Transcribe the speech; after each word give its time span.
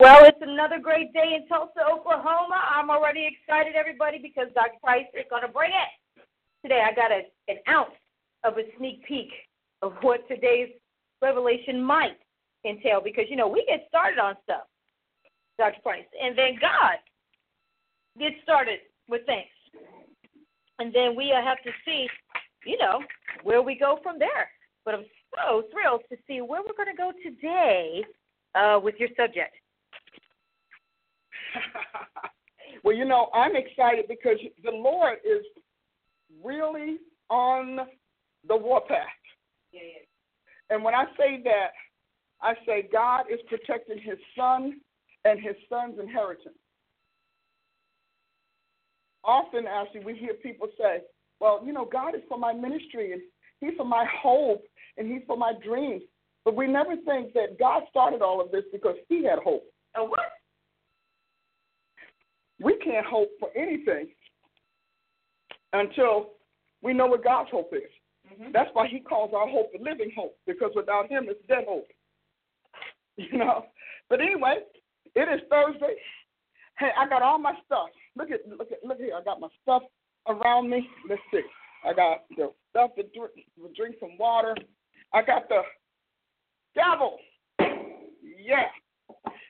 Well, 0.00 0.24
it's 0.24 0.40
another 0.40 0.78
great 0.78 1.12
day 1.12 1.36
in 1.36 1.46
Tulsa, 1.46 1.84
Oklahoma. 1.92 2.56
I'm 2.74 2.88
already 2.88 3.28
excited, 3.28 3.74
everybody, 3.76 4.16
because 4.16 4.48
Dr. 4.54 4.80
Price 4.82 5.04
is 5.12 5.26
going 5.28 5.42
to 5.42 5.48
bring 5.48 5.72
it. 5.72 6.22
Today, 6.62 6.80
I 6.80 6.94
got 6.94 7.12
a, 7.12 7.28
an 7.48 7.58
ounce 7.68 7.92
of 8.42 8.56
a 8.56 8.62
sneak 8.78 9.04
peek 9.04 9.28
of 9.82 9.92
what 10.00 10.26
today's 10.26 10.70
revelation 11.20 11.82
might 11.82 12.16
entail, 12.64 13.02
because, 13.04 13.26
you 13.28 13.36
know, 13.36 13.46
we 13.46 13.62
get 13.68 13.84
started 13.90 14.18
on 14.18 14.36
stuff, 14.44 14.62
Dr. 15.58 15.82
Price, 15.82 16.08
and 16.18 16.36
then 16.36 16.56
God 16.58 16.96
gets 18.18 18.36
started 18.42 18.78
with 19.06 19.26
things. 19.26 19.52
And 20.78 20.94
then 20.94 21.14
we 21.14 21.30
uh, 21.30 21.44
have 21.44 21.62
to 21.62 21.70
see, 21.84 22.08
you 22.64 22.78
know, 22.78 23.00
where 23.42 23.60
we 23.60 23.78
go 23.78 23.98
from 24.02 24.18
there. 24.18 24.48
But 24.86 24.94
I'm 24.94 25.04
so 25.36 25.64
thrilled 25.70 26.04
to 26.10 26.16
see 26.26 26.40
where 26.40 26.62
we're 26.62 26.72
going 26.72 26.88
to 26.88 26.96
go 26.96 27.12
today 27.22 28.02
uh, 28.54 28.80
with 28.82 28.94
your 28.98 29.10
subject. 29.14 29.59
well, 32.84 32.94
you 32.94 33.04
know, 33.04 33.28
I'm 33.34 33.56
excited 33.56 34.06
because 34.08 34.38
the 34.64 34.70
Lord 34.70 35.18
is 35.24 35.44
really 36.42 36.98
on 37.28 37.80
the 38.48 38.56
warpath. 38.56 38.98
Yeah, 39.72 39.80
yeah. 39.82 40.74
And 40.74 40.84
when 40.84 40.94
I 40.94 41.04
say 41.18 41.42
that, 41.44 41.70
I 42.42 42.54
say 42.66 42.88
God 42.92 43.24
is 43.32 43.40
protecting 43.48 43.98
his 43.98 44.18
son 44.36 44.80
and 45.24 45.38
his 45.40 45.56
son's 45.68 45.98
inheritance. 45.98 46.54
Often, 49.24 49.66
actually, 49.66 50.04
we 50.04 50.16
hear 50.16 50.34
people 50.34 50.68
say, 50.78 51.00
well, 51.40 51.62
you 51.64 51.72
know, 51.72 51.84
God 51.84 52.14
is 52.14 52.22
for 52.28 52.38
my 52.38 52.52
ministry 52.52 53.12
and 53.12 53.20
he's 53.60 53.76
for 53.76 53.84
my 53.84 54.06
hope 54.22 54.62
and 54.96 55.10
he's 55.10 55.22
for 55.26 55.36
my 55.36 55.52
dreams. 55.64 56.02
But 56.44 56.56
we 56.56 56.66
never 56.66 56.96
think 56.96 57.34
that 57.34 57.58
God 57.58 57.82
started 57.90 58.22
all 58.22 58.40
of 58.40 58.50
this 58.50 58.64
because 58.72 58.96
he 59.08 59.24
had 59.24 59.38
hope. 59.40 59.64
Oh, 59.96 60.04
what? 60.04 60.20
We 62.60 62.76
can't 62.78 63.06
hope 63.06 63.30
for 63.38 63.48
anything 63.56 64.08
until 65.72 66.30
we 66.82 66.92
know 66.92 67.06
what 67.06 67.24
God's 67.24 67.50
hope 67.50 67.72
is. 67.72 67.90
Mm-hmm. 68.32 68.52
That's 68.52 68.70
why 68.72 68.86
He 68.88 69.00
calls 69.00 69.32
our 69.34 69.48
hope 69.48 69.70
a 69.78 69.82
living 69.82 70.12
hope, 70.16 70.36
because 70.46 70.70
without 70.74 71.10
Him, 71.10 71.26
it's 71.28 71.46
dead 71.48 71.64
hope. 71.68 71.88
You 73.16 73.36
know. 73.36 73.66
But 74.08 74.22
anyway, 74.22 74.60
it 75.14 75.28
is 75.28 75.40
Thursday. 75.50 75.96
Hey, 76.78 76.88
I 76.98 77.06
got 77.06 77.20
all 77.20 77.38
my 77.38 77.52
stuff. 77.66 77.88
Look 78.16 78.30
at 78.30 78.40
look 78.48 78.72
at 78.72 78.78
look 78.82 78.96
here. 78.98 79.14
I 79.14 79.22
got 79.22 79.40
my 79.40 79.48
stuff 79.62 79.82
around 80.26 80.70
me. 80.70 80.88
Let's 81.08 81.20
see. 81.30 81.42
I 81.84 81.92
got 81.92 82.24
the 82.36 82.52
stuff 82.70 82.94
to 82.96 83.02
drink, 83.02 83.46
drink 83.76 83.96
some 84.00 84.16
water. 84.18 84.56
I 85.12 85.22
got 85.22 85.48
the 85.48 85.62
gavel. 86.74 87.18
Yeah. 87.58 88.68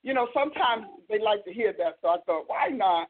You 0.02 0.14
know, 0.14 0.28
sometimes 0.32 0.86
they 1.08 1.18
like 1.18 1.44
to 1.44 1.52
hear 1.52 1.74
that, 1.78 1.98
so 2.02 2.08
I 2.08 2.16
thought, 2.26 2.44
why 2.46 2.68
not 2.68 3.08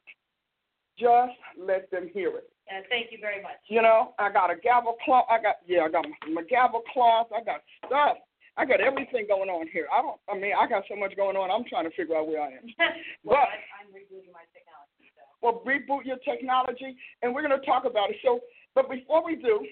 just 0.98 1.38
let 1.58 1.90
them 1.90 2.10
hear 2.12 2.36
it? 2.36 2.50
Uh, 2.70 2.82
thank 2.88 3.10
you 3.10 3.18
very 3.20 3.42
much. 3.42 3.58
You 3.66 3.82
know, 3.82 4.14
I 4.18 4.30
got 4.30 4.50
a 4.50 4.56
gavel 4.56 4.94
cloth. 5.05 5.27
I 5.30 5.42
got 5.42 5.56
yeah, 5.66 5.83
I 5.83 5.90
got 5.90 6.06
my, 6.06 6.42
my 6.42 6.44
gavel 6.46 6.83
cloth. 6.92 7.28
I 7.34 7.42
got 7.42 7.62
stuff. 7.86 8.18
I 8.56 8.64
got 8.64 8.80
everything 8.80 9.27
going 9.27 9.50
on 9.50 9.66
here. 9.72 9.86
I 9.90 10.02
don't. 10.02 10.20
I 10.30 10.39
mean, 10.39 10.52
I 10.55 10.68
got 10.68 10.84
so 10.86 10.94
much 10.94 11.16
going 11.16 11.36
on. 11.36 11.50
I'm 11.50 11.66
trying 11.66 11.89
to 11.89 11.94
figure 11.96 12.14
out 12.14 12.28
where 12.28 12.42
I 12.42 12.55
am. 12.58 12.62
well, 13.24 13.42
but, 13.42 13.50
I, 13.50 13.58
I'm 13.83 13.90
rebooting 13.90 14.30
my 14.30 14.46
technology. 14.55 15.10
So. 15.16 15.22
Well, 15.42 15.62
reboot 15.66 16.06
your 16.06 16.18
technology, 16.22 16.94
and 17.22 17.34
we're 17.34 17.42
going 17.42 17.58
to 17.58 17.66
talk 17.66 17.86
about 17.86 18.10
it. 18.10 18.16
So, 18.22 18.40
but 18.74 18.90
before 18.90 19.24
we 19.24 19.34
do, 19.34 19.66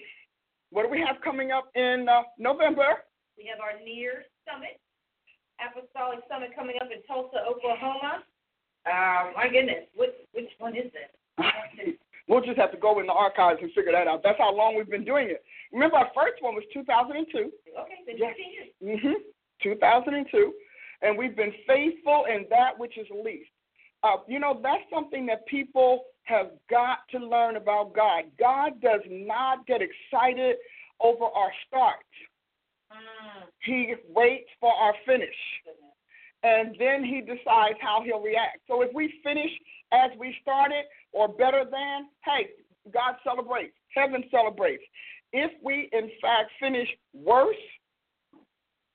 what 0.71 0.83
do 0.83 0.89
we 0.89 0.99
have 0.99 1.21
coming 1.23 1.51
up 1.51 1.71
in 1.75 2.07
uh, 2.09 2.23
November? 2.37 3.07
We 3.37 3.47
have 3.47 3.63
our 3.63 3.79
near 3.79 4.27
summit 4.43 4.81
Apostolic 5.59 6.19
Summit 6.31 6.55
coming 6.55 6.75
up 6.81 6.89
in 6.91 7.03
Tulsa, 7.03 7.43
Oklahoma. 7.47 8.23
Uh, 8.87 9.35
my 9.35 9.47
goodness, 9.51 9.85
what, 9.95 10.15
which 10.33 10.49
one 10.57 10.75
is 10.75 10.91
this? 10.95 11.11
we'll 12.27 12.41
just 12.41 12.57
have 12.57 12.71
to 12.71 12.77
go 12.77 12.99
in 12.99 13.07
the 13.07 13.13
archives 13.13 13.59
and 13.61 13.71
figure 13.73 13.91
that 13.91 14.07
out. 14.07 14.21
That's 14.23 14.37
how 14.37 14.55
long 14.55 14.75
we've 14.75 14.89
been 14.89 15.05
doing 15.05 15.29
it. 15.29 15.43
Remember, 15.73 15.97
our 15.97 16.09
first 16.15 16.41
one 16.41 16.55
was 16.55 16.63
2002. 16.73 17.27
Okay, 17.37 17.51
yes. 18.07 18.33
15 18.81 18.87
years. 18.87 18.99
Mm-hmm. 19.03 19.21
2002. 19.61 20.53
And 21.01 21.17
we've 21.17 21.35
been 21.35 21.53
faithful 21.67 22.25
in 22.33 22.45
that 22.49 22.77
which 22.77 22.97
is 22.97 23.07
least. 23.11 23.49
Uh, 24.03 24.17
you 24.27 24.39
know, 24.39 24.59
that's 24.63 24.83
something 24.93 25.25
that 25.25 25.45
people 25.47 26.03
have 26.23 26.51
got 26.69 26.99
to 27.11 27.19
learn 27.19 27.57
about 27.57 27.93
God. 27.93 28.25
God 28.39 28.81
does 28.81 29.01
not 29.09 29.65
get 29.67 29.81
excited 29.81 30.55
over 31.01 31.25
our 31.25 31.51
starts. 31.67 32.03
He 33.63 33.93
waits 34.07 34.49
for 34.59 34.73
our 34.73 34.93
finish. 35.05 35.35
And 36.43 36.75
then 36.79 37.03
he 37.03 37.21
decides 37.21 37.77
how 37.81 38.01
he'll 38.05 38.21
react. 38.21 38.59
So 38.67 38.81
if 38.81 38.93
we 38.93 39.13
finish 39.23 39.51
as 39.91 40.11
we 40.17 40.35
started 40.41 40.85
or 41.11 41.27
better 41.27 41.65
than, 41.69 42.07
hey, 42.23 42.49
God 42.93 43.15
celebrates. 43.23 43.75
Heaven 43.93 44.23
celebrates. 44.31 44.83
If 45.33 45.51
we, 45.61 45.89
in 45.91 46.09
fact, 46.21 46.51
finish 46.59 46.87
worse, 47.13 47.55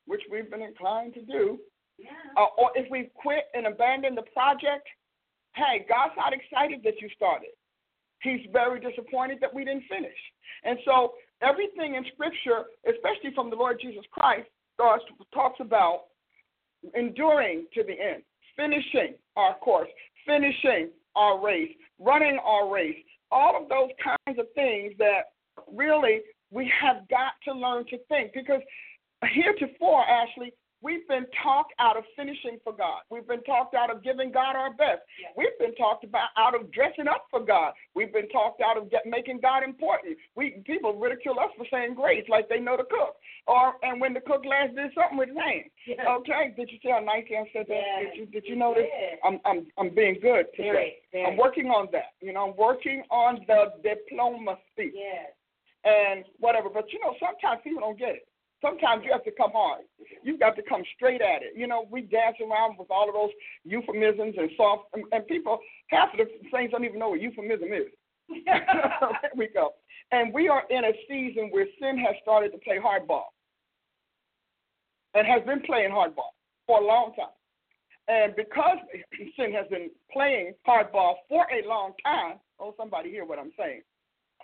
which 0.07 0.23
we've 0.31 0.51
been 0.51 0.63
inclined 0.63 1.15
to 1.15 1.23
do, 1.23 1.59
yeah. 1.99 2.11
uh, 2.37 2.47
or 2.59 2.71
if 2.75 2.91
we 2.91 3.11
quit 3.15 3.45
and 3.55 3.67
abandon 3.67 4.15
the 4.15 4.25
project, 4.35 4.89
hey, 5.55 5.87
God's 5.89 6.15
not 6.17 6.33
excited 6.33 6.81
that 6.85 7.01
you 7.01 7.09
started. 7.15 7.51
He's 8.23 8.41
very 8.53 8.81
disappointed 8.81 9.39
that 9.43 9.53
we 9.53 9.65
didn't 9.65 9.85
finish. 9.89 10.17
And 10.65 10.79
so 10.85 11.13
everything 11.45 11.95
in 11.95 12.05
Scripture, 12.13 12.65
especially 12.89 13.35
from 13.35 13.51
the 13.51 13.57
Lord 13.57 13.79
Jesus 13.81 14.05
Christ, 14.11 14.49
starts, 14.75 15.05
talks 15.33 15.61
about 15.61 16.05
enduring 16.95 17.67
to 17.75 17.83
the 17.83 17.93
end, 17.93 18.23
finishing 18.57 19.15
our 19.37 19.55
course, 19.59 19.89
finishing 20.27 20.91
our 21.17 21.45
race, 21.45 21.71
running 21.99 22.39
our 22.45 22.73
race, 22.73 22.97
all 23.31 23.61
of 23.61 23.69
those 23.69 23.91
kinds 24.03 24.39
of 24.39 24.47
things 24.55 24.93
that 24.99 25.33
really 25.73 26.21
we 26.51 26.71
have 26.81 27.09
got 27.09 27.33
to 27.45 27.53
learn 27.53 27.85
to 27.87 27.99
think. 28.09 28.33
Because 28.35 28.61
heretofore, 29.23 30.05
Ashley, 30.05 30.53
We've 30.85 31.09
been 31.09 31.25
talked 31.43 31.73
out 31.79 31.97
of 31.97 32.05
finishing 32.15 32.59
for 32.63 32.75
God. 32.75 33.01
We've 33.09 33.27
been 33.27 33.43
talked 33.45 33.75
out 33.75 33.91
of 33.91 34.05
giving 34.05 34.31
God 34.31 34.55
our 34.55 34.69
best. 34.75 35.01
Yes. 35.19 35.33
We've 35.35 35.59
been 35.59 35.75
talked 35.77 36.05
about 36.05 36.29
out 36.37 36.55
of 36.55 36.71
dressing 36.73 37.09
up 37.09 37.25
for 37.31 37.41
God. 37.41 37.73
We've 37.95 38.13
been 38.13 38.29
talked 38.29 38.61
out 38.61 38.77
of 38.77 38.91
get, 38.91 39.07
making 39.07 39.41
God 39.41 39.65
important. 39.65 40.19
We 40.37 40.63
people 40.67 40.95
ridicule 40.95 41.41
us 41.41 41.49
for 41.57 41.65
saying 41.73 41.95
grace 41.95 42.25
like 42.29 42.51
they 42.51 42.61
know 42.61 42.77
to 42.77 42.85
cook, 42.85 43.17
or 43.47 43.77
and 43.83 43.99
when 43.99 44.13
the 44.13 44.21
cook 44.21 44.45
last 44.45 44.77
did 44.77 44.93
something 44.95 45.17
with 45.17 45.31
his 45.31 45.39
hand. 45.39 45.65
Yes. 45.87 46.01
Okay, 46.07 46.53
did 46.55 46.71
you 46.71 46.79
see 46.83 46.91
how 46.91 47.01
nice 47.01 47.25
I 47.31 47.49
said 47.55 47.65
that? 47.69 47.81
Yes. 47.81 48.05
Did 48.13 48.19
you 48.21 48.27
did 48.27 48.45
you 48.47 48.57
notice? 48.57 48.85
I'm 49.25 49.41
I'm 49.47 49.67
I'm 49.79 49.95
being 49.95 50.19
good 50.21 50.47
today. 50.55 50.69
Very, 50.69 50.93
very. 51.13 51.25
I'm 51.25 51.39
working 51.39 51.69
on 51.69 51.89
that. 51.93 52.13
You 52.21 52.35
know, 52.35 52.51
I'm 52.51 52.57
working 52.59 53.03
on 53.11 53.41
the 53.49 53.73
diplomacy 53.83 54.93
Yes. 54.93 55.33
and 55.85 56.27
whatever. 56.41 56.69
But 56.69 56.93
you 56.93 57.01
know, 57.01 57.15
sometimes 57.19 57.63
people 57.65 57.81
don't 57.81 57.99
get 57.99 58.17
it. 58.17 58.29
Sometimes 58.63 59.03
you 59.05 59.13
have 59.13 59.25
to 59.25 59.31
come 59.33 59.51
hard. 59.53 59.83
You've 60.23 60.41
got 60.41 60.57
to 60.57 60.63
come 60.63 60.83
straight 60.97 61.21
at 61.21 61.43
it. 61.43 61.53
You 61.57 61.67
know, 61.67 61.87
we 61.91 62.03
dance 62.03 62.37
around 62.41 62.77
with 62.79 62.91
all 62.91 63.09
of 63.09 63.15
those 63.15 63.31
euphemisms 63.65 64.35
and 64.39 64.51
soft, 64.57 64.85
and, 64.95 65.05
and 65.13 65.27
people, 65.27 65.59
half 65.89 66.09
of 66.13 66.19
the 66.19 66.27
things 66.51 66.71
don't 66.71 66.85
even 66.85 66.99
know 66.99 67.11
what 67.11 67.21
euphemism 67.21 67.69
is. 67.73 67.93
there 68.47 69.31
we 69.37 69.49
go. 69.49 69.75
And 70.13 70.33
we 70.33 70.49
are 70.49 70.63
in 70.71 70.85
a 70.85 70.93
season 71.09 71.49
where 71.51 71.67
sin 71.81 71.99
has 71.99 72.15
started 72.23 72.53
to 72.53 72.59
play 72.59 72.79
hardball 72.79 73.25
and 75.15 75.27
has 75.27 75.43
been 75.45 75.61
playing 75.63 75.91
hardball 75.91 76.33
for 76.67 76.81
a 76.81 76.87
long 76.87 77.13
time. 77.17 77.29
And 78.07 78.37
because 78.37 78.79
sin 79.37 79.53
has 79.53 79.67
been 79.69 79.91
playing 80.13 80.53
hardball 80.69 81.15
for 81.29 81.47
a 81.51 81.67
long 81.67 81.93
time, 82.05 82.35
oh, 82.61 82.75
somebody 82.77 83.11
hear 83.11 83.25
what 83.25 83.39
I'm 83.39 83.53
saying, 83.59 83.83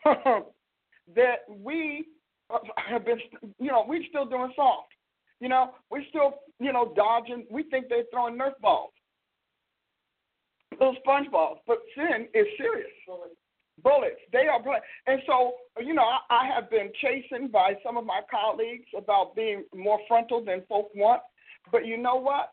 that 1.14 1.40
we 1.48 2.06
Uh, 2.52 2.58
have 2.88 3.04
been, 3.04 3.18
you 3.58 3.68
know, 3.68 3.84
we're 3.86 4.02
still 4.08 4.26
doing 4.26 4.52
soft. 4.56 4.88
You 5.40 5.48
know, 5.48 5.70
we're 5.90 6.04
still, 6.08 6.34
you 6.58 6.72
know, 6.72 6.92
dodging. 6.96 7.46
We 7.50 7.62
think 7.64 7.86
they're 7.88 8.04
throwing 8.12 8.36
Nerf 8.36 8.52
balls, 8.60 8.92
little 10.72 10.96
sponge 11.00 11.30
balls, 11.30 11.58
but 11.66 11.78
sin 11.96 12.28
is 12.34 12.46
serious. 12.58 12.90
Bullets. 13.06 13.34
Bullets, 13.82 14.20
they 14.32 14.46
are 14.46 14.62
playing. 14.62 14.82
And 15.06 15.22
so, 15.26 15.52
you 15.80 15.94
know, 15.94 16.02
I, 16.02 16.18
I 16.30 16.46
have 16.54 16.68
been 16.70 16.90
chastened 17.00 17.50
by 17.50 17.74
some 17.84 17.96
of 17.96 18.04
my 18.04 18.20
colleagues 18.30 18.86
about 18.96 19.34
being 19.34 19.64
more 19.74 19.98
frontal 20.06 20.44
than 20.44 20.62
folk 20.68 20.90
want. 20.94 21.22
But 21.72 21.86
you 21.86 21.96
know 21.96 22.16
what? 22.16 22.52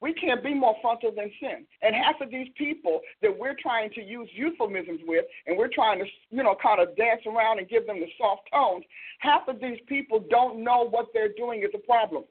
We 0.00 0.14
can't 0.14 0.42
be 0.42 0.54
more 0.54 0.74
frontal 0.80 1.12
than 1.14 1.30
sin. 1.40 1.66
And 1.82 1.94
half 1.94 2.20
of 2.20 2.30
these 2.30 2.48
people 2.56 3.00
that 3.20 3.36
we're 3.36 3.56
trying 3.60 3.90
to 3.90 4.02
use 4.02 4.28
euphemisms 4.34 5.00
with, 5.06 5.26
and 5.46 5.58
we're 5.58 5.68
trying 5.68 5.98
to, 5.98 6.06
you 6.30 6.42
know, 6.42 6.56
kind 6.62 6.80
of 6.80 6.96
dance 6.96 7.20
around 7.26 7.58
and 7.58 7.68
give 7.68 7.86
them 7.86 8.00
the 8.00 8.08
soft 8.16 8.42
tones, 8.52 8.84
half 9.18 9.46
of 9.48 9.60
these 9.60 9.78
people 9.86 10.24
don't 10.30 10.64
know 10.64 10.88
what 10.88 11.06
they're 11.12 11.34
doing 11.36 11.62
is 11.62 11.70
a 11.74 11.78
problem 11.78 12.24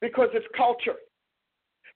because 0.00 0.28
it's 0.34 0.46
culture, 0.56 0.96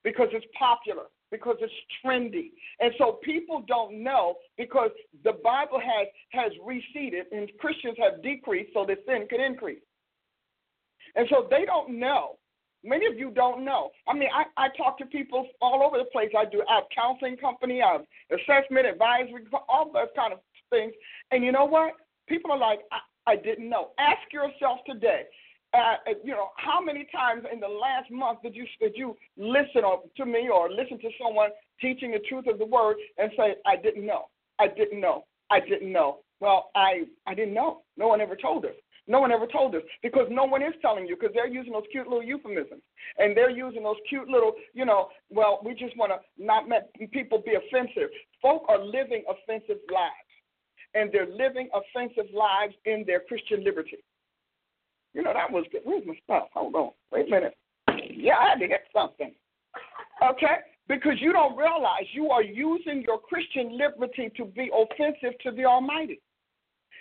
because 0.03 0.29
it's 0.31 0.45
popular, 0.57 1.05
because 1.31 1.57
it's 1.59 1.73
trendy. 2.03 2.51
And 2.79 2.93
so 2.97 3.19
people 3.23 3.63
don't 3.67 4.03
know 4.03 4.35
because 4.57 4.89
the 5.23 5.33
Bible 5.43 5.79
has 5.79 6.07
has 6.29 6.51
receded 6.63 7.25
and 7.31 7.49
Christians 7.59 7.97
have 7.99 8.23
decreased 8.23 8.71
so 8.73 8.85
that 8.87 8.99
sin 9.07 9.27
can 9.29 9.41
increase. 9.41 9.81
And 11.15 11.27
so 11.29 11.47
they 11.49 11.65
don't 11.65 11.99
know. 11.99 12.37
Many 12.85 13.07
of 13.07 13.17
you 13.17 13.31
don't 13.31 13.65
know. 13.65 13.89
I 14.07 14.13
mean, 14.13 14.29
I, 14.33 14.45
I 14.65 14.67
talk 14.77 14.97
to 14.99 15.05
people 15.05 15.47
all 15.61 15.81
over 15.83 15.97
the 15.97 16.05
place. 16.05 16.29
I 16.37 16.45
do 16.45 16.63
I 16.69 16.75
have 16.75 16.83
counseling 16.95 17.37
company, 17.37 17.81
I 17.81 17.93
have 17.93 18.05
assessment, 18.31 18.85
advisory, 18.85 19.43
all 19.67 19.91
those 19.91 20.13
kind 20.15 20.33
of 20.33 20.39
things. 20.69 20.93
And 21.31 21.43
you 21.43 21.51
know 21.51 21.65
what? 21.65 21.93
People 22.27 22.51
are 22.51 22.57
like, 22.57 22.79
I, 22.91 23.33
I 23.33 23.35
didn't 23.35 23.69
know. 23.69 23.89
Ask 23.97 24.31
yourself 24.31 24.79
today, 24.85 25.23
uh, 25.73 25.95
you 26.23 26.31
know, 26.31 26.49
how 26.57 26.79
many 26.79 27.07
times 27.11 27.43
in 27.51 27.59
the 27.59 27.67
last 27.67 28.09
month 28.11 28.41
did 28.43 28.55
you 28.55 28.65
did 28.79 28.93
you 28.95 29.15
listen 29.37 29.81
to 30.15 30.25
me 30.25 30.49
or 30.49 30.69
listen 30.69 30.99
to 30.99 31.09
someone 31.21 31.49
teaching 31.81 32.11
the 32.11 32.19
truth 32.29 32.45
of 32.47 32.59
the 32.59 32.65
word 32.65 32.97
and 33.17 33.31
say, 33.35 33.55
I 33.65 33.75
didn't 33.75 34.05
know, 34.05 34.25
I 34.59 34.67
didn't 34.67 35.01
know, 35.01 35.25
I 35.49 35.59
didn't 35.59 35.91
know. 35.91 36.19
Well, 36.39 36.69
I 36.75 37.03
I 37.25 37.33
didn't 37.33 37.53
know. 37.53 37.81
No 37.97 38.07
one 38.07 38.21
ever 38.21 38.35
told 38.35 38.65
us. 38.65 38.75
No 39.07 39.19
one 39.19 39.31
ever 39.31 39.45
told 39.45 39.75
us 39.75 39.83
because 40.01 40.27
no 40.31 40.45
one 40.45 40.63
is 40.63 40.73
telling 40.81 41.05
you 41.05 41.15
because 41.15 41.33
they're 41.33 41.47
using 41.47 41.73
those 41.73 41.83
cute 41.91 42.07
little 42.07 42.23
euphemisms 42.23 42.81
and 43.19 43.37
they're 43.37 43.51
using 43.51 43.83
those 43.83 43.97
cute 44.09 44.27
little, 44.27 44.53
you 44.73 44.85
know, 44.85 45.09
well, 45.29 45.59
we 45.63 45.75
just 45.75 45.95
want 45.95 46.11
to 46.11 46.43
not 46.43 46.67
let 46.67 46.91
people 47.11 47.41
be 47.45 47.53
offensive. 47.53 48.09
Folk 48.41 48.63
are 48.67 48.83
living 48.83 49.23
offensive 49.29 49.77
lives 49.93 50.31
and 50.95 51.11
they're 51.11 51.29
living 51.29 51.69
offensive 51.73 52.33
lives 52.33 52.73
in 52.85 53.03
their 53.05 53.19
Christian 53.19 53.63
liberty. 53.63 53.97
You 55.13 55.21
know, 55.21 55.33
that 55.33 55.51
was 55.51 55.65
good. 55.71 55.81
Where's 55.83 56.05
my 56.05 56.15
stuff? 56.23 56.47
Hold 56.53 56.75
on. 56.75 56.91
Wait 57.11 57.27
a 57.27 57.29
minute. 57.29 57.55
Yeah, 58.09 58.37
I 58.37 58.49
had 58.49 58.59
to 58.59 58.67
get 58.67 58.85
something. 58.91 59.33
Okay? 60.23 60.57
Because 60.87 61.15
you 61.19 61.31
don't 61.31 61.57
realize 61.57 62.03
you 62.13 62.29
are 62.29 62.43
using 62.43 63.03
your 63.05 63.19
Christian 63.19 63.77
liberty 63.77 64.31
to 64.37 64.45
be 64.45 64.69
offensive 64.73 65.37
to 65.43 65.51
the 65.51 65.65
Almighty. 65.65 66.19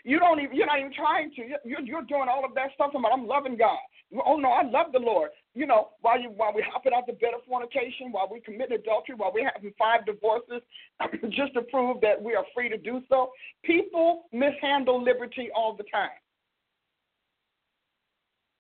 You 0.04 0.18
don't 0.18 0.38
even 0.38 0.54
you're 0.54 0.66
not 0.66 0.78
even 0.78 0.92
trying 0.92 1.30
to. 1.34 1.42
You're, 1.64 1.80
you're 1.80 2.02
doing 2.02 2.28
all 2.28 2.44
of 2.44 2.54
that 2.54 2.70
stuff 2.74 2.92
about 2.94 3.12
I'm 3.12 3.26
loving 3.26 3.56
God. 3.56 3.78
Oh 4.24 4.36
no, 4.36 4.50
I 4.50 4.62
love 4.62 4.92
the 4.92 4.98
Lord. 4.98 5.30
You 5.54 5.66
know, 5.66 5.88
while 6.02 6.20
you 6.20 6.28
while 6.28 6.52
we're 6.54 6.70
hopping 6.70 6.92
out 6.94 7.06
the 7.06 7.14
bed 7.14 7.32
of 7.34 7.42
fornication, 7.48 8.12
while 8.12 8.28
we 8.30 8.40
commit 8.40 8.70
adultery, 8.70 9.14
while 9.16 9.32
we're 9.32 9.50
having 9.52 9.72
five 9.78 10.04
divorces, 10.04 10.60
just 11.30 11.54
to 11.54 11.62
prove 11.62 12.02
that 12.02 12.22
we 12.22 12.34
are 12.34 12.44
free 12.54 12.68
to 12.68 12.76
do 12.76 13.00
so. 13.08 13.30
People 13.64 14.24
mishandle 14.30 15.02
liberty 15.02 15.48
all 15.56 15.74
the 15.74 15.84
time. 15.84 16.10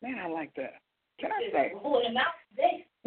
Man, 0.02 0.18
I 0.18 0.28
like 0.28 0.54
that. 0.56 0.80
Can 1.20 1.30
I 1.30 1.50
say? 1.52 1.72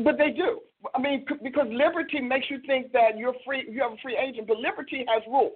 But 0.04 0.18
they 0.18 0.30
do. 0.30 0.62
I 0.96 1.02
mean, 1.02 1.26
because 1.44 1.68
liberty 1.72 2.22
makes 2.22 2.50
you 2.50 2.60
think 2.68 2.92
that 2.92 3.18
you're 3.18 3.36
free, 3.46 3.68
you 3.70 3.82
have 3.82 3.94
a 3.94 3.98
free 4.02 4.18
agent, 4.18 4.48
but 4.48 4.58
liberty 4.58 5.06
has 5.08 5.24
rules. 5.28 5.54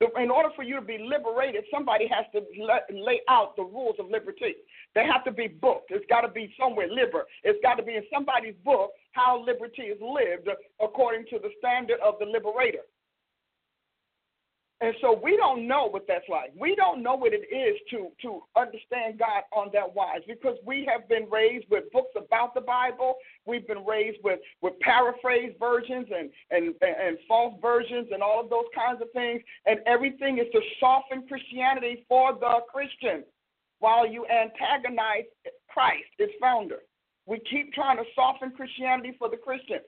In 0.00 0.30
order 0.30 0.50
for 0.54 0.62
you 0.62 0.76
to 0.76 0.82
be 0.82 0.98
liberated, 0.98 1.64
somebody 1.72 2.06
has 2.06 2.24
to 2.32 2.46
lay 2.94 3.20
out 3.28 3.56
the 3.56 3.64
rules 3.64 3.96
of 3.98 4.08
liberty. 4.08 4.54
They 4.94 5.04
have 5.04 5.24
to 5.24 5.32
be 5.32 5.48
booked. 5.48 5.90
It's 5.90 6.06
got 6.08 6.20
to 6.20 6.28
be 6.28 6.54
somewhere, 6.58 6.86
liber. 6.88 7.24
It's 7.42 7.58
got 7.62 7.74
to 7.74 7.82
be 7.82 7.96
in 7.96 8.04
somebody's 8.12 8.54
book 8.64 8.92
how 9.12 9.44
liberty 9.44 9.82
is 9.82 9.98
lived 10.00 10.48
according 10.80 11.26
to 11.30 11.38
the 11.40 11.50
standard 11.58 11.98
of 11.98 12.14
the 12.20 12.26
liberator. 12.26 12.86
And 14.80 14.94
so 15.00 15.18
we 15.20 15.36
don't 15.36 15.66
know 15.66 15.88
what 15.90 16.06
that's 16.06 16.28
like. 16.28 16.52
We 16.56 16.76
don't 16.76 17.02
know 17.02 17.16
what 17.16 17.32
it 17.32 17.52
is 17.52 17.76
to 17.90 18.10
to 18.22 18.42
understand 18.56 19.18
God 19.18 19.42
on 19.52 19.70
that 19.72 19.92
wise 19.92 20.20
because 20.26 20.56
we 20.64 20.88
have 20.88 21.08
been 21.08 21.28
raised 21.28 21.66
with 21.68 21.90
books 21.92 22.12
about 22.16 22.54
the 22.54 22.60
Bible. 22.60 23.16
We've 23.44 23.66
been 23.66 23.84
raised 23.84 24.18
with 24.22 24.38
with 24.62 24.78
paraphrased 24.78 25.58
versions 25.58 26.06
and 26.16 26.30
and 26.50 26.74
and 26.80 27.18
false 27.26 27.54
versions 27.60 28.08
and 28.12 28.22
all 28.22 28.40
of 28.40 28.50
those 28.50 28.70
kinds 28.72 29.02
of 29.02 29.10
things. 29.12 29.42
And 29.66 29.80
everything 29.86 30.38
is 30.38 30.46
to 30.52 30.60
soften 30.78 31.26
Christianity 31.26 32.04
for 32.08 32.34
the 32.34 32.60
Christian, 32.72 33.24
while 33.80 34.06
you 34.06 34.26
antagonize 34.26 35.24
Christ, 35.68 36.06
its 36.20 36.32
founder. 36.40 36.78
We 37.26 37.40
keep 37.50 37.72
trying 37.72 37.96
to 37.96 38.04
soften 38.14 38.52
Christianity 38.52 39.16
for 39.18 39.28
the 39.28 39.36
Christian. 39.36 39.80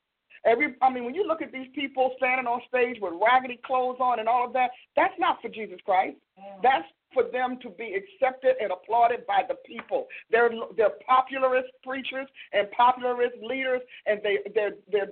Every, 0.47 0.75
I 0.81 0.91
mean, 0.91 1.05
when 1.05 1.15
you 1.15 1.27
look 1.27 1.43
at 1.43 1.53
these 1.53 1.69
people 1.75 2.15
standing 2.17 2.47
on 2.47 2.63
stage 2.67 2.97
with 3.01 3.13
raggedy 3.21 3.61
clothes 3.65 3.99
on 4.01 4.21
and 4.21 4.29
all 4.29 4.47
of 4.47 4.53
that, 4.55 4.71
that's 4.97 5.15
not 5.19 5.41
for 5.43 5.49
Jesus 5.49 5.79
Christ. 5.85 6.17
Mm. 6.39 6.63
That's 6.63 6.89
for 7.13 7.25
them 7.31 7.59
to 7.63 7.71
be 7.71 7.95
accepted 7.95 8.57
and 8.63 8.73
applauded 8.73 9.27
by 9.27 9.43
the 9.49 9.57
people. 9.67 10.07
They're 10.31 10.51
they're 10.77 10.97
popularist 11.09 11.69
preachers 11.83 12.29
and 12.53 12.69
popularist 12.79 13.43
leaders, 13.43 13.81
and 14.07 14.21
they 14.23 14.39
their 14.55 14.73
their 14.91 15.07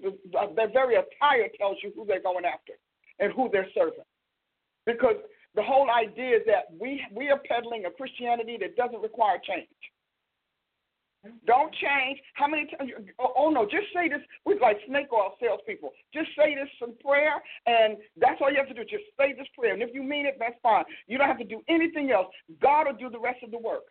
their 0.56 0.70
very 0.72 0.94
attire 0.94 1.48
tells 1.58 1.76
you 1.82 1.92
who 1.94 2.06
they're 2.06 2.22
going 2.22 2.44
after 2.44 2.74
and 3.18 3.32
who 3.32 3.50
they're 3.52 3.68
serving, 3.74 4.06
because 4.86 5.16
the 5.56 5.62
whole 5.62 5.90
idea 5.90 6.36
is 6.36 6.42
that 6.46 6.66
we 6.78 7.04
we 7.12 7.30
are 7.30 7.40
peddling 7.48 7.84
a 7.86 7.90
Christianity 7.90 8.56
that 8.60 8.76
doesn't 8.76 9.02
require 9.02 9.38
change. 9.42 9.66
Don't 11.46 11.74
change. 11.74 12.20
How 12.34 12.46
many 12.46 12.66
times? 12.66 12.92
Oh, 13.18 13.32
oh, 13.36 13.50
no, 13.50 13.64
just 13.64 13.90
say 13.94 14.08
this. 14.08 14.20
We're 14.44 14.60
like 14.60 14.78
snake 14.86 15.08
oil 15.12 15.34
salespeople. 15.40 15.90
Just 16.14 16.28
say 16.38 16.54
this 16.54 16.68
in 16.80 16.94
prayer, 17.04 17.34
and 17.66 17.96
that's 18.16 18.40
all 18.40 18.50
you 18.50 18.58
have 18.58 18.68
to 18.68 18.74
do. 18.74 18.82
Just 18.82 19.04
say 19.18 19.32
this 19.32 19.48
prayer. 19.58 19.74
And 19.74 19.82
if 19.82 19.90
you 19.92 20.02
mean 20.02 20.26
it, 20.26 20.36
that's 20.38 20.54
fine. 20.62 20.84
You 21.08 21.18
don't 21.18 21.26
have 21.26 21.38
to 21.38 21.44
do 21.44 21.60
anything 21.68 22.12
else. 22.12 22.28
God 22.62 22.86
will 22.86 22.94
do 22.94 23.10
the 23.10 23.18
rest 23.18 23.42
of 23.42 23.50
the 23.50 23.58
work. 23.58 23.82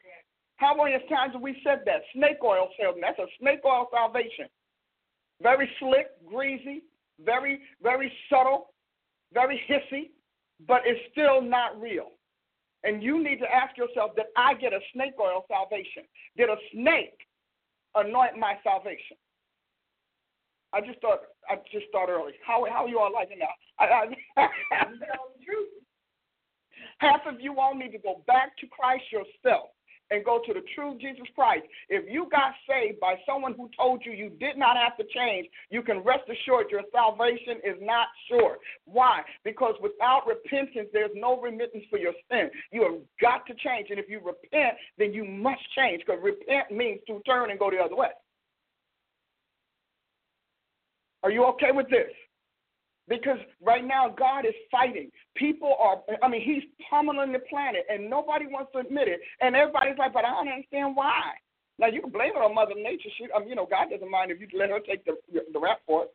How 0.56 0.74
many 0.76 0.98
times 1.10 1.34
have 1.34 1.42
we 1.42 1.60
said 1.64 1.82
that? 1.86 2.02
Snake 2.14 2.38
oil 2.44 2.70
salesman. 2.80 3.02
That's 3.02 3.20
a 3.20 3.28
snake 3.40 3.60
oil 3.66 3.88
salvation. 3.92 4.48
Very 5.42 5.70
slick, 5.80 6.08
greasy, 6.26 6.84
very, 7.24 7.60
very 7.84 8.12
subtle, 8.30 8.72
very 9.34 9.62
hissy, 9.70 10.10
but 10.68 10.82
it's 10.86 11.00
still 11.12 11.42
not 11.42 11.80
real. 11.80 12.12
And 12.84 13.02
you 13.02 13.24
need 13.24 13.40
to 13.40 13.54
ask 13.54 13.78
yourself 13.78 14.16
did 14.16 14.26
I 14.36 14.54
get 14.54 14.74
a 14.74 14.80
snake 14.94 15.14
oil 15.20 15.46
salvation. 15.48 16.04
Did 16.36 16.50
a 16.50 16.58
snake 16.74 17.18
anoint 17.96 18.38
my 18.38 18.56
salvation? 18.64 19.18
I 20.74 20.82
just 20.82 21.00
thought 21.02 21.20
I 21.50 21.56
just 21.72 21.86
thought 21.92 22.10
early. 22.10 22.34
How 22.46 22.66
how 22.70 22.86
are 22.86 22.90
you 22.90 23.00
all 23.00 23.12
liking 23.14 23.40
that? 23.40 23.50
I, 23.80 23.86
I, 24.38 24.48
Half 27.00 27.22
of 27.28 27.40
you 27.40 27.60
all 27.60 27.76
need 27.76 27.92
to 27.92 28.00
go 28.00 28.24
back 28.26 28.58
to 28.58 28.68
Christ 28.68 29.04
yourself 29.12 29.70
and 30.12 30.24
go 30.24 30.40
to 30.46 30.54
the 30.54 30.62
true 30.76 30.98
Jesus 31.00 31.28
Christ. 31.36 31.66
If 31.90 32.06
you 32.10 32.28
got 32.32 32.54
saved 32.70 33.00
by 33.00 33.16
someone 33.26 33.54
who 33.56 33.70
told 33.78 34.04
you 34.06 34.12
you 34.12 34.30
did 34.40 34.58
not 34.58 34.78
have 34.78 34.98
to 34.98 35.04
change, 35.14 35.48
you 35.70 35.82
can 35.82 36.00
rest 36.00 36.24
assured 36.30 36.68
your 36.72 36.84
salvation 36.94 37.58
is 37.64 37.78
not 37.82 38.08
sure. 38.30 38.58
Why? 38.86 39.22
Because 39.44 39.76
without 39.82 40.24
repentance, 40.28 40.90
there's 40.94 41.12
no 41.16 41.40
remittance 41.40 41.84
for 41.90 42.00
your 42.00 42.14
sin. 42.32 42.50
You 42.72 42.84
have 42.84 43.02
got 43.22 43.46
to 43.48 43.54
change. 43.54 43.88
And 43.90 44.00
if 44.00 44.10
you 44.10 44.20
repent, 44.20 44.78
then 44.98 45.14
you 45.14 45.26
must 45.26 45.62
change 45.76 46.04
because 46.06 46.22
repent 46.24 46.72
means 46.72 47.00
to 47.08 47.22
turn 47.26 47.52
and 47.52 47.60
go 47.60 47.70
the 47.70 47.78
other 47.78 47.96
way. 47.96 48.10
Are 51.24 51.32
you 51.32 51.46
okay 51.46 51.72
with 51.74 51.90
this? 51.90 52.12
Because 53.08 53.38
right 53.62 53.86
now, 53.86 54.14
God 54.18 54.46
is 54.46 54.54
fighting. 54.70 55.10
People 55.36 55.76
are, 55.80 56.02
I 56.22 56.28
mean, 56.28 56.42
He's 56.42 56.64
pummeling 56.90 57.32
the 57.32 57.40
planet, 57.40 57.86
and 57.90 58.10
nobody 58.10 58.48
wants 58.48 58.72
to 58.74 58.80
admit 58.80 59.08
it. 59.08 59.22
And 59.40 59.56
everybody's 59.56 59.98
like, 59.98 60.14
but 60.14 60.26
I 60.26 60.32
don't 60.32 60.50
understand 60.50 60.96
why. 60.96 61.22
Now, 61.80 61.88
you 61.88 62.02
can 62.02 62.10
blame 62.10 62.32
it 62.36 62.42
on 62.42 62.56
Mother 62.56 62.74
Nature. 62.76 63.10
She, 63.18 63.28
mean, 63.40 63.50
you 63.50 63.56
know, 63.56 63.68
God 63.70 63.90
doesn't 63.92 64.10
mind 64.10 64.32
if 64.32 64.42
you 64.42 64.48
let 64.58 64.70
her 64.70 64.80
take 64.80 65.06
the, 65.06 65.16
the 65.32 65.60
rap 65.60 65.80
for 65.86 66.04
it. 66.04 66.14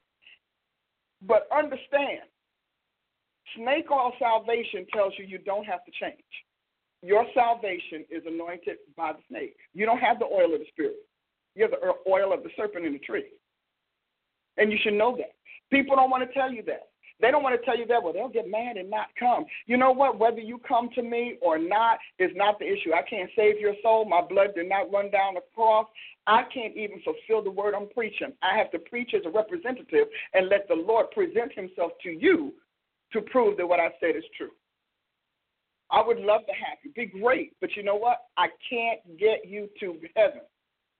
But 1.27 1.47
understand, 1.57 2.27
snake 3.57 3.91
oil 3.91 4.13
salvation 4.19 4.87
tells 4.93 5.13
you 5.19 5.25
you 5.25 5.39
don't 5.39 5.65
have 5.65 5.85
to 5.85 5.93
change. 6.01 6.19
Your 7.03 7.25
salvation 7.35 8.05
is 8.11 8.23
anointed 8.27 8.79
by 8.97 9.13
the 9.13 9.19
snake. 9.29 9.57
You 9.73 9.87
don't 9.87 9.99
have 9.99 10.19
the 10.19 10.27
oil 10.27 10.53
of 10.53 10.61
the 10.61 10.67
Spirit. 10.73 10.97
You 11.55 11.63
have 11.63 11.73
the 11.73 12.11
oil 12.11 12.33
of 12.33 12.43
the 12.43 12.51
serpent 12.57 12.87
in 12.87 12.93
the 12.93 12.99
tree. 12.99 13.27
And 14.57 14.71
you 14.71 14.79
should 14.83 14.95
know 14.95 15.17
that. 15.17 15.33
People 15.71 15.97
don't 15.97 16.11
want 16.11 16.29
to 16.29 16.35
tell 16.39 16.53
you 16.53 16.63
that. 16.65 16.89
They 17.21 17.31
don't 17.31 17.45
want 17.45 17.59
to 17.59 17.65
tell 17.65 17.79
you 17.79 17.87
that. 17.87 18.03
Well, 18.03 18.13
they'll 18.13 18.29
get 18.29 18.51
mad 18.51 18.77
and 18.77 18.91
not 18.91 19.07
come. 19.19 19.45
You 19.67 19.77
know 19.77 19.93
what? 19.93 20.19
Whether 20.19 20.41
you 20.41 20.59
come 20.67 20.91
to 20.97 21.03
me 21.03 21.37
or 21.41 21.57
not 21.57 21.99
is 22.19 22.33
not 22.35 22.59
the 22.59 22.67
issue. 22.67 22.93
I 22.93 23.03
can't 23.09 23.31
save 23.37 23.61
your 23.61 23.75
soul. 23.81 24.05
My 24.05 24.21
blood 24.21 24.49
did 24.57 24.69
not 24.69 24.93
run 24.93 25.11
down 25.11 25.35
the 25.35 25.41
cross. 25.55 25.87
I 26.27 26.43
can't 26.53 26.77
even 26.77 27.01
fulfill 27.03 27.43
the 27.43 27.51
word 27.51 27.75
I'm 27.75 27.89
preaching. 27.89 28.33
I 28.43 28.59
have 28.59 28.73
to 28.73 28.79
preach 28.81 29.13
as 29.15 29.23
a 29.25 29.31
representative 29.31 30.09
and 30.35 30.49
let 30.49 30.67
the 30.67 30.75
Lord 30.75 31.13
present 31.13 31.53
himself 31.55 31.93
to 32.03 32.11
you 32.11 32.53
to 33.13 33.21
prove 33.21 33.57
that 33.57 33.67
what 33.67 33.79
I 33.79 33.91
said 34.01 34.17
is 34.17 34.25
true. 34.37 34.51
I 35.93 36.05
would 36.05 36.19
love 36.19 36.41
to 36.47 36.53
have 36.53 36.79
you. 36.83 36.91
Be 36.93 37.07
great. 37.21 37.53
But 37.61 37.77
you 37.77 37.85
know 37.85 37.97
what? 37.97 38.19
I 38.37 38.49
can't 38.69 39.01
get 39.19 39.47
you 39.47 39.69
to 39.79 39.97
heaven. 40.17 40.41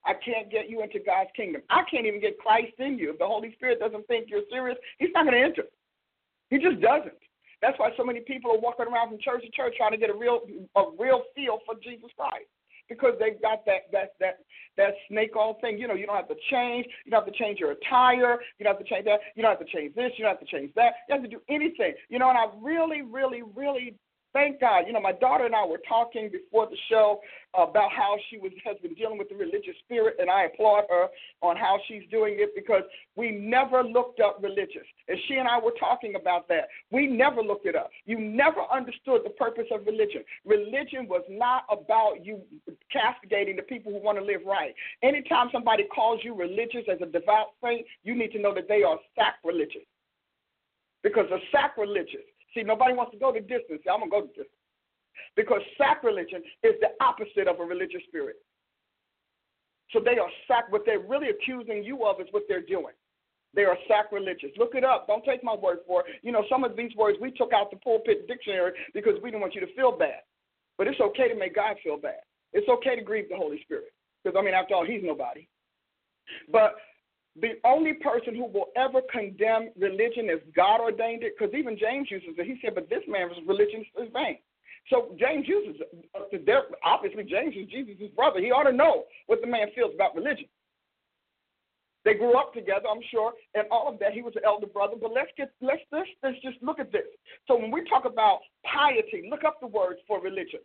I 0.05 0.13
can't 0.13 0.51
get 0.51 0.69
you 0.69 0.83
into 0.83 0.99
God's 0.99 1.29
kingdom. 1.35 1.61
I 1.69 1.83
can't 1.89 2.05
even 2.05 2.19
get 2.19 2.37
Christ 2.37 2.73
in 2.79 2.97
you. 2.97 3.11
If 3.11 3.19
the 3.19 3.27
Holy 3.27 3.53
Spirit 3.53 3.79
doesn't 3.79 4.05
think 4.07 4.29
you're 4.29 4.47
serious, 4.51 4.77
He's 4.99 5.09
not 5.13 5.25
going 5.25 5.39
to 5.39 5.43
enter. 5.43 5.63
He 6.49 6.57
just 6.57 6.81
doesn't. 6.81 7.17
That's 7.61 7.79
why 7.79 7.91
so 7.95 8.03
many 8.03 8.19
people 8.19 8.51
are 8.51 8.59
walking 8.59 8.87
around 8.87 9.09
from 9.09 9.19
church 9.23 9.41
to 9.43 9.49
church 9.51 9.75
trying 9.77 9.91
to 9.91 9.97
get 9.97 10.09
a 10.09 10.13
real 10.13 10.41
a 10.75 10.83
real 10.99 11.23
feel 11.33 11.59
for 11.65 11.75
Jesus 11.81 12.11
Christ 12.17 12.51
because 12.89 13.13
they've 13.19 13.41
got 13.41 13.65
that 13.65 13.87
that 13.91 14.13
that 14.19 14.39
that 14.75 14.93
snake 15.07 15.31
oil 15.35 15.57
thing. 15.61 15.77
You 15.77 15.87
know, 15.87 15.93
you 15.93 16.05
don't 16.05 16.15
have 16.15 16.27
to 16.27 16.35
change. 16.51 16.85
You 17.05 17.11
don't 17.11 17.23
have 17.23 17.33
to 17.33 17.39
change 17.39 17.59
your 17.59 17.71
attire. 17.71 18.39
You 18.59 18.65
don't 18.65 18.75
have 18.75 18.83
to 18.83 18.89
change 18.89 19.05
that. 19.05 19.19
You 19.35 19.43
don't 19.43 19.57
have 19.57 19.65
to 19.65 19.71
change 19.71 19.95
this. 19.95 20.11
You 20.17 20.25
don't 20.25 20.37
have 20.37 20.45
to 20.45 20.51
change 20.51 20.71
that. 20.75 20.93
You 21.07 21.15
have 21.15 21.23
to 21.23 21.29
do 21.29 21.41
anything. 21.49 21.93
You 22.09 22.19
know, 22.19 22.29
and 22.29 22.37
I 22.37 22.45
really, 22.61 23.01
really, 23.01 23.43
really 23.55 23.95
thank 24.33 24.59
God. 24.59 24.85
You 24.87 24.93
know, 24.93 24.99
my 24.99 25.13
daughter 25.13 25.45
and 25.45 25.55
I 25.55 25.65
were 25.65 25.81
talking 25.87 26.29
before 26.29 26.67
the 26.67 26.77
show 26.89 27.21
about 27.53 27.91
how 27.91 28.17
she 28.29 28.37
was 28.37 28.51
has 28.65 28.77
been 28.81 28.95
dealing 28.95 29.17
with 29.17 29.29
the 29.29 29.35
religious 29.35 29.75
spirit, 29.85 30.15
and 30.19 30.29
I 30.29 30.45
applaud 30.45 30.85
her 30.89 31.07
on 31.41 31.55
how 31.55 31.77
she's 31.87 32.03
doing 32.09 32.37
it 32.39 32.49
because 32.55 32.81
we 33.15 33.31
never 33.31 33.83
looked 33.83 34.19
up 34.19 34.39
religious. 34.41 34.87
And 35.07 35.17
she 35.27 35.35
and 35.35 35.47
I 35.47 35.59
were 35.59 35.73
talking 35.79 36.15
about 36.15 36.47
that. 36.49 36.67
We 36.91 37.07
never 37.07 37.41
looked 37.41 37.67
it 37.67 37.75
up. 37.75 37.91
You 38.05 38.19
never 38.19 38.61
understood 38.71 39.21
the 39.23 39.29
purpose 39.29 39.67
of 39.71 39.85
religion. 39.85 40.23
Religion 40.45 41.07
was 41.07 41.23
not 41.29 41.63
about 41.69 42.25
you 42.25 42.41
castigating 42.91 43.55
the 43.55 43.63
people 43.63 43.91
who 43.91 43.99
want 43.99 44.17
to 44.17 44.23
live 44.23 44.41
right. 44.45 44.73
Anytime 45.03 45.49
somebody 45.51 45.83
calls 45.93 46.21
you 46.23 46.35
religious 46.35 46.83
as 46.91 46.99
a 47.01 47.05
devout 47.05 47.53
saint, 47.63 47.85
you 48.03 48.15
need 48.15 48.31
to 48.31 48.39
know 48.39 48.53
that 48.53 48.67
they 48.67 48.83
are 48.83 48.97
sacrilegious. 49.15 49.85
Because 51.03 51.25
a 51.31 51.39
sacrilegious 51.51 52.23
See, 52.53 52.63
nobody 52.63 52.93
wants 52.93 53.11
to 53.13 53.17
go 53.17 53.31
the 53.31 53.41
distance. 53.41 53.81
See, 53.83 53.89
I'm 53.89 53.99
going 53.99 54.11
to 54.11 54.15
go 54.15 54.21
the 54.21 54.27
distance. 54.27 54.61
Because 55.35 55.61
sacrilegion 55.77 56.41
is 56.63 56.73
the 56.81 56.93
opposite 57.03 57.47
of 57.47 57.59
a 57.59 57.63
religious 57.63 58.01
spirit. 58.07 58.37
So 59.91 59.99
they 59.99 60.17
are 60.17 60.29
sac. 60.47 60.71
What 60.71 60.83
they're 60.85 60.99
really 60.99 61.29
accusing 61.29 61.83
you 61.83 62.05
of 62.05 62.19
is 62.19 62.27
what 62.31 62.43
they're 62.47 62.65
doing. 62.65 62.93
They 63.55 63.63
are 63.63 63.77
sacrilegious. 63.87 64.49
Look 64.57 64.73
it 64.73 64.83
up. 64.83 65.05
Don't 65.05 65.23
take 65.23 65.43
my 65.43 65.53
word 65.53 65.79
for 65.85 66.01
it. 66.01 66.07
You 66.23 66.31
know, 66.31 66.43
some 66.49 66.63
of 66.63 66.75
these 66.75 66.95
words 66.95 67.19
we 67.21 67.29
took 67.31 67.53
out 67.53 67.69
the 67.69 67.77
pulpit 67.77 68.27
dictionary 68.27 68.71
because 68.93 69.13
we 69.21 69.29
didn't 69.29 69.41
want 69.41 69.53
you 69.53 69.61
to 69.61 69.73
feel 69.75 69.91
bad. 69.91 70.21
But 70.77 70.87
it's 70.87 70.99
okay 70.99 71.27
to 71.27 71.35
make 71.35 71.55
God 71.55 71.75
feel 71.83 71.97
bad. 71.97 72.21
It's 72.53 72.67
okay 72.67 72.95
to 72.95 73.01
grieve 73.03 73.29
the 73.29 73.37
Holy 73.37 73.61
Spirit. 73.61 73.93
Because, 74.23 74.35
I 74.39 74.43
mean, 74.43 74.55
after 74.55 74.73
all, 74.73 74.85
He's 74.85 75.01
nobody. 75.03 75.47
But 76.51 76.73
the 77.39 77.53
only 77.65 77.93
person 77.93 78.35
who 78.35 78.45
will 78.45 78.67
ever 78.75 79.01
condemn 79.11 79.69
religion 79.77 80.29
as 80.29 80.39
God 80.55 80.81
ordained 80.81 81.23
it, 81.23 81.33
because 81.37 81.53
even 81.55 81.77
James 81.77 82.09
uses 82.11 82.29
it. 82.37 82.45
He 82.45 82.59
said, 82.61 82.75
but 82.75 82.89
this 82.89 83.01
man's 83.07 83.33
religion 83.47 83.83
is 84.01 84.09
vain. 84.13 84.37
So 84.89 85.15
James 85.17 85.47
uses 85.47 85.81
it. 85.81 86.75
Obviously, 86.83 87.23
James 87.23 87.55
is 87.55 87.67
Jesus' 87.69 88.11
brother. 88.15 88.39
He 88.39 88.51
ought 88.51 88.69
to 88.69 88.75
know 88.75 89.05
what 89.27 89.41
the 89.41 89.47
man 89.47 89.67
feels 89.73 89.93
about 89.95 90.15
religion. 90.15 90.45
They 92.05 92.15
grew 92.15 92.37
up 92.37 92.53
together, 92.53 92.85
I'm 92.91 93.01
sure, 93.09 93.31
and 93.55 93.65
all 93.71 93.87
of 93.87 93.97
that. 93.99 94.11
He 94.11 94.21
was 94.21 94.33
an 94.35 94.41
elder 94.45 94.67
brother. 94.67 94.95
But 94.99 95.13
let's 95.13 95.31
get 95.37 95.51
let's 95.61 95.81
let's, 95.91 96.09
let's 96.21 96.35
just 96.41 96.61
look 96.61 96.79
at 96.79 96.91
this. 96.91 97.07
So 97.47 97.55
when 97.55 97.71
we 97.71 97.87
talk 97.87 98.03
about 98.03 98.39
piety, 98.65 99.29
look 99.31 99.45
up 99.45 99.61
the 99.61 99.67
words 99.67 100.01
for 100.05 100.19
religion. 100.19 100.59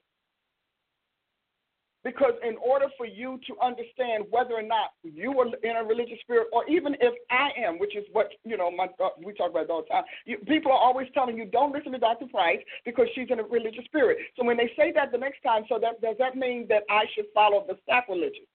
Because 2.09 2.33
in 2.43 2.57
order 2.65 2.87
for 2.97 3.05
you 3.05 3.39
to 3.47 3.53
understand 3.63 4.25
whether 4.31 4.55
or 4.55 4.63
not 4.63 4.97
you 5.03 5.29
are 5.41 5.47
in 5.63 5.77
a 5.77 5.85
religious 5.85 6.17
spirit, 6.23 6.49
or 6.55 6.67
even 6.67 6.97
if 7.03 7.13
I 7.31 7.51
am, 7.61 7.79
which 7.79 7.95
is 7.95 8.05
what 8.13 8.29
you 8.45 8.57
know, 8.57 8.71
my 8.71 8.87
uh, 8.99 9.11
we 9.23 9.35
talk 9.35 9.51
about 9.51 9.69
all 9.69 9.83
the 9.83 9.89
time. 9.89 10.05
You, 10.25 10.39
people 10.49 10.73
are 10.73 10.79
always 10.79 11.07
telling 11.13 11.37
you 11.37 11.45
don't 11.45 11.71
listen 11.71 11.93
to 11.93 11.99
Dr. 11.99 12.25
Price 12.33 12.61
because 12.87 13.09
she's 13.15 13.29
in 13.29 13.41
a 13.41 13.43
religious 13.43 13.85
spirit. 13.85 14.17
So 14.39 14.45
when 14.47 14.57
they 14.57 14.73
say 14.75 14.91
that 14.95 15.13
the 15.13 15.19
next 15.19 15.43
time, 15.43 15.65
so 15.69 15.79
that 15.83 16.01
does 16.01 16.17
that 16.19 16.35
mean 16.35 16.65
that 16.71 16.85
I 16.89 17.05
should 17.15 17.27
follow 17.35 17.67
the 17.69 17.77
sacrilegious? 17.87 18.49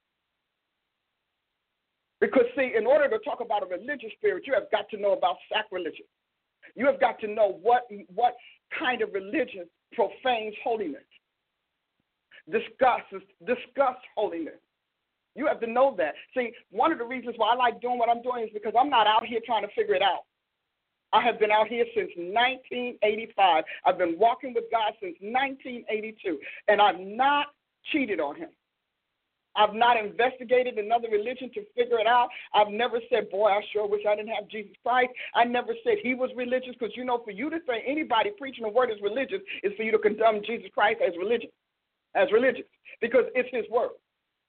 Because 2.20 2.50
see, 2.58 2.74
in 2.76 2.88
order 2.88 3.08
to 3.08 3.20
talk 3.20 3.38
about 3.40 3.62
a 3.62 3.68
religious 3.68 4.18
spirit, 4.18 4.48
you 4.48 4.56
have 4.56 4.72
got 4.72 4.90
to 4.90 4.98
know 4.98 5.14
about 5.14 5.36
sacrilegious. 5.54 6.10
You 6.74 6.88
have 6.88 7.00
got 7.00 7.20
to 7.20 7.28
know 7.28 7.60
what 7.62 7.84
what 8.16 8.34
kind 8.80 9.04
of 9.04 9.14
religion 9.14 9.70
profanes 9.94 10.56
holiness 10.64 11.06
discusses 12.50 13.22
discuss 13.46 13.96
holiness. 14.16 14.60
You 15.36 15.48
have 15.48 15.60
to 15.62 15.68
know 15.68 15.96
that. 15.98 16.14
See, 16.36 16.52
one 16.70 16.92
of 16.92 17.00
the 17.00 17.06
reasons 17.06 17.36
why 17.38 17.54
I 17.54 17.56
like 17.56 17.82
doing 17.82 17.98
what 17.98 18.10
I'm 18.10 18.22
doing 18.22 18.44
is 18.44 18.50
because 18.54 18.74
I'm 18.80 18.90
not 18.90 19.08
out 19.08 19.26
here 19.26 19.40
trying 19.46 19.64
to 19.64 19.74
figure 19.74 19.96
it 19.96 20.02
out. 20.02 20.26
I 21.12 21.22
have 21.22 21.40
been 21.40 21.52
out 21.52 21.68
here 21.68 21.86
since 21.96 22.10
1985. 22.18 23.64
I've 23.86 23.98
been 23.98 24.18
walking 24.18 24.54
with 24.54 24.66
God 24.72 24.94
since 25.00 25.16
1982, 25.22 26.40
and 26.68 26.82
I've 26.82 27.00
not 27.00 27.48
cheated 27.92 28.20
on 28.20 28.36
Him. 28.36 28.50
I've 29.56 29.76
not 29.76 29.98
investigated 29.98 30.80
another 30.80 31.10
religion 31.12 31.52
to 31.54 31.62
figure 31.76 32.00
it 32.00 32.08
out. 32.08 32.30
I've 32.56 32.70
never 32.70 33.00
said, 33.10 33.30
Boy, 33.30 33.50
I 33.50 33.62
sure 33.72 33.88
wish 33.88 34.02
I 34.10 34.16
didn't 34.16 34.34
have 34.34 34.50
Jesus 34.50 34.74
Christ. 34.84 35.12
I 35.36 35.44
never 35.44 35.74
said 35.84 35.98
he 36.02 36.16
was 36.16 36.32
religious 36.36 36.74
because, 36.80 36.98
you 36.98 37.06
know, 37.06 37.22
for 37.24 37.30
you 37.30 37.52
to 37.52 37.60
say 37.68 37.84
anybody 37.86 38.32
preaching 38.38 38.64
the 38.64 38.70
word 38.70 38.90
is 38.90 38.98
religious 39.04 39.42
is 39.62 39.72
for 39.78 39.84
you 39.84 39.92
to 39.92 40.00
condemn 40.00 40.42
Jesus 40.44 40.70
Christ 40.74 41.02
as 41.06 41.14
religious 41.20 41.50
as 42.16 42.32
religious 42.32 42.66
because 43.02 43.26
it's 43.36 43.50
his 43.52 43.66
word. 43.72 43.92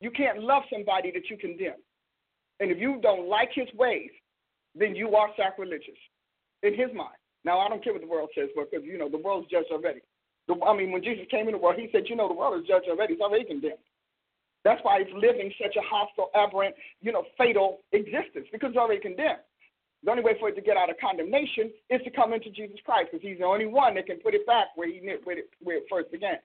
You 0.01 0.11
can't 0.11 0.43
love 0.43 0.63
somebody 0.73 1.11
that 1.13 1.31
you 1.31 1.37
condemn. 1.37 1.81
And 2.61 2.71
if 2.71 2.79
you 2.79 2.99
don't 3.03 3.29
like 3.29 3.51
his 3.55 3.69
ways, 3.75 4.11
then 4.75 4.95
you 4.95 5.15
are 5.17 5.29
sacrilegious 5.37 5.99
in 6.63 6.75
his 6.75 6.89
mind. 6.95 7.17
Now, 7.45 7.61
I 7.61 7.69
don't 7.69 7.83
care 7.83 7.93
what 7.93 8.03
the 8.03 8.09
world 8.09 8.31
says, 8.35 8.49
because, 8.55 8.85
you 8.85 8.99
know, 8.99 9.09
the 9.09 9.19
world's 9.19 9.51
judged 9.51 9.71
already. 9.71 10.01
The, 10.49 10.55
I 10.65 10.77
mean, 10.77 10.93
when 10.93 11.03
Jesus 11.03 11.25
came 11.31 11.47
in 11.47 11.53
the 11.53 11.59
world, 11.59 11.77
he 11.79 11.89
said, 11.93 12.05
you 12.09 12.17
know, 12.17 12.29
the 12.29 12.35
world 12.35 12.61
is 12.61 12.67
judged 12.67 12.89
already. 12.89 13.15
It's 13.15 13.23
already 13.23 13.45
condemned. 13.45 13.85
That's 14.65 14.81
why 14.83 15.03
he's 15.03 15.13
living 15.15 15.53
such 15.61 15.77
a 15.77 15.85
hostile, 15.85 16.31
aberrant, 16.35 16.75
you 17.03 17.13
know, 17.13 17.25
fatal 17.37 17.81
existence, 17.93 18.47
because 18.51 18.71
it's 18.71 18.79
already 18.79 19.01
condemned. 19.01 19.45
The 20.03 20.11
only 20.11 20.23
way 20.23 20.37
for 20.39 20.49
it 20.49 20.57
to 20.57 20.63
get 20.63 20.77
out 20.77 20.91
of 20.91 20.97
condemnation 21.01 21.71
is 21.91 22.01
to 22.05 22.11
come 22.11 22.33
into 22.33 22.51
Jesus 22.51 22.79
Christ, 22.85 23.09
because 23.13 23.27
he's 23.27 23.39
the 23.39 23.45
only 23.45 23.67
one 23.67 23.95
that 23.95 24.07
can 24.07 24.19
put 24.19 24.35
it 24.35 24.47
back 24.47 24.69
where, 24.75 24.89
he, 24.89 25.01
where, 25.25 25.39
it, 25.39 25.49
where 25.61 25.77
it 25.79 25.85
first 25.91 26.11
began. 26.13 26.39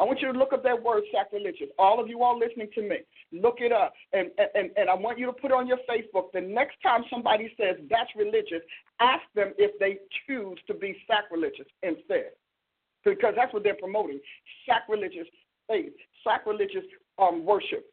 I 0.00 0.04
want 0.04 0.20
you 0.20 0.32
to 0.32 0.38
look 0.38 0.54
up 0.54 0.62
that 0.62 0.82
word 0.82 1.04
sacrilegious. 1.12 1.68
All 1.78 2.00
of 2.00 2.08
you 2.08 2.22
all 2.22 2.38
listening 2.38 2.68
to 2.74 2.80
me, 2.80 2.96
look 3.32 3.56
it 3.58 3.70
up. 3.70 3.92
And, 4.14 4.30
and, 4.54 4.70
and 4.74 4.88
I 4.88 4.94
want 4.94 5.18
you 5.18 5.26
to 5.26 5.32
put 5.32 5.50
it 5.50 5.54
on 5.54 5.66
your 5.66 5.76
Facebook 5.88 6.32
the 6.32 6.40
next 6.40 6.76
time 6.82 7.02
somebody 7.10 7.52
says 7.60 7.76
that's 7.90 8.08
religious, 8.16 8.64
ask 8.98 9.22
them 9.34 9.52
if 9.58 9.78
they 9.78 9.98
choose 10.26 10.58
to 10.68 10.74
be 10.74 10.96
sacrilegious 11.06 11.66
instead. 11.82 12.32
Because 13.04 13.34
that's 13.36 13.52
what 13.52 13.62
they're 13.62 13.74
promoting 13.74 14.20
sacrilegious 14.66 15.28
faith, 15.68 15.92
sacrilegious 16.24 16.84
um, 17.18 17.44
worship. 17.44 17.84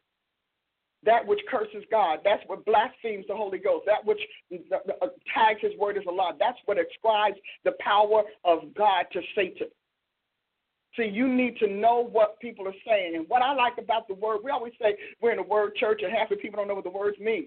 That 1.04 1.26
which 1.26 1.40
curses 1.50 1.84
God, 1.90 2.20
that's 2.24 2.42
what 2.46 2.64
blasphemes 2.64 3.26
the 3.28 3.36
Holy 3.36 3.58
Ghost, 3.58 3.84
that 3.86 4.04
which 4.04 4.18
uh, 4.50 5.06
tags 5.32 5.60
his 5.60 5.78
word 5.78 5.98
as 5.98 6.04
a 6.08 6.10
lie. 6.10 6.32
That's 6.40 6.58
what 6.64 6.78
ascribes 6.78 7.36
the 7.64 7.72
power 7.78 8.22
of 8.44 8.74
God 8.74 9.04
to 9.12 9.20
Satan. 9.36 9.68
See, 10.98 11.06
you 11.06 11.28
need 11.28 11.56
to 11.58 11.68
know 11.68 12.08
what 12.10 12.40
people 12.40 12.66
are 12.66 12.74
saying. 12.84 13.14
And 13.14 13.24
what 13.28 13.40
I 13.40 13.54
like 13.54 13.74
about 13.78 14.08
the 14.08 14.14
word, 14.14 14.40
we 14.42 14.50
always 14.50 14.72
say 14.82 14.96
we're 15.22 15.32
in 15.32 15.38
a 15.38 15.42
word 15.42 15.76
church, 15.76 16.00
and 16.02 16.12
half 16.12 16.28
the 16.28 16.36
people 16.36 16.58
don't 16.58 16.66
know 16.66 16.74
what 16.74 16.84
the 16.84 16.90
words 16.90 17.16
mean 17.20 17.46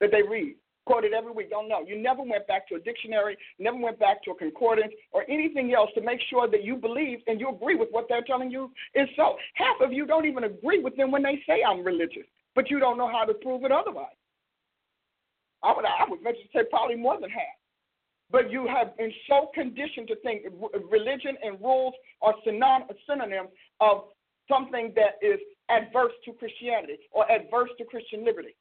that 0.00 0.12
they 0.12 0.22
read. 0.22 0.54
Quote 0.86 1.04
it 1.04 1.12
every 1.12 1.32
week, 1.32 1.50
don't 1.50 1.68
know. 1.68 1.82
You 1.84 2.00
never 2.00 2.22
went 2.22 2.46
back 2.46 2.68
to 2.68 2.76
a 2.76 2.78
dictionary, 2.78 3.36
never 3.58 3.78
went 3.78 3.98
back 3.98 4.22
to 4.24 4.32
a 4.32 4.34
concordance 4.36 4.92
or 5.12 5.24
anything 5.30 5.72
else 5.74 5.90
to 5.94 6.02
make 6.02 6.20
sure 6.28 6.48
that 6.48 6.62
you 6.62 6.76
believe 6.76 7.20
and 7.26 7.40
you 7.40 7.48
agree 7.48 7.74
with 7.74 7.88
what 7.90 8.04
they're 8.08 8.22
telling 8.22 8.50
you 8.50 8.70
is 8.94 9.08
so. 9.16 9.36
Half 9.54 9.80
of 9.80 9.92
you 9.92 10.06
don't 10.06 10.26
even 10.26 10.44
agree 10.44 10.82
with 10.82 10.94
them 10.96 11.10
when 11.10 11.22
they 11.22 11.42
say 11.48 11.62
I'm 11.66 11.82
religious, 11.82 12.26
but 12.54 12.70
you 12.70 12.78
don't 12.78 12.98
know 12.98 13.10
how 13.10 13.24
to 13.24 13.34
prove 13.34 13.64
it 13.64 13.72
otherwise. 13.72 14.14
I 15.62 15.74
would, 15.74 15.86
I 15.86 16.04
would 16.08 16.22
venture 16.22 16.42
to 16.42 16.48
say 16.54 16.64
probably 16.68 16.96
more 16.96 17.18
than 17.18 17.30
half. 17.30 17.42
But 18.34 18.50
you 18.50 18.66
have 18.66 18.96
been 18.96 19.12
so 19.30 19.52
conditioned 19.54 20.08
to 20.08 20.16
think 20.16 20.42
religion 20.90 21.38
and 21.40 21.54
rules 21.60 21.94
are 22.20 22.34
synonyms 22.44 23.50
of 23.78 24.10
something 24.50 24.92
that 24.96 25.22
is 25.22 25.38
adverse 25.70 26.10
to 26.24 26.32
Christianity 26.32 26.98
or 27.12 27.30
adverse 27.30 27.70
to 27.78 27.84
Christian 27.84 28.24
liberty. 28.24 28.56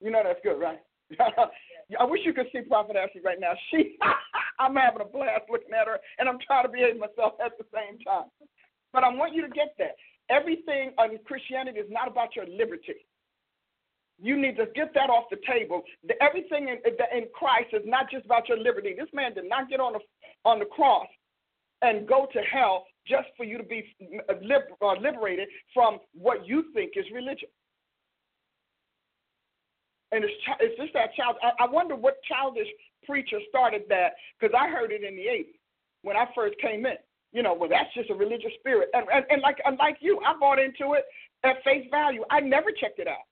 You 0.00 0.10
know 0.10 0.22
that's 0.24 0.40
good, 0.42 0.58
right? 0.58 0.80
I 1.20 2.04
wish 2.04 2.22
you 2.24 2.32
could 2.32 2.46
see 2.52 2.62
Prophet 2.62 2.96
Ashley 2.96 3.20
right 3.24 3.38
now. 3.38 3.52
She, 3.70 3.96
I'm 4.58 4.74
having 4.74 5.02
a 5.02 5.04
blast 5.04 5.46
looking 5.48 5.70
at 5.72 5.86
her, 5.86 6.00
and 6.18 6.28
I'm 6.28 6.38
trying 6.44 6.66
to 6.66 6.68
behave 6.68 6.98
myself 6.98 7.34
at 7.38 7.52
the 7.58 7.64
same 7.72 8.00
time. 8.00 8.26
But 8.92 9.04
I 9.04 9.14
want 9.14 9.36
you 9.36 9.42
to 9.42 9.54
get 9.54 9.76
that. 9.78 9.94
Everything 10.30 10.90
in 10.98 11.18
Christianity 11.24 11.78
is 11.78 11.90
not 11.90 12.08
about 12.08 12.34
your 12.34 12.46
liberty. 12.46 13.06
You 14.20 14.36
need 14.40 14.56
to 14.56 14.66
get 14.74 14.92
that 14.94 15.10
off 15.10 15.24
the 15.30 15.38
table. 15.46 15.82
The, 16.06 16.14
everything 16.22 16.68
in, 16.68 16.78
in 17.16 17.28
Christ 17.32 17.68
is 17.72 17.82
not 17.84 18.10
just 18.10 18.24
about 18.24 18.48
your 18.48 18.58
liberty. 18.58 18.94
This 18.98 19.08
man 19.12 19.34
did 19.34 19.48
not 19.48 19.68
get 19.68 19.80
on 19.80 19.92
the 19.92 20.00
on 20.44 20.58
the 20.58 20.64
cross 20.64 21.06
and 21.82 22.08
go 22.08 22.26
to 22.32 22.40
hell 22.40 22.84
just 23.06 23.28
for 23.36 23.44
you 23.44 23.58
to 23.58 23.64
be 23.64 23.94
liber, 24.42 24.66
uh, 24.82 24.94
liberated 25.00 25.48
from 25.72 25.98
what 26.12 26.46
you 26.46 26.64
think 26.74 26.92
is 26.96 27.04
religion. 27.12 27.48
And 30.10 30.24
it's, 30.24 30.32
it's 30.60 30.80
just 30.80 30.92
that 30.94 31.14
child. 31.14 31.36
I, 31.42 31.64
I 31.64 31.70
wonder 31.70 31.94
what 31.94 32.16
childish 32.28 32.68
preacher 33.04 33.38
started 33.48 33.82
that 33.88 34.14
because 34.38 34.54
I 34.58 34.68
heard 34.68 34.90
it 34.90 35.04
in 35.04 35.16
the 35.16 35.22
80s 35.22 35.58
when 36.02 36.16
I 36.16 36.26
first 36.34 36.56
came 36.60 36.86
in. 36.86 36.96
You 37.32 37.42
know, 37.42 37.52
well, 37.52 37.68
that's 37.68 37.92
just 37.94 38.10
a 38.10 38.14
religious 38.14 38.52
spirit. 38.58 38.88
And, 38.94 39.06
and, 39.12 39.24
and 39.30 39.42
like, 39.42 39.58
and 39.64 39.76
like 39.78 39.98
you, 40.00 40.18
I 40.26 40.34
bought 40.38 40.58
into 40.58 40.94
it 40.94 41.04
at 41.44 41.62
face 41.62 41.86
value. 41.90 42.24
I 42.30 42.40
never 42.40 42.70
checked 42.72 42.98
it 42.98 43.06
out. 43.06 43.27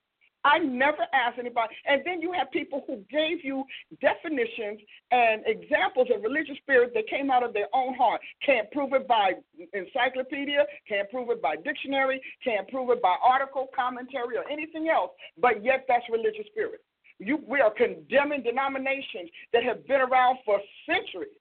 I 0.47 0.59
never 0.59 1.03
asked 1.13 1.39
anybody. 1.39 1.75
And 1.85 2.01
then 2.05 2.21
you 2.21 2.31
have 2.31 2.49
people 2.51 2.85
who 2.87 3.03
gave 3.11 3.43
you 3.43 3.65
definitions 3.99 4.79
and 5.11 5.43
examples 5.45 6.07
of 6.15 6.23
religious 6.23 6.55
spirit 6.63 6.93
that 6.93 7.09
came 7.09 7.29
out 7.29 7.43
of 7.43 7.53
their 7.53 7.67
own 7.73 7.95
heart. 7.95 8.21
Can't 8.45 8.71
prove 8.71 8.93
it 8.93 9.07
by 9.09 9.33
encyclopedia, 9.73 10.65
can't 10.87 11.09
prove 11.09 11.29
it 11.31 11.41
by 11.41 11.57
dictionary, 11.57 12.21
can't 12.43 12.65
prove 12.69 12.89
it 12.91 13.01
by 13.01 13.15
article, 13.21 13.67
commentary, 13.75 14.37
or 14.37 14.49
anything 14.49 14.87
else, 14.87 15.11
but 15.37 15.65
yet 15.65 15.83
that's 15.87 16.05
religious 16.09 16.47
spirit. 16.49 16.79
You, 17.19 17.39
we 17.45 17.59
are 17.59 17.71
condemning 17.71 18.43
denominations 18.43 19.29
that 19.51 19.63
have 19.63 19.85
been 19.85 19.99
around 19.99 20.37
for 20.45 20.61
centuries. 20.85 21.35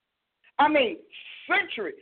I 0.59 0.69
mean, 0.69 0.97
centuries 1.47 1.95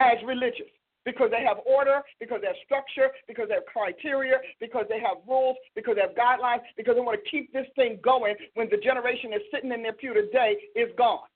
as 0.00 0.18
religious 0.24 0.70
because 1.04 1.30
they 1.30 1.42
have 1.42 1.58
order, 1.66 2.00
because 2.20 2.40
they 2.40 2.48
have 2.48 2.56
structure, 2.64 3.10
because 3.28 3.48
they 3.48 3.54
have 3.54 3.66
criteria, 3.66 4.36
because 4.60 4.86
they 4.88 5.00
have 5.00 5.18
rules, 5.28 5.56
because 5.74 5.96
they 5.96 6.02
have 6.02 6.16
guidelines, 6.16 6.60
because 6.76 6.94
they 6.94 7.00
want 7.00 7.20
to 7.22 7.30
keep 7.30 7.52
this 7.52 7.66
thing 7.76 7.98
going 8.02 8.34
when 8.54 8.68
the 8.70 8.78
generation 8.78 9.30
that's 9.30 9.44
sitting 9.52 9.72
in 9.72 9.82
their 9.82 9.92
pew 9.92 10.14
today 10.14 10.56
is 10.74 10.88
gone. 10.96 11.28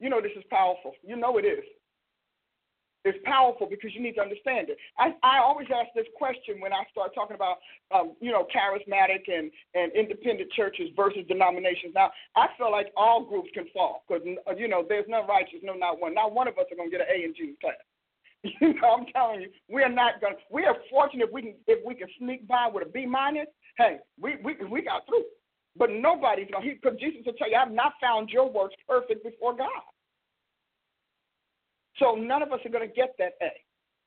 You 0.00 0.10
know 0.10 0.20
this 0.20 0.32
is 0.36 0.44
powerful. 0.50 0.92
You 1.02 1.16
know 1.16 1.38
it 1.38 1.44
is. 1.44 1.64
It's 3.04 3.18
powerful 3.24 3.66
because 3.66 3.90
you 3.94 4.00
need 4.00 4.14
to 4.14 4.22
understand 4.22 4.68
it. 4.70 4.78
I, 4.96 5.10
I 5.24 5.38
always 5.42 5.66
ask 5.74 5.90
this 5.94 6.06
question 6.16 6.60
when 6.60 6.72
I 6.72 6.84
start 6.90 7.14
talking 7.14 7.34
about, 7.34 7.58
um, 7.90 8.14
you 8.20 8.30
know, 8.30 8.46
charismatic 8.54 9.26
and, 9.26 9.50
and 9.74 9.90
independent 9.92 10.52
churches 10.52 10.88
versus 10.94 11.26
denominations. 11.26 11.94
Now, 11.94 12.12
I 12.36 12.46
feel 12.56 12.70
like 12.70 12.92
all 12.96 13.24
groups 13.24 13.50
can 13.54 13.66
fall 13.74 14.04
because, 14.06 14.22
you 14.56 14.68
know, 14.68 14.84
there's 14.88 15.06
none 15.08 15.26
righteous, 15.26 15.58
no, 15.62 15.74
not 15.74 16.00
one. 16.00 16.14
Not 16.14 16.32
one 16.32 16.46
of 16.46 16.58
us 16.58 16.66
are 16.70 16.76
going 16.76 16.90
to 16.90 16.96
get 16.96 17.06
an 17.06 17.12
A 17.12 17.24
in 17.24 17.34
Jesus' 17.34 17.56
class. 17.60 17.74
You 18.60 18.74
know, 18.74 18.98
I'm 18.98 19.06
telling 19.12 19.42
you, 19.42 19.48
we 19.68 19.82
are 19.82 19.88
not 19.88 20.20
going. 20.20 20.34
to 20.34 20.40
We 20.50 20.64
are 20.64 20.76
fortunate 20.90 21.28
if 21.28 21.32
we 21.32 21.42
can 21.42 21.54
if 21.68 21.78
we 21.86 21.94
can 21.94 22.08
sneak 22.18 22.48
by 22.48 22.68
with 22.72 22.84
a 22.84 22.90
B 22.90 23.06
minus. 23.06 23.46
Hey, 23.78 23.98
we 24.20 24.34
we 24.42 24.56
we 24.68 24.82
got 24.82 25.06
through. 25.06 25.22
But 25.76 25.90
nobody's 25.90 26.50
going 26.50 26.68
to. 26.68 26.74
Because 26.74 26.98
Jesus 26.98 27.20
will 27.24 27.34
tell 27.34 27.48
you, 27.48 27.56
I've 27.56 27.70
not 27.70 27.92
found 28.00 28.30
your 28.30 28.50
works 28.50 28.74
perfect 28.88 29.22
before 29.22 29.56
God. 29.56 29.68
So 32.02 32.16
none 32.16 32.42
of 32.42 32.52
us 32.52 32.58
are 32.64 32.70
going 32.70 32.88
to 32.88 32.94
get 32.94 33.14
that 33.18 33.34
A. 33.40 33.50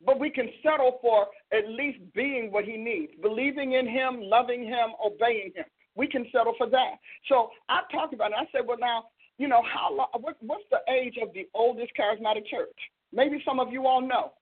But 0.05 0.19
we 0.19 0.29
can 0.29 0.49
settle 0.61 0.99
for 1.01 1.27
at 1.53 1.69
least 1.69 1.99
being 2.13 2.51
what 2.51 2.65
he 2.65 2.75
needs, 2.75 3.13
believing 3.21 3.73
in 3.73 3.87
him, 3.87 4.19
loving 4.21 4.65
him, 4.65 4.89
obeying 5.03 5.53
him. 5.55 5.63
We 5.95 6.07
can 6.07 6.25
settle 6.33 6.53
for 6.57 6.69
that. 6.69 6.95
So 7.29 7.51
I 7.69 7.81
talked 7.91 8.13
about 8.13 8.31
it. 8.31 8.37
I 8.37 8.45
said, 8.51 8.67
well, 8.67 8.77
now, 8.77 9.05
you 9.37 9.47
know, 9.47 9.61
how 9.63 9.95
long, 9.95 10.07
what, 10.19 10.35
what's 10.41 10.65
the 10.69 10.79
age 10.91 11.15
of 11.21 11.29
the 11.33 11.47
oldest 11.53 11.93
charismatic 11.97 12.45
church? 12.47 12.75
Maybe 13.13 13.41
some 13.45 13.61
of 13.61 13.71
you 13.71 13.87
all 13.87 14.01
know 14.01 14.33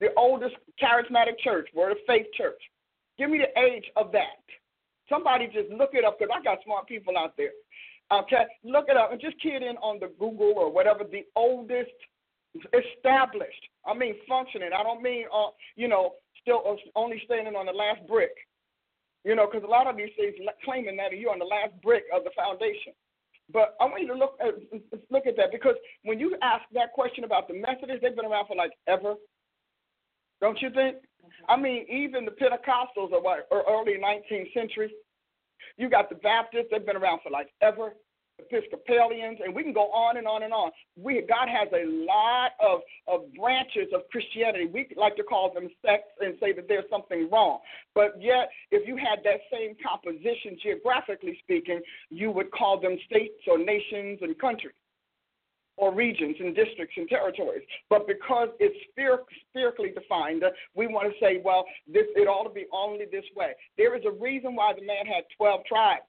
the 0.00 0.08
oldest 0.16 0.54
charismatic 0.82 1.38
church, 1.44 1.68
Word 1.74 1.92
of 1.92 1.98
Faith 2.06 2.26
Church. 2.34 2.60
Give 3.18 3.28
me 3.28 3.38
the 3.38 3.60
age 3.60 3.84
of 3.96 4.12
that. 4.12 4.40
Somebody 5.10 5.46
just 5.46 5.70
look 5.70 5.90
it 5.92 6.04
up 6.04 6.18
because 6.18 6.34
I 6.34 6.42
got 6.42 6.58
smart 6.64 6.86
people 6.86 7.18
out 7.18 7.36
there. 7.36 7.50
Okay, 8.10 8.44
look 8.64 8.86
it 8.88 8.96
up 8.96 9.12
and 9.12 9.20
just 9.20 9.40
key 9.42 9.50
it 9.50 9.62
in 9.62 9.76
on 9.78 9.98
the 10.00 10.10
Google 10.18 10.54
or 10.56 10.72
whatever 10.72 11.04
the 11.04 11.26
oldest 11.36 11.90
established. 12.54 13.64
I 13.86 13.94
mean 13.94 14.14
functioning. 14.28 14.70
I 14.72 14.82
don't 14.82 15.02
mean 15.02 15.24
uh, 15.32 15.50
you 15.76 15.88
know 15.88 16.14
still 16.40 16.62
uh, 16.66 16.76
only 16.96 17.20
standing 17.24 17.56
on 17.56 17.66
the 17.66 17.72
last 17.72 18.06
brick. 18.06 18.32
You 19.24 19.34
know, 19.34 19.46
because 19.50 19.66
a 19.66 19.70
lot 19.70 19.86
of 19.86 19.96
these 19.96 20.14
things 20.16 20.34
claiming 20.64 20.96
that 20.96 21.12
you're 21.12 21.32
on 21.32 21.38
the 21.38 21.44
last 21.44 21.72
brick 21.82 22.04
of 22.14 22.24
the 22.24 22.30
foundation. 22.36 22.94
But 23.52 23.76
I 23.80 23.84
want 23.84 24.02
you 24.02 24.08
to 24.08 24.14
look 24.14 24.38
at 24.40 24.54
look 25.10 25.26
at 25.26 25.36
that 25.36 25.50
because 25.52 25.74
when 26.04 26.18
you 26.18 26.36
ask 26.42 26.62
that 26.74 26.92
question 26.92 27.24
about 27.24 27.48
the 27.48 27.54
Methodists, 27.54 28.00
they've 28.02 28.14
been 28.14 28.26
around 28.26 28.46
for 28.46 28.56
like 28.56 28.72
ever. 28.86 29.14
Don't 30.40 30.60
you 30.60 30.70
think? 30.70 30.96
I 31.48 31.56
mean, 31.56 31.86
even 31.90 32.24
the 32.24 32.30
Pentecostals 32.30 33.12
are 33.12 33.20
what, 33.20 33.48
early 33.50 33.94
19th 33.98 34.52
century. 34.54 34.92
You 35.76 35.88
got 35.88 36.08
the 36.08 36.16
Baptists; 36.16 36.68
they've 36.70 36.84
been 36.84 36.96
around 36.96 37.20
for 37.22 37.30
like 37.30 37.48
ever. 37.62 37.92
Episcopalians, 38.38 39.38
and 39.44 39.54
we 39.54 39.62
can 39.62 39.72
go 39.72 39.90
on 39.90 40.16
and 40.16 40.26
on 40.26 40.42
and 40.42 40.52
on. 40.52 40.70
We 40.96 41.22
God 41.28 41.48
has 41.48 41.68
a 41.72 41.84
lot 42.06 42.52
of, 42.60 42.80
of 43.06 43.32
branches 43.34 43.88
of 43.94 44.02
Christianity. 44.10 44.66
We 44.66 44.88
like 44.96 45.16
to 45.16 45.22
call 45.22 45.52
them 45.52 45.68
sects 45.84 46.12
and 46.20 46.34
say 46.40 46.52
that 46.52 46.68
there's 46.68 46.88
something 46.90 47.28
wrong. 47.30 47.58
But 47.94 48.20
yet, 48.20 48.50
if 48.70 48.86
you 48.86 48.96
had 48.96 49.20
that 49.24 49.40
same 49.52 49.74
composition, 49.82 50.56
geographically 50.62 51.38
speaking, 51.42 51.80
you 52.10 52.30
would 52.30 52.50
call 52.52 52.80
them 52.80 52.96
states 53.06 53.42
or 53.46 53.58
nations 53.58 54.20
and 54.22 54.38
countries 54.38 54.74
or 55.78 55.94
regions 55.94 56.36
and 56.40 56.54
districts 56.54 56.94
and 56.96 57.08
territories. 57.08 57.62
But 57.88 58.06
because 58.06 58.48
it's 58.58 58.76
spherically 58.90 59.90
defined, 59.90 60.42
we 60.74 60.86
want 60.88 61.10
to 61.10 61.14
say, 61.24 61.40
well, 61.42 61.64
this 61.86 62.04
it 62.16 62.28
ought 62.28 62.44
to 62.44 62.50
be 62.52 62.66
only 62.72 63.06
this 63.10 63.24
way. 63.36 63.52
There 63.76 63.96
is 63.96 64.02
a 64.04 64.10
reason 64.10 64.54
why 64.54 64.72
the 64.74 64.84
man 64.84 65.06
had 65.06 65.24
12 65.36 65.64
tribes. 65.66 66.02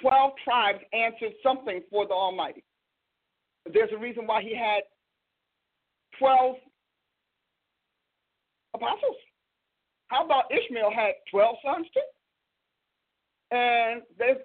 12 0.00 0.32
tribes 0.44 0.78
answered 0.92 1.32
something 1.42 1.82
for 1.90 2.06
the 2.06 2.14
Almighty. 2.14 2.64
There's 3.72 3.90
a 3.94 3.98
reason 3.98 4.26
why 4.26 4.42
he 4.42 4.54
had 4.56 4.82
12 6.18 6.56
apostles. 8.74 9.16
How 10.08 10.24
about 10.24 10.44
Ishmael 10.50 10.90
had 10.94 11.14
12 11.30 11.56
sons 11.64 11.86
too? 11.94 12.00
And 13.52 14.02
there's, 14.16 14.38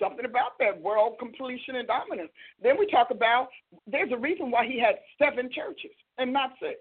something 0.00 0.24
about 0.24 0.58
that 0.58 0.80
world 0.80 1.16
completion 1.18 1.76
and 1.76 1.86
dominance. 1.86 2.30
Then 2.60 2.76
we 2.78 2.86
talk 2.86 3.10
about 3.10 3.48
there's 3.86 4.10
a 4.12 4.18
reason 4.18 4.50
why 4.50 4.66
he 4.66 4.80
had 4.80 4.96
seven 5.22 5.50
churches 5.52 5.92
and 6.18 6.32
not 6.32 6.50
six. 6.60 6.80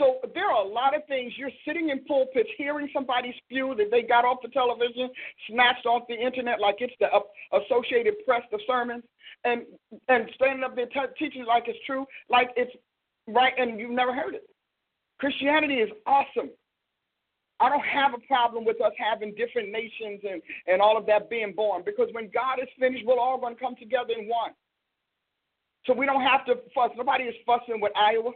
So 0.00 0.16
there 0.34 0.46
are 0.46 0.64
a 0.64 0.68
lot 0.68 0.96
of 0.96 1.04
things. 1.06 1.34
You're 1.36 1.50
sitting 1.66 1.90
in 1.90 2.02
pulpits 2.04 2.48
hearing 2.56 2.88
somebody 2.92 3.34
spew 3.44 3.74
that 3.76 3.90
they 3.90 4.00
got 4.00 4.24
off 4.24 4.38
the 4.42 4.48
television, 4.48 5.10
snatched 5.48 5.84
off 5.84 6.04
the 6.08 6.14
internet 6.14 6.58
like 6.58 6.76
it's 6.78 6.94
the 6.98 7.06
uh, 7.06 7.20
Associated 7.60 8.14
Press, 8.26 8.40
the 8.50 8.58
sermons, 8.66 9.04
and 9.44 9.62
and 10.08 10.24
standing 10.34 10.64
up 10.64 10.74
there 10.74 10.86
t- 10.86 11.14
teaching 11.18 11.44
like 11.44 11.64
it's 11.66 11.78
true, 11.84 12.06
like 12.30 12.48
it's 12.56 12.72
right, 13.28 13.52
and 13.58 13.78
you've 13.78 13.90
never 13.90 14.14
heard 14.14 14.34
it. 14.34 14.44
Christianity 15.18 15.74
is 15.74 15.90
awesome. 16.06 16.48
I 17.60 17.68
don't 17.68 17.84
have 17.84 18.14
a 18.14 18.26
problem 18.26 18.64
with 18.64 18.80
us 18.80 18.92
having 18.96 19.34
different 19.34 19.70
nations 19.70 20.20
and, 20.24 20.40
and 20.66 20.80
all 20.80 20.96
of 20.96 21.04
that 21.06 21.28
being 21.28 21.52
born 21.52 21.82
because 21.84 22.08
when 22.12 22.30
God 22.32 22.58
is 22.58 22.68
finished, 22.78 23.04
we're 23.04 23.18
all 23.18 23.38
going 23.38 23.54
to 23.54 23.60
come 23.60 23.76
together 23.76 24.14
in 24.18 24.26
one. 24.26 24.52
So 25.84 25.92
we 25.92 26.06
don't 26.06 26.22
have 26.22 26.46
to 26.46 26.54
fuss. 26.74 26.90
Nobody 26.96 27.24
is 27.24 27.34
fussing 27.44 27.82
with 27.82 27.92
Iowa. 27.94 28.32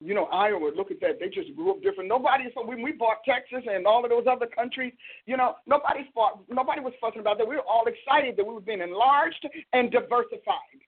You 0.00 0.14
know, 0.14 0.26
Iowa, 0.26 0.70
look 0.76 0.92
at 0.92 1.00
that. 1.00 1.18
They 1.18 1.28
just 1.28 1.54
grew 1.56 1.72
up 1.72 1.82
different. 1.82 2.08
Nobody, 2.08 2.44
so 2.54 2.64
when 2.64 2.82
we 2.82 2.92
bought 2.92 3.18
Texas 3.24 3.64
and 3.68 3.84
all 3.84 4.04
of 4.04 4.10
those 4.10 4.26
other 4.30 4.46
countries, 4.46 4.92
you 5.26 5.36
know, 5.36 5.56
nobody 5.66 6.08
fought, 6.14 6.40
nobody 6.48 6.80
was 6.80 6.92
fussing 7.00 7.20
about 7.20 7.38
that. 7.38 7.48
We 7.48 7.56
were 7.56 7.62
all 7.62 7.84
excited 7.86 8.36
that 8.36 8.46
we 8.46 8.54
were 8.54 8.60
being 8.60 8.80
enlarged 8.80 9.44
and 9.72 9.90
diversified, 9.90 10.78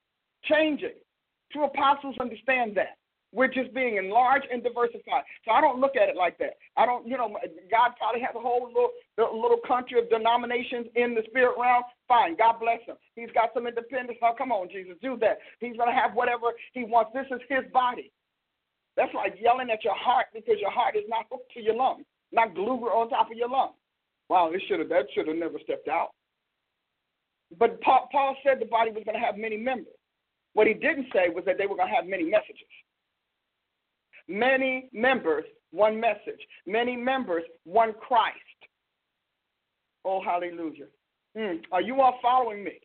changing. 0.45 0.95
True 1.51 1.65
apostles 1.65 2.15
understand 2.21 2.77
that. 2.77 2.99
We're 3.33 3.49
just 3.49 3.73
being 3.75 3.97
enlarged 3.97 4.47
and 4.53 4.63
diversified. 4.63 5.23
So 5.45 5.53
I 5.53 5.61
don't 5.61 5.81
look 5.81 5.95
at 5.95 6.09
it 6.09 6.17
like 6.17 6.39
that. 6.39 6.59
I 6.77 6.87
don't, 6.87 7.07
you 7.07 7.17
know, 7.17 7.37
God 7.71 7.93
probably 7.99 8.21
has 8.23 8.35
a 8.35 8.41
whole 8.41 8.67
little, 8.67 8.91
little 9.41 9.61
country 9.67 10.01
of 10.01 10.11
denominations 10.11 10.87
in 10.97 11.15
the 11.15 11.23
spirit 11.27 11.55
realm. 11.59 11.83
Fine, 12.09 12.37
God 12.37 12.59
bless 12.61 12.81
him. 12.87 12.97
He's 13.15 13.31
got 13.33 13.51
some 13.55 13.67
independence. 13.67 14.19
Oh, 14.23 14.35
come 14.37 14.51
on, 14.51 14.69
Jesus, 14.69 14.95
do 15.03 15.17
that. 15.21 15.39
He's 15.61 15.77
going 15.77 15.89
to 15.89 15.95
have 15.95 16.15
whatever 16.15 16.55
he 16.73 16.83
wants. 16.85 17.11
This 17.15 17.27
is 17.31 17.41
his 17.49 17.71
body. 17.73 18.11
That's 18.97 19.15
like 19.15 19.37
yelling 19.41 19.71
at 19.71 19.85
your 19.85 19.97
heart 19.97 20.27
because 20.35 20.57
your 20.61 20.71
heart 20.71 20.97
is 20.97 21.05
not 21.09 21.27
hooked 21.31 21.53
to 21.55 21.61
your 21.61 21.75
lung, 21.75 22.05
not 22.33 22.55
glued 22.55 22.83
on 22.85 23.09
top 23.09 23.31
of 23.31 23.37
your 23.37 23.49
lung. 23.49 23.73
Wow, 24.29 24.51
this 24.53 24.63
should 24.69 24.81
have 24.81 24.89
that 24.91 25.07
should 25.15 25.29
have 25.29 25.37
never 25.37 25.59
stepped 25.63 25.89
out. 25.89 26.11
But 27.59 27.81
Paul, 27.81 28.09
Paul 28.13 28.37
said 28.45 28.61
the 28.61 28.67
body 28.67 28.91
was 28.91 29.03
going 29.05 29.19
to 29.19 29.25
have 29.25 29.37
many 29.37 29.57
members. 29.57 29.95
What 30.55 30.67
he 30.67 30.75
didn't 30.75 31.07
say 31.13 31.29
was 31.29 31.45
that 31.47 31.59
they 31.59 31.67
were 31.67 31.77
going 31.77 31.89
to 31.89 31.95
have 31.95 32.07
many 32.07 32.25
messages. 32.25 32.69
Many 34.29 34.89
members, 34.93 35.45
one 35.73 35.99
message. 35.99 36.41
Many 36.67 36.97
members, 36.97 37.43
one 37.65 37.93
Christ. 37.95 38.37
Oh, 40.05 40.23
hallelujah. 40.23 40.87
Mm. 41.37 41.61
Are 41.73 41.83
you 41.83 42.01
all 42.01 42.19
following 42.23 42.65
me? 42.65 42.81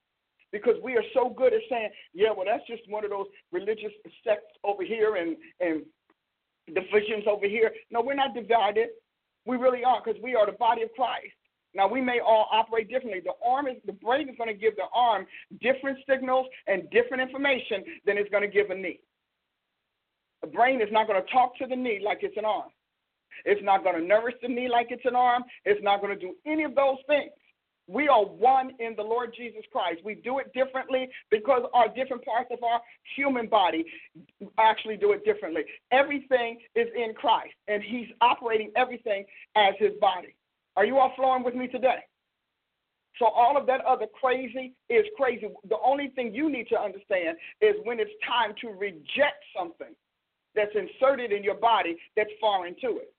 Because 0.56 0.76
we 0.82 0.94
are 0.96 1.04
so 1.13 1.30
good 1.36 1.52
at 1.52 1.60
saying, 1.70 1.89
yeah, 2.13 2.30
well, 2.32 2.46
that's 2.46 2.65
just 2.65 2.89
one 2.89 3.04
of 3.04 3.10
those 3.12 3.26
religious 3.52 3.91
sects 4.24 4.56
over 4.63 4.86
here 4.86 5.18
and, 5.18 5.36
and 5.60 5.84
divisions 6.74 7.26
over 7.28 7.46
here. 7.46 7.72
No, 7.91 8.00
we're 8.02 8.15
not 8.15 8.34
divided. 8.34 8.88
We 9.46 9.58
really 9.58 9.84
are 9.84 10.02
because 10.02 10.22
we 10.24 10.34
are 10.34 10.46
the 10.46 10.54
body 10.54 10.84
of 10.84 10.94
Christ. 10.96 11.36
Now 11.74 11.89
we 11.89 12.00
may 12.00 12.22
all 12.26 12.48
operate 12.54 12.89
differently. 12.89 13.20
The 13.20 13.34
arm 13.46 13.68
is 13.68 13.76
the 13.86 13.91
brain 13.91 14.30
is 14.30 14.36
going 14.38 14.48
to 14.48 14.58
give 14.58 14.78
the 14.78 14.88
arm 14.94 15.26
different 15.60 15.98
signals 16.10 16.48
and 16.68 16.89
different 16.89 17.22
information 17.22 17.84
than 18.06 18.18
it's 18.18 18.30
going 18.30 18.44
to 18.44 18.50
give 18.50 18.70
a 18.70 18.76
knee. 18.76 19.02
The 20.41 20.48
brain 20.48 20.82
is 20.82 20.88
not 20.89 21.06
going 21.08 21.22
to 21.22 21.32
talk 21.34 21.58
to 21.58 21.68
the 21.68 21.76
knee 21.76 22.00
like 22.02 22.20
it's 22.22 22.38
an 22.38 22.46
arm. 22.46 22.70
It's 23.44 23.62
not 23.62 23.84
going 23.84 24.00
to 24.00 24.08
nourish 24.08 24.36
the 24.41 24.48
knee 24.48 24.70
like 24.70 24.88
it's 24.89 25.04
an 25.04 25.18
arm. 25.18 25.44
It's 25.65 25.84
not 25.84 26.00
going 26.00 26.18
to 26.18 26.26
do 26.26 26.34
any 26.46 26.63
of 26.63 26.76
those 26.76 26.98
things. 27.08 27.32
We 27.88 28.08
are 28.08 28.26
one 28.26 28.71
in 28.80 28.95
the 28.95 29.04
Lord 29.04 29.34
Jesus 29.38 29.62
Christ. 29.71 30.02
We 30.04 30.15
do 30.15 30.39
it 30.39 30.52
differently 30.54 31.08
because 31.30 31.62
our 31.74 31.88
different 31.89 32.26
parts 32.26 32.50
of 32.52 32.63
our 32.63 32.82
human 33.15 33.48
body 33.48 33.86
actually 34.58 34.98
do 34.98 35.12
it 35.12 35.24
differently. 35.24 35.62
Everything 35.91 36.60
is 36.76 36.88
in 36.95 37.13
Christ, 37.13 37.54
and 37.67 37.84
He's 37.84 38.08
operating 38.21 38.71
everything 38.76 39.26
as 39.56 39.76
His 39.78 39.91
body. 40.02 40.36
Are 40.76 40.86
you 40.86 40.98
all 40.98 41.13
flowing 41.15 41.43
with 41.43 41.54
me 41.54 41.67
today? 41.67 42.00
So 43.19 43.28
all 43.28 43.56
of 43.56 43.65
that 43.67 43.86
other 43.86 44.08
crazy 44.19 44.74
is 44.89 45.06
crazy. 45.15 45.48
The 45.69 45.78
only 45.86 46.10
thing 46.15 46.34
you 46.34 46.50
need 46.50 46.67
to 46.69 46.80
understand 46.80 47.38
is 47.62 47.76
when 47.84 48.00
it's 48.00 48.12
time 48.28 48.54
to 48.62 48.69
reject 48.69 49.43
something 49.58 49.95
that's 50.56 50.71
inserted 50.76 51.32
in 51.32 51.43
your 51.43 51.56
body 51.56 51.98
that's 52.17 52.32
foreign 52.41 52.76
to 52.82 52.98
it. 52.98 53.13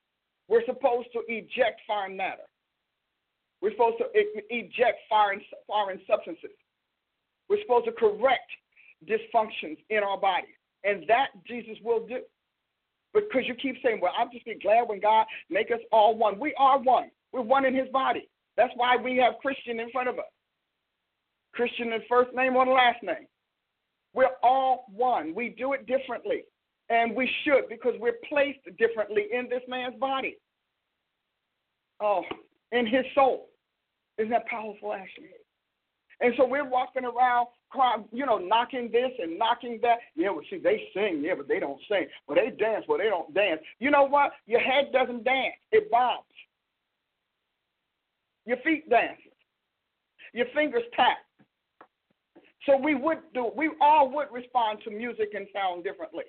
We're 0.48 0.64
supposed 0.66 1.08
to 1.12 1.22
eject 1.28 1.80
foreign 1.86 2.16
matter. 2.16 2.42
We're 3.62 3.72
supposed 3.72 3.98
to 3.98 4.06
eject 4.14 4.98
foreign, 5.08 5.40
foreign 5.66 6.00
substances. 6.08 6.50
We're 7.48 7.60
supposed 7.62 7.86
to 7.86 7.92
correct 7.92 8.50
dysfunctions 9.08 9.78
in 9.90 9.98
our 9.98 10.18
bodies. 10.18 10.54
And 10.84 11.04
that 11.08 11.28
Jesus 11.46 11.76
will 11.82 12.06
do. 12.06 12.20
Because 13.14 13.42
you 13.46 13.54
keep 13.54 13.76
saying, 13.82 14.00
well, 14.02 14.12
I'm 14.16 14.28
just 14.32 14.44
be 14.44 14.58
glad 14.62 14.88
when 14.88 15.00
God 15.00 15.26
make 15.48 15.70
us 15.70 15.80
all 15.90 16.16
one. 16.16 16.38
We 16.38 16.54
are 16.58 16.78
one. 16.78 17.10
We're 17.32 17.40
one 17.40 17.64
in 17.64 17.74
his 17.74 17.88
body. 17.88 18.28
That's 18.56 18.72
why 18.76 18.96
we 18.96 19.16
have 19.18 19.34
Christian 19.40 19.80
in 19.80 19.90
front 19.90 20.08
of 20.08 20.18
us. 20.18 20.24
Christian 21.54 21.92
in 21.92 22.00
first 22.08 22.34
name 22.34 22.56
or 22.56 22.66
last 22.66 23.02
name. 23.02 23.26
We're 24.12 24.36
all 24.42 24.84
one. 24.94 25.34
We 25.34 25.48
do 25.48 25.72
it 25.72 25.86
differently. 25.86 26.44
And 26.88 27.16
we 27.16 27.28
should 27.42 27.68
because 27.68 27.94
we're 27.98 28.18
placed 28.28 28.60
differently 28.78 29.26
in 29.32 29.48
this 29.48 29.62
man's 29.66 29.98
body. 29.98 30.36
Oh, 32.00 32.22
in 32.72 32.86
his 32.86 33.04
soul. 33.14 33.48
Isn't 34.18 34.30
that 34.30 34.46
powerful, 34.46 34.92
Ashley? 34.92 35.30
And 36.20 36.32
so 36.36 36.46
we're 36.46 36.68
walking 36.68 37.04
around, 37.04 37.48
crying, 37.70 38.04
you 38.10 38.24
know, 38.24 38.38
knocking 38.38 38.90
this 38.90 39.10
and 39.18 39.38
knocking 39.38 39.78
that. 39.82 39.98
Yeah, 40.14 40.30
well, 40.30 40.40
see, 40.48 40.58
they 40.58 40.88
sing, 40.94 41.22
yeah, 41.22 41.34
but 41.36 41.46
they 41.46 41.60
don't 41.60 41.80
sing. 41.90 42.06
Well, 42.26 42.36
they 42.36 42.56
dance, 42.56 42.86
well, 42.88 42.98
they 42.98 43.10
don't 43.10 43.34
dance. 43.34 43.60
You 43.78 43.90
know 43.90 44.04
what? 44.04 44.32
Your 44.46 44.60
head 44.60 44.92
doesn't 44.92 45.24
dance, 45.24 45.54
it 45.72 45.90
bobs. 45.90 46.24
Your 48.46 48.56
feet 48.58 48.88
dance. 48.88 49.20
Your 50.32 50.46
fingers 50.54 50.84
tap. 50.94 51.18
So 52.64 52.76
we 52.76 52.94
would 52.94 53.18
do, 53.34 53.50
we 53.54 53.70
all 53.80 54.10
would 54.14 54.28
respond 54.32 54.78
to 54.84 54.90
music 54.90 55.32
and 55.34 55.46
sound 55.52 55.84
differently, 55.84 56.24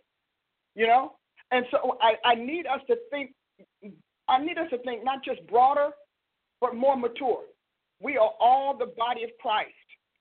you 0.76 0.86
know? 0.86 1.14
And 1.52 1.66
so 1.72 1.98
I, 2.02 2.16
I 2.30 2.36
need 2.36 2.68
us 2.68 2.82
to 2.88 2.98
think, 3.10 3.34
I 4.28 4.44
need 4.44 4.58
us 4.58 4.70
to 4.72 4.78
think 4.80 5.04
not 5.04 5.24
just 5.24 5.46
broader, 5.48 5.90
but 6.62 6.76
more 6.76 6.98
mature. 6.98 7.44
We 8.00 8.18
are 8.18 8.32
all 8.40 8.78
the 8.78 8.94
body 8.98 9.24
of 9.24 9.32
Christ. 9.42 9.72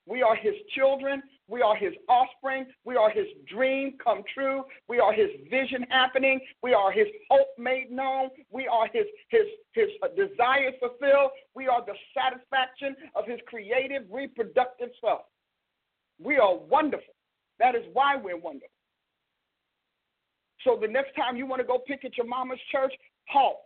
We 0.06 0.22
are 0.22 0.36
his 0.36 0.54
children. 0.74 1.22
We 1.48 1.62
are 1.62 1.76
his 1.76 1.92
offspring. 2.08 2.66
We 2.84 2.96
are 2.96 3.10
his 3.10 3.26
dream 3.48 3.94
come 4.02 4.22
true. 4.32 4.64
We 4.88 4.98
are 4.98 5.12
his 5.12 5.30
vision 5.50 5.84
happening. 5.90 6.40
We 6.62 6.74
are 6.74 6.90
his 6.92 7.06
hope 7.30 7.48
made 7.58 7.90
known. 7.90 8.30
We 8.50 8.66
are 8.66 8.88
his, 8.92 9.06
his, 9.28 9.42
his 9.72 9.88
uh, 10.02 10.08
desires 10.08 10.74
fulfilled. 10.80 11.30
We 11.54 11.66
are 11.66 11.84
the 11.84 11.94
satisfaction 12.14 12.96
of 13.14 13.26
his 13.26 13.38
creative, 13.46 14.02
reproductive 14.10 14.90
self. 15.00 15.22
We 16.22 16.38
are 16.38 16.56
wonderful. 16.56 17.14
That 17.58 17.74
is 17.74 17.82
why 17.92 18.16
we're 18.16 18.38
wonderful. 18.38 18.68
So 20.64 20.78
the 20.80 20.88
next 20.88 21.14
time 21.14 21.36
you 21.36 21.46
want 21.46 21.60
to 21.60 21.66
go 21.66 21.78
pick 21.86 22.04
at 22.04 22.16
your 22.16 22.26
mama's 22.26 22.58
church, 22.72 22.92
halt. 23.28 23.62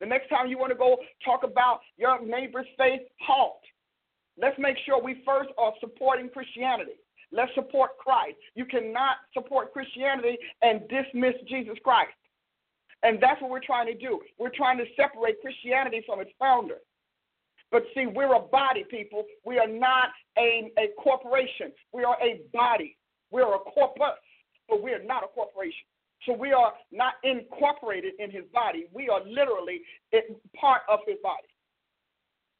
The 0.00 0.06
next 0.06 0.28
time 0.28 0.46
you 0.46 0.58
want 0.58 0.70
to 0.70 0.78
go 0.78 0.96
talk 1.24 1.42
about 1.42 1.80
your 1.96 2.24
neighbor's 2.24 2.66
faith, 2.76 3.02
halt. 3.20 3.60
Let's 4.40 4.58
make 4.58 4.76
sure 4.86 5.02
we 5.02 5.22
first 5.26 5.50
are 5.58 5.72
supporting 5.80 6.28
Christianity. 6.28 6.92
Let's 7.32 7.52
support 7.54 7.98
Christ. 7.98 8.36
You 8.54 8.64
cannot 8.64 9.16
support 9.34 9.72
Christianity 9.72 10.38
and 10.62 10.82
dismiss 10.88 11.34
Jesus 11.48 11.76
Christ. 11.82 12.12
And 13.02 13.18
that's 13.20 13.40
what 13.40 13.50
we're 13.50 13.60
trying 13.60 13.86
to 13.86 13.94
do. 13.94 14.20
We're 14.38 14.54
trying 14.54 14.78
to 14.78 14.84
separate 14.96 15.40
Christianity 15.40 16.02
from 16.06 16.20
its 16.20 16.30
founder. 16.38 16.78
But 17.70 17.84
see, 17.94 18.06
we're 18.06 18.34
a 18.34 18.40
body, 18.40 18.84
people. 18.88 19.24
We 19.44 19.58
are 19.58 19.68
not 19.68 20.08
a, 20.38 20.72
a 20.78 20.88
corporation. 20.98 21.72
We 21.92 22.02
are 22.04 22.16
a 22.22 22.40
body. 22.52 22.96
We're 23.30 23.54
a 23.54 23.58
corpus, 23.58 24.16
but 24.68 24.82
we 24.82 24.92
are 24.92 25.02
not 25.02 25.22
a 25.22 25.28
corporation. 25.28 25.84
So 26.26 26.32
we 26.34 26.52
are 26.52 26.72
not 26.92 27.14
incorporated 27.22 28.14
in 28.18 28.30
his 28.30 28.44
body. 28.52 28.86
We 28.92 29.08
are 29.08 29.20
literally 29.26 29.82
part 30.60 30.82
of 30.88 31.00
his 31.06 31.16
body. 31.22 31.48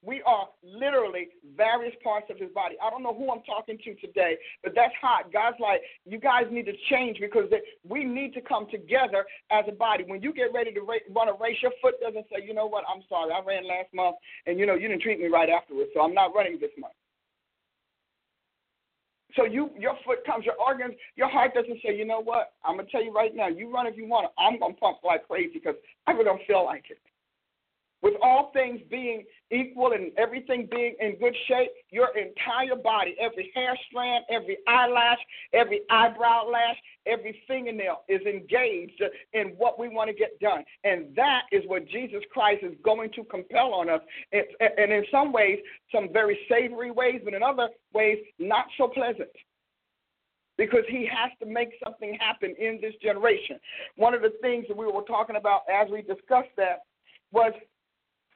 We 0.01 0.23
are 0.23 0.47
literally 0.63 1.27
various 1.57 1.93
parts 2.05 2.27
of 2.31 2.39
his 2.39 2.53
body. 2.53 2.77
I 2.81 2.89
don't 2.89 3.03
know 3.03 3.13
who 3.13 3.33
I'm 3.33 3.43
talking 3.43 3.77
to 3.83 3.95
today, 3.97 4.39
but 4.63 4.73
that's 4.77 4.95
hot. 5.03 5.33
God's 5.33 5.57
like, 5.59 5.81
you 6.07 6.21
guys 6.21 6.45
need 6.53 6.67
to 6.67 6.73
change 6.89 7.19
because 7.21 7.51
we 7.83 8.05
need 8.05 8.33
to 8.35 8.41
come 8.41 8.69
together 8.71 9.27
as 9.51 9.65
a 9.67 9.73
body. 9.73 10.05
When 10.07 10.23
you 10.23 10.33
get 10.33 10.53
ready 10.55 10.73
to 10.73 10.81
run 10.83 11.29
a 11.29 11.33
race, 11.33 11.57
your 11.61 11.73
foot 11.83 11.95
doesn't 12.01 12.27
say, 12.31 12.47
you 12.47 12.55
know 12.55 12.67
what, 12.67 12.85
I'm 12.89 13.03
sorry, 13.09 13.33
I 13.33 13.45
ran 13.45 13.67
last 13.67 13.93
month, 13.93 14.15
and 14.47 14.57
you 14.57 14.67
know, 14.67 14.77
you 14.77 14.87
didn't 14.87 15.03
treat 15.03 15.19
me 15.19 15.27
right 15.27 15.51
afterwards, 15.51 15.91
so 15.93 16.01
I'm 16.01 16.15
not 16.15 16.33
running 16.33 16.61
this 16.61 16.71
month. 16.79 16.95
So 19.39 19.45
you, 19.45 19.71
your 19.79 19.95
foot 20.05 20.27
comes, 20.27 20.45
your 20.45 20.57
organs, 20.57 20.95
your 21.15 21.29
heart 21.29 21.55
doesn't 21.55 21.79
say, 21.85 21.97
you 21.97 22.05
know 22.05 22.21
what? 22.21 22.55
I'm 22.65 22.77
gonna 22.77 22.89
tell 22.91 23.03
you 23.03 23.15
right 23.15 23.35
now. 23.35 23.47
You 23.47 23.73
run 23.73 23.87
if 23.87 23.97
you 23.97 24.07
want. 24.09 24.27
I'm 24.37 24.59
gonna 24.59 24.75
pump 24.75 24.99
like 25.05 25.29
crazy 25.29 25.53
because 25.55 25.77
I 26.09 26.11
really 26.11 26.25
don't 26.25 26.43
feel 26.47 26.65
like 26.65 26.85
it. 26.91 26.99
With 28.01 28.15
all 28.23 28.51
things 28.53 28.81
being 28.89 29.25
equal 29.51 29.93
and 29.93 30.13
everything 30.17 30.69
being 30.71 30.95
in 31.01 31.17
good 31.19 31.35
shape, 31.49 31.71
your 31.91 32.09
entire 32.17 32.77
body, 32.81 33.17
every 33.19 33.51
hair 33.55 33.77
strand, 33.89 34.25
every 34.31 34.59
eyelash, 34.69 35.19
every 35.53 35.81
eyebrow 35.91 36.49
lash, 36.49 36.77
every 37.07 37.43
fingernail 37.49 38.03
is 38.09 38.21
engaged 38.23 39.03
in 39.33 39.49
what 39.57 39.81
we 39.81 39.89
want 39.89 40.09
to 40.09 40.15
get 40.15 40.39
done. 40.39 40.63
And 40.85 41.07
that 41.17 41.43
is 41.51 41.65
what 41.67 41.89
Jesus 41.89 42.23
Christ 42.33 42.63
is 42.63 42.75
going 42.85 43.11
to 43.13 43.25
compel 43.25 43.75
on 43.75 43.91
us. 43.91 44.01
And 44.33 44.93
in 44.93 45.05
some 45.11 45.33
ways, 45.33 45.59
some 45.93 46.13
very 46.13 46.39
savory 46.49 46.93
ways, 46.93 47.21
but 47.25 47.35
in 47.35 47.43
other 47.43 47.69
ways, 47.93 48.19
not 48.39 48.67
so 48.77 48.89
pleasant 48.89 49.31
because 50.57 50.85
he 50.89 51.07
has 51.07 51.31
to 51.41 51.47
make 51.47 51.71
something 51.83 52.17
happen 52.21 52.55
in 52.59 52.81
this 52.81 52.95
generation. 53.01 53.59
One 53.97 54.13
of 54.13 54.23
the 54.23 54.33
things 54.41 54.67
that 54.69 54.77
we 54.77 54.87
were 54.87 55.03
talking 55.03 55.37
about 55.37 55.63
as 55.73 55.89
we 55.91 56.03
discussed 56.03 56.51
that 56.57 56.81
was 57.31 57.53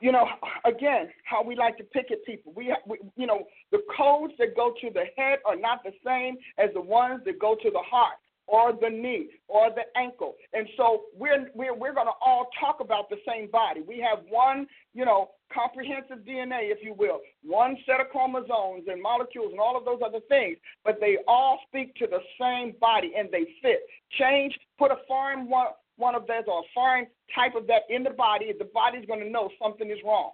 you 0.02 0.10
know, 0.10 0.26
again, 0.64 1.08
how 1.24 1.42
we 1.42 1.54
like 1.54 1.78
to 1.78 1.84
pick 1.84 2.10
at 2.10 2.24
people. 2.26 2.52
We, 2.54 2.74
we, 2.86 2.98
you 3.16 3.26
know, 3.26 3.44
the 3.70 3.78
codes 3.96 4.34
that 4.40 4.56
go 4.56 4.74
to 4.80 4.90
the 4.90 5.04
head 5.16 5.38
are 5.46 5.56
not 5.56 5.84
the 5.84 5.92
same 6.04 6.36
as 6.58 6.70
the 6.74 6.80
ones 6.80 7.22
that 7.24 7.38
go 7.38 7.54
to 7.54 7.70
the 7.70 7.82
heart 7.88 8.18
or 8.48 8.72
the 8.72 8.90
knee 8.90 9.28
or 9.46 9.70
the 9.70 9.84
ankle. 9.96 10.34
And 10.52 10.66
so 10.76 11.02
we're 11.16 11.46
we're 11.54 11.74
we're 11.74 11.94
going 11.94 12.08
to 12.08 12.18
all 12.20 12.48
talk 12.60 12.78
about 12.80 13.10
the 13.10 13.16
same 13.26 13.48
body. 13.50 13.80
We 13.86 13.98
have 14.00 14.24
one, 14.28 14.66
you 14.92 15.04
know, 15.04 15.30
comprehensive 15.54 16.26
DNA, 16.26 16.72
if 16.72 16.78
you 16.82 16.94
will, 16.98 17.20
one 17.44 17.76
set 17.86 18.00
of 18.00 18.08
chromosomes 18.10 18.84
and 18.88 19.00
molecules 19.00 19.52
and 19.52 19.60
all 19.60 19.76
of 19.76 19.84
those 19.84 20.00
other 20.04 20.20
things, 20.28 20.56
but 20.84 20.98
they 21.00 21.18
all 21.28 21.60
speak 21.68 21.94
to 21.96 22.06
the 22.08 22.18
same 22.40 22.74
body 22.80 23.12
and 23.16 23.28
they 23.30 23.46
fit. 23.62 23.86
Change, 24.18 24.58
put 24.78 24.90
a 24.90 24.96
foreign 25.06 25.48
one 25.48 25.68
one 26.02 26.16
of 26.16 26.26
those 26.26 26.42
or 26.48 26.60
a 26.60 26.68
foreign 26.74 27.06
type 27.34 27.54
of 27.54 27.68
that 27.68 27.82
in 27.88 28.02
the 28.02 28.10
body, 28.10 28.52
the 28.58 28.68
body's 28.74 29.06
going 29.06 29.20
to 29.20 29.30
know 29.30 29.48
something 29.62 29.88
is 29.88 29.98
wrong. 30.04 30.32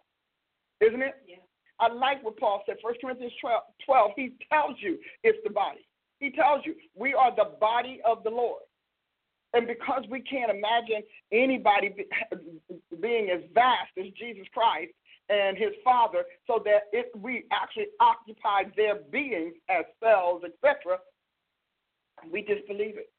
Isn't 0.80 1.02
it? 1.02 1.14
Yeah. 1.28 1.36
I 1.78 1.92
like 1.92 2.24
what 2.24 2.38
Paul 2.38 2.62
said. 2.66 2.76
1 2.80 2.94
Corinthians 3.00 3.32
12, 3.40 3.62
12, 3.84 4.10
he 4.16 4.32
tells 4.50 4.76
you 4.80 4.98
it's 5.22 5.38
the 5.44 5.50
body. 5.50 5.86
He 6.18 6.30
tells 6.30 6.62
you 6.64 6.74
we 6.96 7.12
are 7.12 7.30
the 7.36 7.52
body 7.60 8.00
of 8.04 8.24
the 8.24 8.30
Lord. 8.30 8.62
And 9.54 9.66
because 9.66 10.02
we 10.10 10.20
can't 10.20 10.50
imagine 10.50 11.02
anybody 11.32 11.90
be, 11.90 12.06
being 13.00 13.30
as 13.30 13.42
vast 13.54 13.92
as 13.98 14.06
Jesus 14.18 14.46
Christ 14.52 14.92
and 15.28 15.56
his 15.56 15.72
Father, 15.84 16.24
so 16.46 16.60
that 16.64 16.88
it, 16.92 17.10
we 17.20 17.44
actually 17.52 17.86
occupy 18.00 18.64
their 18.76 18.96
beings 19.12 19.54
as 19.68 19.84
cells, 20.02 20.42
etc., 20.44 20.98
we 22.32 22.42
disbelieve 22.42 22.96
it. 22.96 23.10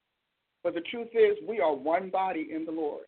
But 0.63 0.74
the 0.74 0.82
truth 0.82 1.10
is, 1.13 1.38
we 1.48 1.60
are 1.60 1.74
one 1.74 2.10
body 2.10 2.50
in 2.54 2.65
the 2.65 2.72
Lord. 2.72 3.06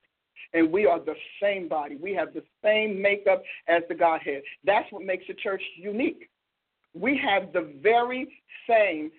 And 0.53 0.71
we 0.71 0.85
are 0.85 0.99
the 0.99 1.15
same 1.41 1.67
body. 1.67 1.95
We 1.95 2.13
have 2.13 2.33
the 2.33 2.43
same 2.63 3.01
makeup 3.01 3.43
as 3.67 3.83
the 3.89 3.95
Godhead. 3.95 4.41
That's 4.65 4.91
what 4.91 5.03
makes 5.03 5.25
the 5.27 5.33
church 5.35 5.61
unique. 5.77 6.29
We 6.93 7.19
have 7.23 7.53
the 7.53 7.73
very 7.81 8.27
same 8.67 9.11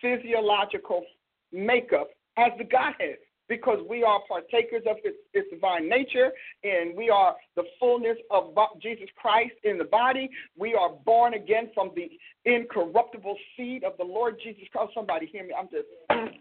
physiological 0.00 1.04
makeup 1.52 2.08
as 2.36 2.50
the 2.58 2.64
Godhead 2.64 3.18
because 3.48 3.78
we 3.88 4.02
are 4.02 4.20
partakers 4.28 4.82
of 4.88 4.96
its, 5.04 5.18
its, 5.34 5.50
divine 5.50 5.88
nature 5.88 6.30
and 6.64 6.96
we 6.96 7.10
are 7.10 7.36
the 7.54 7.64
fullness 7.78 8.16
of 8.30 8.54
Jesus 8.80 9.08
Christ 9.16 9.52
in 9.64 9.76
the 9.76 9.84
body. 9.84 10.30
We 10.58 10.74
are 10.74 10.90
born 11.04 11.34
again 11.34 11.70
from 11.74 11.90
the 11.94 12.10
incorruptible 12.50 13.36
seed 13.56 13.84
of 13.84 13.92
the 13.98 14.04
Lord 14.04 14.36
Jesus 14.42 14.62
Christ. 14.72 14.92
Somebody 14.94 15.26
hear 15.26 15.44
me. 15.44 15.52
I'm 15.58 15.68
just. 15.68 16.38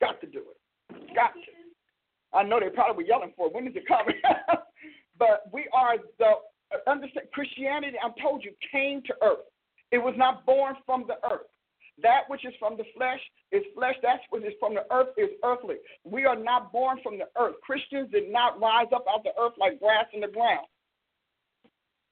Got 0.00 0.20
to 0.20 0.26
do 0.26 0.40
it. 0.40 1.14
Got 1.14 1.34
to. 1.34 2.36
I 2.36 2.42
know 2.42 2.60
they 2.60 2.68
probably 2.68 3.04
were 3.04 3.08
yelling 3.08 3.32
for 3.36 3.46
it. 3.46 3.54
When 3.54 3.66
is 3.66 3.76
it 3.76 3.88
coming? 3.88 4.16
but 5.18 5.44
we 5.52 5.66
are 5.72 5.96
the 6.18 6.34
understand 6.86 7.28
Christianity, 7.32 7.96
I'm 8.02 8.12
told 8.20 8.44
you, 8.44 8.52
came 8.72 9.02
to 9.06 9.14
earth. 9.22 9.46
It 9.92 9.98
was 9.98 10.14
not 10.16 10.44
born 10.44 10.74
from 10.84 11.04
the 11.06 11.16
earth. 11.30 11.46
That 12.02 12.22
which 12.28 12.44
is 12.44 12.52
from 12.58 12.76
the 12.76 12.84
flesh 12.94 13.20
is 13.52 13.62
flesh. 13.74 13.94
That 14.02 14.20
which 14.30 14.44
is 14.44 14.52
from 14.60 14.74
the 14.74 14.84
earth 14.92 15.14
is 15.16 15.30
earthly. 15.42 15.76
We 16.04 16.26
are 16.26 16.36
not 16.36 16.72
born 16.72 16.98
from 17.02 17.18
the 17.18 17.28
earth. 17.40 17.54
Christians 17.62 18.10
did 18.12 18.30
not 18.30 18.60
rise 18.60 18.88
up 18.94 19.06
out 19.08 19.24
the 19.24 19.32
earth 19.40 19.54
like 19.58 19.80
grass 19.80 20.04
in 20.12 20.20
the 20.20 20.28
ground. 20.28 20.66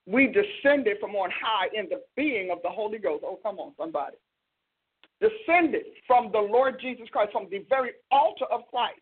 We 0.07 0.27
descended 0.27 0.99
from 1.01 1.15
on 1.17 1.31
high 1.31 1.69
in 1.75 1.89
the 1.89 2.03
being 2.17 2.51
of 2.51 2.59
the 2.63 2.71
Holy 2.71 2.99
Ghost. 2.99 3.25
Oh, 3.27 3.39
come 3.43 3.59
on, 3.59 3.73
somebody. 3.77 4.17
Descended 5.25 5.85
from 6.07 6.31
the 6.33 6.39
Lord 6.39 6.79
Jesus 6.81 7.09
Christ, 7.11 7.33
from 7.33 7.47
the 7.51 7.65
very 7.69 7.93
altar 8.11 8.45
of 8.53 8.61
Christ. 8.71 9.01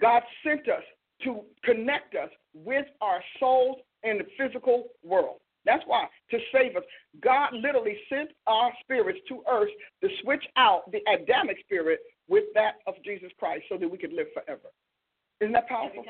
God 0.00 0.22
sent 0.44 0.68
us 0.68 0.84
to 1.24 1.40
connect 1.64 2.14
us 2.14 2.30
with 2.54 2.86
our 3.00 3.20
souls 3.38 3.78
in 4.02 4.18
the 4.18 4.26
physical 4.38 4.84
world. 5.04 5.38
That's 5.66 5.82
why, 5.86 6.06
to 6.30 6.38
save 6.52 6.76
us, 6.76 6.82
God 7.22 7.50
literally 7.52 7.96
sent 8.08 8.30
our 8.46 8.70
spirits 8.82 9.18
to 9.28 9.42
earth 9.50 9.68
to 10.02 10.08
switch 10.22 10.44
out 10.56 10.90
the 10.90 11.00
Adamic 11.12 11.58
spirit 11.64 12.00
with 12.28 12.44
that 12.54 12.76
of 12.86 12.94
Jesus 13.04 13.30
Christ 13.38 13.64
so 13.68 13.76
that 13.76 13.90
we 13.90 13.98
could 13.98 14.12
live 14.12 14.28
forever. 14.32 14.70
Isn't 15.40 15.52
that 15.52 15.68
powerful? 15.68 16.04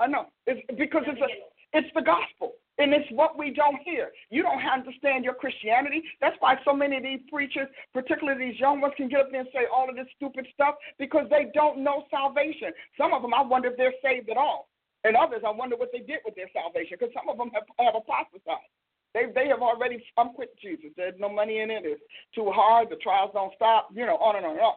I 0.00 0.06
know. 0.06 0.26
It's 0.46 0.60
because 0.78 1.04
it's 1.06 1.20
a, 1.20 1.28
it's 1.72 1.88
the 1.94 2.02
gospel. 2.02 2.52
And 2.78 2.94
it's 2.94 3.10
what 3.12 3.36
we 3.36 3.52
don't 3.52 3.76
hear. 3.84 4.08
You 4.30 4.42
don't 4.42 4.62
understand 4.64 5.22
your 5.22 5.34
Christianity. 5.34 6.02
That's 6.20 6.36
why 6.40 6.56
so 6.64 6.72
many 6.72 6.96
of 6.96 7.02
these 7.02 7.20
preachers, 7.30 7.68
particularly 7.92 8.48
these 8.48 8.58
young 8.58 8.80
ones, 8.80 8.94
can 8.96 9.10
get 9.10 9.20
up 9.20 9.30
there 9.30 9.40
and 9.40 9.50
say 9.52 9.68
all 9.68 9.90
of 9.90 9.96
this 9.96 10.08
stupid 10.16 10.46
stuff 10.54 10.76
because 10.98 11.26
they 11.28 11.52
don't 11.52 11.84
know 11.84 12.04
salvation. 12.10 12.72
Some 12.96 13.12
of 13.12 13.20
them, 13.20 13.34
I 13.34 13.42
wonder 13.42 13.68
if 13.68 13.76
they're 13.76 13.92
saved 14.02 14.30
at 14.30 14.38
all. 14.38 14.68
And 15.04 15.14
others, 15.14 15.42
I 15.46 15.50
wonder 15.50 15.76
what 15.76 15.92
they 15.92 16.00
did 16.00 16.20
with 16.24 16.36
their 16.36 16.48
salvation 16.56 16.96
because 16.98 17.12
some 17.12 17.28
of 17.28 17.36
them 17.36 17.50
have, 17.52 17.68
have 17.78 17.94
apostatized. 17.96 18.72
They 19.12 19.26
they 19.34 19.48
have 19.48 19.60
already 19.60 20.02
I'm 20.16 20.32
quit 20.32 20.56
Jesus. 20.60 20.90
There's 20.96 21.18
no 21.18 21.28
money 21.28 21.60
in 21.60 21.70
it. 21.70 21.82
It's 21.84 22.02
too 22.34 22.50
hard. 22.54 22.88
The 22.90 22.96
trials 22.96 23.32
don't 23.34 23.52
stop. 23.56 23.88
You 23.92 24.06
know, 24.06 24.16
on 24.16 24.36
and 24.36 24.46
on 24.46 24.52
and 24.52 24.60
on. 24.60 24.74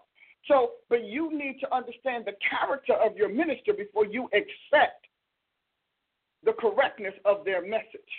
So, 0.48 0.72
but 0.90 1.06
you 1.06 1.32
need 1.32 1.60
to 1.62 1.74
understand 1.74 2.26
the 2.26 2.34
character 2.44 2.94
of 2.94 3.16
your 3.16 3.30
minister 3.30 3.74
before 3.74 4.06
you 4.06 4.28
accept 4.34 5.08
the 6.46 6.54
correctness 6.54 7.14
of 7.26 7.46
their 7.46 7.62
message. 7.62 8.12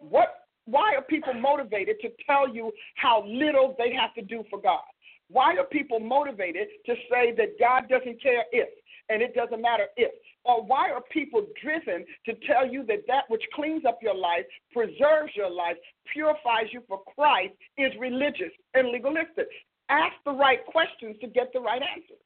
What? 0.00 0.28
Why 0.66 0.94
are 0.94 1.02
people 1.02 1.34
motivated 1.34 1.96
to 2.02 2.08
tell 2.24 2.48
you 2.48 2.70
how 2.94 3.24
little 3.26 3.74
they 3.78 3.92
have 3.94 4.14
to 4.14 4.22
do 4.22 4.44
for 4.48 4.60
God? 4.60 4.82
Why 5.28 5.56
are 5.56 5.64
people 5.64 5.98
motivated 5.98 6.68
to 6.86 6.94
say 7.10 7.34
that 7.36 7.58
God 7.58 7.88
doesn't 7.88 8.22
care 8.22 8.44
if, 8.52 8.68
and 9.08 9.22
it 9.22 9.34
doesn't 9.34 9.60
matter 9.60 9.86
if? 9.96 10.12
Or 10.44 10.62
why 10.62 10.90
are 10.90 11.02
people 11.12 11.46
driven 11.62 12.04
to 12.26 12.34
tell 12.46 12.66
you 12.66 12.84
that 12.86 13.06
that 13.08 13.24
which 13.28 13.42
cleans 13.54 13.84
up 13.84 13.98
your 14.02 14.14
life, 14.14 14.44
preserves 14.72 15.32
your 15.34 15.50
life, 15.50 15.76
purifies 16.12 16.66
you 16.72 16.82
for 16.86 17.00
Christ 17.14 17.54
is 17.78 17.92
religious 17.98 18.52
and 18.74 18.88
legalistic? 18.88 19.48
Ask 19.88 20.14
the 20.24 20.32
right 20.32 20.64
questions 20.66 21.16
to 21.20 21.26
get 21.28 21.52
the 21.52 21.60
right 21.60 21.82
answers. 21.82 22.22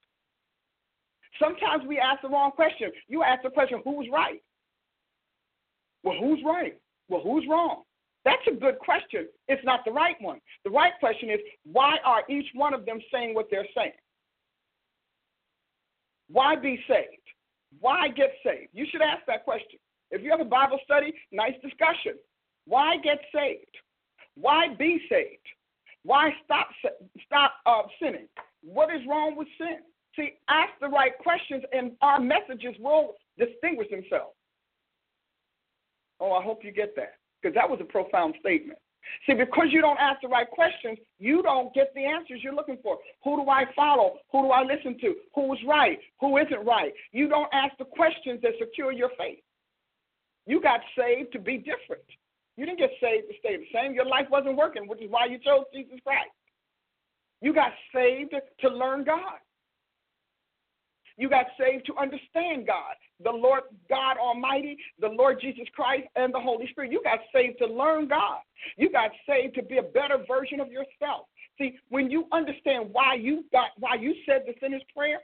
Sometimes 1.40 1.84
we 1.86 1.98
ask 1.98 2.22
the 2.22 2.28
wrong 2.28 2.50
question. 2.50 2.90
You 3.08 3.22
ask 3.22 3.42
the 3.42 3.50
question, 3.50 3.82
who's 3.84 4.08
right? 4.12 4.42
Well, 6.06 6.16
who's 6.20 6.38
right? 6.46 6.78
Well, 7.08 7.20
who's 7.20 7.44
wrong? 7.50 7.82
That's 8.24 8.42
a 8.46 8.54
good 8.54 8.78
question. 8.78 9.26
It's 9.48 9.64
not 9.64 9.80
the 9.84 9.90
right 9.90 10.14
one. 10.20 10.38
The 10.64 10.70
right 10.70 10.92
question 11.00 11.30
is, 11.30 11.40
why 11.64 11.96
are 12.04 12.22
each 12.30 12.46
one 12.54 12.72
of 12.72 12.86
them 12.86 13.00
saying 13.12 13.34
what 13.34 13.48
they're 13.50 13.66
saying? 13.76 13.98
Why 16.28 16.54
be 16.54 16.78
saved? 16.88 17.26
Why 17.80 18.06
get 18.08 18.30
saved? 18.44 18.68
You 18.72 18.86
should 18.90 19.02
ask 19.02 19.26
that 19.26 19.44
question. 19.44 19.80
If 20.12 20.22
you 20.22 20.30
have 20.30 20.40
a 20.40 20.44
Bible 20.44 20.78
study, 20.84 21.12
nice 21.32 21.54
discussion. 21.60 22.14
Why 22.66 22.98
get 23.02 23.18
saved? 23.34 23.76
Why 24.36 24.74
be 24.78 25.00
saved? 25.10 25.46
Why 26.04 26.30
stop 26.44 26.68
stop 27.26 27.52
uh, 27.66 27.82
sinning? 28.00 28.28
What 28.62 28.94
is 28.94 29.00
wrong 29.08 29.34
with 29.36 29.48
sin? 29.58 29.78
See, 30.14 30.34
ask 30.48 30.70
the 30.80 30.88
right 30.88 31.18
questions, 31.18 31.64
and 31.72 31.92
our 32.00 32.20
messages 32.20 32.76
will 32.78 33.14
distinguish 33.38 33.88
themselves. 33.90 34.35
Oh, 36.20 36.32
I 36.32 36.42
hope 36.42 36.64
you 36.64 36.72
get 36.72 36.94
that 36.96 37.14
because 37.40 37.54
that 37.54 37.68
was 37.68 37.80
a 37.80 37.84
profound 37.84 38.34
statement. 38.40 38.78
See, 39.26 39.34
because 39.34 39.68
you 39.70 39.80
don't 39.80 39.98
ask 40.00 40.20
the 40.20 40.28
right 40.28 40.50
questions, 40.50 40.98
you 41.18 41.42
don't 41.42 41.72
get 41.74 41.92
the 41.94 42.04
answers 42.04 42.40
you're 42.42 42.54
looking 42.54 42.78
for. 42.82 42.98
Who 43.24 43.36
do 43.36 43.48
I 43.48 43.64
follow? 43.74 44.18
Who 44.32 44.42
do 44.42 44.50
I 44.50 44.62
listen 44.62 44.98
to? 45.00 45.14
Who's 45.34 45.60
right? 45.66 45.98
Who 46.20 46.38
isn't 46.38 46.66
right? 46.66 46.92
You 47.12 47.28
don't 47.28 47.48
ask 47.52 47.76
the 47.78 47.84
questions 47.84 48.40
that 48.42 48.52
secure 48.58 48.92
your 48.92 49.10
faith. 49.16 49.38
You 50.46 50.60
got 50.60 50.80
saved 50.98 51.32
to 51.32 51.38
be 51.38 51.58
different. 51.58 52.04
You 52.56 52.66
didn't 52.66 52.78
get 52.78 52.90
saved 53.00 53.28
to 53.28 53.34
stay 53.38 53.56
the 53.56 53.66
same. 53.72 53.92
Your 53.92 54.06
life 54.06 54.26
wasn't 54.30 54.56
working, 54.56 54.88
which 54.88 55.02
is 55.02 55.10
why 55.10 55.26
you 55.26 55.38
chose 55.38 55.64
Jesus 55.74 55.98
Christ. 56.04 56.30
You 57.42 57.52
got 57.52 57.72
saved 57.94 58.34
to 58.60 58.68
learn 58.68 59.04
God. 59.04 59.38
You 61.16 61.30
got 61.30 61.46
saved 61.58 61.86
to 61.86 61.96
understand 61.96 62.66
God, 62.66 62.94
the 63.24 63.30
Lord 63.30 63.62
God 63.88 64.18
Almighty, 64.18 64.76
the 65.00 65.08
Lord 65.08 65.40
Jesus 65.40 65.66
Christ, 65.74 66.06
and 66.14 66.32
the 66.32 66.40
Holy 66.40 66.68
Spirit. 66.68 66.92
You 66.92 67.02
got 67.02 67.20
saved 67.34 67.58
to 67.58 67.66
learn 67.66 68.08
God. 68.08 68.40
You 68.76 68.90
got 68.90 69.10
saved 69.26 69.54
to 69.54 69.62
be 69.62 69.78
a 69.78 69.82
better 69.82 70.18
version 70.28 70.60
of 70.60 70.70
yourself. 70.70 71.26
See, 71.58 71.78
when 71.88 72.10
you 72.10 72.26
understand 72.32 72.90
why 72.92 73.14
you 73.14 73.44
got 73.50 73.70
why 73.78 73.94
you 73.94 74.14
said 74.26 74.42
the 74.46 74.54
sinner's 74.60 74.82
prayer, 74.94 75.20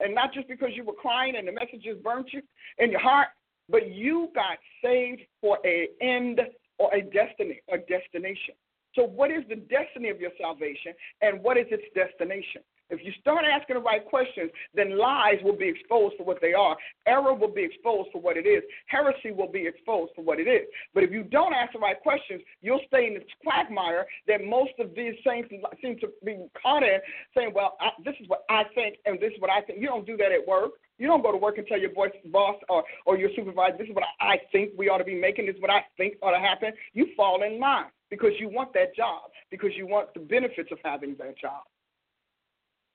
and 0.00 0.14
not 0.14 0.32
just 0.32 0.48
because 0.48 0.70
you 0.74 0.84
were 0.84 0.92
crying 0.92 1.34
and 1.36 1.46
the 1.46 1.52
messages 1.52 1.98
burnt 2.02 2.32
you 2.32 2.42
in 2.78 2.90
your 2.90 3.00
heart, 3.00 3.28
but 3.68 3.90
you 3.90 4.30
got 4.34 4.58
saved 4.82 5.22
for 5.40 5.58
a 5.64 5.88
end 6.00 6.40
or 6.78 6.94
a 6.94 7.02
destiny, 7.02 7.60
a 7.72 7.78
destination. 7.78 8.54
So, 8.94 9.04
what 9.04 9.30
is 9.30 9.42
the 9.48 9.56
destiny 9.56 10.10
of 10.10 10.20
your 10.20 10.32
salvation, 10.40 10.92
and 11.22 11.42
what 11.42 11.56
is 11.56 11.66
its 11.70 11.84
destination? 11.94 12.62
If 12.92 13.02
you 13.02 13.12
start 13.20 13.44
asking 13.50 13.76
the 13.76 13.80
right 13.80 14.04
questions, 14.04 14.50
then 14.74 14.98
lies 14.98 15.38
will 15.42 15.56
be 15.56 15.66
exposed 15.66 16.16
for 16.18 16.24
what 16.24 16.40
they 16.42 16.52
are. 16.52 16.76
Error 17.06 17.32
will 17.32 17.52
be 17.52 17.64
exposed 17.64 18.10
for 18.12 18.20
what 18.20 18.36
it 18.36 18.46
is. 18.46 18.62
Heresy 18.86 19.32
will 19.32 19.50
be 19.50 19.66
exposed 19.66 20.12
for 20.14 20.22
what 20.22 20.38
it 20.38 20.46
is. 20.46 20.68
But 20.92 21.02
if 21.02 21.10
you 21.10 21.24
don't 21.24 21.54
ask 21.54 21.72
the 21.72 21.78
right 21.78 21.98
questions, 22.00 22.42
you'll 22.60 22.82
stay 22.86 23.06
in 23.06 23.14
this 23.14 23.24
quagmire 23.42 24.06
that 24.28 24.44
most 24.44 24.72
of 24.78 24.94
these 24.94 25.14
saints 25.26 25.48
seem 25.80 25.98
to 26.00 26.08
be 26.22 26.36
caught 26.60 26.82
in, 26.82 27.00
saying, 27.34 27.52
"Well, 27.54 27.76
I, 27.80 27.90
this 28.04 28.14
is 28.20 28.28
what 28.28 28.44
I 28.50 28.64
think, 28.74 28.98
and 29.06 29.18
this 29.18 29.32
is 29.32 29.40
what 29.40 29.50
I 29.50 29.62
think." 29.62 29.80
You 29.80 29.86
don't 29.86 30.06
do 30.06 30.18
that 30.18 30.30
at 30.30 30.46
work. 30.46 30.72
You 30.98 31.06
don't 31.08 31.22
go 31.22 31.32
to 31.32 31.38
work 31.38 31.56
and 31.56 31.66
tell 31.66 31.80
your 31.80 31.90
boss 31.90 32.56
or, 32.68 32.84
or 33.06 33.16
your 33.16 33.30
supervisor, 33.34 33.78
"This 33.78 33.88
is 33.88 33.94
what 33.94 34.04
I 34.20 34.38
think 34.52 34.72
we 34.76 34.90
ought 34.90 34.98
to 34.98 35.04
be 35.04 35.14
making. 35.14 35.46
This 35.46 35.56
is 35.56 35.62
what 35.62 35.70
I 35.70 35.84
think 35.96 36.16
ought 36.22 36.32
to 36.32 36.38
happen." 36.38 36.74
You 36.92 37.08
fall 37.16 37.42
in 37.42 37.58
line 37.58 37.90
because 38.10 38.32
you 38.38 38.50
want 38.50 38.74
that 38.74 38.94
job, 38.94 39.30
because 39.50 39.70
you 39.76 39.86
want 39.86 40.12
the 40.12 40.20
benefits 40.20 40.70
of 40.70 40.78
having 40.84 41.16
that 41.16 41.38
job. 41.38 41.62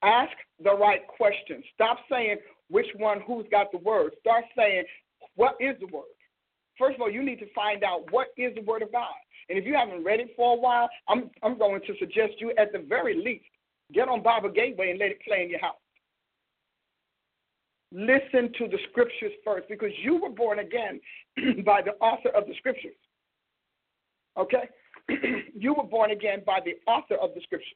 Ask 0.08 0.32
the 0.64 0.74
right 0.74 1.06
questions. 1.06 1.66
Stop 1.76 1.98
saying 2.10 2.38
which 2.70 2.88
one, 2.96 3.20
who's 3.28 3.46
got 3.52 3.72
the 3.74 3.78
word. 3.80 4.14
Start 4.22 4.46
saying, 4.56 4.86
what 5.36 5.56
is 5.60 5.76
the 5.82 5.88
word? 5.88 6.06
First 6.80 6.96
of 6.96 7.02
all, 7.02 7.12
you 7.12 7.24
need 7.24 7.40
to 7.40 7.54
find 7.54 7.84
out 7.84 8.10
what 8.12 8.28
is 8.38 8.56
the 8.56 8.62
word 8.62 8.84
of 8.84 8.92
God. 8.92 9.12
And 9.50 9.60
if 9.60 9.66
you 9.66 9.76
haven't 9.76 10.06
read 10.06 10.22
it 10.22 10.30
for 10.38 10.56
a 10.56 10.60
while, 10.60 10.90
I'm, 11.10 11.30
I'm 11.44 11.58
going 11.58 11.82
to 11.82 11.94
suggest 12.00 12.34
you, 12.40 12.54
at 12.58 12.72
the 12.72 12.80
very 12.80 13.22
least, 13.22 13.46
get 13.94 14.08
on 14.08 14.24
Bible 14.24 14.50
Gateway 14.50 14.92
and 14.92 15.00
let 15.00 15.12
it 15.12 15.22
play 15.28 15.44
in 15.44 15.50
your 15.50 15.60
house. 15.60 15.76
Listen 17.92 18.52
to 18.60 18.68
the 18.68 18.78
scriptures 18.90 19.32
first 19.44 19.68
because 19.70 19.92
you 20.04 20.22
were 20.22 20.30
born 20.30 20.60
again 20.60 21.02
by 21.66 21.82
the 21.82 21.94
author 22.00 22.30
of 22.30 22.46
the 22.48 22.54
scriptures. 22.58 22.96
Okay? 24.38 24.70
you 25.54 25.74
were 25.74 25.84
born 25.84 26.12
again 26.12 26.44
by 26.46 26.60
the 26.64 26.76
author 26.90 27.16
of 27.16 27.34
the 27.34 27.42
scriptures. 27.42 27.76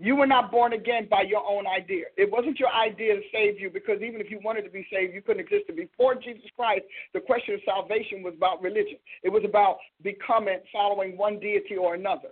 You 0.00 0.16
were 0.16 0.26
not 0.26 0.50
born 0.50 0.72
again 0.72 1.06
by 1.08 1.22
your 1.22 1.46
own 1.46 1.66
idea. 1.66 2.06
It 2.16 2.30
wasn't 2.30 2.58
your 2.58 2.72
idea 2.72 3.14
to 3.14 3.22
save 3.32 3.60
you 3.60 3.70
because 3.70 4.02
even 4.02 4.20
if 4.20 4.30
you 4.30 4.40
wanted 4.42 4.62
to 4.62 4.70
be 4.70 4.86
saved, 4.92 5.14
you 5.14 5.22
couldn't 5.22 5.40
exist. 5.40 5.70
Before 5.74 6.14
Jesus 6.16 6.50
Christ, 6.56 6.82
the 7.12 7.20
question 7.20 7.54
of 7.54 7.60
salvation 7.64 8.22
was 8.22 8.34
about 8.36 8.60
religion. 8.60 8.98
It 9.22 9.28
was 9.28 9.44
about 9.44 9.78
becoming, 10.02 10.58
following 10.72 11.16
one 11.16 11.38
deity 11.38 11.76
or 11.76 11.94
another. 11.94 12.30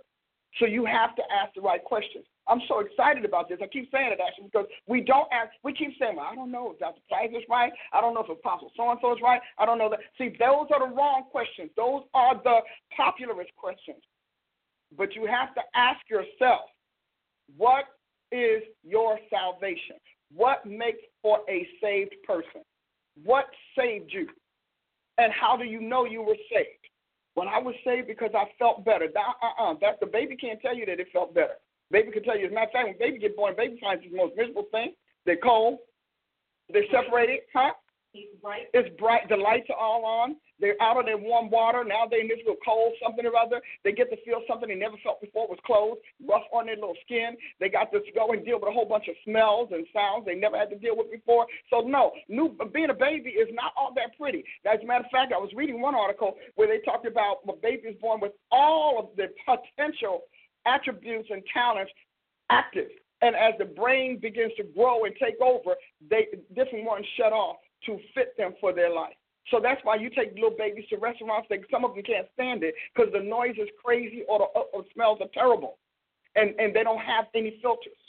So 0.59 0.65
you 0.65 0.85
have 0.85 1.15
to 1.15 1.23
ask 1.31 1.53
the 1.55 1.61
right 1.61 1.83
questions. 1.83 2.25
I'm 2.47 2.61
so 2.67 2.79
excited 2.79 3.23
about 3.23 3.47
this. 3.47 3.59
I 3.63 3.67
keep 3.67 3.89
saying 3.89 4.11
it 4.11 4.19
actually 4.19 4.51
because 4.51 4.67
we 4.85 5.01
don't 5.01 5.31
ask. 5.31 5.49
We 5.63 5.73
keep 5.73 5.97
saying, 5.97 6.17
"Well, 6.17 6.27
I 6.29 6.35
don't 6.35 6.51
know 6.51 6.71
if 6.71 6.79
Dr. 6.79 7.01
Price 7.07 7.31
is 7.31 7.47
right. 7.49 7.71
I 7.93 8.01
don't 8.01 8.13
know 8.13 8.21
if 8.21 8.29
Apostle 8.29 8.71
so 8.75 8.91
and 8.91 8.99
so 9.01 9.13
is 9.15 9.21
right. 9.21 9.41
I 9.57 9.65
don't 9.65 9.77
know 9.77 9.89
that." 9.89 10.01
See, 10.17 10.29
those 10.37 10.67
are 10.71 10.79
the 10.79 10.93
wrong 10.93 11.23
questions. 11.31 11.71
Those 11.75 12.03
are 12.13 12.35
the 12.35 12.61
popularist 12.91 13.55
questions. 13.55 14.03
But 14.95 15.15
you 15.15 15.25
have 15.25 15.55
to 15.55 15.61
ask 15.73 16.07
yourself, 16.09 16.69
what 17.57 17.85
is 18.31 18.63
your 18.83 19.19
salvation? 19.29 19.97
What 20.33 20.65
makes 20.65 20.99
for 21.21 21.39
a 21.49 21.67
saved 21.81 22.15
person? 22.25 22.61
What 23.23 23.45
saved 23.77 24.11
you? 24.11 24.27
And 25.17 25.31
how 25.31 25.55
do 25.55 25.63
you 25.63 25.79
know 25.79 26.05
you 26.05 26.21
were 26.21 26.37
saved? 26.51 26.69
When 27.35 27.47
I 27.47 27.59
was 27.59 27.75
saved 27.85 28.07
because 28.07 28.31
I 28.35 28.45
felt 28.57 28.85
better. 28.85 29.05
uh-uh, 29.05 29.75
that 29.81 29.99
the 29.99 30.05
baby 30.05 30.35
can't 30.35 30.61
tell 30.61 30.75
you 30.75 30.85
that 30.85 30.99
it 30.99 31.07
felt 31.11 31.33
better. 31.33 31.55
Baby 31.91 32.11
can 32.11 32.23
tell 32.23 32.37
you. 32.37 32.45
As 32.45 32.51
a 32.51 32.55
matter 32.55 32.67
of 32.67 32.71
fact, 32.73 32.87
when 32.87 32.97
baby 32.97 33.19
get 33.19 33.35
born, 33.35 33.53
baby 33.55 33.77
finds 33.81 34.03
it's 34.03 34.11
the 34.11 34.17
most 34.17 34.33
miserable 34.35 34.65
thing. 34.71 34.93
They're 35.25 35.37
cold. 35.37 35.79
They're 36.71 36.89
separated, 36.91 37.41
huh? 37.53 37.73
It's 38.13 38.29
bright. 38.41 38.69
It's 38.75 38.89
bright. 38.99 39.27
The 39.27 39.35
lights 39.35 39.69
are 39.71 39.75
all 39.75 40.05
on. 40.05 40.35
They're 40.59 40.79
out 40.79 40.99
of 40.99 41.05
their 41.05 41.17
warm 41.17 41.49
water. 41.49 41.83
Now 41.83 42.05
they're 42.05 42.21
in 42.21 42.27
this 42.27 42.37
little 42.45 42.61
cold 42.63 42.93
something 43.01 43.25
or 43.25 43.35
other. 43.35 43.59
They 43.83 43.91
get 43.91 44.11
to 44.11 44.17
feel 44.23 44.41
something 44.47 44.69
they 44.69 44.75
never 44.75 44.97
felt 45.03 45.19
before 45.19 45.45
It 45.45 45.49
was 45.49 45.59
clothes, 45.65 45.97
rough 46.29 46.45
on 46.53 46.67
their 46.67 46.75
little 46.75 46.95
skin. 47.03 47.35
They 47.59 47.69
got 47.69 47.91
to 47.91 48.01
go 48.13 48.31
and 48.31 48.45
deal 48.45 48.59
with 48.59 48.69
a 48.69 48.71
whole 48.71 48.85
bunch 48.85 49.07
of 49.07 49.15
smells 49.25 49.69
and 49.71 49.87
sounds 49.91 50.25
they 50.25 50.35
never 50.35 50.57
had 50.57 50.69
to 50.69 50.77
deal 50.77 50.95
with 50.95 51.09
before. 51.09 51.47
So 51.71 51.81
no, 51.81 52.11
new, 52.29 52.55
being 52.71 52.91
a 52.91 52.93
baby 52.93 53.31
is 53.31 53.49
not 53.51 53.73
all 53.75 53.93
that 53.95 54.15
pretty. 54.15 54.45
As 54.69 54.79
a 54.83 54.85
matter 54.85 55.05
of 55.05 55.11
fact, 55.11 55.33
I 55.33 55.41
was 55.41 55.49
reading 55.55 55.81
one 55.81 55.95
article 55.95 56.37
where 56.53 56.67
they 56.67 56.85
talked 56.85 57.07
about 57.07 57.37
a 57.49 57.53
baby 57.53 57.89
is 57.89 57.97
born 57.99 58.21
with 58.21 58.33
all 58.51 58.99
of 58.99 59.17
the 59.17 59.33
potential 59.41 60.21
attributes 60.67 61.29
and 61.31 61.41
talents 61.51 61.91
active. 62.51 62.89
And 63.23 63.35
as 63.35 63.53
the 63.57 63.65
brain 63.65 64.19
begins 64.21 64.51
to 64.57 64.63
grow 64.63 65.05
and 65.05 65.15
take 65.15 65.41
over, 65.41 65.73
they 66.09 66.27
different 66.53 66.85
ones 66.85 67.05
shut 67.17 67.33
off 67.33 67.57
to 67.85 67.97
fit 68.13 68.35
them 68.37 68.53
for 68.59 68.73
their 68.73 68.93
life. 68.93 69.15
So 69.51 69.59
that's 69.61 69.81
why 69.83 69.95
you 69.95 70.09
take 70.09 70.35
little 70.35 70.55
babies 70.57 70.85
to 70.89 70.97
restaurants. 70.97 71.47
They, 71.49 71.59
some 71.69 71.83
of 71.83 71.95
them 71.95 72.03
can't 72.03 72.27
stand 72.33 72.63
it 72.63 72.75
because 72.95 73.11
the 73.11 73.19
noise 73.19 73.55
is 73.57 73.67
crazy 73.83 74.23
or 74.27 74.39
the 74.39 74.45
or 74.45 74.83
smells 74.93 75.19
are 75.21 75.27
terrible, 75.33 75.77
and 76.35 76.57
and 76.59 76.73
they 76.73 76.83
don't 76.83 77.01
have 77.01 77.25
any 77.35 77.59
filters. 77.61 77.99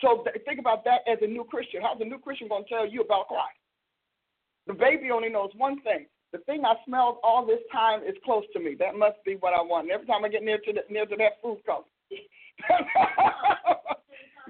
So 0.00 0.24
th- 0.24 0.44
think 0.46 0.58
about 0.58 0.84
that 0.84 1.00
as 1.10 1.18
a 1.22 1.26
new 1.26 1.44
Christian. 1.44 1.82
How's 1.82 2.00
a 2.00 2.04
new 2.04 2.18
Christian 2.18 2.48
going 2.48 2.64
to 2.64 2.68
tell 2.68 2.86
you 2.86 3.02
about 3.02 3.28
Christ? 3.28 3.58
The 4.66 4.74
baby 4.74 5.10
only 5.10 5.28
knows 5.28 5.50
one 5.56 5.82
thing: 5.82 6.06
the 6.32 6.38
thing 6.38 6.64
I 6.64 6.74
smelled 6.86 7.18
all 7.22 7.44
this 7.46 7.60
time 7.72 8.02
is 8.02 8.14
close 8.24 8.44
to 8.54 8.60
me. 8.60 8.74
That 8.78 8.96
must 8.96 9.16
be 9.24 9.34
what 9.40 9.52
I 9.52 9.62
want. 9.62 9.84
And 9.84 9.92
every 9.92 10.06
time 10.06 10.24
I 10.24 10.28
get 10.28 10.42
near 10.42 10.58
to 10.58 10.72
the, 10.72 10.80
near 10.90 11.06
to 11.06 11.16
that 11.16 11.40
food 11.42 11.58
comes. 11.66 11.86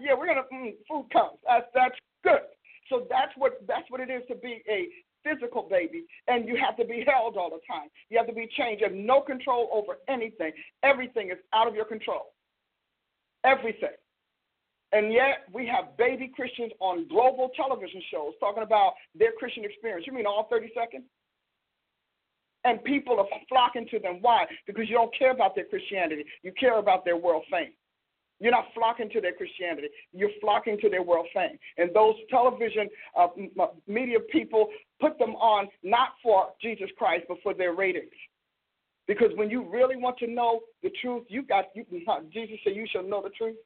yeah, 0.01 0.15
we're 0.17 0.27
gonna 0.27 0.47
mm, 0.53 0.75
food 0.89 1.07
comes. 1.13 1.39
That's 1.47 1.67
that's 1.75 1.95
good. 2.23 2.47
So 2.89 3.07
that's 3.11 3.33
what 3.37 3.61
that's 3.67 3.91
what 3.91 4.01
it 4.01 4.11
is 4.11 4.23
to 4.29 4.35
be 4.35 4.63
a 4.69 4.89
physical 5.25 5.67
baby, 5.69 6.05
and 6.27 6.47
you 6.47 6.57
have 6.57 6.77
to 6.77 6.85
be 6.85 7.05
held 7.07 7.37
all 7.37 7.51
the 7.51 7.61
time. 7.71 7.89
You 8.09 8.19
have 8.19 8.27
to 8.29 8.33
be 8.33 8.49
changed. 8.57 8.81
You 8.81 8.89
have 8.89 8.97
no 8.97 9.21
control 9.21 9.69
over 9.73 9.99
anything. 10.09 10.53
Everything 10.83 11.31
is 11.31 11.39
out 11.53 11.67
of 11.67 11.75
your 11.75 11.85
control. 11.85 12.35
Everything. 13.45 13.97
And 14.93 15.13
yet 15.13 15.45
we 15.53 15.67
have 15.67 15.97
baby 15.99 16.33
Christians 16.35 16.73
on 16.81 17.09
global 17.09 17.51
television 17.57 18.03
shows 18.11 18.33
talking 18.41 18.63
about 18.63 18.95
their 19.15 19.33
Christian 19.33 19.65
experience. 19.65 20.07
You 20.07 20.15
mean 20.15 20.27
all 20.27 20.49
30 20.51 20.71
seconds? 20.75 21.05
And 22.65 22.83
people 22.85 23.19
are 23.21 23.27
flocking 23.49 23.87
to 23.91 23.99
them. 23.99 24.19
Why? 24.21 24.47
Because 24.67 24.89
you 24.89 24.95
don't 24.95 25.17
care 25.17 25.31
about 25.31 25.55
their 25.55 25.65
Christianity. 25.65 26.25
You 26.43 26.53
care 26.59 26.79
about 26.79 27.05
their 27.05 27.17
world 27.17 27.45
fame. 27.51 27.73
You're 28.41 28.53
not 28.53 28.67
flocking 28.75 29.11
to 29.11 29.21
their 29.21 29.33
Christianity. 29.33 29.89
You're 30.13 30.31
flocking 30.41 30.79
to 30.81 30.89
their 30.89 31.03
world 31.03 31.27
fame. 31.35 31.59
And 31.77 31.91
those 31.95 32.15
television 32.31 32.89
uh, 33.19 33.29
media 33.87 34.19
people 34.31 34.69
put 35.01 35.19
them 35.19 35.35
on 35.37 35.69
not 35.83 36.11
for 36.23 36.49
Jesus 36.63 36.89
Christ, 36.97 37.25
but 37.29 37.39
for 37.43 37.55
their 37.55 37.75
ratings. 37.75 38.13
Because 39.07 39.31
when 39.37 39.51
you 39.51 39.69
really 39.69 39.97
want 39.97 40.19
to 40.19 40.27
know 40.27 40.61
the 40.83 40.91
truth, 41.01 41.25
you 41.29 41.43
got 41.43 41.67
you, 41.75 41.85
Jesus 42.31 42.59
said, 42.63 42.77
"You 42.77 42.87
shall 42.93 43.03
know 43.03 43.23
the 43.23 43.31
truth." 43.31 43.57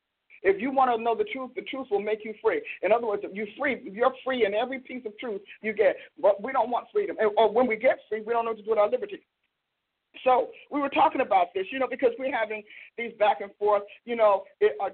If 0.43 0.61
you 0.61 0.73
want 0.73 0.95
to 0.95 1.03
know 1.03 1.15
the 1.15 1.25
truth, 1.25 1.53
the 1.55 1.63
truth 1.63 1.87
will 1.91 2.01
make 2.01 2.25
you 2.25 2.35
free. 2.43 2.63
In 2.83 2.91
other 2.91 3.07
words, 3.07 3.23
you're 3.33 3.47
free, 3.59 3.81
you're 3.93 4.13
free 4.25 4.45
in 4.45 4.55
every 4.55 4.81
piece 4.81 5.05
of 5.07 5.17
truth 5.19 5.41
you 5.63 5.73
get. 5.73 5.97
But 6.21 6.43
we 6.43 6.53
don't 6.53 6.71
want 6.71 6.87
freedom. 6.93 7.17
Or 7.37 7.53
when 7.53 7.67
we 7.67 7.77
get 7.77 7.99
free, 8.09 8.23
we 8.23 8.33
don't 8.33 8.45
know 8.45 8.51
what 8.51 8.59
to 8.59 8.65
do 8.65 8.71
with 8.71 8.79
our 8.79 8.91
liberty. 8.91 9.21
So 10.25 10.49
we 10.71 10.81
were 10.81 10.89
talking 10.89 11.21
about 11.21 11.55
this, 11.55 11.67
you 11.71 11.79
know, 11.79 11.89
because 11.89 12.11
we're 12.19 12.35
having 12.35 12.63
these 12.97 13.13
back 13.19 13.41
and 13.41 13.51
forth. 13.59 13.83
You 14.05 14.17
know, 14.17 14.45
it, 14.61 14.77
uh, 14.83 14.91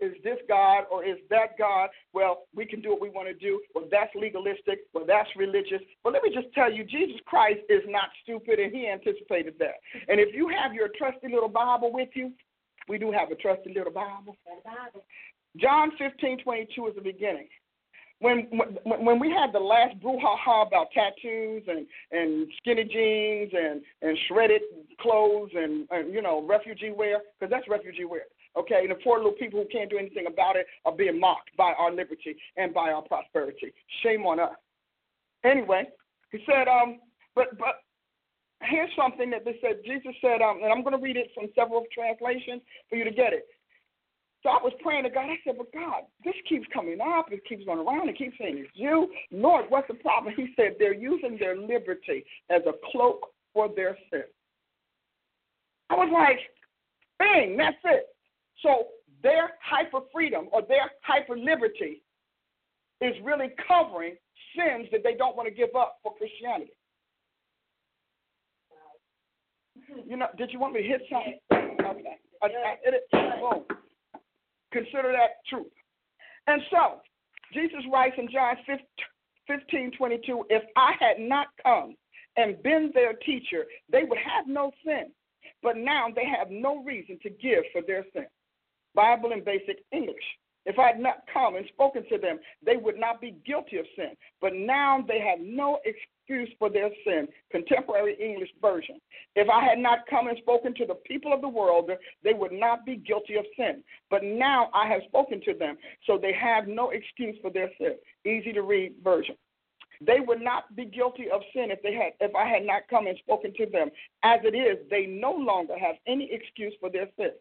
is 0.00 0.14
this 0.22 0.38
God 0.48 0.84
or 0.90 1.04
is 1.04 1.18
that 1.30 1.58
God? 1.58 1.90
Well, 2.12 2.44
we 2.54 2.66
can 2.66 2.80
do 2.80 2.90
what 2.90 3.00
we 3.00 3.10
want 3.10 3.28
to 3.28 3.34
do. 3.34 3.60
Well, 3.74 3.86
that's 3.90 4.14
legalistic. 4.14 4.80
Well, 4.92 5.04
that's 5.06 5.28
religious. 5.36 5.80
But 6.04 6.12
let 6.12 6.22
me 6.22 6.30
just 6.34 6.52
tell 6.54 6.72
you, 6.72 6.84
Jesus 6.84 7.20
Christ 7.26 7.60
is 7.68 7.82
not 7.86 8.10
stupid, 8.22 8.58
and 8.58 8.72
He 8.72 8.88
anticipated 8.88 9.54
that. 9.58 9.80
And 10.08 10.20
if 10.20 10.34
you 10.34 10.48
have 10.48 10.74
your 10.74 10.88
trusty 10.96 11.28
little 11.32 11.48
Bible 11.48 11.92
with 11.92 12.10
you, 12.14 12.32
we 12.88 12.98
do 12.98 13.12
have 13.12 13.30
a 13.30 13.36
trusty 13.36 13.72
little 13.74 13.92
Bible. 13.92 14.36
John 15.56 15.90
15, 15.98 16.42
22 16.42 16.86
is 16.86 16.94
the 16.94 17.00
beginning 17.00 17.48
when 18.20 18.46
when 18.50 19.04
when 19.04 19.18
we 19.18 19.30
had 19.30 19.52
the 19.52 19.58
last 19.58 19.98
brouhaha 20.00 20.66
about 20.66 20.88
tattoos 20.92 21.62
and 21.66 21.86
and 22.12 22.46
skinny 22.58 22.84
jeans 22.84 23.52
and 23.52 23.82
and 24.02 24.18
shredded 24.28 24.62
clothes 25.00 25.50
and, 25.54 25.88
and 25.90 26.14
you 26.14 26.22
know 26.22 26.44
refugee 26.46 26.90
wear 26.90 27.20
because 27.38 27.50
that's 27.50 27.68
refugee 27.68 28.04
wear 28.04 28.22
okay? 28.56 28.80
And 28.82 28.90
the 28.90 28.96
poor 28.96 29.18
little 29.18 29.32
people 29.32 29.62
who 29.62 29.68
can't 29.68 29.88
do 29.88 29.96
anything 29.96 30.26
about 30.26 30.56
it 30.56 30.66
are 30.84 30.92
being 30.92 31.20
mocked 31.20 31.56
by 31.56 31.72
our 31.78 31.92
liberty 31.92 32.36
and 32.56 32.74
by 32.74 32.90
our 32.90 33.02
prosperity. 33.02 33.72
Shame 34.02 34.26
on 34.26 34.40
us. 34.40 34.56
Anyway 35.44 35.84
he 36.30 36.38
said 36.46 36.68
um 36.68 36.98
but 37.34 37.56
but 37.58 37.82
here's 38.62 38.90
something 38.96 39.30
that 39.30 39.44
they 39.44 39.56
said 39.60 39.80
jesus 39.84 40.14
said 40.20 40.42
um 40.42 40.60
and 40.62 40.72
i'm 40.72 40.82
going 40.82 40.96
to 40.96 41.02
read 41.02 41.16
it 41.16 41.30
from 41.34 41.46
several 41.54 41.84
translations 41.92 42.62
for 42.88 42.96
you 42.96 43.04
to 43.04 43.10
get 43.10 43.32
it 43.32 43.46
so 44.42 44.48
I 44.48 44.58
was 44.62 44.72
praying 44.82 45.04
to 45.04 45.10
God. 45.10 45.26
I 45.28 45.36
said, 45.44 45.56
But 45.58 45.72
God, 45.72 46.02
this 46.24 46.34
keeps 46.48 46.66
coming 46.72 46.98
up. 47.00 47.26
It 47.30 47.44
keeps 47.46 47.64
going 47.64 47.78
around. 47.78 48.08
It 48.08 48.16
keeps 48.16 48.36
saying 48.40 48.58
it's 48.58 48.70
you. 48.74 49.10
Lord, 49.30 49.66
what's 49.68 49.88
the 49.88 49.94
problem? 49.94 50.34
He 50.36 50.48
said, 50.56 50.76
They're 50.78 50.94
using 50.94 51.36
their 51.38 51.56
liberty 51.56 52.24
as 52.48 52.62
a 52.66 52.72
cloak 52.90 53.20
for 53.52 53.68
their 53.74 53.98
sin. 54.10 54.24
I 55.90 55.94
was 55.94 56.08
like, 56.12 56.38
Bang, 57.18 57.56
that's 57.56 57.76
it. 57.84 58.06
So 58.62 58.86
their 59.22 59.52
hyper 59.62 60.00
freedom 60.12 60.48
or 60.52 60.62
their 60.62 60.90
hyper 61.02 61.36
liberty 61.36 62.02
is 63.02 63.14
really 63.22 63.50
covering 63.68 64.16
sins 64.56 64.88
that 64.92 65.02
they 65.04 65.14
don't 65.14 65.36
want 65.36 65.48
to 65.48 65.54
give 65.54 65.74
up 65.76 65.98
for 66.02 66.14
Christianity. 66.16 66.72
You 70.06 70.16
know, 70.16 70.26
did 70.38 70.50
you 70.52 70.58
want 70.58 70.74
me 70.74 70.82
to 70.82 70.88
hit 70.88 71.02
something? 71.10 71.38
Okay. 71.52 72.16
I, 72.42 72.46
I, 72.46 72.76
it, 72.84 73.04
boom. 73.12 73.64
Consider 74.72 75.12
that 75.12 75.44
truth. 75.48 75.72
And 76.46 76.62
so, 76.70 77.00
Jesus 77.52 77.80
writes 77.92 78.16
in 78.18 78.28
John 78.30 78.56
15 79.46 79.92
22, 79.96 80.44
if 80.50 80.62
I 80.76 80.92
had 80.98 81.18
not 81.18 81.48
come 81.62 81.96
and 82.36 82.62
been 82.62 82.90
their 82.94 83.14
teacher, 83.14 83.64
they 83.90 84.04
would 84.04 84.18
have 84.18 84.46
no 84.46 84.70
sin. 84.84 85.10
But 85.62 85.76
now 85.76 86.06
they 86.14 86.24
have 86.24 86.50
no 86.50 86.82
reason 86.82 87.18
to 87.22 87.30
give 87.30 87.64
for 87.72 87.82
their 87.82 88.04
sin. 88.12 88.26
Bible 88.94 89.32
in 89.32 89.44
basic 89.44 89.78
English. 89.92 90.24
If 90.66 90.78
I 90.78 90.88
had 90.88 91.00
not 91.00 91.24
come 91.32 91.56
and 91.56 91.66
spoken 91.68 92.04
to 92.10 92.18
them, 92.18 92.38
they 92.64 92.76
would 92.76 92.98
not 92.98 93.20
be 93.20 93.36
guilty 93.46 93.78
of 93.78 93.86
sin. 93.96 94.10
But 94.40 94.54
now 94.54 95.04
they 95.06 95.20
have 95.20 95.38
no 95.40 95.78
excuse 96.30 96.54
for 96.58 96.70
their 96.70 96.90
sin. 97.04 97.28
Contemporary 97.50 98.16
English 98.20 98.50
version. 98.60 99.00
If 99.34 99.48
I 99.48 99.64
had 99.64 99.78
not 99.78 100.00
come 100.08 100.28
and 100.28 100.38
spoken 100.38 100.74
to 100.74 100.86
the 100.86 100.94
people 100.94 101.32
of 101.32 101.40
the 101.40 101.48
world, 101.48 101.90
they 102.22 102.32
would 102.32 102.52
not 102.52 102.84
be 102.84 102.96
guilty 102.96 103.36
of 103.36 103.44
sin. 103.56 103.82
But 104.10 104.22
now 104.22 104.70
I 104.72 104.86
have 104.88 105.02
spoken 105.08 105.40
to 105.44 105.54
them, 105.54 105.76
so 106.06 106.18
they 106.18 106.32
have 106.32 106.68
no 106.68 106.90
excuse 106.90 107.36
for 107.42 107.50
their 107.50 107.70
sin. 107.78 107.96
Easy 108.24 108.52
to 108.52 108.62
read 108.62 108.94
version. 109.02 109.36
They 110.00 110.20
would 110.20 110.40
not 110.40 110.74
be 110.74 110.86
guilty 110.86 111.30
of 111.30 111.42
sin 111.52 111.70
if 111.70 111.82
they 111.82 111.92
had 111.92 112.12
if 112.20 112.34
I 112.34 112.48
had 112.48 112.64
not 112.64 112.82
come 112.88 113.06
and 113.06 113.18
spoken 113.18 113.52
to 113.58 113.66
them. 113.66 113.90
As 114.22 114.40
it 114.44 114.56
is, 114.56 114.78
they 114.88 115.06
no 115.06 115.32
longer 115.32 115.78
have 115.78 115.96
any 116.06 116.30
excuse 116.32 116.72
for 116.80 116.90
their 116.90 117.08
sin. 117.18 117.32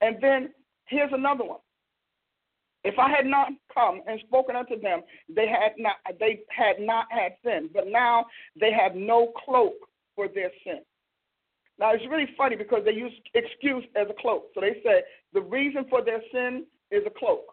And 0.00 0.16
then 0.20 0.50
here's 0.86 1.12
another 1.12 1.44
one. 1.44 1.60
If 2.88 2.98
I 2.98 3.10
had 3.10 3.26
not 3.26 3.48
come 3.72 4.00
and 4.08 4.18
spoken 4.20 4.56
unto 4.56 4.80
them, 4.80 5.02
they 5.28 5.46
had 5.46 5.72
not 5.76 5.96
they 6.18 6.40
had 6.48 6.80
not 6.80 7.04
had 7.10 7.32
sin, 7.44 7.68
but 7.74 7.84
now 7.86 8.24
they 8.58 8.72
have 8.72 8.94
no 8.94 9.30
cloak 9.44 9.74
for 10.16 10.26
their 10.26 10.50
sin. 10.64 10.80
Now 11.78 11.92
it's 11.92 12.04
really 12.08 12.28
funny 12.34 12.56
because 12.56 12.86
they 12.86 12.94
use 12.94 13.12
excuse 13.34 13.84
as 13.94 14.06
a 14.08 14.18
cloak. 14.18 14.46
So 14.54 14.62
they 14.62 14.80
say 14.82 15.02
the 15.34 15.42
reason 15.42 15.84
for 15.90 16.02
their 16.02 16.22
sin 16.32 16.64
is 16.90 17.02
a 17.06 17.10
cloak. 17.10 17.44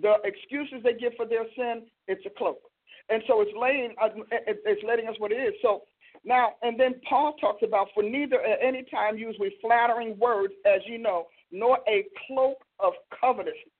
The 0.00 0.14
excuses 0.22 0.84
they 0.84 0.94
give 0.94 1.14
for 1.16 1.26
their 1.26 1.46
sin, 1.56 1.86
it's 2.06 2.24
a 2.24 2.30
cloak. 2.38 2.60
And 3.08 3.24
so 3.26 3.40
it's 3.40 3.50
laying 3.60 3.92
uh, 4.00 4.10
it's 4.30 4.84
letting 4.86 5.08
us 5.08 5.16
what 5.18 5.32
it 5.32 5.42
is. 5.42 5.54
So 5.62 5.82
now 6.24 6.52
and 6.62 6.78
then 6.78 6.94
Paul 7.08 7.34
talks 7.40 7.64
about 7.64 7.88
for 7.92 8.04
neither 8.04 8.40
at 8.40 8.60
any 8.62 8.84
time 8.84 9.18
use 9.18 9.34
we 9.40 9.58
flattering 9.60 10.16
words, 10.16 10.54
as 10.64 10.80
you 10.86 10.98
know, 10.98 11.26
nor 11.50 11.78
a 11.88 12.04
cloak 12.28 12.58
of 12.78 12.92
covetousness 13.20 13.75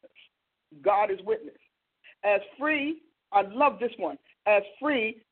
God 0.82 1.10
is 1.10 1.18
witness. 1.24 1.56
As 2.24 2.40
free, 2.58 3.02
I 3.32 3.42
love 3.42 3.78
this 3.78 3.92
one, 3.98 4.18
as 4.46 4.62
free 4.80 5.22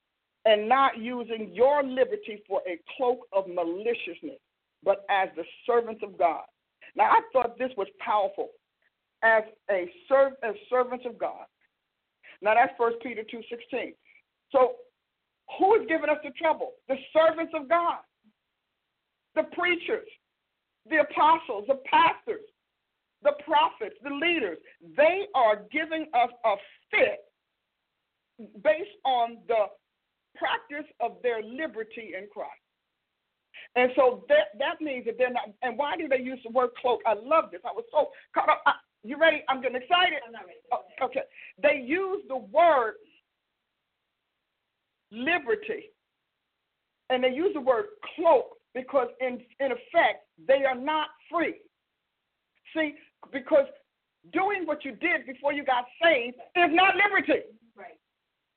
and 0.44 0.68
not 0.68 0.98
using 0.98 1.50
your 1.52 1.82
liberty 1.82 2.42
for 2.46 2.60
a 2.68 2.78
cloak 2.96 3.20
of 3.32 3.46
maliciousness, 3.48 4.38
but 4.82 5.04
as 5.08 5.28
the 5.36 5.44
servants 5.66 6.02
of 6.04 6.18
God. 6.18 6.44
Now 6.96 7.04
I 7.04 7.20
thought 7.32 7.58
this 7.58 7.72
was 7.76 7.88
powerful. 7.98 8.50
As 9.22 9.42
a 9.70 9.90
serv- 10.06 10.36
as 10.42 10.54
servants 10.68 11.06
of 11.06 11.18
God. 11.18 11.46
Now 12.42 12.54
that's 12.54 12.72
First 12.76 12.96
Peter 13.02 13.22
two 13.30 13.40
sixteen. 13.48 13.94
So 14.52 14.74
who 15.58 15.80
is 15.80 15.86
giving 15.88 16.10
us 16.10 16.18
the 16.22 16.30
trouble? 16.30 16.72
The 16.88 16.96
servants 17.16 17.52
of 17.58 17.68
God, 17.68 18.00
the 19.34 19.44
preachers, 19.56 20.08
the 20.88 21.00
apostles, 21.00 21.64
the 21.68 21.80
pastors, 21.86 22.44
the 23.24 23.32
prophets, 23.44 23.96
the 24.04 24.10
leaders, 24.10 24.58
they 24.96 25.22
are 25.34 25.62
giving 25.72 26.06
us 26.14 26.30
a 26.44 26.54
fit 26.90 27.20
based 28.62 28.96
on 29.04 29.38
the 29.48 29.66
practice 30.36 30.90
of 31.00 31.16
their 31.22 31.42
liberty 31.42 32.12
in 32.18 32.28
Christ. 32.32 32.52
And 33.76 33.90
so 33.96 34.24
that 34.28 34.54
that 34.58 34.80
means 34.80 35.04
that 35.06 35.16
they're 35.18 35.32
not. 35.32 35.48
And 35.62 35.76
why 35.76 35.96
do 35.96 36.06
they 36.06 36.20
use 36.20 36.38
the 36.44 36.50
word 36.50 36.70
cloak? 36.80 37.00
I 37.06 37.14
love 37.14 37.46
this. 37.50 37.60
I 37.64 37.72
was 37.72 37.84
so 37.90 38.10
caught 38.34 38.48
up. 38.48 38.62
I, 38.66 38.72
you 39.02 39.18
ready? 39.18 39.42
I'm 39.48 39.60
getting 39.60 39.80
excited. 39.80 40.18
I'm 40.26 40.32
not 40.32 40.42
ready. 40.46 40.58
Oh, 40.72 41.06
okay. 41.06 41.22
They 41.62 41.82
use 41.84 42.22
the 42.28 42.36
word 42.36 42.94
liberty, 45.10 45.90
and 47.10 47.22
they 47.22 47.30
use 47.30 47.52
the 47.54 47.60
word 47.60 47.86
cloak 48.14 48.56
because, 48.74 49.08
in 49.20 49.40
in 49.60 49.72
effect, 49.72 50.26
they 50.46 50.64
are 50.64 50.76
not 50.76 51.08
free. 51.30 51.54
See, 52.74 52.94
because 53.32 53.66
doing 54.32 54.66
what 54.66 54.84
you 54.84 54.92
did 54.92 55.26
before 55.26 55.52
you 55.52 55.64
got 55.64 55.84
saved 56.02 56.36
is 56.56 56.70
not 56.72 56.94
liberty. 56.96 57.44
Right. 57.76 57.98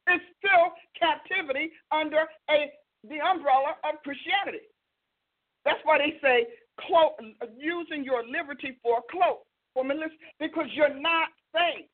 It's 0.07 0.23
still 0.39 0.71
captivity 0.99 1.71
under 1.91 2.23
a 2.49 2.71
the 3.03 3.19
umbrella 3.21 3.77
of 3.85 4.01
Christianity. 4.03 4.65
That's 5.63 5.79
why 5.83 5.99
they 5.99 6.17
say 6.21 6.47
cloak, 6.79 7.19
using 7.57 8.03
your 8.03 8.23
liberty 8.25 8.77
for 8.81 8.99
a 8.99 9.05
cloak, 9.11 9.43
for 9.73 9.83
because 10.39 10.67
you're 10.73 10.93
not 10.93 11.29
saved. 11.53 11.89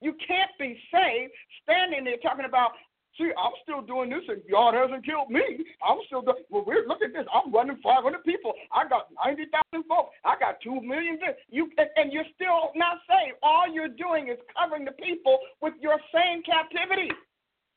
You 0.00 0.14
can't 0.26 0.50
be 0.58 0.78
saved 0.90 1.32
standing 1.62 2.04
there 2.04 2.16
talking 2.22 2.44
about, 2.44 2.72
see, 3.18 3.30
I'm 3.36 3.52
still 3.62 3.82
doing 3.82 4.10
this 4.10 4.24
and 4.28 4.42
God 4.50 4.74
hasn't 4.74 5.04
killed 5.04 5.30
me. 5.30 5.42
I'm 5.84 5.98
still 6.06 6.22
doing, 6.22 6.44
well, 6.50 6.64
we're, 6.66 6.86
look 6.86 7.02
at 7.02 7.12
this. 7.12 7.26
I'm 7.32 7.52
running 7.52 7.78
500 7.82 8.24
people. 8.24 8.52
I 8.72 8.88
got 8.88 9.08
90,000 9.24 9.88
votes. 9.88 10.12
I 10.24 10.38
got 10.38 10.60
2 10.62 10.80
million. 10.80 11.18
You, 11.50 11.70
and, 11.78 11.88
and 11.96 12.12
you're 12.12 12.28
still 12.34 12.72
not 12.74 12.98
saved. 13.08 13.36
All 13.42 13.72
you're 13.72 13.92
doing 13.92 14.28
is 14.28 14.38
covering 14.56 14.84
the 14.84 14.92
people 14.92 15.38
with 15.60 15.74
your 15.80 15.98
same 16.14 16.42
captivity. 16.42 17.10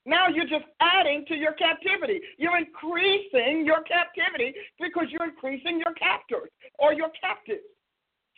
Now 0.05 0.27
you're 0.27 0.47
just 0.47 0.65
adding 0.79 1.25
to 1.27 1.35
your 1.35 1.53
captivity. 1.53 2.21
You're 2.37 2.57
increasing 2.57 3.65
your 3.65 3.81
captivity 3.83 4.53
because 4.79 5.07
you're 5.09 5.25
increasing 5.25 5.81
your 5.83 5.93
captors 5.95 6.49
or 6.77 6.93
your 6.93 7.09
captives. 7.19 7.65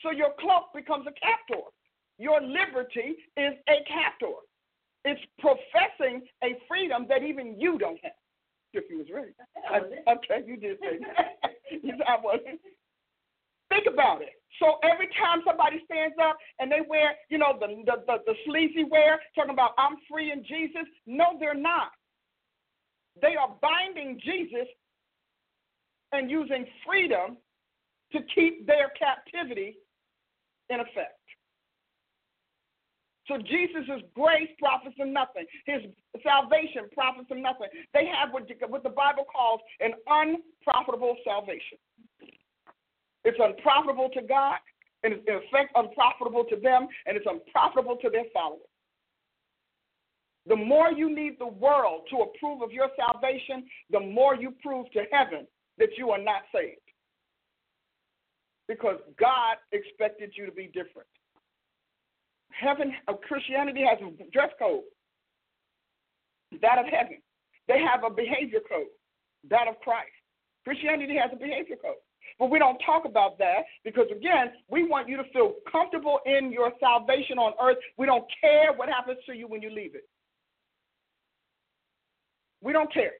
So 0.01 0.11
your 0.11 0.31
cloak 0.39 0.71
becomes 0.73 1.07
a 1.07 1.15
captor. 1.19 1.67
Your 2.17 2.41
liberty 2.41 3.17
is 3.35 3.53
a 3.67 3.83
captor. 3.85 4.33
It's 5.07 5.21
professing 5.39 6.27
a 6.43 6.59
freedom 6.67 7.05
that 7.07 7.23
even 7.23 7.59
you 7.59 7.77
don't 7.77 7.99
have. 8.03 8.11
If 8.73 8.83
you 8.89 8.97
was 8.99 9.07
ready. 9.11 9.31
okay, 9.71 10.45
you 10.45 10.57
did 10.57 10.77
say 10.81 10.99
that. 10.99 11.47
I 12.07 12.17
wasn't. 12.21 12.59
Think 13.69 13.87
about 13.91 14.21
it. 14.21 14.35
So 14.59 14.79
every 14.83 15.07
time 15.19 15.41
somebody 15.45 15.81
stands 15.85 16.15
up 16.21 16.37
and 16.59 16.71
they 16.71 16.81
wear, 16.87 17.15
you 17.29 17.37
know, 17.37 17.57
the, 17.59 17.67
the, 17.85 18.03
the, 18.05 18.17
the 18.25 18.33
sleazy 18.45 18.83
wear, 18.83 19.19
talking 19.35 19.53
about 19.53 19.71
I'm 19.77 19.97
free 20.09 20.31
in 20.31 20.43
Jesus, 20.43 20.87
no, 21.05 21.37
they're 21.39 21.53
not. 21.53 21.91
They 23.21 23.35
are 23.35 23.55
binding 23.61 24.19
Jesus 24.23 24.67
and 26.11 26.29
using 26.29 26.65
freedom 26.85 27.37
to 28.11 28.19
keep 28.33 28.67
their 28.67 28.91
captivity 28.97 29.77
in 30.69 30.79
effect. 30.79 31.19
So 33.27 33.37
Jesus' 33.37 34.01
grace 34.15 34.49
profits 34.57 34.95
them 34.97 35.11
nothing. 35.11 35.45
His 35.65 35.81
salvation 36.23 36.87
profits 36.93 37.27
them 37.27 37.41
nothing. 37.41 37.67
They 37.93 38.07
have 38.07 38.31
what, 38.31 38.47
what 38.69 38.83
the 38.83 38.89
Bible 38.89 39.25
calls 39.29 39.59
an 39.81 39.91
unprofitable 40.07 41.17
salvation. 41.25 41.77
It's 43.25 43.37
unprofitable 43.39 44.09
to 44.13 44.21
God, 44.21 44.57
and 45.03 45.13
it's 45.13 45.23
in 45.27 45.35
effect 45.35 45.73
unprofitable 45.75 46.45
to 46.45 46.55
them, 46.55 46.87
and 47.05 47.17
it's 47.17 47.27
unprofitable 47.29 47.97
to 47.97 48.09
their 48.09 48.23
followers. 48.33 48.61
The 50.47 50.55
more 50.55 50.91
you 50.91 51.13
need 51.13 51.37
the 51.37 51.47
world 51.47 52.03
to 52.09 52.17
approve 52.19 52.61
of 52.61 52.71
your 52.71 52.87
salvation, 52.95 53.65
the 53.91 53.99
more 53.99 54.35
you 54.35 54.53
prove 54.63 54.89
to 54.91 55.03
heaven 55.11 55.45
that 55.77 55.89
you 55.97 56.11
are 56.11 56.23
not 56.23 56.43
saved. 56.55 56.79
Because 58.69 58.97
God 59.19 59.57
expected 59.73 60.31
you 60.35 60.45
to 60.45 60.51
be 60.53 60.67
different. 60.67 61.07
Heaven, 62.59 62.93
of 63.07 63.21
Christianity 63.21 63.83
has 63.87 63.99
a 64.01 64.31
dress 64.31 64.49
code, 64.57 64.83
that 66.61 66.79
of 66.79 66.85
heaven. 66.85 67.21
They 67.67 67.79
have 67.79 68.03
a 68.03 68.09
behavior 68.09 68.59
code, 68.67 68.87
that 69.49 69.67
of 69.67 69.79
Christ. 69.81 70.11
Christianity 70.63 71.15
has 71.17 71.29
a 71.33 71.35
behavior 71.35 71.75
code. 71.81 72.01
But 72.39 72.49
we 72.49 72.59
don't 72.59 72.77
talk 72.85 73.05
about 73.05 73.37
that 73.39 73.63
because, 73.83 74.07
again, 74.11 74.51
we 74.69 74.87
want 74.87 75.07
you 75.07 75.17
to 75.17 75.23
feel 75.33 75.53
comfortable 75.71 76.19
in 76.25 76.51
your 76.51 76.71
salvation 76.79 77.37
on 77.37 77.53
earth. 77.61 77.77
We 77.97 78.05
don't 78.05 78.25
care 78.41 78.73
what 78.73 78.89
happens 78.89 79.19
to 79.27 79.35
you 79.35 79.47
when 79.47 79.61
you 79.61 79.69
leave 79.69 79.95
it. 79.95 80.07
We 82.61 82.73
don't 82.73 82.93
care. 82.93 83.13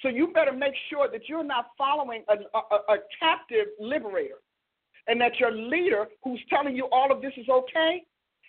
So 0.00 0.08
you 0.08 0.28
better 0.28 0.52
make 0.52 0.74
sure 0.90 1.10
that 1.10 1.28
you're 1.28 1.44
not 1.44 1.66
following 1.76 2.24
a, 2.28 2.34
a, 2.56 2.94
a 2.94 2.96
captive 3.20 3.66
liberator 3.80 4.36
and 5.06 5.20
that 5.20 5.38
your 5.40 5.50
leader 5.50 6.06
who's 6.22 6.40
telling 6.48 6.76
you 6.76 6.88
all 6.92 7.10
of 7.12 7.20
this 7.20 7.32
is 7.36 7.48
okay 7.48 8.02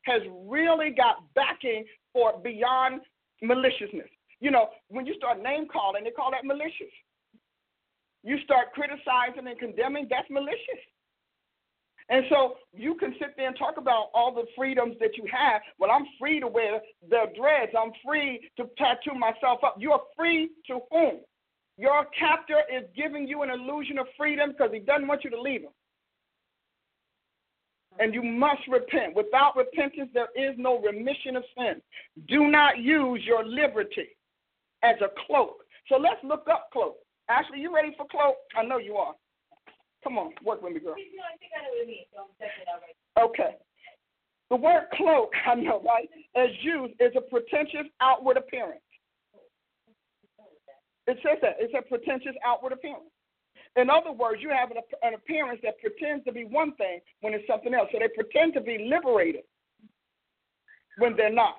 has 0.03 0.21
really 0.45 0.91
got 0.91 1.23
backing 1.35 1.85
for 2.13 2.39
beyond 2.39 3.01
maliciousness. 3.41 4.09
You 4.39 4.51
know, 4.51 4.69
when 4.87 5.05
you 5.05 5.13
start 5.15 5.41
name 5.41 5.67
calling, 5.71 6.03
they 6.03 6.11
call 6.11 6.31
that 6.31 6.45
malicious. 6.45 6.93
You 8.23 8.37
start 8.43 8.73
criticizing 8.73 9.47
and 9.47 9.57
condemning, 9.59 10.07
that's 10.09 10.29
malicious. 10.29 10.81
And 12.09 12.25
so 12.29 12.55
you 12.73 12.95
can 12.95 13.13
sit 13.19 13.35
there 13.37 13.47
and 13.47 13.57
talk 13.57 13.77
about 13.77 14.09
all 14.15 14.33
the 14.33 14.45
freedoms 14.57 14.95
that 14.99 15.15
you 15.15 15.25
have. 15.31 15.61
Well, 15.77 15.91
I'm 15.91 16.05
free 16.19 16.39
to 16.39 16.47
wear 16.47 16.81
the 17.07 17.25
dreads. 17.37 17.71
I'm 17.79 17.91
free 18.03 18.49
to 18.57 18.63
tattoo 18.77 19.17
myself 19.17 19.63
up. 19.63 19.75
You're 19.77 20.01
free 20.17 20.49
to 20.67 20.79
whom? 20.91 21.19
Your 21.77 22.05
captor 22.17 22.61
is 22.75 22.83
giving 22.97 23.27
you 23.27 23.43
an 23.43 23.51
illusion 23.51 23.99
of 23.99 24.07
freedom 24.17 24.51
because 24.51 24.71
he 24.73 24.79
doesn't 24.79 25.07
want 25.07 25.23
you 25.23 25.29
to 25.29 25.41
leave 25.41 25.61
him. 25.61 25.69
And 27.99 28.13
you 28.13 28.23
must 28.23 28.61
repent. 28.69 29.15
Without 29.15 29.55
repentance, 29.55 30.09
there 30.13 30.29
is 30.35 30.55
no 30.57 30.79
remission 30.79 31.35
of 31.35 31.43
sin. 31.57 31.81
Do 32.27 32.49
not 32.49 32.79
use 32.79 33.21
your 33.25 33.45
liberty 33.45 34.15
as 34.83 34.95
a 35.01 35.09
cloak. 35.27 35.57
So 35.89 35.97
let's 35.97 36.23
look 36.23 36.47
up 36.49 36.69
cloak. 36.71 36.95
Ashley, 37.29 37.59
you 37.59 37.73
ready 37.73 37.93
for 37.97 38.07
cloak? 38.07 38.35
I 38.57 38.63
know 38.63 38.77
you 38.77 38.95
are. 38.95 39.13
Come 40.03 40.17
on, 40.17 40.31
work 40.43 40.61
with 40.61 40.73
me, 40.73 40.79
girl. 40.79 40.95
Okay. 43.19 43.55
The 44.49 44.55
word 44.55 44.83
cloak, 44.93 45.31
I 45.47 45.55
know, 45.55 45.81
right, 45.85 46.09
as 46.35 46.49
used, 46.61 46.93
is 46.99 47.11
a 47.17 47.21
pretentious 47.21 47.91
outward 48.01 48.37
appearance. 48.37 48.81
It 51.07 51.17
says 51.23 51.37
that. 51.41 51.57
It's 51.59 51.73
a 51.77 51.81
pretentious 51.81 52.35
outward 52.45 52.71
appearance. 52.71 53.09
In 53.75 53.89
other 53.89 54.11
words, 54.11 54.41
you 54.41 54.49
have 54.49 54.71
an, 54.71 54.77
an 55.03 55.13
appearance 55.13 55.59
that 55.63 55.79
pretends 55.79 56.25
to 56.25 56.31
be 56.31 56.43
one 56.43 56.75
thing 56.75 56.99
when 57.21 57.33
it's 57.33 57.47
something 57.47 57.73
else. 57.73 57.89
So 57.91 57.99
they 57.99 58.09
pretend 58.09 58.53
to 58.55 58.61
be 58.61 58.89
liberated 58.89 59.43
when 60.97 61.15
they're 61.15 61.31
not. 61.31 61.55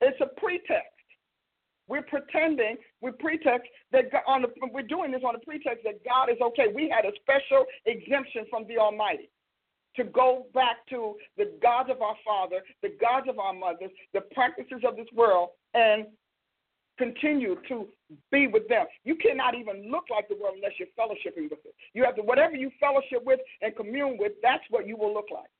It's 0.00 0.20
a 0.20 0.40
pretext. 0.40 0.88
We're 1.88 2.02
pretending, 2.02 2.76
we 3.00 3.10
pretext 3.12 3.68
that 3.90 4.10
God, 4.12 4.22
on 4.26 4.42
the, 4.42 4.48
we're 4.72 4.82
doing 4.82 5.10
this 5.10 5.22
on 5.26 5.34
the 5.34 5.44
pretext 5.44 5.84
that 5.84 6.04
God 6.04 6.30
is 6.30 6.40
okay. 6.40 6.66
We 6.72 6.88
had 6.88 7.04
a 7.04 7.12
special 7.20 7.66
exemption 7.86 8.46
from 8.48 8.66
the 8.68 8.78
Almighty 8.78 9.28
to 9.96 10.04
go 10.04 10.46
back 10.54 10.86
to 10.88 11.16
the 11.36 11.52
gods 11.62 11.90
of 11.90 12.00
our 12.00 12.16
father, 12.24 12.62
the 12.82 12.96
gods 13.00 13.26
of 13.28 13.38
our 13.38 13.52
mothers, 13.52 13.90
the 14.14 14.22
practices 14.32 14.82
of 14.86 14.96
this 14.96 15.08
world, 15.14 15.50
and 15.74 16.06
continue 17.02 17.56
to 17.68 17.88
be 18.30 18.46
with 18.46 18.68
them. 18.68 18.86
You 19.04 19.16
cannot 19.16 19.54
even 19.54 19.90
look 19.90 20.04
like 20.10 20.28
the 20.28 20.36
world 20.40 20.54
unless 20.56 20.72
you're 20.78 20.92
fellowshipping 20.98 21.50
with 21.50 21.64
it. 21.64 21.74
You 21.94 22.04
have 22.04 22.14
to, 22.16 22.22
whatever 22.22 22.54
you 22.54 22.70
fellowship 22.78 23.24
with 23.24 23.40
and 23.60 23.74
commune 23.74 24.16
with, 24.18 24.32
that's 24.42 24.62
what 24.70 24.86
you 24.86 24.96
will 24.96 25.12
look 25.12 25.26
like. 25.32 25.50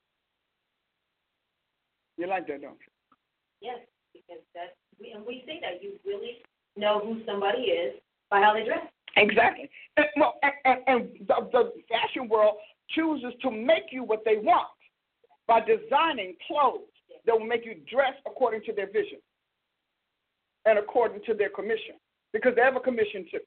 You 2.16 2.28
like 2.28 2.46
that, 2.46 2.60
don't 2.60 2.78
you? 2.78 2.92
Yes, 3.60 3.78
because 4.12 4.42
that's 4.54 4.70
and 5.14 5.26
we 5.26 5.42
say 5.46 5.58
that 5.60 5.82
you 5.82 5.98
really 6.06 6.38
know 6.76 7.00
who 7.00 7.20
somebody 7.26 7.62
is 7.62 7.94
by 8.30 8.40
how 8.40 8.54
they 8.54 8.64
dress. 8.64 8.86
Exactly. 9.16 9.68
And, 9.96 10.06
well, 10.16 10.34
and, 10.42 10.52
and, 10.64 10.78
and 10.86 11.08
the, 11.26 11.34
the 11.50 11.72
fashion 11.88 12.28
world 12.28 12.54
chooses 12.90 13.32
to 13.42 13.50
make 13.50 13.90
you 13.90 14.04
what 14.04 14.22
they 14.24 14.36
want 14.36 14.68
by 15.48 15.60
designing 15.60 16.34
clothes 16.46 16.86
that 17.26 17.32
will 17.32 17.46
make 17.46 17.64
you 17.64 17.74
dress 17.90 18.14
according 18.26 18.62
to 18.64 18.72
their 18.72 18.86
vision 18.86 19.18
and 20.66 20.78
according 20.78 21.22
to 21.26 21.34
their 21.34 21.50
commission 21.50 21.96
because 22.32 22.54
they 22.56 22.62
have 22.62 22.76
a 22.76 22.80
commission 22.80 23.26
too. 23.30 23.40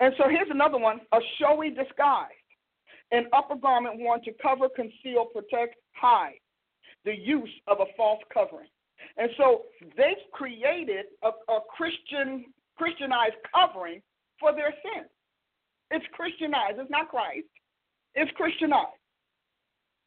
And 0.00 0.12
so 0.18 0.28
here's 0.28 0.50
another 0.50 0.78
one 0.78 1.00
a 1.12 1.18
showy 1.38 1.70
disguise, 1.70 2.30
an 3.12 3.26
upper 3.32 3.56
garment 3.56 3.98
worn 3.98 4.22
to 4.24 4.32
cover, 4.42 4.68
conceal, 4.74 5.26
protect, 5.26 5.76
hide, 5.92 6.40
the 7.04 7.16
use 7.16 7.50
of 7.68 7.78
a 7.80 7.86
false 7.96 8.20
covering. 8.32 8.68
And 9.16 9.30
so 9.36 9.62
they've 9.96 10.24
created 10.32 11.06
a, 11.22 11.28
a 11.28 11.60
Christian 11.76 12.46
Christianized 12.76 13.36
covering 13.54 14.02
for 14.40 14.52
their 14.52 14.74
sin. 14.82 15.04
It's 15.90 16.04
Christianized. 16.12 16.78
It's 16.78 16.90
not 16.90 17.08
Christ. 17.08 17.46
It's 18.14 18.30
Christianized. 18.32 18.98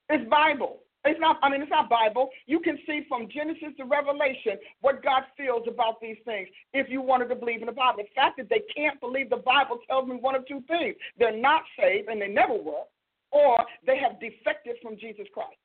It's 0.10 0.30
Bible. 0.30 0.80
It's 1.08 1.20
not, 1.20 1.38
I 1.42 1.50
mean, 1.50 1.62
it's 1.62 1.72
not 1.72 1.90
Bible. 1.90 2.30
You 2.46 2.60
can 2.60 2.78
see 2.86 3.06
from 3.08 3.28
Genesis 3.34 3.70
to 3.78 3.86
Revelation 3.86 4.58
what 4.82 5.04
God 5.04 5.24
feels 5.38 5.68
about 5.68 6.02
these 6.02 6.18
things 6.26 6.48
if 6.74 6.88
you 6.90 7.02
wanted 7.02 7.30
to 7.30 7.36
believe 7.36 7.62
in 7.62 7.68
the 7.68 7.72
Bible. 7.72 8.04
The 8.04 8.10
fact 8.16 8.38
that 8.38 8.50
they 8.50 8.64
can't 8.76 9.00
believe 9.00 9.30
the 9.30 9.38
Bible 9.38 9.80
tells 9.88 10.08
me 10.08 10.16
one 10.16 10.36
of 10.36 10.46
two 10.48 10.62
things. 10.68 10.96
They're 11.18 11.38
not 11.38 11.64
saved, 11.80 12.10
and 12.10 12.22
they 12.22 12.28
never 12.28 12.54
were, 12.54 12.84
or 13.32 13.58
they 13.86 13.98
have 13.98 14.20
defected 14.20 14.76
from 14.82 14.98
Jesus 14.98 15.28
Christ. 15.34 15.58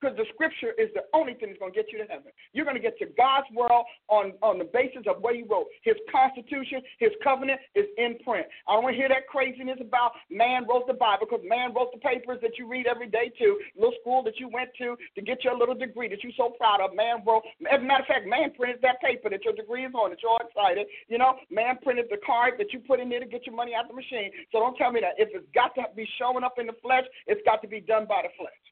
Because 0.00 0.16
the 0.16 0.26
scripture 0.32 0.72
is 0.78 0.88
the 0.94 1.02
only 1.12 1.34
thing 1.34 1.50
that's 1.50 1.58
going 1.58 1.72
to 1.72 1.78
get 1.78 1.90
you 1.90 1.98
to 1.98 2.06
heaven. 2.06 2.30
You're 2.52 2.64
going 2.64 2.78
to 2.78 2.82
get 2.82 2.98
to 3.02 3.10
God's 3.18 3.50
world 3.50 3.84
on, 4.06 4.38
on 4.46 4.58
the 4.58 4.70
basis 4.70 5.02
of 5.10 5.18
what 5.20 5.34
He 5.34 5.42
wrote. 5.42 5.66
His 5.82 5.98
constitution, 6.06 6.82
His 7.02 7.10
covenant 7.22 7.58
is 7.74 7.86
in 7.98 8.14
print. 8.22 8.46
I 8.70 8.74
don't 8.74 8.86
want 8.86 8.94
to 8.94 9.00
hear 9.00 9.10
that 9.10 9.26
craziness 9.26 9.82
about 9.82 10.12
man 10.30 10.66
wrote 10.70 10.86
the 10.86 10.94
Bible 10.94 11.26
because 11.26 11.42
man 11.42 11.74
wrote 11.74 11.90
the 11.90 11.98
papers 11.98 12.38
that 12.42 12.54
you 12.58 12.70
read 12.70 12.86
every 12.86 13.10
day 13.10 13.30
too. 13.34 13.58
Little 13.74 13.94
school 14.00 14.22
that 14.22 14.38
you 14.38 14.48
went 14.48 14.70
to 14.78 14.94
to 14.94 15.20
get 15.20 15.42
your 15.42 15.58
little 15.58 15.74
degree 15.74 16.08
that 16.08 16.22
you're 16.22 16.36
so 16.38 16.54
proud 16.54 16.80
of. 16.80 16.94
Man 16.94 17.26
wrote. 17.26 17.42
As 17.66 17.82
a 17.82 17.84
matter 17.84 18.06
of 18.06 18.08
fact, 18.08 18.26
man 18.26 18.54
printed 18.54 18.78
that 18.82 19.02
paper 19.02 19.28
that 19.30 19.42
your 19.44 19.54
degree 19.54 19.84
is 19.84 19.94
on 19.94 20.10
that 20.10 20.22
you're 20.22 20.30
all 20.30 20.42
excited. 20.46 20.86
You 21.08 21.18
know, 21.18 21.34
man 21.50 21.78
printed 21.82 22.06
the 22.10 22.22
card 22.24 22.54
that 22.58 22.72
you 22.72 22.78
put 22.80 23.00
in 23.00 23.08
there 23.08 23.20
to 23.20 23.26
get 23.26 23.46
your 23.46 23.56
money 23.56 23.74
out 23.74 23.88
the 23.88 23.94
machine. 23.94 24.30
So 24.52 24.62
don't 24.62 24.76
tell 24.76 24.92
me 24.92 25.00
that 25.00 25.18
if 25.18 25.28
it's 25.34 25.46
got 25.54 25.74
to 25.74 25.90
be 25.94 26.06
showing 26.18 26.44
up 26.44 26.54
in 26.58 26.66
the 26.66 26.78
flesh, 26.82 27.04
it's 27.26 27.42
got 27.44 27.62
to 27.62 27.68
be 27.68 27.80
done 27.80 28.06
by 28.06 28.22
the 28.22 28.30
flesh 28.38 28.62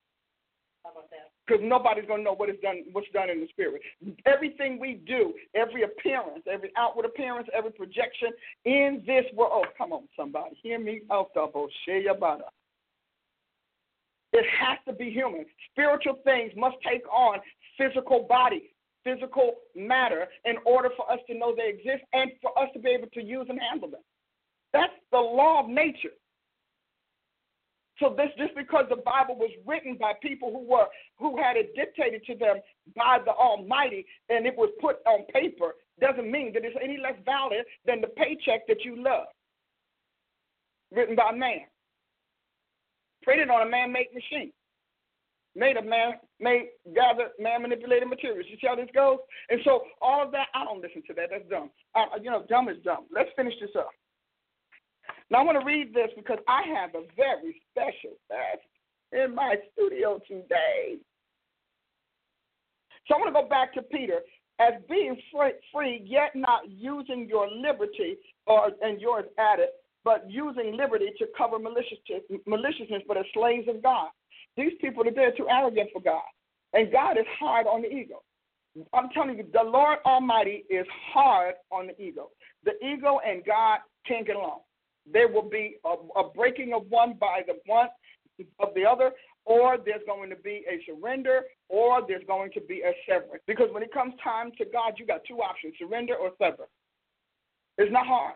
because 1.46 1.62
nobody's 1.64 2.06
to 2.06 2.18
know 2.18 2.34
what 2.34 2.48
is 2.48 2.56
done, 2.62 2.82
what's 2.92 3.06
done 3.12 3.30
in 3.30 3.40
the 3.40 3.46
spirit. 3.48 3.80
Everything 4.26 4.78
we 4.80 5.00
do, 5.06 5.32
every 5.54 5.84
appearance, 5.84 6.42
every 6.50 6.72
outward 6.76 7.04
appearance, 7.04 7.48
every 7.56 7.70
projection 7.70 8.30
in 8.64 9.02
this 9.06 9.24
world. 9.34 9.52
Oh, 9.54 9.64
come 9.78 9.92
on, 9.92 10.08
somebody, 10.16 10.56
hear 10.62 10.78
me 10.78 11.02
out, 11.10 11.28
double 11.34 11.68
sheyabada. 11.88 12.48
It 14.32 14.44
has 14.60 14.78
to 14.86 14.92
be 14.92 15.10
human. 15.10 15.46
Spiritual 15.70 16.18
things 16.24 16.52
must 16.56 16.76
take 16.86 17.06
on 17.12 17.38
physical 17.78 18.26
body, 18.28 18.74
physical 19.04 19.52
matter, 19.74 20.26
in 20.44 20.56
order 20.66 20.90
for 20.96 21.10
us 21.10 21.20
to 21.28 21.34
know 21.38 21.54
they 21.54 21.68
exist 21.68 22.04
and 22.12 22.32
for 22.42 22.56
us 22.58 22.68
to 22.74 22.80
be 22.80 22.90
able 22.90 23.08
to 23.14 23.22
use 23.22 23.46
and 23.48 23.58
handle 23.70 23.88
them. 23.88 24.02
That's 24.72 24.92
the 25.12 25.18
law 25.18 25.62
of 25.62 25.70
nature. 25.70 26.10
So 27.98 28.14
this 28.16 28.28
just 28.36 28.54
because 28.54 28.84
the 28.90 28.96
Bible 28.96 29.36
was 29.36 29.50
written 29.64 29.96
by 29.98 30.12
people 30.22 30.50
who 30.50 30.70
were 30.70 30.86
who 31.18 31.36
had 31.40 31.56
it 31.56 31.74
dictated 31.74 32.24
to 32.26 32.34
them 32.34 32.56
by 32.94 33.18
the 33.24 33.32
Almighty 33.32 34.04
and 34.28 34.46
it 34.46 34.54
was 34.56 34.70
put 34.80 34.96
on 35.06 35.24
paper 35.32 35.74
doesn't 36.00 36.30
mean 36.30 36.52
that 36.52 36.64
it's 36.64 36.76
any 36.82 36.98
less 36.98 37.16
valid 37.24 37.64
than 37.86 38.02
the 38.02 38.08
paycheck 38.08 38.66
that 38.68 38.84
you 38.84 39.02
love. 39.02 39.26
Written 40.92 41.16
by 41.16 41.32
man. 41.32 41.64
Printed 43.22 43.50
on 43.50 43.66
a 43.66 43.70
man 43.70 43.92
made 43.92 44.12
machine. 44.14 44.52
Made 45.54 45.78
of 45.78 45.86
man 45.86 46.12
made 46.38 46.68
gathered 46.94 47.32
man 47.38 47.62
manipulated 47.62 48.08
materials. 48.08 48.44
You 48.50 48.58
see 48.60 48.66
how 48.66 48.76
this 48.76 48.90
goes? 48.94 49.18
And 49.48 49.60
so 49.64 49.84
all 50.02 50.22
of 50.22 50.30
that, 50.32 50.48
I 50.54 50.64
don't 50.64 50.82
listen 50.82 51.02
to 51.06 51.14
that. 51.14 51.30
That's 51.30 51.48
dumb. 51.48 51.70
Uh, 51.94 52.04
you 52.22 52.30
know, 52.30 52.44
dumb 52.46 52.68
is 52.68 52.76
dumb. 52.84 53.06
Let's 53.10 53.30
finish 53.36 53.54
this 53.58 53.70
up. 53.74 53.88
Now 55.30 55.40
I 55.40 55.44
want 55.44 55.58
to 55.60 55.66
read 55.66 55.92
this 55.92 56.10
because 56.16 56.38
I 56.46 56.62
have 56.74 56.90
a 56.94 57.02
very 57.16 57.60
special 57.70 58.16
guest 58.28 58.62
in 59.12 59.34
my 59.34 59.56
studio 59.72 60.20
today. 60.26 60.96
So 63.06 63.14
I 63.14 63.18
want 63.18 63.34
to 63.34 63.42
go 63.42 63.48
back 63.48 63.74
to 63.74 63.82
Peter 63.82 64.20
as 64.58 64.74
being 64.88 65.16
free, 65.72 66.02
yet 66.04 66.30
not 66.34 66.62
using 66.68 67.28
your 67.28 67.48
liberty 67.50 68.16
or 68.46 68.70
and 68.80 69.00
yours 69.00 69.24
at 69.38 69.58
it, 69.58 69.70
but 70.04 70.24
using 70.28 70.76
liberty 70.76 71.06
to 71.18 71.26
cover 71.36 71.58
maliciousness, 71.58 72.22
maliciousness, 72.46 73.02
but 73.06 73.16
as 73.16 73.24
slaves 73.34 73.68
of 73.68 73.82
God. 73.82 74.08
These 74.56 74.72
people 74.80 75.06
are 75.06 75.12
there 75.12 75.32
too 75.36 75.46
arrogant 75.50 75.90
for 75.92 76.00
God, 76.00 76.22
and 76.72 76.90
God 76.90 77.18
is 77.18 77.26
hard 77.38 77.66
on 77.66 77.82
the 77.82 77.88
ego. 77.88 78.22
I'm 78.92 79.08
telling 79.10 79.36
you, 79.38 79.46
the 79.52 79.62
Lord 79.62 79.98
Almighty 80.06 80.64
is 80.70 80.86
hard 81.12 81.54
on 81.70 81.88
the 81.88 82.00
ego. 82.00 82.30
The 82.64 82.72
ego 82.84 83.20
and 83.26 83.44
God 83.44 83.80
can't 84.06 84.26
get 84.26 84.36
along 84.36 84.60
there 85.12 85.28
will 85.28 85.48
be 85.48 85.76
a, 85.84 86.20
a 86.20 86.30
breaking 86.30 86.72
of 86.74 86.82
one 86.88 87.14
by 87.20 87.42
the 87.46 87.54
one 87.66 87.88
of 88.60 88.74
the 88.74 88.84
other, 88.84 89.12
or 89.44 89.78
there's 89.84 90.02
going 90.06 90.30
to 90.30 90.36
be 90.36 90.64
a 90.70 90.82
surrender, 90.84 91.42
or 91.68 92.02
there's 92.06 92.24
going 92.26 92.50
to 92.52 92.60
be 92.60 92.82
a 92.82 92.92
severance. 93.08 93.42
Because 93.46 93.68
when 93.72 93.82
it 93.82 93.92
comes 93.92 94.14
time 94.22 94.52
to 94.58 94.64
God, 94.64 94.94
you 94.98 95.06
got 95.06 95.20
two 95.26 95.38
options 95.38 95.74
surrender 95.78 96.14
or 96.16 96.30
sever. 96.38 96.68
It's 97.78 97.92
not 97.92 98.06
hard. 98.06 98.34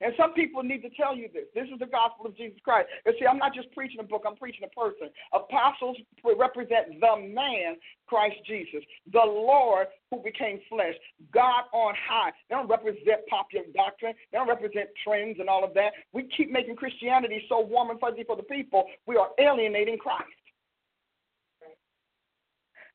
And 0.00 0.12
some 0.16 0.32
people 0.34 0.62
need 0.62 0.82
to 0.82 0.90
tell 0.90 1.16
you 1.16 1.28
this. 1.32 1.44
This 1.54 1.68
is 1.72 1.78
the 1.78 1.86
gospel 1.86 2.26
of 2.26 2.36
Jesus 2.36 2.58
Christ. 2.64 2.88
And 3.06 3.14
see, 3.18 3.26
I'm 3.26 3.38
not 3.38 3.54
just 3.54 3.70
preaching 3.72 4.00
a 4.00 4.02
book, 4.02 4.22
I'm 4.26 4.36
preaching 4.36 4.64
a 4.64 4.74
person. 4.74 5.08
Apostles 5.32 5.96
represent 6.24 7.00
the 7.00 7.14
man, 7.28 7.76
Christ 8.06 8.36
Jesus, 8.46 8.82
the 9.12 9.24
Lord 9.24 9.86
who 10.10 10.22
became 10.22 10.60
flesh, 10.68 10.94
God 11.32 11.64
on 11.72 11.94
high. 12.08 12.32
They 12.48 12.56
don't 12.56 12.68
represent 12.68 13.26
popular 13.28 13.64
doctrine, 13.74 14.14
they 14.32 14.38
don't 14.38 14.48
represent 14.48 14.88
trends 15.02 15.38
and 15.40 15.48
all 15.48 15.64
of 15.64 15.74
that. 15.74 15.92
We 16.12 16.28
keep 16.36 16.50
making 16.50 16.76
Christianity 16.76 17.44
so 17.48 17.60
warm 17.60 17.90
and 17.90 18.00
fuzzy 18.00 18.24
for 18.24 18.36
the 18.36 18.42
people, 18.42 18.84
we 19.06 19.16
are 19.16 19.28
alienating 19.38 19.98
Christ. 19.98 20.28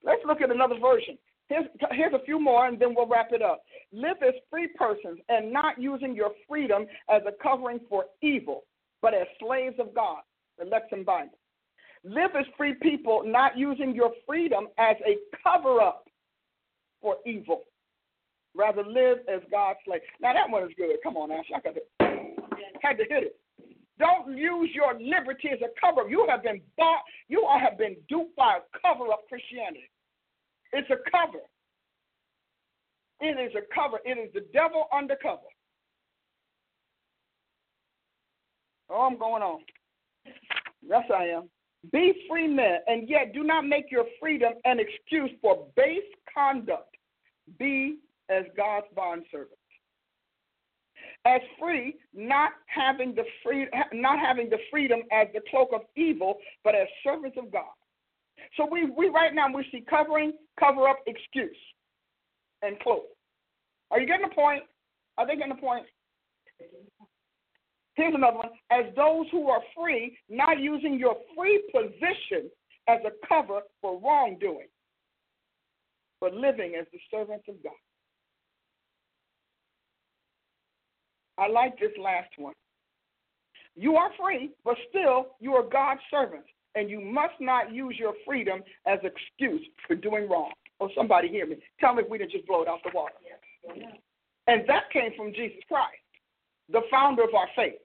Let's 0.03 0.21
look 0.25 0.41
at 0.41 0.51
another 0.51 0.79
version. 0.79 1.17
Here's, 1.47 1.65
here's 1.91 2.13
a 2.13 2.23
few 2.25 2.39
more, 2.39 2.67
and 2.67 2.79
then 2.79 2.93
we'll 2.95 3.07
wrap 3.07 3.29
it 3.31 3.41
up. 3.41 3.63
Live 3.91 4.17
as 4.25 4.35
free 4.49 4.67
persons 4.67 5.19
and 5.29 5.51
not 5.51 5.81
using 5.81 6.15
your 6.15 6.31
freedom 6.47 6.85
as 7.09 7.21
a 7.27 7.31
covering 7.41 7.79
for 7.89 8.05
evil, 8.21 8.63
but 9.01 9.13
as 9.13 9.27
slaves 9.39 9.75
of 9.79 9.93
God. 9.95 10.19
The 10.57 10.65
Lexham 10.65 11.05
Bible. 11.05 11.37
Live 12.03 12.31
as 12.37 12.45
free 12.57 12.75
people, 12.81 13.23
not 13.25 13.57
using 13.57 13.95
your 13.95 14.11
freedom 14.27 14.67
as 14.77 14.95
a 15.05 15.17
cover 15.43 15.81
up 15.81 16.07
for 17.01 17.17
evil. 17.25 17.63
Rather, 18.55 18.83
live 18.83 19.19
as 19.33 19.41
God's 19.51 19.79
slave. 19.85 20.01
Now, 20.21 20.33
that 20.33 20.49
one 20.49 20.63
is 20.63 20.71
good. 20.77 20.95
Come 21.03 21.17
on, 21.17 21.31
Ash. 21.31 21.45
I 21.55 21.59
got 21.61 21.75
to, 21.75 21.81
had 22.81 22.97
to 22.97 23.05
hit 23.09 23.23
it. 23.23 23.39
Don't 23.99 24.37
use 24.37 24.69
your 24.73 24.93
liberty 24.93 25.49
as 25.51 25.59
a 25.61 25.69
cover. 25.79 26.09
You 26.09 26.25
have 26.29 26.43
been 26.43 26.61
bought. 26.77 27.01
You 27.27 27.45
have 27.61 27.77
been 27.77 27.95
duped 28.07 28.35
by 28.35 28.57
a 28.57 28.79
cover 28.79 29.11
up 29.11 29.27
Christianity. 29.27 29.89
It's 30.71 30.89
a 30.89 30.97
cover. 31.11 31.43
It 33.21 33.39
is 33.39 33.53
a 33.55 33.73
cover. 33.73 33.99
It 34.05 34.17
is 34.17 34.33
the 34.33 34.45
devil 34.53 34.85
undercover. 34.93 35.41
Oh, 38.89 39.01
I'm 39.01 39.17
going 39.17 39.43
on. 39.43 39.59
Yes, 40.81 41.03
I 41.13 41.25
am. 41.25 41.49
Be 41.91 42.13
free 42.29 42.47
men, 42.47 42.79
and 42.87 43.07
yet 43.07 43.33
do 43.33 43.43
not 43.43 43.65
make 43.65 43.91
your 43.91 44.05
freedom 44.19 44.53
an 44.65 44.79
excuse 44.79 45.31
for 45.41 45.67
base 45.75 46.03
conduct. 46.33 46.95
Be 47.57 47.99
as 48.29 48.43
God's 48.55 48.87
bondservants. 48.97 49.55
As 51.25 51.41
free, 51.59 51.95
not 52.13 52.51
having 52.67 53.13
the 53.15 53.23
free, 53.43 53.67
not 53.93 54.19
having 54.19 54.49
the 54.49 54.57
freedom 54.71 55.01
as 55.11 55.27
the 55.33 55.41
cloak 55.49 55.69
of 55.73 55.81
evil, 55.95 56.37
but 56.63 56.75
as 56.75 56.87
servants 57.03 57.37
of 57.37 57.51
God. 57.51 57.63
So 58.57 58.67
we, 58.69 58.89
we 58.89 59.09
right 59.09 59.33
now 59.33 59.47
we 59.53 59.65
see 59.71 59.83
covering, 59.89 60.33
cover 60.59 60.87
up, 60.87 60.99
excuse, 61.07 61.55
and 62.61 62.79
cloak. 62.79 63.05
Are 63.91 63.99
you 63.99 64.07
getting 64.07 64.27
the 64.27 64.35
point? 64.35 64.63
Are 65.17 65.25
they 65.25 65.35
getting 65.35 65.55
the 65.55 65.61
point? 65.61 65.85
Here's 67.95 68.15
another 68.15 68.37
one. 68.37 68.49
As 68.71 68.85
those 68.95 69.25
who 69.31 69.49
are 69.49 69.61
free, 69.75 70.17
not 70.29 70.59
using 70.59 70.97
your 70.99 71.15
free 71.35 71.63
position 71.73 72.49
as 72.87 72.99
a 73.05 73.27
cover 73.27 73.61
for 73.81 73.99
wrongdoing, 73.99 74.67
but 76.21 76.33
living 76.33 76.75
as 76.79 76.85
the 76.91 76.99
servants 77.11 77.45
of 77.49 77.61
God. 77.63 77.73
I 81.37 81.47
like 81.47 81.79
this 81.79 81.91
last 82.01 82.29
one. 82.37 82.53
You 83.75 83.95
are 83.95 84.11
free, 84.19 84.51
but 84.65 84.75
still 84.89 85.27
you 85.39 85.53
are 85.53 85.63
God's 85.63 86.01
servants 86.11 86.49
and 86.75 86.89
you 86.89 87.01
must 87.01 87.33
not 87.39 87.73
use 87.73 87.95
your 87.97 88.13
freedom 88.25 88.61
as 88.85 88.99
excuse 89.03 89.65
for 89.87 89.95
doing 89.95 90.29
wrong. 90.29 90.51
Oh, 90.79 90.89
somebody 90.95 91.27
hear 91.27 91.45
me. 91.45 91.57
Tell 91.79 91.93
me 91.93 92.03
if 92.03 92.09
we 92.09 92.17
didn't 92.17 92.31
just 92.31 92.47
blow 92.47 92.61
it 92.61 92.67
out 92.67 92.79
the 92.83 92.91
water. 92.93 93.13
And 94.47 94.63
that 94.67 94.89
came 94.91 95.11
from 95.15 95.33
Jesus 95.33 95.59
Christ, 95.67 95.99
the 96.71 96.81
founder 96.89 97.23
of 97.23 97.33
our 97.35 97.47
faith. 97.55 97.79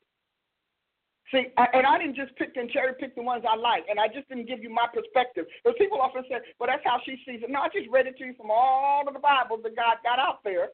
See, 1.33 1.47
and 1.57 1.87
I 1.87 1.99
didn't 1.99 2.17
just 2.17 2.37
pick 2.37 2.55
and 2.57 2.71
cherry 2.71 2.93
pick 3.01 3.17
the 3.17 3.23
ones 3.23 3.45
I 3.49 3.57
like, 3.57 3.85
and 3.89 3.99
I 3.99 4.09
just 4.09 4.29
didn't 4.29 4.47
give 4.47 4.63
you 4.63 4.71
my 4.71 4.87
perspective. 4.93 5.47
Because 5.65 5.77
people 5.79 6.01
often 6.01 6.23
say, 6.29 6.37
well, 6.61 6.69
that's 6.71 6.85
how 6.85 7.01
she 7.05 7.17
sees 7.27 7.43
it. 7.43 7.51
No, 7.51 7.61
I 7.61 7.69
just 7.69 7.89
read 7.91 8.07
it 8.07 8.17
to 8.19 8.25
you 8.25 8.35
from 8.35 8.51
all 8.51 9.03
of 9.09 9.15
the 9.15 9.21
Bibles 9.21 9.61
that 9.65 9.75
God 9.75 9.97
got 10.05 10.19
out 10.19 10.45
there. 10.45 10.69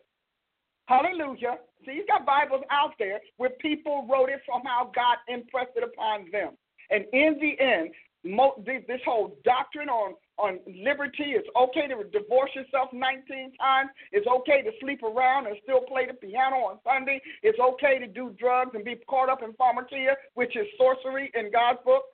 Hallelujah. 0.87 1.59
See, 1.87 1.95
he's 1.95 2.07
got 2.09 2.27
Bibles 2.27 2.63
out 2.71 2.93
there 2.99 3.21
where 3.37 3.51
people 3.63 4.07
wrote 4.11 4.29
it 4.29 4.43
from 4.45 4.63
how 4.67 4.91
God 4.95 5.19
impressed 5.29 5.77
it 5.77 5.85
upon 5.85 6.27
them. 6.33 6.59
And 6.91 7.07
in 7.13 7.39
the 7.41 7.55
end, 7.63 7.95
this 8.25 9.01
whole 9.05 9.37
doctrine 9.45 9.89
on 9.89 10.15
on 10.39 10.59
liberty. 10.67 11.37
It's 11.37 11.49
okay 11.55 11.87
to 11.89 12.05
divorce 12.09 12.51
yourself 12.55 12.89
19 12.93 13.53
times. 13.61 13.91
It's 14.13 14.27
okay 14.27 14.63
to 14.63 14.71
sleep 14.81 15.03
around 15.03 15.47
and 15.47 15.57
still 15.63 15.81
play 15.81 16.07
the 16.07 16.15
piano 16.15 16.57
on 16.65 16.79
Sunday. 16.85 17.21
It's 17.43 17.59
okay 17.59 17.99
to 17.99 18.07
do 18.07 18.35
drugs 18.39 18.71
and 18.75 18.85
be 18.85 18.97
caught 19.09 19.29
up 19.29 19.43
in 19.43 19.53
pharmakeia, 19.53 20.15
which 20.35 20.57
is 20.57 20.67
sorcery 20.79 21.31
in 21.35 21.53
God's 21.53 21.81
book. 21.85 22.05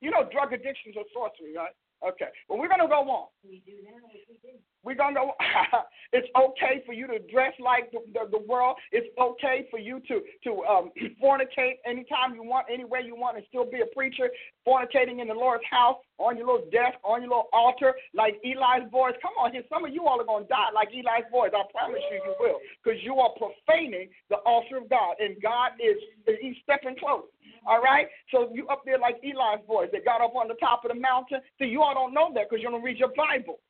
You 0.00 0.10
know, 0.10 0.28
drug 0.30 0.52
addictions 0.52 0.94
are 0.96 1.08
sorcery, 1.12 1.56
right? 1.56 1.74
Okay. 2.06 2.28
Well, 2.48 2.58
we're 2.58 2.68
gonna 2.68 2.88
go 2.88 3.00
on. 3.08 3.28
We 3.42 3.62
do 3.64 3.72
now. 3.82 3.96
We 4.12 4.36
do. 4.42 4.58
We're 4.82 4.94
gonna 4.94 5.14
go. 5.14 5.32
it's 6.12 6.28
okay 6.36 6.82
for 6.84 6.92
you 6.92 7.06
to 7.06 7.18
dress 7.32 7.54
like 7.58 7.90
the, 7.92 8.00
the, 8.12 8.28
the 8.30 8.44
world. 8.44 8.76
It's 8.92 9.08
okay 9.18 9.66
for 9.70 9.78
you 9.78 10.00
to 10.08 10.20
to 10.44 10.50
um, 10.68 10.90
fornicate 11.22 11.80
anytime 11.86 12.34
you 12.34 12.44
want, 12.44 12.66
anywhere 12.70 13.00
you 13.00 13.16
want, 13.16 13.38
and 13.38 13.46
still 13.48 13.64
be 13.64 13.80
a 13.80 13.88
preacher. 13.94 14.28
Fornicating 14.68 15.20
in 15.22 15.28
the 15.28 15.34
Lord's 15.34 15.64
house, 15.70 15.96
on 16.18 16.36
your 16.36 16.46
little 16.46 16.68
desk, 16.70 17.00
on 17.04 17.22
your 17.22 17.30
little 17.30 17.48
altar, 17.52 17.94
like 18.12 18.36
Eli's 18.44 18.88
boys. 18.92 19.14
Come 19.22 19.32
on, 19.40 19.52
here. 19.52 19.64
Some 19.72 19.84
of 19.84 19.92
you 19.92 20.06
all 20.06 20.20
are 20.20 20.28
gonna 20.28 20.44
die 20.44 20.72
like 20.74 20.88
Eli's 20.92 21.24
boys. 21.32 21.50
I 21.56 21.64
promise 21.72 22.04
you, 22.12 22.20
you 22.20 22.34
will, 22.38 22.60
because 22.84 23.00
you 23.02 23.16
are 23.16 23.30
profaning 23.40 24.08
the 24.28 24.36
altar 24.44 24.76
of 24.76 24.90
God, 24.90 25.16
and 25.20 25.40
God 25.40 25.72
is 25.80 25.96
He's 26.40 26.56
stepping 26.62 26.96
close. 27.00 27.24
All 27.66 27.82
right? 27.82 28.06
So 28.30 28.50
you 28.52 28.66
up 28.68 28.82
there 28.84 28.98
like 28.98 29.16
Eli's 29.22 29.64
boys 29.66 29.88
that 29.92 30.04
got 30.04 30.20
up 30.20 30.34
on 30.34 30.48
the 30.48 30.54
top 30.54 30.84
of 30.84 30.92
the 30.92 31.00
mountain. 31.00 31.40
See, 31.58 31.66
you 31.66 31.82
all 31.82 31.94
don't 31.94 32.14
know 32.14 32.30
that 32.34 32.48
because 32.48 32.62
you 32.62 32.70
don't 32.70 32.82
read 32.82 32.98
your 32.98 33.12
Bible. 33.16 33.60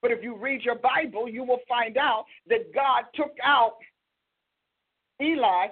But 0.00 0.12
if 0.12 0.22
you 0.22 0.36
read 0.36 0.62
your 0.62 0.76
Bible, 0.76 1.28
you 1.28 1.42
will 1.44 1.60
find 1.68 1.96
out 1.96 2.24
that 2.48 2.72
God 2.74 3.04
took 3.14 3.34
out 3.44 3.74
Eli 5.20 5.66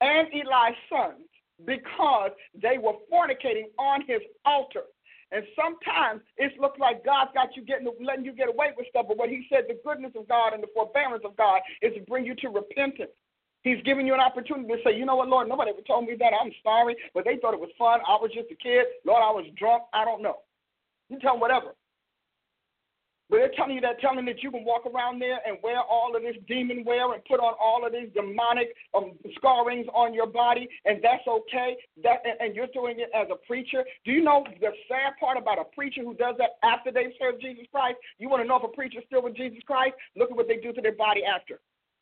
and 0.00 0.28
Eli's 0.32 0.76
sons 0.90 1.28
because 1.66 2.30
they 2.60 2.78
were 2.78 2.94
fornicating 3.10 3.70
on 3.78 4.02
his 4.06 4.20
altar. 4.44 4.82
And 5.32 5.44
sometimes 5.56 6.20
it 6.36 6.52
looks 6.60 6.78
like 6.78 7.04
God's 7.04 7.30
got 7.34 7.56
you 7.56 7.64
getting 7.64 7.88
letting 8.04 8.24
you 8.24 8.32
get 8.32 8.48
away 8.48 8.70
with 8.76 8.86
stuff, 8.88 9.06
but 9.08 9.16
what 9.16 9.30
he 9.30 9.46
said, 9.50 9.64
the 9.66 9.80
goodness 9.84 10.12
of 10.16 10.28
God 10.28 10.52
and 10.52 10.62
the 10.62 10.68
forbearance 10.74 11.24
of 11.24 11.36
God 11.36 11.60
is 11.82 11.94
to 11.94 12.00
bring 12.02 12.24
you 12.24 12.34
to 12.36 12.48
repentance. 12.48 13.10
He's 13.64 13.82
giving 13.84 14.06
you 14.06 14.12
an 14.12 14.20
opportunity 14.20 14.68
to 14.68 14.76
say, 14.84 14.96
you 14.96 15.06
know 15.06 15.16
what, 15.16 15.28
Lord, 15.28 15.48
nobody 15.48 15.70
ever 15.70 15.80
told 15.80 16.04
me 16.06 16.14
that. 16.18 16.32
I'm 16.40 16.52
sorry, 16.62 16.94
but 17.14 17.24
they 17.24 17.38
thought 17.40 17.54
it 17.54 17.60
was 17.60 17.72
fun. 17.78 18.00
I 18.06 18.14
was 18.20 18.30
just 18.32 18.52
a 18.52 18.56
kid. 18.56 18.84
Lord, 19.04 19.22
I 19.24 19.32
was 19.32 19.46
drunk. 19.56 19.84
I 19.92 20.04
don't 20.04 20.22
know. 20.22 20.44
You 21.08 21.18
tell 21.18 21.32
them 21.32 21.40
whatever. 21.40 21.72
But 23.30 23.38
they're 23.38 23.56
telling 23.56 23.74
you 23.74 23.80
that, 23.80 24.00
telling 24.00 24.26
that 24.26 24.42
you 24.42 24.50
can 24.50 24.64
walk 24.64 24.84
around 24.84 25.18
there 25.18 25.40
and 25.46 25.56
wear 25.62 25.80
all 25.80 26.14
of 26.14 26.20
this 26.20 26.36
demon 26.46 26.84
wear 26.84 27.10
and 27.14 27.24
put 27.24 27.40
on 27.40 27.54
all 27.58 27.86
of 27.86 27.92
these 27.92 28.12
demonic 28.12 28.76
um, 28.92 29.12
scarrings 29.36 29.86
on 29.94 30.12
your 30.12 30.26
body, 30.26 30.68
and 30.84 31.00
that's 31.02 31.26
okay. 31.26 31.74
That 32.02 32.20
and, 32.24 32.36
and 32.40 32.54
you're 32.54 32.68
doing 32.74 33.00
it 33.00 33.08
as 33.16 33.28
a 33.32 33.36
preacher. 33.46 33.82
Do 34.04 34.12
you 34.12 34.22
know 34.22 34.44
the 34.60 34.68
sad 34.88 35.16
part 35.18 35.38
about 35.38 35.58
a 35.58 35.64
preacher 35.74 36.02
who 36.02 36.14
does 36.14 36.34
that 36.36 36.60
after 36.62 36.92
they've 36.92 37.16
served 37.18 37.40
Jesus 37.40 37.64
Christ? 37.72 37.96
You 38.18 38.28
want 38.28 38.42
to 38.42 38.46
know 38.46 38.56
if 38.56 38.64
a 38.64 38.68
preacher's 38.68 39.04
still 39.06 39.22
with 39.22 39.36
Jesus 39.36 39.60
Christ? 39.66 39.94
Look 40.16 40.30
at 40.30 40.36
what 40.36 40.46
they 40.46 40.58
do 40.58 40.74
to 40.74 40.82
their 40.82 40.94
body 40.94 41.22
after, 41.24 41.60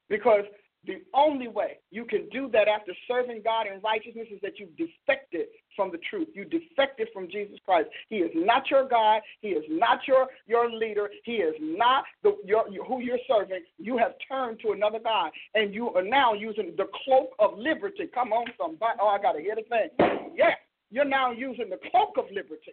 because 0.08 0.42
the 0.84 1.00
only 1.14 1.46
way 1.46 1.78
you 1.92 2.04
can 2.04 2.28
do 2.30 2.48
that 2.52 2.66
after 2.66 2.92
serving 3.06 3.42
God 3.44 3.66
in 3.72 3.80
righteousness 3.82 4.26
is 4.32 4.40
that 4.42 4.58
you've 4.58 4.76
defected 4.76 5.46
from 5.76 5.92
the 5.92 5.98
truth. 6.10 6.28
You 6.34 6.44
defected 6.44 7.08
from 7.12 7.30
Jesus 7.30 7.56
Christ. 7.64 7.88
He 8.08 8.16
is 8.16 8.32
not 8.34 8.68
your 8.68 8.88
God. 8.88 9.22
He 9.40 9.48
is 9.48 9.64
not 9.70 10.00
your, 10.08 10.26
your 10.46 10.68
leader. 10.68 11.08
He 11.24 11.34
is 11.34 11.54
not 11.60 12.04
the, 12.24 12.36
your, 12.44 12.64
who 12.84 13.00
you're 13.00 13.22
serving. 13.28 13.60
You 13.78 13.96
have 13.96 14.14
turned 14.28 14.58
to 14.60 14.72
another 14.72 14.98
God, 14.98 15.30
and 15.54 15.72
you 15.72 15.90
are 15.94 16.02
now 16.02 16.34
using 16.34 16.74
the 16.76 16.88
cloak 17.04 17.30
of 17.38 17.56
liberty. 17.56 18.08
Come 18.12 18.32
on, 18.32 18.46
somebody. 18.58 18.98
Oh, 19.00 19.08
I 19.08 19.22
got 19.22 19.32
to 19.32 19.40
hear 19.40 19.54
the 19.54 19.62
thing. 19.62 20.32
Yeah, 20.34 20.50
you're 20.90 21.04
now 21.04 21.30
using 21.30 21.70
the 21.70 21.78
cloak 21.90 22.16
of 22.18 22.24
liberty. 22.32 22.72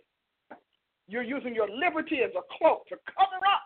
You're 1.07 1.23
using 1.23 1.53
your 1.53 1.69
liberty 1.69 2.21
as 2.23 2.31
a 2.31 2.41
cloak 2.57 2.87
to 2.87 2.95
cover 3.05 3.37
up. 3.45 3.61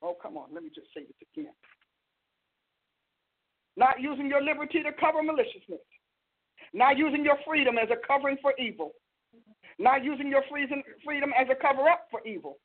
Oh, 0.00 0.16
come 0.20 0.36
on. 0.36 0.46
Let 0.52 0.62
me 0.62 0.70
just 0.74 0.88
say 0.94 1.02
this 1.02 1.28
again 1.34 1.52
not 3.76 4.00
using 4.00 4.26
your 4.26 4.42
liberty 4.42 4.82
to 4.82 4.92
cover 4.92 5.22
maliciousness, 5.22 5.80
not 6.72 6.96
using 6.98 7.24
your 7.24 7.36
freedom 7.46 7.78
as 7.78 7.88
a 7.90 8.06
covering 8.06 8.36
for 8.42 8.52
evil, 8.58 8.92
not 9.78 10.04
using 10.04 10.28
your 10.28 10.42
freedom 10.50 11.32
as 11.38 11.46
a 11.50 11.54
cover 11.54 11.88
up 11.88 12.06
for 12.10 12.20
evil, 12.26 12.58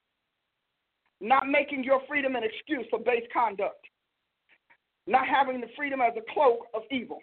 not 1.22 1.48
making 1.48 1.84
your 1.84 2.02
freedom 2.08 2.36
an 2.36 2.44
excuse 2.44 2.86
for 2.90 3.00
base 3.00 3.26
conduct, 3.34 3.84
not 5.08 5.28
having 5.28 5.62
the 5.62 5.68
freedom 5.76 6.02
as 6.02 6.14
a 6.18 6.34
cloak 6.34 6.68
of 6.74 6.84
evil, 6.92 7.20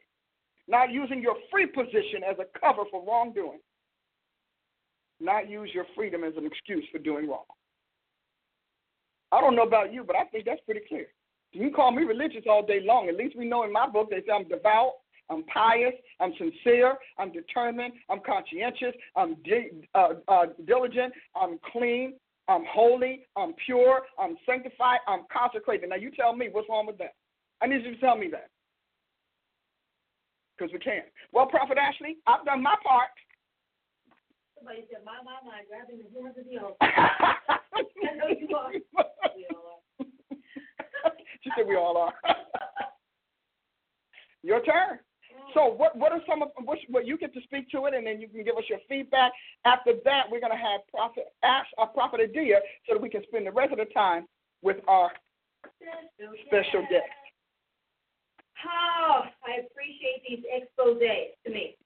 not 0.67 0.91
using 0.91 1.21
your 1.21 1.37
free 1.51 1.67
position 1.67 2.25
as 2.29 2.37
a 2.39 2.59
cover 2.59 2.83
for 2.91 3.05
wrongdoing, 3.07 3.61
not 5.21 5.49
use 5.49 5.71
your 5.75 5.85
freedom 5.95 6.25
as 6.25 6.33
an 6.37 6.47
excuse 6.47 6.85
for 6.91 6.99
doing 6.99 7.29
wrong. 7.29 7.45
I 9.31 9.41
don't 9.41 9.57
know 9.57 9.63
about 9.63 9.93
you, 9.93 10.05
but 10.05 10.17
I 10.17 10.25
think 10.25 10.45
that's 10.47 10.61
pretty 10.65 10.83
clear. 10.89 11.07
You 11.55 11.71
call 11.71 11.93
me 11.93 12.03
religious 12.03 12.45
all 12.51 12.67
day 12.67 12.81
long. 12.85 13.09
At 13.09 13.17
least 13.17 13.37
we 13.37 13.47
know 13.47 13.63
in 13.63 13.73
my 13.73 13.89
book 13.89 14.11
they 14.11 14.19
say 14.19 14.33
I'm 14.35 14.49
devout, 14.49 14.95
I'm 15.31 15.45
pious, 15.45 15.95
I'm 16.21 16.33
sincere, 16.37 16.97
I'm 17.17 17.33
determined, 17.33 17.95
I'm 18.11 18.21
conscientious, 18.27 18.95
I'm 19.17 19.37
di- 19.45 19.71
uh, 19.95 20.15
uh, 20.27 20.47
diligent, 20.67 21.15
I'm 21.35 21.59
clean, 21.73 22.15
I'm 22.49 22.65
holy, 22.69 23.27
I'm 23.37 23.55
pure, 23.65 24.03
I'm 24.19 24.37
sanctified, 24.45 24.99
I'm 25.07 25.23
consecrated. 25.33 25.89
Now 25.89 25.97
you 25.97 26.11
tell 26.11 26.35
me 26.35 26.49
what's 26.51 26.69
wrong 26.69 26.87
with 26.87 26.99
that. 26.99 27.15
I 27.63 27.69
need 27.69 27.85
you 27.85 27.95
to 27.95 28.01
tell 28.01 28.17
me 28.17 28.29
that. 28.33 28.49
Because 30.59 30.73
we 30.73 30.81
can't. 30.81 31.07
Well, 31.33 31.47
Prophet 31.47 31.79
Ashley, 31.79 32.19
I've 32.27 32.45
done 32.45 32.63
my 32.63 32.75
part. 32.85 33.09
Somebody 34.59 34.85
said, 34.91 35.05
my, 35.05 35.19
my, 35.25 35.39
my, 35.45 35.63
grabbing 35.69 35.99
the 35.99 36.11
horns 36.13 36.37
of 36.37 36.45
the 36.45 36.59
altar. 36.63 36.77
I 36.81 38.17
know 38.17 38.29
you 38.29 38.55
are. 38.57 38.73
She 41.45 41.51
said 41.57 41.67
we 41.69 41.77
all 41.77 41.97
are. 41.99 42.15
your 44.43 44.63
turn. 44.63 44.99
So 45.53 45.67
what 45.67 45.97
what 45.97 46.11
are 46.11 46.21
some 46.29 46.43
of 46.43 46.49
what, 46.65 46.79
what 46.89 47.07
you 47.07 47.19
get 47.19 47.35
to 47.35 47.41
speak 47.43 47.71
to 47.71 47.87
it, 47.87 47.95
and 47.95 48.07
then 48.07 48.21
you 48.21 48.29
can 48.29 48.45
give 48.45 48.57
us 48.57 48.65
your 48.69 48.79
feedback. 48.89 49.33
After 49.65 49.93
that, 50.05 50.25
we're 50.31 50.41
going 50.41 50.53
to 50.53 50.59
have 50.59 50.81
Prophet 50.91 51.27
Ash, 51.43 51.67
our 51.79 51.87
Prophet 51.89 52.21
Adia, 52.21 52.61
so 52.89 52.95
that 52.95 53.03
we 53.03 53.11
can 53.11 53.23
spend 53.29 53.47
the 53.47 53.53
rest 53.53 53.73
of 53.73 53.79
the 53.79 53.87
time 53.93 54.27
with 54.63 54.79
our 54.89 55.11
special 56.47 56.83
guest. 56.91 57.07
Oh, 58.67 59.23
I 59.45 59.61
appreciate 59.67 60.25
these 60.27 60.45
exposes 60.51 61.37
to 61.45 61.53
me. 61.53 61.77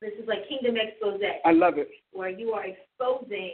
This 0.00 0.12
is 0.20 0.28
like 0.28 0.48
Kingdom 0.48 0.76
Expose. 0.76 1.20
I 1.44 1.52
love 1.52 1.78
it. 1.78 1.88
Where 2.12 2.28
you 2.28 2.52
are 2.52 2.64
exposing 2.64 3.52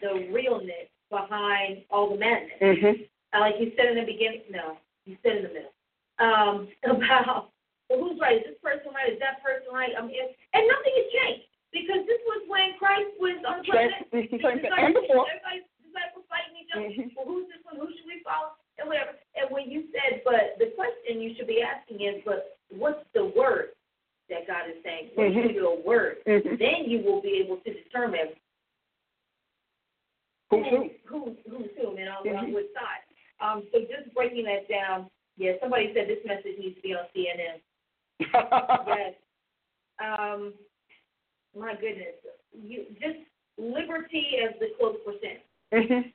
the 0.00 0.28
realness 0.32 0.88
behind 1.10 1.82
all 1.90 2.10
the 2.10 2.18
madness. 2.18 2.50
Mm-hmm 2.62 3.02
uh, 3.32 3.40
like 3.40 3.56
you 3.58 3.72
said 3.76 3.92
in 3.92 3.96
the 3.96 4.06
beginning, 4.06 4.44
no, 4.50 4.76
you 5.04 5.16
said 5.22 5.40
in 5.40 5.42
the 5.48 5.52
middle, 5.52 5.74
um, 6.20 6.68
about 6.84 7.52
well, 7.88 8.08
who's 8.08 8.16
right? 8.20 8.40
Is 8.40 8.56
this 8.56 8.60
person 8.64 8.88
right? 8.94 9.12
Is 9.12 9.20
that 9.20 9.44
person 9.44 9.68
right? 9.68 9.92
I 9.92 10.00
mean, 10.00 10.16
and 10.16 10.64
nothing 10.64 10.94
has 10.96 11.08
changed 11.12 11.44
because 11.76 12.04
this 12.08 12.20
was 12.24 12.40
when 12.48 12.72
Christ 12.80 13.12
was 13.20 13.36
on 13.44 13.60
the 13.60 13.68
planet. 13.68 14.08
Everybody's 14.12 15.68
disciples 15.92 16.24
fighting 16.28 16.56
each 16.56 16.72
other. 16.72 16.88
Mm-hmm. 16.88 17.12
Well, 17.16 17.28
who's 17.28 17.48
this 17.52 17.60
one? 17.68 17.76
Who 17.76 17.88
should 17.92 18.08
we 18.08 18.24
follow? 18.24 18.56
And 18.80 18.88
whatever. 18.88 19.12
And 19.36 19.52
when 19.52 19.68
you 19.68 19.92
said, 19.92 20.24
but 20.24 20.56
the 20.56 20.72
question 20.72 21.20
you 21.20 21.36
should 21.36 21.48
be 21.48 21.60
asking 21.60 22.00
is, 22.00 22.24
but 22.24 22.56
what's 22.72 23.04
the 23.12 23.28
word 23.36 23.76
that 24.32 24.48
God 24.48 24.72
is 24.72 24.80
saying? 24.80 25.12
What's 25.12 25.36
mm-hmm. 25.36 25.52
your 25.52 25.76
word? 25.84 26.24
Mm-hmm. 26.24 26.56
Then 26.56 26.88
you 26.88 27.04
will 27.04 27.20
be 27.20 27.44
able 27.44 27.60
to 27.60 27.70
determine 27.72 28.32
who's 30.48 30.64
who, 30.68 30.88
who, 31.04 31.36
who's 31.48 31.72
who, 31.76 31.96
and 31.96 32.08
on, 32.08 32.24
mm-hmm. 32.24 32.36
on 32.36 32.52
which 32.52 32.72
side. 32.72 33.04
Um, 33.42 33.64
so 33.72 33.80
just 33.80 34.14
breaking 34.14 34.44
that 34.44 34.68
down, 34.68 35.10
yeah, 35.36 35.52
somebody 35.60 35.92
said 35.94 36.08
this 36.08 36.24
message 36.24 36.58
needs 36.58 36.76
to 36.76 36.82
be 36.82 36.94
on 36.94 37.04
CNN. 37.16 37.60
yes. 38.86 39.14
Um, 40.00 40.54
my 41.58 41.74
goodness, 41.74 42.16
you 42.52 42.84
just 43.00 43.18
liberty 43.58 44.38
as 44.46 44.58
the 44.60 44.68
close 44.78 44.96
percent. 45.04 45.40
Mm-hmm. 45.72 46.08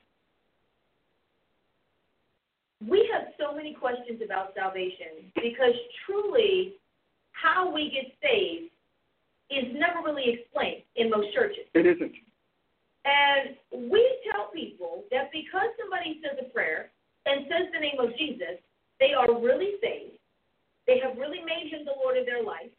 We 2.90 3.10
have 3.14 3.34
so 3.40 3.56
many 3.56 3.74
questions 3.74 4.22
about 4.24 4.54
salvation 4.56 5.32
because 5.36 5.74
truly, 6.06 6.76
how 7.32 7.72
we 7.72 7.90
get 7.90 8.14
saved 8.22 8.72
is 9.50 9.74
never 9.74 10.06
really 10.06 10.40
explained 10.40 10.84
in 10.96 11.10
most 11.10 11.34
churches. 11.34 11.66
It 11.74 11.86
isn't. 11.86 12.14
And 13.06 13.56
we 13.92 14.04
tell 14.32 14.52
people 14.54 15.06
that 15.12 15.32
because 15.32 15.70
somebody 15.80 16.20
says 16.22 16.38
a 16.42 16.52
prayer, 16.52 16.92
and 17.28 17.46
says 17.50 17.68
the 17.74 17.80
name 17.80 18.00
of 18.00 18.18
Jesus, 18.18 18.58
they 19.00 19.14
are 19.14 19.28
really 19.40 19.76
saved. 19.82 20.18
They 20.88 21.00
have 21.04 21.18
really 21.18 21.44
made 21.44 21.72
him 21.72 21.86
the 21.86 21.94
Lord 22.02 22.18
of 22.18 22.26
their 22.26 22.44
life. 22.44 22.72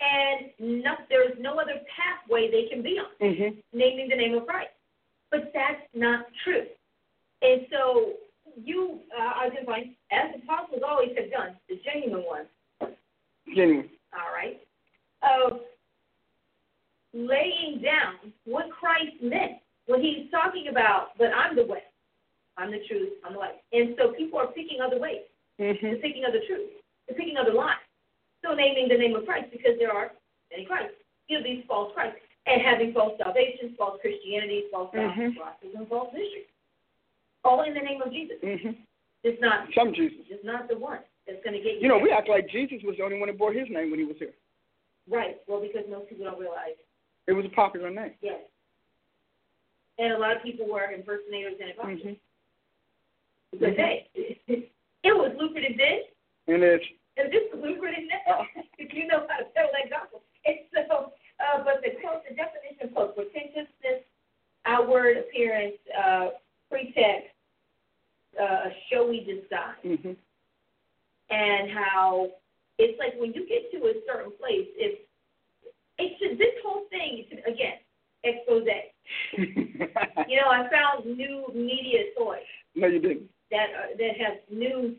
And 0.00 0.82
no, 0.82 0.94
there 1.10 1.28
is 1.28 1.36
no 1.38 1.58
other 1.58 1.80
pathway 1.94 2.50
they 2.50 2.68
can 2.72 2.82
be 2.82 2.98
on, 2.98 3.12
mm-hmm. 3.20 3.58
naming 3.76 4.08
the 4.08 4.16
name 4.16 4.34
of 4.34 4.46
Christ. 4.46 4.70
But 5.30 5.52
that's 5.52 5.82
not 5.94 6.24
true. 6.42 6.64
And 7.42 7.66
so 7.70 8.14
you 8.56 9.00
uh, 9.16 9.46
identify, 9.46 9.80
as 10.10 10.32
the 10.34 10.42
apostles 10.42 10.82
always 10.86 11.10
have 11.18 11.30
done, 11.30 11.56
the 11.68 11.78
genuine 11.84 12.24
ones. 12.24 12.48
Genuine. 13.54 13.90
All 14.14 14.32
right. 14.34 14.58
Of 15.22 15.60
laying 17.12 17.82
down 17.82 18.32
what 18.44 18.70
Christ 18.70 19.22
meant 19.22 19.58
when 19.86 20.00
he's 20.00 20.30
talking 20.30 20.68
about, 20.70 21.08
but 21.18 21.28
I'm 21.28 21.56
the 21.56 21.64
way. 21.64 21.82
I'm 22.60 22.70
the 22.70 22.84
truth. 22.86 23.16
I'm 23.24 23.32
the 23.32 23.38
light. 23.40 23.56
And 23.72 23.96
so 23.96 24.12
people 24.12 24.38
are 24.38 24.48
picking 24.52 24.80
other 24.84 25.00
ways. 25.00 25.24
Mm-hmm. 25.58 25.80
They're 25.80 25.96
picking 26.04 26.24
other 26.28 26.40
truths. 26.46 26.76
They're 27.08 27.16
picking 27.16 27.36
other 27.40 27.54
lies. 27.54 27.80
Still 28.40 28.54
naming 28.56 28.88
the 28.88 28.96
name 29.00 29.16
of 29.16 29.24
Christ 29.24 29.48
because 29.50 29.76
there 29.78 29.90
are 29.92 30.12
many 30.52 30.64
Christ. 30.66 30.92
You 31.28 31.38
know, 31.38 31.44
these 31.44 31.64
false 31.66 31.92
Christ. 31.94 32.16
and 32.46 32.62
having 32.62 32.92
false 32.94 33.12
salvation, 33.22 33.74
false 33.76 34.00
Christianity, 34.00 34.64
false 34.72 34.90
Mhm. 34.94 35.36
gospels, 35.36 35.74
and 35.76 35.86
false 35.88 36.10
mysteries. 36.12 36.46
All 37.44 37.62
in 37.62 37.74
the 37.74 37.80
name 37.80 38.00
of 38.02 38.10
Jesus. 38.10 38.40
hmm 38.40 38.70
It's 39.22 39.40
not 39.42 39.68
Some 39.74 39.92
Jesus. 39.92 40.24
it's 40.30 40.42
not 40.42 40.66
the 40.66 40.76
one 40.78 41.00
that's 41.26 41.42
going 41.44 41.52
to 41.54 41.60
get 41.60 41.74
you. 41.76 41.80
You 41.82 41.88
know, 41.88 41.96
there. 41.96 42.04
we 42.04 42.10
act 42.12 42.28
like 42.30 42.48
Jesus 42.48 42.82
was 42.82 42.96
the 42.96 43.04
only 43.04 43.18
one 43.20 43.28
that 43.28 43.36
bore 43.38 43.52
his 43.52 43.68
name 43.68 43.90
when 43.90 44.00
he 44.00 44.06
was 44.06 44.16
here. 44.18 44.32
right. 45.08 45.36
Well, 45.46 45.60
because 45.60 45.84
most 45.90 46.08
people 46.08 46.24
don't 46.24 46.38
realize. 46.40 46.76
It 47.26 47.32
was 47.34 47.44
a 47.44 47.50
popular 47.50 47.90
name. 47.90 48.14
Yes. 48.22 48.40
And 49.98 50.14
a 50.14 50.18
lot 50.18 50.34
of 50.34 50.42
people 50.42 50.66
were 50.66 50.90
impersonators 50.90 51.60
and 51.60 51.70
imposters. 51.70 52.02
hmm 52.02 52.12
Because 53.52 53.74
hey, 53.76 54.06
it 54.46 55.14
was 55.14 55.32
lucrative 55.38 55.76
then, 55.76 56.54
And 56.54 56.62
it's 56.62 56.84
and 57.16 57.32
this 57.32 57.42
is 57.52 57.58
lucrative 57.62 58.04
now. 58.08 58.40
uh, 58.40 58.44
if 58.78 58.92
you 58.94 59.06
know 59.06 59.26
how 59.28 59.38
to 59.38 59.48
tell 59.52 59.68
that 59.72 59.90
gospel. 59.90 60.22
And 60.46 60.56
so, 60.88 61.12
uh, 61.40 61.64
but 61.64 61.82
the 61.82 61.98
quote, 62.00 62.22
the 62.28 62.34
definition 62.34 62.94
quote, 62.94 63.14
pretentiousness, 63.16 64.06
outward 64.64 65.18
appearance, 65.18 65.76
uh, 65.92 66.28
pretext, 66.70 67.34
uh, 68.40 68.70
showy 68.90 69.20
disguise, 69.20 69.80
hmm 69.82 70.12
and 71.32 71.70
how 71.70 72.26
it's 72.78 72.98
like 72.98 73.14
when 73.20 73.32
you 73.32 73.46
get 73.46 73.70
to 73.70 73.86
a 73.86 73.92
certain 74.06 74.32
place, 74.40 74.66
it's 74.74 74.98
it 75.98 76.16
should 76.18 76.38
this 76.38 76.54
whole 76.64 76.86
thing 76.90 77.24
should, 77.28 77.38
again 77.46 77.78
expose. 78.24 78.66
You 80.28 80.36
know, 80.36 80.48
I 80.48 80.68
found 80.70 81.06
new 81.16 81.46
media 81.54 82.14
toys 82.16 82.46
no, 82.74 82.86
you 82.86 83.00
didn't. 83.00 83.22
That 83.50 83.68
uh, 83.74 83.96
that 83.98 84.16
have 84.18 84.34
news 84.50 84.96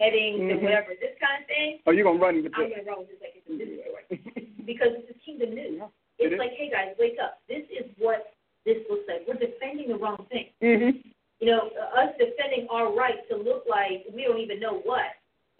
headings 0.00 0.40
and 0.40 0.60
Mhm. 0.60 0.62
whatever. 0.62 0.94
This 1.00 1.16
kind 1.20 1.42
of 1.42 1.46
thing, 1.48 1.80
Oh, 1.86 1.92
you're 1.92 2.04
gonna 2.04 2.18
run 2.18 2.42
with 2.42 2.52
I'm 2.54 2.70
gonna 2.70 2.82
run 2.82 2.98
with 3.00 3.08
this 3.10 3.20
like 3.20 3.34
it's 3.36 3.48
a 3.48 3.52
news 3.52 3.80
story 3.80 4.04
because 4.64 4.88
it's 4.98 5.10
a 5.10 5.18
kingdom 5.24 5.54
news. 5.54 5.76
Yeah, 5.78 5.88
It's 6.18 6.32
is. 6.34 6.38
like, 6.38 6.52
hey 6.52 6.70
guys, 6.70 6.94
wake 6.98 7.18
up. 7.22 7.40
This 7.48 7.64
is 7.70 7.86
what 7.98 8.34
this 8.64 8.78
looks 8.90 9.06
like. 9.08 9.26
We're 9.28 9.34
defending 9.34 9.88
the 9.88 9.96
wrong 9.96 10.26
thing. 10.30 10.48
hmm 10.60 10.98
You 11.40 11.46
know, 11.50 11.70
uh, 11.78 12.00
us 12.00 12.14
defending 12.18 12.66
our 12.70 12.92
right 12.92 13.26
to 13.28 13.36
look 13.36 13.64
like 13.68 14.06
we 14.14 14.24
don't 14.24 14.38
even 14.38 14.60
know 14.60 14.78
what, 14.84 15.06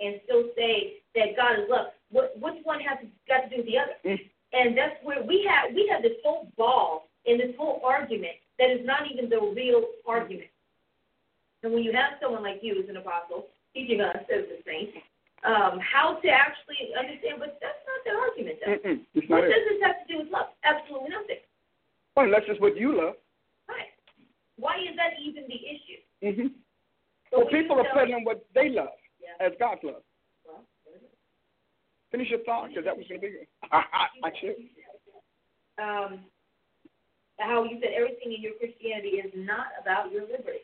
and 0.00 0.20
still 0.24 0.50
say 0.56 1.02
that 1.14 1.36
God 1.36 1.58
is 1.60 1.68
love. 1.68 1.88
What 2.10 2.38
which 2.38 2.58
one 2.64 2.80
has 2.80 2.98
got 3.28 3.42
to 3.44 3.48
do 3.50 3.56
with 3.58 3.66
the 3.66 3.78
other? 3.78 3.96
Mm. 4.04 4.30
And 4.52 4.76
that's 4.78 4.96
where 5.02 5.22
we 5.22 5.44
have 5.48 5.74
we 5.74 5.86
have 5.88 6.02
this 6.02 6.18
whole 6.24 6.48
ball 6.56 7.08
and 7.26 7.40
this 7.40 7.54
whole 7.56 7.80
argument 7.84 8.34
that 8.58 8.70
is 8.70 8.84
not 8.86 9.10
even 9.10 9.28
the 9.28 9.40
real 9.40 9.84
argument. 10.06 10.48
And 11.64 11.72
when 11.72 11.82
you 11.82 11.92
have 11.96 12.20
someone 12.20 12.42
like 12.44 12.60
you 12.60 12.76
as 12.82 12.88
an 12.92 12.98
apostle 13.00 13.48
teaching 13.72 14.00
us 14.04 14.14
as 14.28 14.44
the 14.52 14.60
saints, 14.68 14.92
um, 15.48 15.80
how 15.80 16.20
to 16.20 16.28
actually 16.28 16.92
understand, 16.92 17.40
but 17.40 17.56
that's 17.60 17.80
not 17.88 18.00
the 18.04 18.12
argument. 18.12 18.56
Though. 18.60 18.76
Mm-mm. 18.76 19.00
It's 19.16 19.28
What 19.32 19.48
not 19.48 19.48
does 19.48 19.64
it. 19.64 19.64
this 19.72 19.80
have 19.82 19.98
to 20.04 20.06
do 20.12 20.16
with 20.20 20.28
love? 20.32 20.52
Absolutely 20.62 21.08
nothing. 21.10 21.40
Well, 22.16 22.26
unless 22.28 22.44
it's 22.48 22.60
what 22.60 22.76
you 22.76 22.92
love. 22.96 23.16
Right. 23.68 23.90
Why 24.60 24.76
is 24.84 24.94
that 25.00 25.16
even 25.20 25.48
the 25.48 25.56
issue? 25.56 26.00
hmm 26.20 26.52
But 27.32 27.48
Well, 27.48 27.48
people 27.48 27.80
are 27.80 27.88
peddling 27.92 28.24
what 28.24 28.44
they 28.54 28.68
love 28.68 28.92
Yeah. 29.20 29.40
as 29.40 29.52
God's 29.58 29.80
love. 29.84 30.04
Well, 30.46 30.62
Finish 32.12 32.28
your 32.30 32.44
thought, 32.44 32.68
because 32.68 32.84
that 32.84 32.96
was 32.96 33.08
going 33.08 33.20
to 33.20 33.26
be 33.26 33.32
good. 33.40 33.48
I, 33.72 33.82
I, 33.88 34.04
I 34.28 34.30
should. 34.40 34.56
um, 35.80 36.20
how 37.40 37.64
you 37.64 37.80
said 37.82 37.90
everything 37.96 38.32
in 38.36 38.40
your 38.44 38.52
Christianity 38.60 39.18
is 39.24 39.32
not 39.34 39.72
about 39.80 40.12
your 40.12 40.22
liberty. 40.22 40.62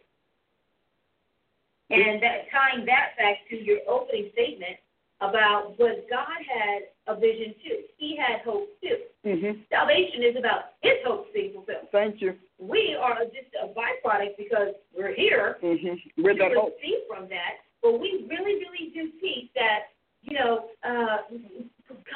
And 1.91 2.23
that 2.23 2.47
tying 2.53 2.87
that 2.87 3.17
back 3.19 3.39
to 3.51 3.57
your 3.57 3.79
opening 3.89 4.31
statement 4.33 4.77
about 5.21 5.75
what 5.79 6.09
God 6.09 6.39
had 6.49 6.83
a 7.09 7.19
vision 7.19 7.55
too. 7.67 7.79
He 7.99 8.17
had 8.17 8.41
hope 8.45 8.69
too. 8.81 8.97
hmm 9.25 9.61
Salvation 9.71 10.23
is 10.23 10.37
about 10.39 10.77
his 10.83 10.95
hopes 11.05 11.29
being 11.35 11.53
fulfilled. 11.53 11.89
Thank 11.93 12.23
you. 12.23 12.35
We 12.59 12.97
are 13.01 13.19
just 13.25 13.53
a 13.63 13.67
byproduct 13.69 14.37
because 14.39 14.75
we're 14.97 15.15
here 15.15 15.57
hmm 15.61 15.75
With 16.23 16.37
to 16.39 16.43
that 16.45 16.53
hope. 16.57 16.75
receive 16.81 16.99
from 17.09 17.29
that. 17.29 17.61
But 17.83 18.01
we 18.01 18.27
really, 18.29 18.55
really 18.61 18.93
do 18.95 19.11
teach 19.21 19.51
that, 19.55 19.89
you 20.23 20.39
know, 20.39 20.67
uh, 20.85 21.19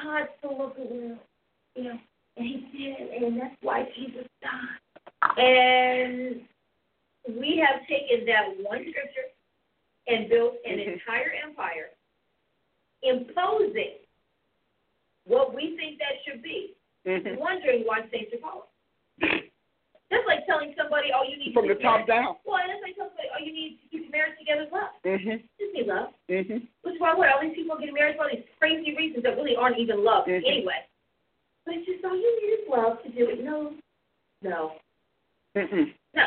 God 0.03 0.29
so 0.43 0.49
loved 0.53 0.77
the 0.79 0.85
world, 0.85 1.18
you 1.75 1.85
know, 1.85 1.99
and 2.37 2.47
He 2.47 2.57
did, 2.77 3.22
and 3.25 3.41
that's 3.41 3.57
why 3.62 3.89
Jesus 3.97 4.27
died. 4.43 5.39
And 5.39 6.43
we 7.41 7.57
have 7.66 7.81
taken 7.89 8.27
that 8.27 8.49
one 8.62 8.81
scripture 8.81 9.33
and 10.07 10.29
built 10.29 10.55
an 10.65 10.79
entire 10.79 11.33
empire, 11.47 11.91
imposing 13.03 14.01
what 15.27 15.55
we 15.55 15.77
think 15.77 15.99
that 15.99 16.21
should 16.27 16.43
be, 16.43 16.75
hmm 17.07 17.37
wondering 17.37 17.83
why 17.85 18.01
saints 18.13 18.33
are 18.33 18.41
falling. 18.41 18.71
That's 20.11 20.27
like 20.29 20.47
telling 20.47 20.75
somebody, 20.77 21.09
oh, 21.17 21.25
you 21.29 21.37
need 21.37 21.53
From 21.53 21.67
to 21.69 21.75
the 21.75 21.81
top 21.81 22.07
down. 22.07 22.37
Well, 22.45 22.61
that's 22.65 22.81
like 22.85 22.95
telling 22.97 23.13
somebody, 23.17 23.29
oh, 23.33 23.41
you 23.43 23.53
need 23.53 23.81
to 23.83 23.89
keep 23.89 24.03
your 24.05 24.13
marriage 24.13 24.37
together 24.39 24.69
is 24.69 24.73
love. 24.73 24.93
hmm 25.05 25.41
Just 25.59 25.73
need 25.75 25.87
love. 25.89 26.13
hmm 26.29 26.65
Which 26.85 26.95
is 26.97 27.01
why 27.01 27.15
what 27.17 27.29
all 27.33 27.41
these 27.41 27.57
people 27.57 27.77
getting 27.81 27.97
married 27.97 28.17
for 28.17 28.25
all 28.25 28.33
these 28.33 28.45
crazy 28.61 28.95
reasons 28.95 29.25
that 29.25 29.37
really 29.37 29.57
aren't 29.57 29.79
even 29.81 30.05
love 30.05 30.27
Mhm. 30.29 30.45
anyway. 30.45 30.85
But 31.65 31.77
it's 31.81 31.87
just 31.89 32.05
all 32.05 32.15
you 32.17 32.31
need 32.41 32.63
is 32.63 32.69
love 32.69 33.03
to 33.03 33.09
do 33.09 33.29
it. 33.33 33.43
No, 33.43 33.73
no, 34.43 34.77
Mm-mm. 35.57 35.93
no. 36.15 36.25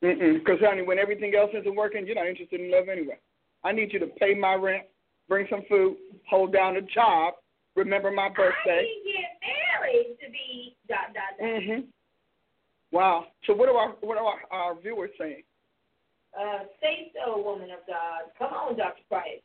Because, 0.00 0.58
honey, 0.60 0.82
when 0.82 0.98
everything 0.98 1.34
else 1.34 1.50
isn't 1.58 1.74
working, 1.74 2.06
you're 2.06 2.14
not 2.16 2.26
interested 2.26 2.60
in 2.60 2.70
love 2.70 2.88
anyway. 2.88 3.18
I 3.64 3.72
need 3.72 3.92
you 3.92 3.98
to 4.00 4.06
pay 4.06 4.34
my 4.34 4.54
rent, 4.54 4.84
bring 5.28 5.46
some 5.50 5.62
food, 5.68 5.96
hold 6.28 6.52
down 6.52 6.76
a 6.76 6.82
job, 6.82 7.34
remember 7.74 8.10
my 8.10 8.26
I 8.26 8.28
birthday. 8.28 8.86
didn't 8.86 9.04
get 9.04 9.30
married 9.80 10.16
to 10.24 10.30
be 10.30 10.76
dot 10.88 11.14
dot 11.14 11.38
dot. 11.40 11.62
hmm 11.62 11.80
Wow. 12.92 13.26
So 13.46 13.54
what 13.54 13.68
are 13.68 13.76
our 13.76 13.88
what 14.00 14.16
are 14.18 14.24
our, 14.24 14.38
our 14.50 14.80
viewers 14.80 15.10
saying? 15.18 15.42
Uh, 16.38 16.64
say 16.80 17.10
so, 17.14 17.42
woman 17.42 17.70
of 17.70 17.80
God. 17.86 18.30
Come 18.38 18.52
on, 18.52 18.76
Dr. 18.76 19.02
Price. 19.08 19.40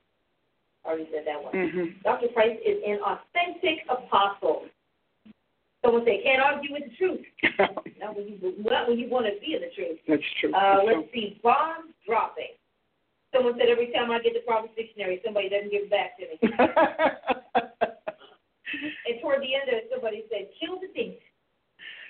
I 0.85 0.89
already 0.89 1.07
said 1.11 1.23
that 1.25 1.41
one. 1.41 1.53
hmm 1.53 1.85
Dr. 2.03 2.27
Price 2.33 2.57
is 2.65 2.77
an 2.85 2.99
authentic 2.99 3.79
apostle. 3.89 4.65
Someone 5.83 6.05
say 6.05 6.21
can't 6.23 6.41
argue 6.41 6.73
with 6.73 6.83
the 6.85 6.95
truth. 6.95 7.25
Not 7.99 8.15
when 8.15 8.27
you 8.27 8.37
not 8.59 8.87
when 8.87 8.99
you 8.99 9.09
want 9.09 9.25
to 9.25 9.33
be 9.41 9.55
in 9.55 9.61
the 9.61 9.69
truth. 9.75 9.97
That's 10.07 10.21
true. 10.39 10.53
Uh, 10.53 10.85
That's 10.85 10.97
let's 10.97 11.13
see, 11.13 11.39
bombs 11.41 11.93
dropping. 12.05 12.53
Someone 13.33 13.53
said 13.57 13.69
every 13.69 13.91
time 13.91 14.11
I 14.11 14.19
get 14.19 14.33
the 14.33 14.41
Prophet's 14.45 14.75
Dictionary, 14.75 15.21
somebody 15.23 15.49
doesn't 15.49 15.71
give 15.71 15.83
it 15.83 15.89
back 15.89 16.17
to 16.17 16.23
me. 16.27 16.37
and 19.07 19.21
toward 19.21 19.41
the 19.41 19.55
end 19.55 19.69
of 19.69 19.75
it, 19.75 19.89
somebody 19.91 20.23
said, 20.29 20.49
kill 20.59 20.79
the 20.79 20.87
thief. 20.93 21.15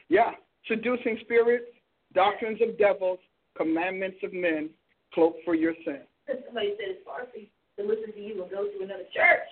yeah. 0.10 0.32
Seducing 0.68 1.18
spirits, 1.22 1.66
doctrines 2.14 2.60
of 2.62 2.78
devils, 2.78 3.20
commandments 3.58 4.18
of 4.24 4.32
men, 4.32 4.70
cloak 5.14 5.36
for 5.44 5.56
your 5.56 5.74
sin. 5.84 6.02
Somebody 6.46 6.74
said 6.78 6.96
it's 6.96 7.06
far 7.06 7.26
for 7.32 7.40
you 7.40 7.48
to 7.80 7.84
listen 7.84 8.14
to 8.14 8.20
you 8.22 8.42
and 8.44 8.52
go 8.52 8.66
to 8.66 8.84
another 8.84 9.06
church. 9.14 9.50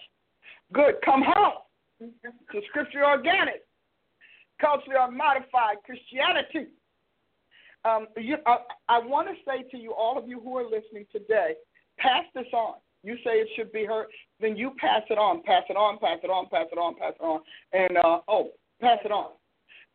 Good. 0.72 0.96
Come 1.04 1.24
home 1.26 1.64
to 2.00 2.62
Scripture 2.70 3.04
Organic, 3.06 3.66
culturally 4.60 5.00
unmodified 5.00 5.78
Christianity. 5.86 6.72
Um, 7.86 8.08
you, 8.18 8.38
I, 8.46 8.58
I 8.90 9.00
want 9.00 9.28
to 9.30 9.36
say 9.46 9.64
to 9.72 9.78
you, 9.78 9.94
all 9.94 10.18
of 10.18 10.28
you 10.28 10.40
who 10.42 10.58
are 10.58 10.64
listening 10.64 11.06
today, 11.12 11.54
pass 11.98 12.26
this 12.36 12.48
on. 12.54 12.76
You 13.04 13.16
say 13.24 13.40
it 13.40 13.48
should 13.56 13.72
be 13.72 13.86
heard, 13.86 14.08
then 14.42 14.58
you 14.58 14.72
pass 14.78 15.04
it 15.10 15.18
on, 15.18 15.42
pass 15.44 15.64
it 15.70 15.78
on, 15.78 16.00
pass 16.00 16.20
it 16.22 16.30
on, 16.30 16.48
pass 16.50 16.66
it 16.72 16.78
on, 16.78 16.96
pass 16.96 17.14
it 17.18 17.24
on, 17.24 17.40
and 17.72 17.98
uh, 17.98 18.20
oh, 18.28 18.52
pass 18.82 18.98
it 19.06 19.12
on, 19.12 19.32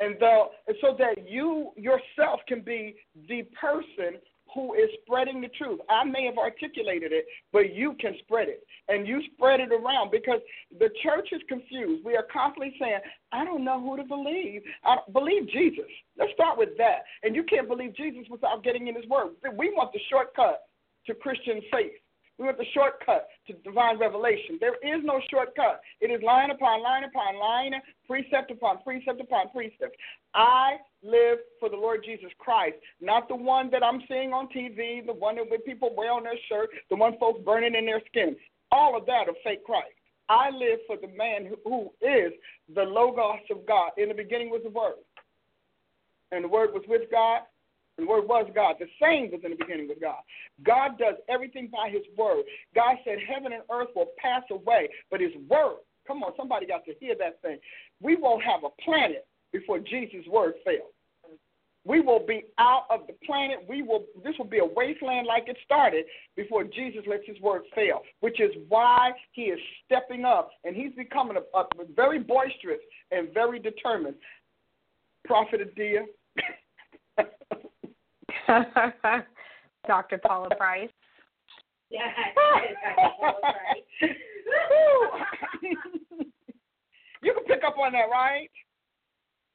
and 0.01 0.17
though 0.19 0.51
so 0.81 0.97
that 0.99 1.29
you 1.29 1.73
yourself 1.77 2.41
can 2.49 2.63
be 2.63 2.97
the 3.29 3.43
person 3.61 4.19
who 4.55 4.75
is 4.75 4.89
spreading 5.03 5.41
the 5.41 5.49
truth. 5.49 5.81
I 5.91 6.05
may 6.05 6.25
have 6.27 6.39
articulated 6.39 7.13
it, 7.13 7.27
but 7.53 7.75
you 7.75 7.95
can 8.01 8.17
spread 8.21 8.49
it, 8.49 8.65
and 8.89 9.07
you 9.07 9.21
spread 9.35 9.61
it 9.61 9.73
around 9.73 10.11
because 10.11 10.41
the 10.79 10.91
church 11.03 11.29
is 11.33 11.43
confused. 11.49 12.05
We 12.05 12.17
are 12.17 12.27
constantly 12.33 12.77
saying, 12.79 13.01
"I 13.33 13.45
don't 13.45 13.65
know 13.65 13.81
who 13.81 13.97
to 13.97 14.05
believe." 14.05 14.63
I 14.85 14.99
believe 15.13 15.49
Jesus. 15.49 15.91
Let's 16.17 16.33
start 16.33 16.57
with 16.57 16.77
that. 16.79 17.05
And 17.23 17.35
you 17.35 17.43
can't 17.43 17.69
believe 17.69 17.95
Jesus 17.95 18.29
without 18.29 18.63
getting 18.63 18.87
in 18.89 18.95
His 18.95 19.07
Word. 19.07 19.35
We 19.55 19.71
want 19.71 19.93
the 19.93 20.01
shortcut 20.11 20.69
to 21.07 21.15
Christian 21.15 21.61
faith. 21.73 22.01
We 22.39 22.47
want 22.47 22.59
the 22.59 22.65
shortcut 22.75 23.29
to 23.47 23.53
divine 23.63 23.99
revelation. 23.99 24.59
There 24.59 24.75
is 24.75 25.05
no 25.05 25.21
shortcut. 25.31 25.81
It 26.01 26.11
is 26.11 26.21
line 26.23 26.51
upon 26.51 26.83
line 26.83 27.05
upon 27.05 27.39
line, 27.39 27.73
precept 28.09 28.51
upon 28.51 28.83
precept 28.83 29.21
upon 29.21 29.51
precept. 29.51 29.97
I 30.35 30.79
live 31.05 31.39
for 31.61 31.69
the 31.69 31.77
Lord 31.77 32.03
Jesus 32.05 32.31
Christ, 32.39 32.75
not 33.01 33.29
the 33.29 33.37
one 33.37 33.71
that 33.71 33.85
I'm 33.85 34.03
seeing 34.09 34.33
on 34.33 34.49
TV, 34.49 35.07
the 35.07 35.13
one 35.13 35.37
that 35.37 35.65
people 35.65 35.95
wear 35.97 36.11
on 36.11 36.25
their 36.25 36.39
shirt, 36.49 36.71
the 36.91 36.97
one 36.97 37.17
folks 37.19 37.41
burning 37.45 37.77
in 37.77 37.87
their 37.87 38.03
skin. 38.09 38.35
All 38.73 38.97
of 38.97 39.07
that 39.07 39.29
are 39.29 39.39
fake 39.45 39.65
Christ. 39.65 39.95
I 40.29 40.51
live 40.51 40.81
for 40.87 40.97
the 40.97 41.09
man 41.17 41.47
who, 41.65 41.91
is 42.01 42.33
the 42.75 42.83
Logos 42.83 43.45
of 43.51 43.67
God. 43.67 43.91
In 43.97 44.09
the 44.09 44.15
beginning 44.15 44.51
was 44.51 44.63
the 44.65 44.71
Word, 44.71 44.95
and 46.33 46.43
the 46.43 46.49
Word 46.49 46.71
was 46.73 46.83
with 46.89 47.11
God, 47.11 47.43
the 47.99 48.07
Word 48.07 48.27
was 48.27 48.47
God. 48.55 48.77
The 48.79 48.87
same 49.01 49.31
was 49.31 49.41
in 49.45 49.51
the 49.51 49.57
beginning 49.57 49.89
with 49.89 50.01
God. 50.01 50.21
God 50.65 50.99
does 50.99 51.15
everything 51.29 51.69
by 51.73 51.91
His 51.91 52.03
Word. 52.17 52.45
God 52.75 52.97
said, 53.05 53.19
Heaven 53.27 53.53
and 53.53 53.63
earth 53.73 53.89
will 53.95 54.11
pass 54.19 54.43
away, 54.51 54.89
but 55.11 55.21
His 55.21 55.33
Word, 55.49 55.79
come 56.07 56.23
on, 56.23 56.33
somebody 56.37 56.67
got 56.67 56.85
to 56.87 56.95
hear 57.01 57.15
that 57.19 57.41
thing. 57.43 57.59
We 58.01 58.17
won't 58.17 58.43
have 58.43 58.65
a 58.65 58.83
planet 58.83 59.27
before 59.53 59.79
Jesus' 59.79 60.27
word 60.29 60.55
fails. 60.65 60.91
We 61.87 62.01
will 62.01 62.25
be 62.27 62.45
out 62.59 62.85
of 62.91 63.01
the 63.07 63.15
planet. 63.27 63.59
We 63.69 63.83
will. 63.83 64.05
This 64.25 64.35
will 64.39 64.47
be 64.47 64.59
a 64.59 64.65
wasteland 64.65 65.27
like 65.27 65.49
it 65.49 65.59
started 65.65 66.07
before 66.35 66.65
Jesus 66.65 67.03
lets 67.07 67.27
His 67.27 67.39
word 67.41 67.63
fail. 67.75 68.01
Which 68.21 68.41
is 68.41 68.51
why 68.69 69.13
He 69.33 69.43
is 69.43 69.61
stepping 69.85 70.25
up 70.25 70.51
and 70.65 70.75
He's 70.75 70.95
becoming 70.97 71.37
a, 71.37 71.59
a 71.59 71.67
very 71.95 72.19
boisterous 72.19 72.81
and 73.11 73.33
very 73.35 73.59
determined. 73.59 74.17
Prophet 75.27 75.61
Adia. 75.61 76.05
Dr. 79.87 80.19
Paula 80.19 80.49
Price. 80.57 80.91
Yeah, 81.91 82.03
you 87.23 87.35
can 87.35 87.45
pick 87.45 87.63
up 87.65 87.79
on 87.79 87.93
that, 87.93 88.09
right? 88.11 88.51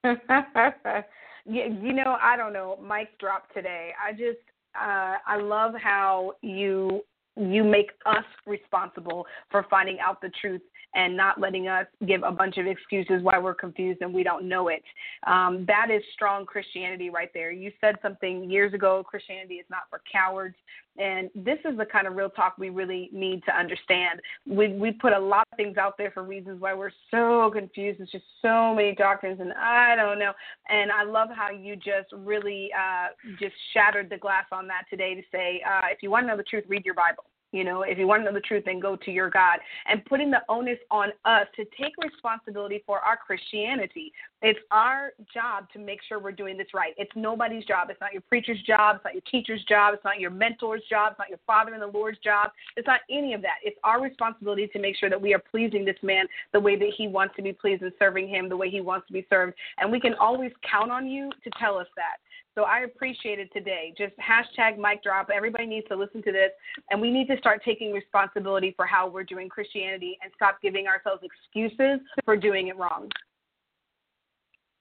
you, 1.46 1.78
you 1.82 1.94
know, 1.94 2.18
I 2.22 2.38
don't 2.38 2.54
know. 2.54 2.78
Mic 2.82 3.18
dropped 3.20 3.54
today. 3.54 3.92
I 4.02 4.14
just, 4.14 4.40
uh, 4.80 5.18
I 5.26 5.36
love 5.38 5.74
how 5.82 6.34
you 6.42 7.02
you 7.36 7.64
make 7.64 7.92
us 8.06 8.26
responsible 8.46 9.26
for 9.50 9.66
finding 9.70 9.98
out 10.00 10.22
the 10.22 10.30
truth 10.42 10.62
and 10.96 11.16
not 11.16 11.40
letting 11.40 11.68
us 11.68 11.86
give 12.08 12.22
a 12.24 12.32
bunch 12.32 12.58
of 12.58 12.66
excuses 12.66 13.22
why 13.22 13.38
we're 13.38 13.54
confused 13.54 14.02
and 14.02 14.14
we 14.14 14.24
don't 14.24 14.48
know 14.48 14.70
it. 14.70 14.84
Um, 15.28 15.66
that 15.68 15.88
is 15.92 16.02
strong 16.14 16.46
Christianity 16.46 17.10
right 17.10 17.30
there. 17.34 17.52
You 17.52 17.72
said 17.80 17.96
something 18.02 18.50
years 18.50 18.74
ago 18.74 19.04
Christianity 19.04 19.56
is 19.56 19.66
not 19.70 19.84
for 19.90 20.02
cowards. 20.12 20.56
And 20.98 21.30
this 21.34 21.60
is 21.64 21.78
the 21.78 21.86
kind 21.86 22.08
of 22.08 22.16
real 22.16 22.30
talk 22.30 22.58
we 22.58 22.70
really 22.70 23.10
need 23.14 23.42
to 23.46 23.56
understand. 23.56 24.20
We, 24.46 24.74
we 24.74 24.92
put 24.92 25.14
a 25.14 25.20
lot 25.20 25.48
of 25.52 25.56
things 25.56 25.78
out 25.78 25.98
there 25.98 26.12
for 26.12 26.24
reasons 26.24 26.60
why 26.60 26.74
we're 26.74 26.92
so 27.10 27.52
confused. 27.54 28.02
It's 28.02 28.12
just 28.12 28.26
so 28.42 28.76
many 28.76 28.96
doctrines, 28.96 29.40
and 29.40 29.54
I 29.54 29.96
don't 29.96 30.20
know. 30.20 30.34
And 30.68 30.92
I 30.92 31.04
love 31.04 31.30
how 31.34 31.52
you 31.52 31.78
just 31.78 32.12
really 32.14 32.70
uh, 32.78 33.10
just 33.40 33.56
shattered 33.74 34.10
the 34.10 34.18
glass 34.18 34.46
on 34.52 34.68
that 34.68 34.84
today 34.90 35.16
to 35.16 35.22
say, 35.32 35.62
uh, 35.66 35.88
if 35.90 36.00
you 36.02 36.10
want 36.10 36.24
to 36.24 36.28
know 36.28 36.38
the 36.38 36.44
truth, 36.44 36.66
read 36.68 36.84
your 36.84 36.96
Bible. 36.96 37.24
You 37.52 37.64
know, 37.64 37.82
if 37.82 37.97
you 37.97 38.06
want 38.06 38.22
to 38.22 38.26
know 38.26 38.34
the 38.34 38.41
truth, 38.41 38.64
then 38.66 38.80
go 38.80 38.95
to 38.95 39.12
your 39.12 39.30
God. 39.30 39.60
And 39.88 40.06
putting 40.06 40.30
the 40.30 40.41
onus 40.50 40.78
on 40.91 41.10
us 41.26 41.47
to 41.56 41.66
take 41.82 41.93
responsibility 41.97 42.84
for 42.86 43.00
our 43.00 43.18
Christianity. 43.18 44.14
It's 44.41 44.60
our 44.72 45.12
job 45.34 45.68
to 45.74 45.80
make 45.80 46.00
sure 46.08 46.20
we're 46.20 46.32
doing 46.32 46.58
this 46.58 46.68
right. 46.74 46.93
It's 46.97 47.12
nobody's 47.16 47.66
job. 47.66 47.89
It's 47.89 48.00
not 48.00 48.14
your 48.14 48.22
preacher's 48.22 48.62
job. 48.62 48.97
It's 48.97 49.06
not 49.06 49.14
your 49.14 49.24
teacher's 49.30 49.64
job. 49.66 49.93
It's 49.95 50.04
not 50.04 50.20
your 50.20 50.32
mentor's 50.32 50.84
job. 50.89 51.12
It's 51.12 51.20
not 51.20 51.30
your 51.30 51.39
father 51.47 51.74
in 51.74 51.80
the 51.80 51.88
Lord's 51.88 52.20
job. 52.20 52.52
It's 52.78 52.88
not 52.88 53.02
any 53.10 53.34
of 53.34 53.41
that. 53.41 53.58
It's 53.64 53.78
our 53.84 54.02
responsibility 54.02 54.68
to 54.68 54.80
make 54.80 54.95
sure 54.95 55.10
that 55.10 55.22
we 55.22 55.34
are 55.34 55.39
pleasing 55.39 55.84
this 55.84 55.97
man 56.04 56.26
the 56.54 56.60
way 56.60 56.78
that 56.78 56.91
he 56.95 57.08
wants 57.08 57.36
to 57.36 57.41
be 57.41 57.52
pleased 57.52 57.82
and 57.82 57.91
serving 58.00 58.30
him 58.30 58.47
the 58.47 58.58
way 58.58 58.70
he 58.70 58.82
wants 58.82 59.08
to 59.08 59.14
be 59.14 59.26
served. 59.30 59.56
And 59.78 59.91
we 59.91 60.00
can 60.00 60.14
always 60.16 60.52
count 60.70 60.91
on 60.91 61.08
you 61.08 61.32
to 61.43 61.50
tell 61.60 61.78
us 61.78 61.88
that. 61.95 62.18
So 62.56 62.64
I 62.64 62.82
appreciate 62.82 63.40
it 63.40 63.50
today. 63.54 63.94
Just 63.98 64.14
hashtag 64.18 64.78
mic 64.78 65.04
drop. 65.04 65.30
Everybody 65.34 65.66
needs 65.66 65.88
to 65.88 65.96
listen 65.96 66.22
to 66.24 66.32
this, 66.32 66.52
and 66.90 67.00
we 67.00 67.12
need 67.12 67.28
to 67.28 67.38
start 67.38 67.62
taking 67.64 67.94
responsibility 67.94 68.74
for 68.76 68.86
how 68.86 69.08
we're 69.10 69.24
doing 69.24 69.50
Christianity 69.50 70.18
and 70.24 70.32
stop 70.36 70.60
giving 70.62 70.88
ourselves 70.88 71.24
excuses 71.24 72.00
for 72.26 72.36
doing 72.36 72.68
it 72.68 72.78
wrong. 72.78 73.10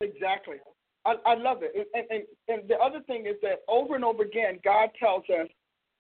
Exactly. 0.01 0.57
I, 1.05 1.15
I 1.27 1.35
love 1.35 1.59
it. 1.63 1.89
And, 1.95 2.05
and, 2.11 2.23
and 2.49 2.69
the 2.69 2.77
other 2.77 3.01
thing 3.07 3.27
is 3.27 3.37
that 3.43 3.61
over 3.69 3.95
and 3.95 4.05
over 4.05 4.23
again, 4.23 4.59
God 4.65 4.91
tells 4.99 5.25
us 5.31 5.49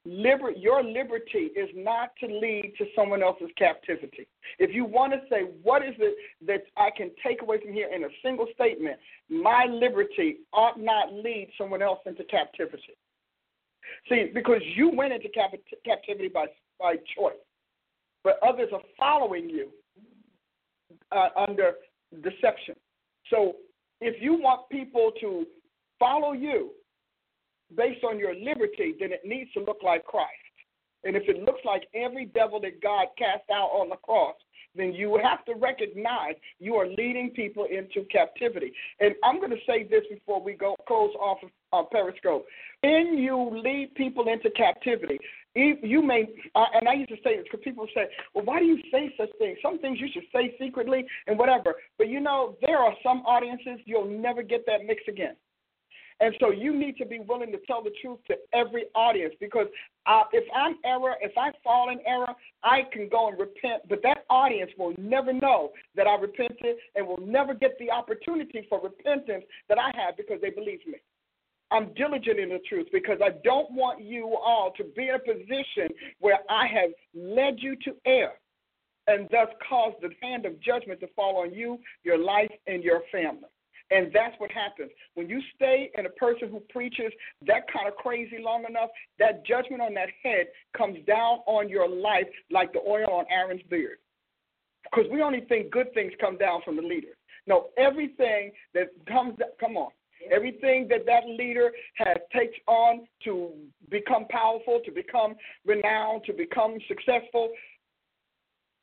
liber- 0.08 0.52
your 0.52 0.82
liberty 0.82 1.50
is 1.54 1.68
not 1.74 2.10
to 2.20 2.26
lead 2.26 2.72
to 2.78 2.86
someone 2.96 3.22
else's 3.22 3.50
captivity. 3.56 4.26
If 4.58 4.74
you 4.74 4.84
want 4.84 5.12
to 5.12 5.20
say, 5.28 5.42
what 5.62 5.84
is 5.84 5.94
it 5.98 6.16
that 6.46 6.64
I 6.76 6.90
can 6.96 7.10
take 7.22 7.42
away 7.42 7.60
from 7.60 7.72
here 7.72 7.88
in 7.94 8.04
a 8.04 8.08
single 8.22 8.46
statement? 8.54 8.96
My 9.28 9.66
liberty 9.66 10.38
ought 10.52 10.80
not 10.80 11.12
lead 11.12 11.50
someone 11.58 11.82
else 11.82 12.00
into 12.06 12.24
captivity. 12.24 12.96
See, 14.08 14.30
because 14.32 14.62
you 14.74 14.90
went 14.90 15.12
into 15.12 15.28
cap- 15.28 15.54
captivity 15.84 16.28
by, 16.28 16.46
by 16.80 16.96
choice, 17.16 17.34
but 18.24 18.38
others 18.42 18.68
are 18.72 18.82
following 18.98 19.48
you 19.48 19.68
uh, 21.12 21.28
under 21.36 21.72
deception. 22.22 22.74
So 23.30 23.56
if 24.00 24.22
you 24.22 24.34
want 24.34 24.68
people 24.70 25.12
to 25.20 25.46
follow 25.98 26.32
you, 26.32 26.70
based 27.76 28.04
on 28.04 28.18
your 28.18 28.34
liberty, 28.34 28.94
then 28.98 29.12
it 29.12 29.22
needs 29.24 29.52
to 29.52 29.60
look 29.60 29.78
like 29.82 30.04
Christ. 30.04 30.32
And 31.04 31.16
if 31.16 31.28
it 31.28 31.42
looks 31.44 31.60
like 31.64 31.86
every 31.94 32.26
devil 32.26 32.60
that 32.60 32.82
God 32.82 33.06
cast 33.16 33.48
out 33.50 33.68
on 33.68 33.88
the 33.88 33.96
cross, 33.96 34.34
then 34.74 34.92
you 34.92 35.18
have 35.22 35.44
to 35.46 35.54
recognize 35.54 36.34
you 36.58 36.74
are 36.74 36.86
leading 36.86 37.30
people 37.30 37.64
into 37.64 38.06
captivity. 38.10 38.72
And 39.00 39.14
I'm 39.24 39.38
going 39.38 39.50
to 39.50 39.56
say 39.66 39.84
this 39.84 40.02
before 40.10 40.42
we 40.42 40.54
go 40.54 40.76
close 40.86 41.12
off 41.20 41.38
of 41.72 41.90
Periscope. 41.90 42.46
When 42.82 43.18
you 43.18 43.60
lead 43.62 43.94
people 43.94 44.28
into 44.28 44.50
captivity, 44.50 45.18
you 45.54 46.02
may, 46.02 46.28
and 46.54 46.88
I 46.88 46.94
used 46.94 47.08
to 47.08 47.16
say 47.24 47.36
this 47.36 47.46
because 47.50 47.64
people 47.64 47.86
say, 47.94 48.08
well, 48.34 48.44
why 48.44 48.60
do 48.60 48.66
you 48.66 48.78
say 48.92 49.12
such 49.16 49.30
things? 49.38 49.58
Some 49.62 49.78
things 49.80 49.98
you 50.00 50.08
should 50.12 50.26
say 50.32 50.54
secretly 50.60 51.04
and 51.26 51.38
whatever. 51.38 51.74
But 51.96 52.08
you 52.08 52.20
know, 52.20 52.56
there 52.64 52.78
are 52.78 52.92
some 53.02 53.18
audiences 53.18 53.80
you'll 53.84 54.08
never 54.08 54.42
get 54.42 54.66
that 54.66 54.84
mix 54.86 55.02
again. 55.08 55.34
And 56.20 56.34
so 56.40 56.50
you 56.50 56.76
need 56.76 56.96
to 56.98 57.06
be 57.06 57.20
willing 57.20 57.52
to 57.52 57.58
tell 57.66 57.82
the 57.82 57.92
truth 58.02 58.18
to 58.26 58.34
every 58.52 58.86
audience 58.94 59.34
because 59.38 59.66
uh, 60.06 60.22
if 60.32 60.44
I'm 60.54 60.76
error, 60.84 61.14
if 61.20 61.32
I 61.38 61.50
fall 61.62 61.90
in 61.90 62.00
error, 62.04 62.34
I 62.64 62.82
can 62.92 63.08
go 63.08 63.28
and 63.28 63.38
repent, 63.38 63.82
but 63.88 64.02
that 64.02 64.24
audience 64.28 64.70
will 64.76 64.94
never 64.98 65.32
know 65.32 65.70
that 65.94 66.08
I 66.08 66.16
repented 66.16 66.76
and 66.96 67.06
will 67.06 67.20
never 67.20 67.54
get 67.54 67.78
the 67.78 67.90
opportunity 67.90 68.66
for 68.68 68.80
repentance 68.80 69.44
that 69.68 69.78
I 69.78 69.92
have 69.94 70.16
because 70.16 70.40
they 70.40 70.50
believe 70.50 70.80
me. 70.86 70.94
I'm 71.70 71.92
diligent 71.94 72.40
in 72.40 72.48
the 72.48 72.60
truth 72.68 72.88
because 72.92 73.18
I 73.22 73.30
don't 73.44 73.70
want 73.72 74.02
you 74.02 74.36
all 74.42 74.72
to 74.76 74.84
be 74.96 75.08
in 75.08 75.14
a 75.14 75.18
position 75.18 75.94
where 76.18 76.38
I 76.48 76.66
have 76.66 76.90
led 77.14 77.56
you 77.58 77.76
to 77.84 77.94
err 78.06 78.32
and 79.06 79.28
thus 79.30 79.48
caused 79.68 79.96
the 80.02 80.10
hand 80.22 80.46
of 80.46 80.60
judgment 80.60 81.00
to 81.00 81.08
fall 81.14 81.36
on 81.36 81.52
you, 81.52 81.78
your 82.04 82.18
life, 82.18 82.50
and 82.66 82.82
your 82.82 83.02
family. 83.12 83.48
And 83.90 84.10
that's 84.12 84.34
what 84.38 84.50
happens. 84.50 84.90
When 85.14 85.28
you 85.28 85.40
stay 85.56 85.90
in 85.96 86.06
a 86.06 86.10
person 86.10 86.50
who 86.50 86.60
preaches 86.68 87.12
that 87.46 87.72
kind 87.72 87.88
of 87.88 87.96
crazy 87.96 88.36
long 88.40 88.64
enough, 88.68 88.90
that 89.18 89.46
judgment 89.46 89.80
on 89.80 89.94
that 89.94 90.08
head 90.22 90.46
comes 90.76 90.98
down 91.06 91.38
on 91.46 91.68
your 91.68 91.88
life 91.88 92.26
like 92.50 92.72
the 92.72 92.80
oil 92.86 93.10
on 93.10 93.24
Aaron's 93.30 93.62
beard. 93.70 93.98
Because 94.84 95.10
we 95.10 95.22
only 95.22 95.40
think 95.48 95.70
good 95.70 95.92
things 95.94 96.12
come 96.20 96.36
down 96.38 96.60
from 96.64 96.76
the 96.76 96.82
leader. 96.82 97.16
No, 97.46 97.68
everything 97.78 98.52
that 98.74 98.88
comes, 99.06 99.38
come 99.58 99.76
on, 99.76 99.90
everything 100.30 100.86
that 100.88 101.06
that 101.06 101.26
leader 101.26 101.70
has 101.94 102.16
takes 102.34 102.56
on 102.66 103.06
to 103.24 103.50
become 103.90 104.26
powerful, 104.28 104.80
to 104.84 104.90
become 104.90 105.34
renowned, 105.64 106.24
to 106.24 106.32
become 106.32 106.76
successful, 106.88 107.50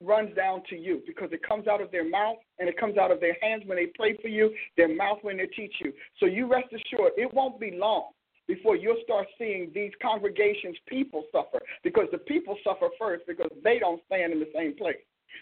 runs 0.05 0.35
down 0.35 0.61
to 0.69 0.75
you 0.75 1.01
because 1.07 1.29
it 1.31 1.41
comes 1.47 1.67
out 1.67 1.81
of 1.81 1.91
their 1.91 2.07
mouth 2.07 2.37
and 2.59 2.69
it 2.69 2.77
comes 2.77 2.97
out 2.97 3.11
of 3.11 3.19
their 3.19 3.35
hands 3.41 3.63
when 3.65 3.77
they 3.77 3.87
pray 3.95 4.17
for 4.21 4.27
you, 4.27 4.51
their 4.77 4.93
mouth 4.93 5.19
when 5.21 5.37
they 5.37 5.47
teach 5.47 5.73
you. 5.83 5.91
So 6.19 6.25
you 6.25 6.51
rest 6.51 6.67
assured, 6.67 7.13
it 7.17 7.33
won't 7.33 7.59
be 7.59 7.71
long 7.71 8.11
before 8.47 8.75
you'll 8.75 9.01
start 9.03 9.27
seeing 9.37 9.71
these 9.73 9.91
congregations, 10.01 10.77
people 10.87 11.23
suffer 11.31 11.59
because 11.83 12.07
the 12.11 12.19
people 12.19 12.57
suffer 12.63 12.89
first 12.99 13.23
because 13.27 13.49
they 13.63 13.79
don't 13.79 14.01
stand 14.05 14.33
in 14.33 14.39
the 14.39 14.49
same 14.55 14.75
place. 14.75 14.97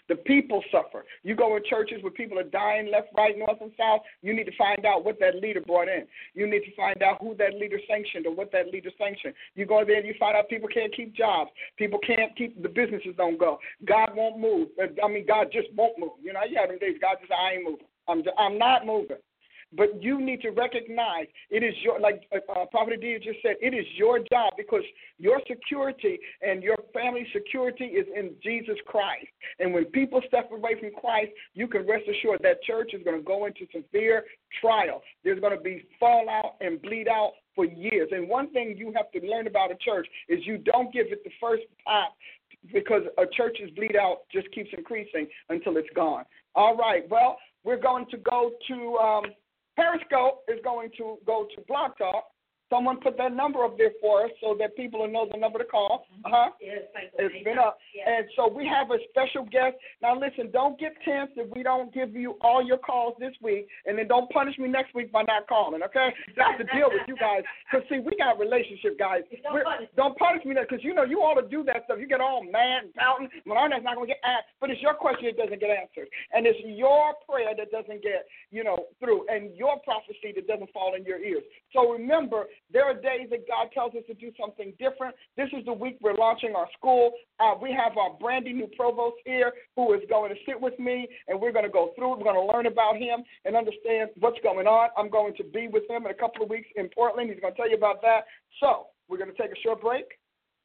The 0.08 0.16
people 0.16 0.62
suffer. 0.70 1.04
You 1.22 1.34
go 1.34 1.56
in 1.56 1.62
churches 1.68 2.02
where 2.02 2.12
people 2.12 2.38
are 2.38 2.44
dying 2.44 2.90
left, 2.90 3.08
right, 3.16 3.36
north, 3.36 3.60
and 3.60 3.72
south. 3.78 4.00
You 4.22 4.34
need 4.34 4.44
to 4.44 4.56
find 4.56 4.84
out 4.84 5.04
what 5.04 5.18
that 5.20 5.36
leader 5.36 5.60
brought 5.60 5.88
in. 5.88 6.06
You 6.34 6.46
need 6.46 6.64
to 6.64 6.74
find 6.76 7.02
out 7.02 7.18
who 7.20 7.34
that 7.36 7.54
leader 7.54 7.78
sanctioned 7.88 8.26
or 8.26 8.34
what 8.34 8.52
that 8.52 8.68
leader 8.72 8.90
sanctioned. 8.98 9.34
You 9.54 9.66
go 9.66 9.84
there 9.84 9.98
and 9.98 10.06
you 10.06 10.14
find 10.18 10.36
out 10.36 10.48
people 10.48 10.68
can't 10.72 10.94
keep 10.94 11.14
jobs. 11.14 11.50
People 11.76 11.98
can't 12.06 12.36
keep 12.36 12.60
the 12.62 12.68
businesses 12.68 13.14
don't 13.16 13.38
go. 13.38 13.58
God 13.84 14.10
won't 14.14 14.38
move. 14.38 14.68
I 14.80 15.08
mean, 15.08 15.26
God 15.26 15.48
just 15.52 15.68
won't 15.74 15.98
move. 15.98 16.18
You 16.22 16.32
know, 16.32 16.40
you 16.48 16.56
have 16.58 16.68
them 16.68 16.78
days. 16.78 16.96
God 17.00 17.16
just 17.20 17.32
I 17.32 17.54
ain't 17.54 17.64
moving. 17.64 17.86
I'm 18.08 18.22
just, 18.22 18.36
I'm 18.38 18.58
not 18.58 18.86
moving. 18.86 19.16
But 19.76 20.02
you 20.02 20.20
need 20.20 20.40
to 20.42 20.50
recognize 20.50 21.26
it 21.50 21.62
is 21.62 21.74
your, 21.82 21.98
like 22.00 22.22
uh, 22.32 22.52
uh 22.52 22.66
Prophet 22.66 22.94
Adia 22.98 23.18
just 23.18 23.38
said, 23.42 23.56
it 23.60 23.74
is 23.74 23.86
your 23.96 24.18
job 24.18 24.52
because 24.56 24.82
your 25.18 25.40
security 25.48 26.18
and 26.42 26.62
your 26.62 26.76
family's 26.92 27.26
security 27.32 27.84
is 27.84 28.06
in 28.14 28.32
Jesus 28.42 28.76
Christ. 28.86 29.26
And 29.58 29.72
when 29.72 29.84
people 29.86 30.20
step 30.26 30.50
away 30.52 30.78
from 30.78 30.90
Christ, 31.00 31.32
you 31.54 31.66
can 31.66 31.86
rest 31.86 32.04
assured 32.08 32.40
that 32.42 32.62
church 32.62 32.90
is 32.94 33.02
going 33.04 33.18
to 33.18 33.22
go 33.22 33.46
into 33.46 33.66
severe 33.72 34.24
trial. 34.60 35.02
There's 35.24 35.40
going 35.40 35.56
to 35.56 35.62
be 35.62 35.84
fallout 35.98 36.56
and 36.60 36.80
bleed 36.80 37.08
out 37.08 37.32
for 37.54 37.64
years. 37.64 38.08
And 38.12 38.28
one 38.28 38.50
thing 38.52 38.74
you 38.76 38.92
have 38.96 39.10
to 39.12 39.26
learn 39.26 39.46
about 39.46 39.70
a 39.70 39.76
church 39.76 40.06
is 40.28 40.40
you 40.44 40.58
don't 40.58 40.92
give 40.92 41.06
it 41.10 41.22
the 41.24 41.30
first 41.40 41.62
pop 41.84 42.14
because 42.72 43.02
a 43.18 43.24
church's 43.36 43.70
bleed 43.76 43.96
out 43.96 44.22
just 44.32 44.50
keeps 44.52 44.70
increasing 44.76 45.26
until 45.48 45.76
it's 45.76 45.88
gone. 45.94 46.24
All 46.54 46.76
right. 46.76 47.08
Well, 47.10 47.38
we're 47.64 47.80
going 47.80 48.06
to 48.10 48.16
go 48.18 48.52
to 48.68 48.96
um, 48.98 49.24
Periscope 49.76 50.42
is 50.48 50.58
going 50.62 50.90
to 50.96 51.18
go 51.26 51.46
to 51.54 51.62
Blog 51.66 51.92
Talk. 51.98 52.24
Someone 52.70 52.98
put 53.00 53.16
that 53.18 53.32
number 53.34 53.64
up 53.64 53.76
there 53.78 53.92
for 54.00 54.24
us 54.24 54.30
so 54.42 54.56
that 54.58 54.74
people 54.76 55.00
will 55.00 55.12
know 55.12 55.28
the 55.30 55.38
number 55.38 55.58
to 55.58 55.64
call. 55.64 56.06
Uh 56.24 56.28
huh. 56.32 56.50
Yes, 56.60 56.82
It's 57.18 57.44
been 57.44 57.58
up. 57.58 57.78
And 58.06 58.26
so 58.36 58.48
we 58.48 58.66
have 58.66 58.90
a 58.90 58.98
special 59.10 59.44
guest. 59.44 59.76
Now, 60.02 60.18
listen, 60.18 60.50
don't 60.50 60.78
get 60.80 60.92
tense 61.04 61.30
if 61.36 61.48
we 61.54 61.62
don't 61.62 61.92
give 61.92 62.14
you 62.14 62.36
all 62.40 62.64
your 62.64 62.78
calls 62.78 63.14
this 63.20 63.32
week, 63.42 63.68
and 63.86 63.98
then 63.98 64.08
don't 64.08 64.28
punish 64.30 64.58
me 64.58 64.68
next 64.68 64.94
week 64.94 65.12
by 65.12 65.22
not 65.22 65.46
calling, 65.46 65.82
okay? 65.82 66.08
Have 66.36 66.58
to 66.58 66.64
deal 66.76 66.88
with 66.90 67.02
you 67.06 67.16
guys. 67.16 67.42
Because, 67.74 67.88
see, 67.88 67.98
we 67.98 68.14
got 68.16 68.36
a 68.36 68.38
relationship, 68.38 68.98
guys. 68.98 69.22
Don't 69.42 69.52
We're- 69.54 69.64
punish. 69.64 69.88
don't 69.96 70.16
punish 70.18 70.44
me 70.44 70.54
because, 70.54 70.84
you 70.84 70.94
know, 70.94 71.02
you 71.02 71.22
all 71.22 71.34
to 71.34 71.42
do 71.48 71.64
that 71.64 71.84
stuff. 71.86 71.98
You 71.98 72.06
get 72.06 72.20
all 72.20 72.42
mad 72.44 72.84
and 72.84 72.94
pouting. 72.94 73.28
Malarna's 73.48 73.82
not 73.82 73.96
going 73.96 74.06
to 74.06 74.14
get 74.14 74.20
asked. 74.22 74.46
But 74.60 74.70
it's 74.70 74.80
your 74.80 74.94
question 74.94 75.26
that 75.26 75.36
doesn't 75.42 75.58
get 75.60 75.70
answered. 75.70 76.06
And 76.32 76.46
it's 76.46 76.58
your 76.64 77.14
prayer 77.28 77.50
that 77.56 77.70
doesn't 77.72 78.02
get, 78.02 78.26
you 78.52 78.62
know, 78.62 78.86
through, 79.00 79.26
and 79.28 79.56
your 79.56 79.80
prophecy 79.80 80.30
that 80.36 80.46
doesn't 80.46 80.70
fall 80.72 80.94
in 80.94 81.04
your 81.04 81.18
ears. 81.18 81.42
So 81.72 81.90
remember, 81.90 82.44
there 82.74 82.84
are 82.84 82.92
days 82.92 83.30
that 83.30 83.46
God 83.46 83.70
tells 83.72 83.94
us 83.94 84.02
to 84.08 84.14
do 84.14 84.32
something 84.38 84.74
different. 84.80 85.14
This 85.36 85.48
is 85.56 85.64
the 85.64 85.72
week 85.72 85.96
we're 86.02 86.14
launching 86.14 86.54
our 86.56 86.66
school. 86.76 87.12
Uh, 87.38 87.54
we 87.62 87.70
have 87.70 87.96
our 87.96 88.18
brandy 88.18 88.52
new 88.52 88.68
provost 88.76 89.14
here 89.24 89.52
who 89.76 89.94
is 89.94 90.00
going 90.10 90.30
to 90.30 90.36
sit 90.44 90.60
with 90.60 90.76
me, 90.80 91.06
and 91.28 91.40
we're 91.40 91.52
going 91.52 91.64
to 91.64 91.70
go 91.70 91.92
through 91.94 92.12
it. 92.12 92.18
We're 92.18 92.34
going 92.34 92.46
to 92.46 92.52
learn 92.52 92.66
about 92.66 92.96
him 92.96 93.22
and 93.44 93.54
understand 93.54 94.10
what's 94.18 94.40
going 94.42 94.66
on. 94.66 94.90
I'm 94.98 95.08
going 95.08 95.34
to 95.36 95.44
be 95.44 95.68
with 95.68 95.88
him 95.88 96.04
in 96.04 96.10
a 96.10 96.14
couple 96.14 96.42
of 96.42 96.50
weeks 96.50 96.66
in 96.74 96.90
Portland. 96.92 97.30
He's 97.30 97.40
going 97.40 97.54
to 97.54 97.56
tell 97.56 97.70
you 97.70 97.76
about 97.76 98.02
that. 98.02 98.24
So 98.58 98.86
we're 99.08 99.18
going 99.18 99.30
to 99.30 99.40
take 99.40 99.52
a 99.52 99.60
short 99.62 99.80
break, 99.80 100.06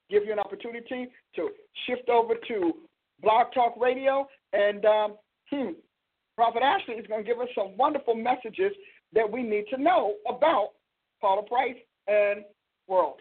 give 0.09 0.25
you 0.25 0.33
an 0.33 0.39
opportunity 0.39 1.09
to 1.35 1.49
shift 1.85 2.09
over 2.09 2.33
to 2.47 2.73
Blog 3.21 3.53
Talk 3.53 3.75
Radio, 3.79 4.27
and 4.51 4.83
um, 4.85 5.15
hmm, 5.51 5.71
Prophet 6.35 6.63
Ashley 6.63 6.95
is 6.95 7.05
going 7.05 7.23
to 7.23 7.29
give 7.29 7.39
us 7.39 7.49
some 7.53 7.77
wonderful 7.77 8.15
messages 8.15 8.71
that 9.13 9.29
we 9.29 9.43
need 9.43 9.65
to 9.69 9.79
know 9.79 10.15
about 10.27 10.69
Paula 11.21 11.43
Price 11.43 11.75
and 12.07 12.43
world. 12.87 13.19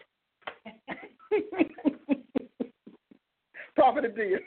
Prophet 3.75 4.05
Adia. 4.05 4.37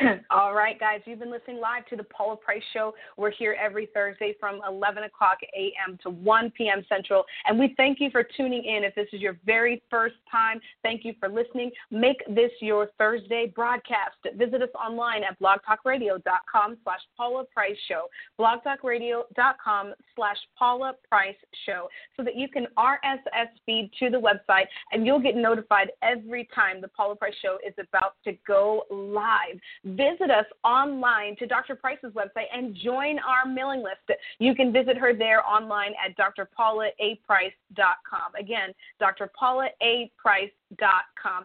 All 0.30 0.54
right, 0.54 0.78
guys, 0.78 1.00
you've 1.04 1.18
been 1.18 1.30
listening 1.30 1.60
live 1.60 1.86
to 1.86 1.96
the 1.96 2.04
Paula 2.04 2.36
Price 2.36 2.62
Show. 2.72 2.94
We're 3.16 3.30
here 3.30 3.56
every 3.60 3.88
Thursday 3.92 4.34
from 4.38 4.60
11 4.66 5.04
o'clock 5.04 5.38
a.m. 5.56 5.98
to 6.02 6.10
1 6.10 6.52
p.m. 6.56 6.84
Central. 6.88 7.24
And 7.46 7.58
we 7.58 7.74
thank 7.76 8.00
you 8.00 8.10
for 8.10 8.22
tuning 8.36 8.64
in. 8.64 8.84
If 8.84 8.94
this 8.94 9.08
is 9.12 9.20
your 9.20 9.38
very 9.44 9.82
first 9.90 10.16
time, 10.30 10.60
thank 10.82 11.04
you 11.04 11.14
for 11.18 11.28
listening. 11.28 11.70
Make 11.90 12.22
this 12.28 12.50
your 12.60 12.88
Thursday 12.98 13.52
broadcast. 13.54 14.16
Visit 14.36 14.62
us 14.62 14.68
online 14.74 15.22
at 15.24 15.38
blogtalkradio.com 15.40 16.76
slash 16.84 17.00
Paula 17.16 17.44
Price 17.52 17.76
Show, 17.88 18.06
blogtalkradio.com 18.38 19.94
slash 20.16 20.36
Paula 20.58 20.94
Price 21.08 21.36
Show, 21.66 21.88
so 22.16 22.22
that 22.22 22.36
you 22.36 22.48
can 22.48 22.66
RSS 22.78 23.48
feed 23.66 23.90
to 23.98 24.10
the 24.10 24.18
website 24.18 24.66
and 24.92 25.06
you'll 25.06 25.20
get 25.20 25.36
notified 25.36 25.88
every 26.02 26.48
time 26.54 26.80
the 26.80 26.88
Paula 26.88 27.16
Price 27.16 27.34
Show 27.42 27.58
is 27.66 27.74
about 27.78 28.14
to 28.24 28.32
go 28.46 28.84
live 28.90 29.60
visit 29.84 30.30
us 30.30 30.46
online 30.64 31.36
to 31.36 31.46
Dr. 31.46 31.74
Price's 31.74 32.12
website 32.12 32.46
and 32.54 32.74
join 32.74 33.18
our 33.18 33.44
mailing 33.46 33.82
list. 33.82 34.10
You 34.38 34.54
can 34.54 34.72
visit 34.72 34.96
her 34.96 35.12
there 35.14 35.46
online 35.46 35.92
at 36.04 36.16
drpaulaaprice.com. 36.16 38.34
Again, 38.38 38.72
drpaulaaprice.com 39.00 40.50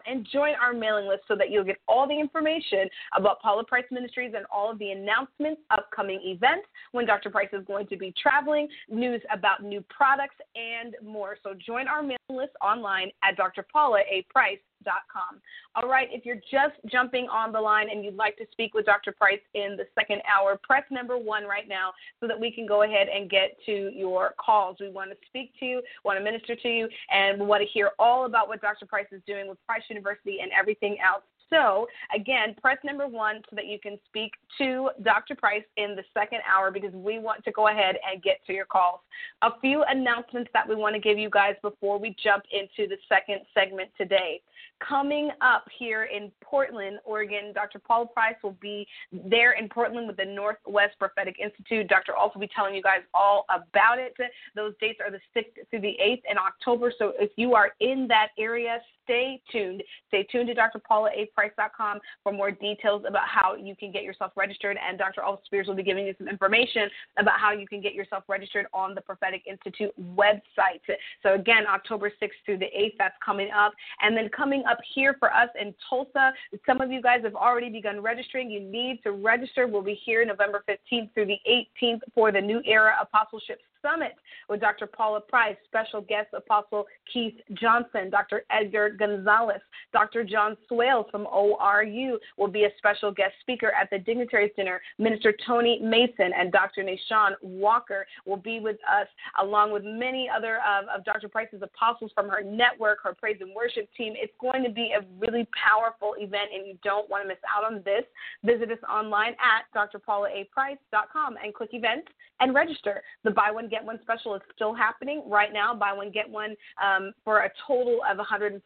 and 0.06 0.26
join 0.32 0.54
our 0.62 0.72
mailing 0.72 1.06
list 1.06 1.22
so 1.28 1.36
that 1.36 1.50
you'll 1.50 1.64
get 1.64 1.78
all 1.86 2.06
the 2.06 2.18
information 2.18 2.88
about 3.16 3.40
Paula 3.40 3.64
Price 3.64 3.84
Ministries 3.90 4.32
and 4.36 4.46
all 4.52 4.70
of 4.70 4.78
the 4.78 4.90
announcements, 4.90 5.60
upcoming 5.70 6.20
events, 6.24 6.66
when 6.92 7.06
Dr. 7.06 7.30
Price 7.30 7.48
is 7.52 7.64
going 7.66 7.86
to 7.88 7.96
be 7.96 8.14
traveling, 8.20 8.68
news 8.88 9.22
about 9.32 9.62
new 9.62 9.84
products, 9.88 10.36
and 10.54 10.96
more. 11.04 11.36
So 11.42 11.54
join 11.54 11.88
our 11.88 12.02
mailing 12.02 12.18
list 12.30 12.52
online 12.62 13.10
at 13.22 13.36
drpaulaaprice.com. 13.36 15.40
All 15.74 15.88
right, 15.88 16.08
if 16.10 16.24
you're 16.24 16.40
just 16.50 16.74
jumping 16.90 17.28
on 17.28 17.52
the 17.52 17.60
line 17.60 17.88
and 17.90 18.04
you'd 18.04 18.16
like 18.16 18.36
to 18.38 18.46
speak 18.52 18.74
with 18.74 18.86
Dr. 18.86 19.12
Price 19.12 19.40
in 19.54 19.76
the 19.76 19.86
second 19.98 20.22
hour, 20.32 20.58
press 20.62 20.84
number 20.90 21.18
one 21.18 21.44
right 21.44 21.68
now 21.68 21.92
so 22.20 22.26
that 22.26 22.38
we 22.38 22.50
can 22.50 22.66
go 22.66 22.82
ahead 22.82 23.08
and 23.08 23.30
get 23.30 23.56
to 23.66 23.90
your 23.94 24.34
calls. 24.38 24.76
We 24.80 24.90
want 24.90 25.10
to 25.10 25.16
speak 25.26 25.52
to 25.60 25.66
you, 25.66 25.82
want 26.04 26.18
to 26.18 26.24
minister 26.24 26.56
to 26.56 26.68
you, 26.68 26.88
and 27.10 27.38
we 27.38 27.46
want 27.46 27.62
to 27.62 27.68
hear 27.68 27.90
all 27.98 28.24
about 28.24 28.48
what 28.48 28.60
Dr. 28.60 28.86
Price 28.86 29.06
is 29.12 29.17
doing 29.26 29.48
with 29.48 29.58
Price 29.66 29.82
University 29.88 30.38
and 30.42 30.50
everything 30.58 30.96
else. 31.04 31.22
So, 31.50 31.86
again, 32.14 32.54
press 32.60 32.76
number 32.84 33.06
one 33.06 33.40
so 33.48 33.56
that 33.56 33.66
you 33.66 33.78
can 33.78 33.98
speak 34.06 34.32
to 34.58 34.90
Dr. 35.02 35.34
Price 35.34 35.64
in 35.76 35.96
the 35.96 36.02
second 36.12 36.40
hour 36.46 36.70
because 36.70 36.92
we 36.92 37.18
want 37.18 37.42
to 37.44 37.52
go 37.52 37.68
ahead 37.68 37.96
and 38.10 38.22
get 38.22 38.44
to 38.46 38.52
your 38.52 38.66
calls. 38.66 39.00
A 39.42 39.50
few 39.60 39.82
announcements 39.88 40.50
that 40.52 40.68
we 40.68 40.74
want 40.74 40.94
to 40.94 41.00
give 41.00 41.18
you 41.18 41.30
guys 41.30 41.54
before 41.62 41.98
we 41.98 42.14
jump 42.22 42.44
into 42.52 42.88
the 42.88 42.98
second 43.08 43.40
segment 43.54 43.90
today. 43.96 44.42
Coming 44.86 45.30
up 45.40 45.64
here 45.76 46.04
in 46.04 46.30
Portland, 46.40 46.98
Oregon, 47.04 47.52
Dr. 47.52 47.78
Paul 47.78 48.06
Price 48.06 48.36
will 48.42 48.56
be 48.60 48.86
there 49.12 49.52
in 49.52 49.68
Portland 49.68 50.06
with 50.06 50.16
the 50.16 50.24
Northwest 50.24 50.98
Prophetic 50.98 51.36
Institute. 51.42 51.88
Dr. 51.88 52.14
Also 52.14 52.34
will 52.34 52.46
be 52.46 52.50
telling 52.54 52.74
you 52.74 52.82
guys 52.82 53.00
all 53.12 53.44
about 53.48 53.98
it. 53.98 54.14
Those 54.54 54.74
dates 54.80 55.00
are 55.04 55.10
the 55.10 55.20
6th 55.36 55.68
through 55.70 55.80
the 55.80 55.96
8th 56.02 56.22
in 56.30 56.38
October. 56.38 56.92
So 56.96 57.12
if 57.18 57.30
you 57.36 57.54
are 57.54 57.72
in 57.80 58.06
that 58.08 58.28
area, 58.38 58.78
stay 59.04 59.40
tuned. 59.50 59.82
Stay 60.08 60.22
tuned 60.30 60.48
to 60.48 60.54
drpaulaaprice.com 60.54 61.98
for 62.22 62.32
more 62.32 62.50
details 62.50 63.04
about 63.08 63.26
how 63.26 63.56
you 63.56 63.74
can 63.74 63.90
get 63.90 64.02
yourself 64.04 64.32
registered. 64.36 64.76
And 64.86 64.98
Dr. 64.98 65.22
Alva 65.22 65.40
Spears 65.44 65.66
will 65.66 65.74
be 65.74 65.82
giving 65.82 66.06
you 66.06 66.14
some 66.18 66.28
information 66.28 66.88
about 67.18 67.40
how 67.40 67.52
you 67.52 67.66
can 67.66 67.80
get 67.80 67.94
yourself 67.94 68.24
registered 68.28 68.66
on 68.72 68.94
the 68.94 69.00
Prophetic 69.00 69.42
Institute 69.46 69.92
website. 70.14 70.80
So 71.22 71.34
again, 71.34 71.66
October 71.68 72.12
6th 72.22 72.30
through 72.44 72.58
the 72.58 72.66
8th, 72.66 72.94
that's 72.98 73.16
coming 73.24 73.50
up. 73.50 73.72
And 74.02 74.16
then 74.16 74.28
coming 74.28 74.47
up 74.68 74.78
here 74.94 75.16
for 75.18 75.32
us 75.32 75.48
in 75.60 75.74
Tulsa, 75.88 76.32
some 76.66 76.80
of 76.80 76.90
you 76.90 77.02
guys 77.02 77.20
have 77.24 77.34
already 77.34 77.70
begun 77.70 78.00
registering. 78.00 78.50
You 78.50 78.60
need 78.60 79.00
to 79.04 79.12
register. 79.12 79.66
We'll 79.66 79.82
be 79.82 79.98
here 80.04 80.24
November 80.24 80.64
15th 80.68 81.12
through 81.14 81.26
the 81.26 81.38
18th 81.82 82.00
for 82.14 82.32
the 82.32 82.40
New 82.40 82.62
Era 82.64 82.94
Apostleship 83.00 83.60
Summit 83.82 84.14
with 84.48 84.60
Dr. 84.60 84.86
Paula 84.86 85.20
Price, 85.20 85.56
special 85.66 86.00
guest 86.00 86.28
Apostle 86.34 86.86
Keith 87.12 87.34
Johnson, 87.54 88.10
Dr. 88.10 88.42
Edgar 88.50 88.90
Gonzalez, 88.90 89.60
Dr. 89.92 90.24
John 90.24 90.56
Swales 90.68 91.06
from 91.10 91.26
ORU 91.26 92.16
will 92.36 92.48
be 92.48 92.64
a 92.64 92.70
special 92.78 93.12
guest 93.12 93.34
speaker 93.40 93.72
at 93.80 93.88
the 93.90 93.98
Dignitaries 93.98 94.52
Dinner. 94.56 94.80
Minister 94.98 95.34
Tony 95.46 95.80
Mason 95.82 96.32
and 96.38 96.52
Dr. 96.52 96.82
Nashawn 96.82 97.32
Walker 97.42 98.06
will 98.26 98.36
be 98.36 98.60
with 98.60 98.76
us, 98.90 99.06
along 99.42 99.72
with 99.72 99.82
many 99.84 100.28
other 100.34 100.58
of, 100.58 100.86
of 100.88 101.04
Dr. 101.04 101.28
Price's 101.28 101.62
apostles 101.62 102.10
from 102.14 102.28
her 102.28 102.42
network, 102.42 102.98
her 103.02 103.14
praise 103.14 103.38
and 103.40 103.54
worship 103.54 103.88
team. 103.96 104.14
It's 104.16 104.32
going 104.40 104.62
to 104.64 104.70
be 104.70 104.92
a 104.96 105.04
really 105.18 105.46
powerful 105.52 106.14
event, 106.18 106.50
and 106.54 106.66
you 106.66 106.78
don't 106.82 107.08
want 107.08 107.24
to 107.24 107.28
miss 107.28 107.38
out 107.54 107.64
on 107.64 107.82
this. 107.84 108.04
Visit 108.44 108.70
us 108.70 108.78
online 108.90 109.34
at 109.38 109.64
drpaulaaprice.com 109.74 111.36
and 111.42 111.54
click 111.54 111.70
events 111.72 112.08
and 112.40 112.54
register. 112.54 113.02
The 113.24 113.30
buy 113.30 113.50
one 113.50 113.67
get 113.68 113.84
one 113.84 113.98
special 114.02 114.34
is 114.34 114.42
still 114.54 114.74
happening 114.74 115.22
right 115.26 115.52
now. 115.52 115.74
Buy 115.74 115.92
one 115.92 116.10
get 116.10 116.28
one 116.28 116.56
um, 116.82 117.12
for 117.24 117.40
a 117.40 117.50
total 117.66 118.00
of 118.10 118.18
$140. 118.18 118.60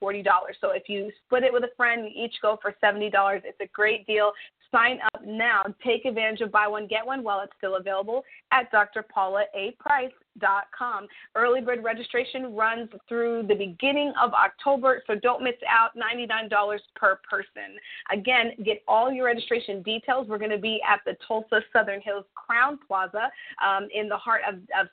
So 0.60 0.70
if 0.70 0.84
you 0.88 1.10
split 1.26 1.44
it 1.44 1.52
with 1.52 1.64
a 1.64 1.74
friend, 1.76 2.04
you 2.04 2.24
each 2.24 2.34
go 2.42 2.58
for 2.62 2.74
$70. 2.82 3.10
It's 3.44 3.60
a 3.60 3.66
great 3.72 4.06
deal. 4.06 4.32
Sign 4.72 4.98
up 5.14 5.22
now. 5.24 5.62
Take 5.84 6.06
advantage 6.06 6.40
of 6.40 6.50
buy 6.50 6.66
one 6.66 6.86
get 6.86 7.06
one 7.06 7.22
while 7.22 7.40
it's 7.40 7.52
still 7.58 7.76
available 7.76 8.24
at 8.52 8.72
drpaulaaprice.com. 8.72 11.08
Early 11.34 11.60
bird 11.60 11.84
registration 11.84 12.54
runs 12.54 12.88
through 13.08 13.42
the 13.48 13.54
beginning 13.54 14.14
of 14.20 14.32
October, 14.32 15.02
so 15.06 15.14
don't 15.16 15.42
miss 15.42 15.56
out. 15.68 15.90
$99 15.94 16.78
per 16.96 17.20
person. 17.28 17.76
Again, 18.10 18.52
get 18.64 18.82
all 18.88 19.12
your 19.12 19.26
registration 19.26 19.82
details. 19.82 20.26
We're 20.28 20.38
going 20.38 20.50
to 20.50 20.56
be 20.58 20.80
at 20.88 21.00
the 21.04 21.18
Tulsa 21.26 21.60
Southern 21.72 22.00
Hills 22.00 22.24
Crowne 22.34 22.78
Plaza 22.86 23.30
um, 23.64 23.88
in 23.94 24.08
the 24.08 24.16
heart 24.16 24.42
of, 24.48 24.56
of 24.80 24.88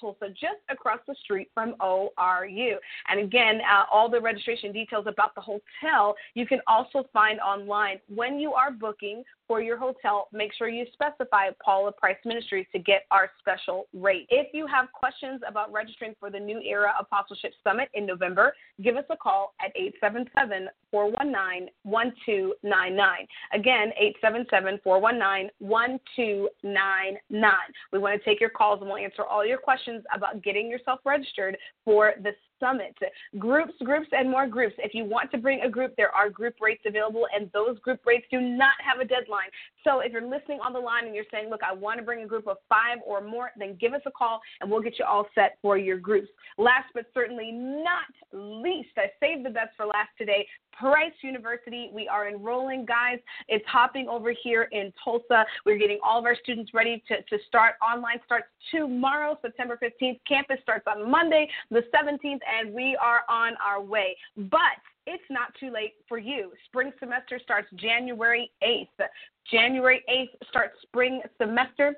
Tulsa, 0.00 0.28
just 0.30 0.60
across 0.68 1.00
the 1.06 1.14
street 1.22 1.50
from 1.54 1.74
ORU. 1.80 2.74
And 3.08 3.20
again, 3.20 3.60
uh, 3.60 3.84
all 3.92 4.10
the 4.10 4.20
registration 4.20 4.72
details 4.72 5.06
about 5.06 5.34
the 5.34 5.40
hotel 5.40 6.14
you 6.34 6.46
can 6.46 6.60
also 6.66 7.08
find 7.12 7.40
online. 7.40 7.98
When 8.08 8.38
you 8.38 8.52
are 8.52 8.70
booking 8.70 9.24
for 9.48 9.62
your 9.62 9.78
hotel, 9.78 10.28
make 10.32 10.52
sure 10.54 10.68
you 10.68 10.84
specify 10.92 11.48
Paula 11.64 11.90
Price 11.90 12.18
Ministries 12.24 12.66
to 12.72 12.78
get 12.78 13.06
our 13.10 13.30
special 13.40 13.88
rate. 13.94 14.26
If 14.28 14.48
you 14.52 14.66
have 14.66 14.92
questions 14.92 15.40
about 15.48 15.72
registering 15.72 16.14
for 16.20 16.30
the 16.30 16.38
New 16.38 16.60
Era 16.60 16.92
Apostleship 17.00 17.52
Summit 17.64 17.88
in 17.94 18.06
November, 18.06 18.52
give 18.82 18.96
us 18.96 19.04
a 19.10 19.16
call 19.16 19.54
at 19.64 19.72
877 19.74 20.68
419 20.90 21.70
1299. 21.82 23.26
Again, 23.54 23.92
877 23.98 24.80
419 24.84 25.50
1299. 25.58 27.52
We 27.92 27.98
want 27.98 28.20
to 28.20 28.24
take 28.28 28.40
your 28.40 28.50
calls 28.50 28.80
and 28.80 28.88
we'll 28.90 28.98
answer 28.98 29.24
all 29.24 29.44
your 29.46 29.58
questions 29.58 30.04
about 30.14 30.42
getting 30.42 30.70
yourself 30.70 31.00
registered 31.04 31.56
for 31.84 32.12
the 32.22 32.32
Summit. 32.60 32.96
Groups, 33.38 33.72
groups, 33.84 34.08
and 34.12 34.30
more 34.30 34.46
groups. 34.46 34.74
If 34.78 34.94
you 34.94 35.04
want 35.04 35.30
to 35.32 35.38
bring 35.38 35.62
a 35.62 35.68
group, 35.68 35.94
there 35.96 36.14
are 36.14 36.30
group 36.30 36.56
rates 36.60 36.82
available, 36.86 37.26
and 37.34 37.50
those 37.52 37.78
group 37.80 38.00
rates 38.06 38.26
do 38.30 38.40
not 38.40 38.74
have 38.84 39.00
a 39.00 39.04
deadline. 39.04 39.48
So 39.84 40.00
if 40.00 40.12
you're 40.12 40.22
listening 40.22 40.60
on 40.64 40.72
the 40.72 40.78
line 40.78 41.06
and 41.06 41.14
you're 41.14 41.24
saying, 41.30 41.50
look, 41.50 41.60
I 41.62 41.72
want 41.72 41.98
to 41.98 42.04
bring 42.04 42.22
a 42.22 42.26
group 42.26 42.46
of 42.46 42.58
five 42.68 42.98
or 43.06 43.20
more, 43.20 43.50
then 43.56 43.76
give 43.80 43.94
us 43.94 44.02
a 44.06 44.10
call 44.10 44.40
and 44.60 44.70
we'll 44.70 44.82
get 44.82 44.98
you 44.98 45.04
all 45.04 45.26
set 45.34 45.58
for 45.62 45.78
your 45.78 45.98
groups. 45.98 46.28
Last 46.58 46.88
but 46.94 47.06
certainly 47.14 47.50
not 47.52 48.06
least, 48.32 48.90
I 48.96 49.10
saved 49.20 49.46
the 49.46 49.50
best 49.50 49.70
for 49.76 49.86
last 49.86 50.10
today. 50.18 50.46
Price 50.78 51.12
University. 51.22 51.90
We 51.92 52.06
are 52.06 52.28
enrolling, 52.28 52.86
guys. 52.86 53.18
It's 53.48 53.64
hopping 53.66 54.08
over 54.08 54.32
here 54.44 54.68
in 54.70 54.92
Tulsa. 55.02 55.44
We're 55.66 55.78
getting 55.78 55.98
all 56.04 56.20
of 56.20 56.24
our 56.24 56.36
students 56.40 56.72
ready 56.72 57.02
to, 57.08 57.16
to 57.16 57.42
start. 57.46 57.74
Online 57.82 58.20
starts 58.24 58.46
tomorrow, 58.70 59.36
September 59.42 59.78
15th. 59.82 60.20
Campus 60.26 60.58
starts 60.62 60.84
on 60.86 61.10
Monday, 61.10 61.48
the 61.70 61.82
17th, 61.94 62.38
and 62.48 62.72
we 62.72 62.96
are 63.02 63.22
on 63.28 63.54
our 63.64 63.82
way. 63.82 64.16
But 64.36 64.78
it's 65.06 65.24
not 65.30 65.54
too 65.58 65.70
late 65.70 65.94
for 66.08 66.18
you. 66.18 66.52
Spring 66.66 66.92
semester 67.00 67.40
starts 67.42 67.68
January 67.76 68.50
8th. 68.62 69.06
January 69.50 70.04
8th 70.08 70.48
starts 70.48 70.74
spring 70.82 71.22
semester. 71.40 71.94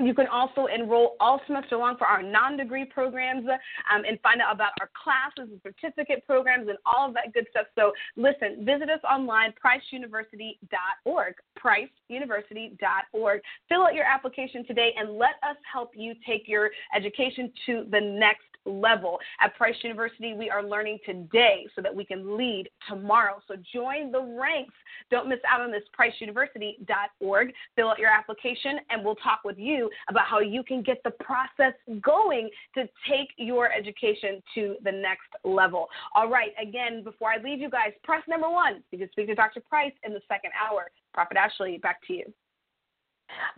You 0.00 0.14
can 0.14 0.28
also 0.28 0.66
enroll 0.66 1.16
all 1.18 1.40
semester 1.46 1.76
long 1.76 1.96
for 1.96 2.06
our 2.06 2.22
non 2.22 2.56
degree 2.56 2.84
programs 2.84 3.44
um, 3.92 4.04
and 4.08 4.20
find 4.20 4.40
out 4.40 4.54
about 4.54 4.70
our 4.80 4.88
classes 4.94 5.50
and 5.50 5.60
certificate 5.62 6.24
programs 6.24 6.68
and 6.68 6.78
all 6.86 7.08
of 7.08 7.14
that 7.14 7.32
good 7.34 7.46
stuff. 7.50 7.66
So, 7.76 7.92
listen, 8.16 8.64
visit 8.64 8.88
us 8.90 9.00
online, 9.10 9.52
priceuniversity.org. 9.52 11.34
Priceuniversity.org. 11.58 13.40
Fill 13.68 13.82
out 13.82 13.94
your 13.94 14.04
application 14.04 14.64
today 14.66 14.94
and 14.96 15.18
let 15.18 15.34
us 15.42 15.56
help 15.70 15.90
you 15.96 16.14
take 16.26 16.46
your 16.46 16.70
education 16.94 17.52
to 17.66 17.84
the 17.90 18.00
next 18.00 18.44
level. 18.68 19.18
At 19.40 19.56
Price 19.56 19.74
University, 19.82 20.34
we 20.34 20.50
are 20.50 20.62
learning 20.62 20.98
today 21.04 21.66
so 21.74 21.82
that 21.82 21.94
we 21.94 22.04
can 22.04 22.36
lead 22.36 22.68
tomorrow. 22.88 23.40
So 23.48 23.54
join 23.72 24.12
the 24.12 24.20
ranks. 24.20 24.74
Don't 25.10 25.28
miss 25.28 25.38
out 25.48 25.60
on 25.60 25.70
this 25.70 25.82
priceuniversity.org. 25.98 27.52
Fill 27.76 27.90
out 27.90 27.98
your 27.98 28.10
application 28.10 28.78
and 28.90 29.04
we'll 29.04 29.16
talk 29.16 29.40
with 29.44 29.58
you 29.58 29.90
about 30.08 30.26
how 30.26 30.40
you 30.40 30.62
can 30.62 30.82
get 30.82 31.02
the 31.04 31.10
process 31.10 31.72
going 32.00 32.50
to 32.74 32.82
take 33.08 33.28
your 33.36 33.72
education 33.72 34.42
to 34.54 34.76
the 34.84 34.92
next 34.92 35.28
level. 35.44 35.88
All 36.14 36.28
right, 36.28 36.52
again, 36.60 37.02
before 37.02 37.30
I 37.30 37.42
leave 37.42 37.60
you 37.60 37.70
guys, 37.70 37.92
press 38.04 38.22
number 38.28 38.50
one. 38.50 38.82
You 38.90 38.98
can 38.98 39.10
speak 39.12 39.28
to 39.28 39.34
Dr. 39.34 39.60
Price 39.60 39.92
in 40.04 40.12
the 40.12 40.20
second 40.28 40.50
hour. 40.58 40.90
Prophet 41.14 41.36
Ashley, 41.36 41.78
back 41.78 42.06
to 42.06 42.12
you. 42.12 42.24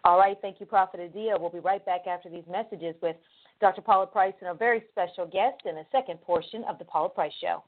All 0.04 0.18
right, 0.18 0.36
thank 0.42 0.61
you, 0.61 0.66
Prophet 0.66 1.00
Adia. 1.00 1.34
We'll 1.38 1.50
be 1.50 1.61
right 1.61 1.84
back 1.84 2.06
after 2.06 2.28
these 2.28 2.44
messages 2.50 2.94
with 3.02 3.16
Dr. 3.61 3.82
Paula 3.82 4.06
Price 4.06 4.34
and 4.40 4.48
a 4.48 4.54
very 4.54 4.82
special 4.90 5.26
guest 5.26 5.62
in 5.66 5.74
the 5.74 5.84
second 5.92 6.20
portion 6.22 6.64
of 6.64 6.78
the 6.78 6.84
Paula 6.84 7.11
Price 7.11 7.32
Show. 7.40 7.62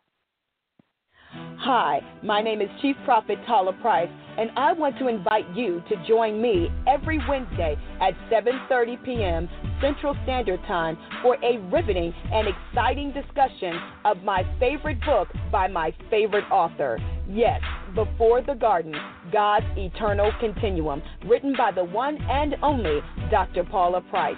Hi, 1.35 2.01
my 2.23 2.43
name 2.43 2.61
is 2.61 2.69
Chief 2.83 2.97
Prophet 3.05 3.39
Paula 3.47 3.73
Price, 3.81 4.11
and 4.37 4.51
I 4.57 4.73
want 4.73 4.99
to 4.99 5.09
invite 5.09 5.49
you 5.55 5.83
to 5.89 6.07
join 6.07 6.43
me 6.43 6.69
every 6.87 7.19
Wednesday 7.29 7.77
at 8.01 8.15
7:30 8.31 9.05
p.m. 9.05 9.49
Central 9.81 10.17
Standard 10.25 10.61
Time 10.67 10.99
for 11.23 11.37
a 11.43 11.59
riveting 11.71 12.13
and 12.33 12.49
exciting 12.49 13.13
discussion 13.13 13.79
of 14.05 14.23
my 14.23 14.45
favorite 14.59 15.01
book 15.05 15.29
by 15.51 15.69
my 15.69 15.95
favorite 16.11 16.45
author. 16.51 16.99
Yes, 17.29 17.61
Before 17.95 18.43
the 18.43 18.55
Garden: 18.55 18.95
God's 19.33 19.67
Eternal 19.77 20.33
Continuum, 20.41 21.03
written 21.27 21.55
by 21.57 21.71
the 21.71 21.85
one 21.85 22.19
and 22.29 22.57
only 22.63 23.01
Dr. 23.31 23.65
Paula 23.65 24.01
Price. 24.03 24.37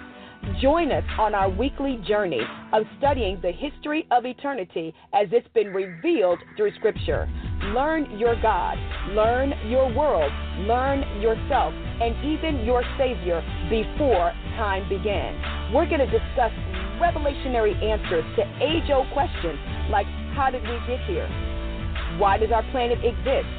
Join 0.61 0.91
us 0.91 1.03
on 1.17 1.33
our 1.33 1.49
weekly 1.49 1.99
journey 2.07 2.41
of 2.71 2.83
studying 2.99 3.39
the 3.41 3.51
history 3.51 4.05
of 4.11 4.25
eternity 4.25 4.93
as 5.11 5.27
it's 5.31 5.47
been 5.55 5.73
revealed 5.73 6.39
through 6.55 6.71
Scripture. 6.75 7.27
Learn 7.73 8.19
your 8.19 8.39
God, 8.41 8.77
learn 9.09 9.53
your 9.67 9.91
world, 9.93 10.31
learn 10.67 11.01
yourself, 11.19 11.73
and 11.73 12.13
even 12.23 12.63
your 12.63 12.83
Savior 12.97 13.41
before 13.69 14.31
time 14.55 14.87
began. 14.87 15.73
We're 15.73 15.89
going 15.89 16.05
to 16.05 16.11
discuss 16.13 16.53
revelationary 17.01 17.73
answers 17.83 18.23
to 18.37 18.43
age 18.61 18.89
old 18.93 19.09
questions 19.13 19.57
like 19.89 20.05
how 20.37 20.51
did 20.51 20.61
we 20.61 20.77
get 20.85 21.03
here? 21.07 21.27
Why 22.17 22.37
does 22.37 22.51
our 22.51 22.63
planet 22.71 22.99
exist? 23.03 23.49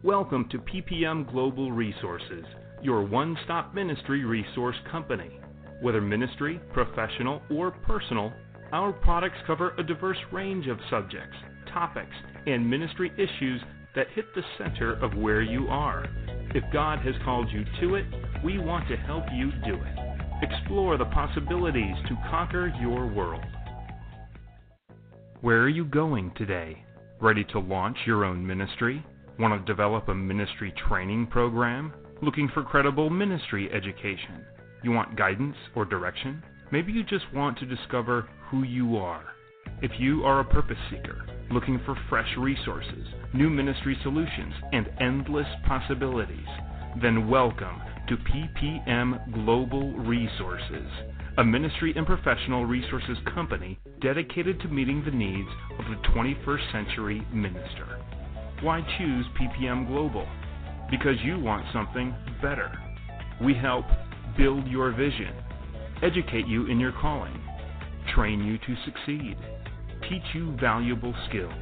Welcome 0.02 0.48
to 0.50 0.58
PPM 0.58 1.32
Global 1.32 1.72
Resources, 1.72 2.44
your 2.82 3.02
one 3.02 3.38
stop 3.44 3.72
ministry 3.74 4.22
resource 4.24 4.76
company. 4.92 5.40
Whether 5.80 6.00
ministry, 6.00 6.60
professional, 6.72 7.42
or 7.50 7.70
personal, 7.70 8.32
our 8.72 8.92
products 8.92 9.38
cover 9.46 9.74
a 9.78 9.82
diverse 9.82 10.18
range 10.32 10.66
of 10.66 10.78
subjects, 10.90 11.36
topics, 11.72 12.16
and 12.46 12.68
ministry 12.68 13.12
issues 13.16 13.60
that 13.94 14.08
hit 14.14 14.26
the 14.34 14.42
center 14.58 14.94
of 15.02 15.14
where 15.14 15.42
you 15.42 15.66
are. 15.68 16.06
If 16.54 16.64
God 16.72 17.00
has 17.00 17.14
called 17.24 17.48
you 17.50 17.64
to 17.80 17.94
it, 17.96 18.06
we 18.44 18.58
want 18.58 18.88
to 18.88 18.96
help 18.96 19.24
you 19.34 19.50
do 19.64 19.74
it. 19.74 19.96
Explore 20.42 20.98
the 20.98 21.06
possibilities 21.06 21.96
to 22.08 22.16
conquer 22.30 22.72
your 22.80 23.06
world. 23.06 23.44
Where 25.40 25.62
are 25.62 25.68
you 25.68 25.84
going 25.84 26.32
today? 26.36 26.84
Ready 27.20 27.44
to 27.52 27.58
launch 27.58 27.96
your 28.06 28.24
own 28.24 28.46
ministry? 28.46 29.04
Want 29.38 29.58
to 29.58 29.72
develop 29.72 30.08
a 30.08 30.14
ministry 30.14 30.74
training 30.88 31.28
program? 31.28 31.92
Looking 32.22 32.50
for 32.52 32.62
credible 32.62 33.10
ministry 33.10 33.70
education? 33.72 34.44
You 34.86 34.92
want 34.92 35.18
guidance 35.18 35.56
or 35.74 35.84
direction? 35.84 36.44
Maybe 36.70 36.92
you 36.92 37.02
just 37.02 37.24
want 37.34 37.58
to 37.58 37.66
discover 37.66 38.28
who 38.48 38.62
you 38.62 38.98
are. 38.98 39.24
If 39.82 39.90
you 39.98 40.22
are 40.22 40.38
a 40.38 40.44
purpose 40.44 40.78
seeker, 40.88 41.26
looking 41.50 41.80
for 41.84 41.98
fresh 42.08 42.28
resources, 42.38 43.04
new 43.34 43.50
ministry 43.50 43.98
solutions, 44.04 44.54
and 44.70 44.88
endless 45.00 45.48
possibilities, 45.66 46.46
then 47.02 47.28
welcome 47.28 47.82
to 48.08 48.16
PPM 48.16 49.34
Global 49.34 49.92
Resources, 49.94 50.86
a 51.36 51.42
ministry 51.42 51.92
and 51.96 52.06
professional 52.06 52.64
resources 52.64 53.18
company 53.34 53.80
dedicated 54.00 54.60
to 54.60 54.68
meeting 54.68 55.02
the 55.04 55.10
needs 55.10 55.50
of 55.80 55.84
the 55.86 56.08
21st 56.10 56.70
century 56.70 57.26
minister. 57.34 57.98
Why 58.62 58.82
choose 58.98 59.26
PPM 59.36 59.88
Global? 59.88 60.28
Because 60.92 61.16
you 61.24 61.40
want 61.40 61.66
something 61.72 62.14
better. 62.40 62.70
We 63.42 63.52
help 63.52 63.84
build 64.36 64.66
your 64.66 64.92
vision, 64.92 65.34
educate 66.02 66.46
you 66.46 66.66
in 66.66 66.78
your 66.78 66.92
calling, 66.92 67.40
train 68.14 68.44
you 68.44 68.58
to 68.58 68.82
succeed, 68.84 69.36
teach 70.08 70.22
you 70.34 70.56
valuable 70.60 71.14
skills, 71.28 71.52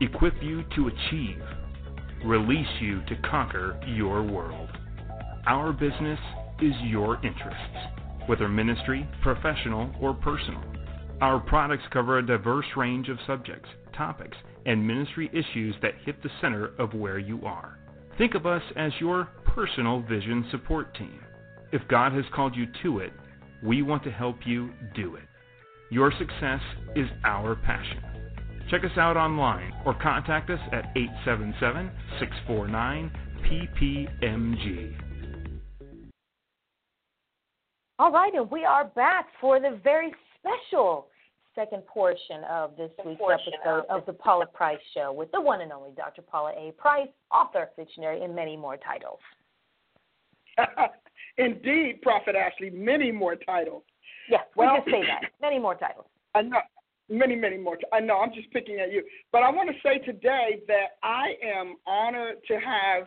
equip 0.00 0.34
you 0.42 0.64
to 0.74 0.88
achieve, 0.88 1.42
release 2.24 2.66
you 2.80 3.02
to 3.06 3.16
conquer 3.28 3.80
your 3.86 4.22
world. 4.22 4.70
Our 5.46 5.72
business 5.72 6.20
is 6.60 6.74
your 6.84 7.16
interests, 7.24 7.76
whether 8.26 8.48
ministry, 8.48 9.08
professional, 9.22 9.90
or 10.00 10.14
personal. 10.14 10.62
Our 11.20 11.40
products 11.40 11.84
cover 11.92 12.18
a 12.18 12.26
diverse 12.26 12.66
range 12.76 13.08
of 13.08 13.18
subjects, 13.26 13.68
topics, 13.96 14.36
and 14.66 14.86
ministry 14.86 15.30
issues 15.32 15.74
that 15.82 15.94
hit 16.04 16.22
the 16.22 16.30
center 16.40 16.72
of 16.78 16.94
where 16.94 17.18
you 17.18 17.44
are. 17.44 17.78
Think 18.18 18.34
of 18.34 18.46
us 18.46 18.62
as 18.76 18.92
your 19.00 19.28
personal 19.44 20.02
vision 20.02 20.46
support 20.50 20.94
team. 20.96 21.20
If 21.72 21.82
God 21.88 22.12
has 22.12 22.24
called 22.34 22.54
you 22.54 22.66
to 22.82 23.00
it, 23.00 23.12
we 23.62 23.82
want 23.82 24.04
to 24.04 24.10
help 24.10 24.36
you 24.46 24.70
do 24.94 25.16
it. 25.16 25.24
Your 25.90 26.12
success 26.18 26.60
is 26.94 27.06
our 27.24 27.56
passion. 27.56 28.02
Check 28.70 28.84
us 28.84 28.96
out 28.96 29.16
online 29.16 29.72
or 29.84 29.94
contact 29.94 30.50
us 30.50 30.60
at 30.72 30.86
877 30.96 31.90
649 32.18 33.10
PPMG. 33.44 34.94
All 37.98 38.12
right, 38.12 38.34
and 38.34 38.50
we 38.50 38.64
are 38.64 38.84
back 38.84 39.26
for 39.40 39.58
the 39.58 39.80
very 39.82 40.12
special 40.38 41.08
second 41.54 41.86
portion 41.86 42.44
of 42.50 42.76
this 42.76 42.90
week's 43.04 43.20
episode 43.22 43.84
of 43.88 44.04
the 44.06 44.12
Paula 44.12 44.46
Price 44.46 44.78
Show 44.92 45.12
with 45.12 45.32
the 45.32 45.40
one 45.40 45.62
and 45.62 45.72
only 45.72 45.90
Dr. 45.96 46.22
Paula 46.22 46.52
A. 46.52 46.72
Price, 46.72 47.08
author, 47.32 47.70
visionary, 47.76 48.22
and 48.22 48.36
many 48.36 48.56
more 48.56 48.76
titles. 48.76 49.18
Indeed, 51.38 52.00
Prophet 52.02 52.34
Ashley, 52.34 52.70
many 52.70 53.12
more 53.12 53.36
titles. 53.36 53.82
Yeah, 54.28 54.38
well, 54.56 54.82
we 54.86 54.92
just 54.92 55.02
say 55.02 55.06
that. 55.06 55.30
Many 55.40 55.58
more 55.58 55.74
titles. 55.74 56.06
I 56.34 56.42
know. 56.42 56.58
Many, 57.08 57.36
many 57.36 57.56
more. 57.56 57.78
I 57.92 58.00
know. 58.00 58.18
I'm 58.18 58.32
just 58.34 58.50
picking 58.52 58.80
at 58.80 58.90
you. 58.90 59.04
But 59.30 59.44
I 59.44 59.50
want 59.50 59.70
to 59.70 59.76
say 59.80 59.98
today 59.98 60.60
that 60.66 60.98
I 61.04 61.34
am 61.44 61.76
honored 61.86 62.38
to 62.48 62.54
have 62.54 63.04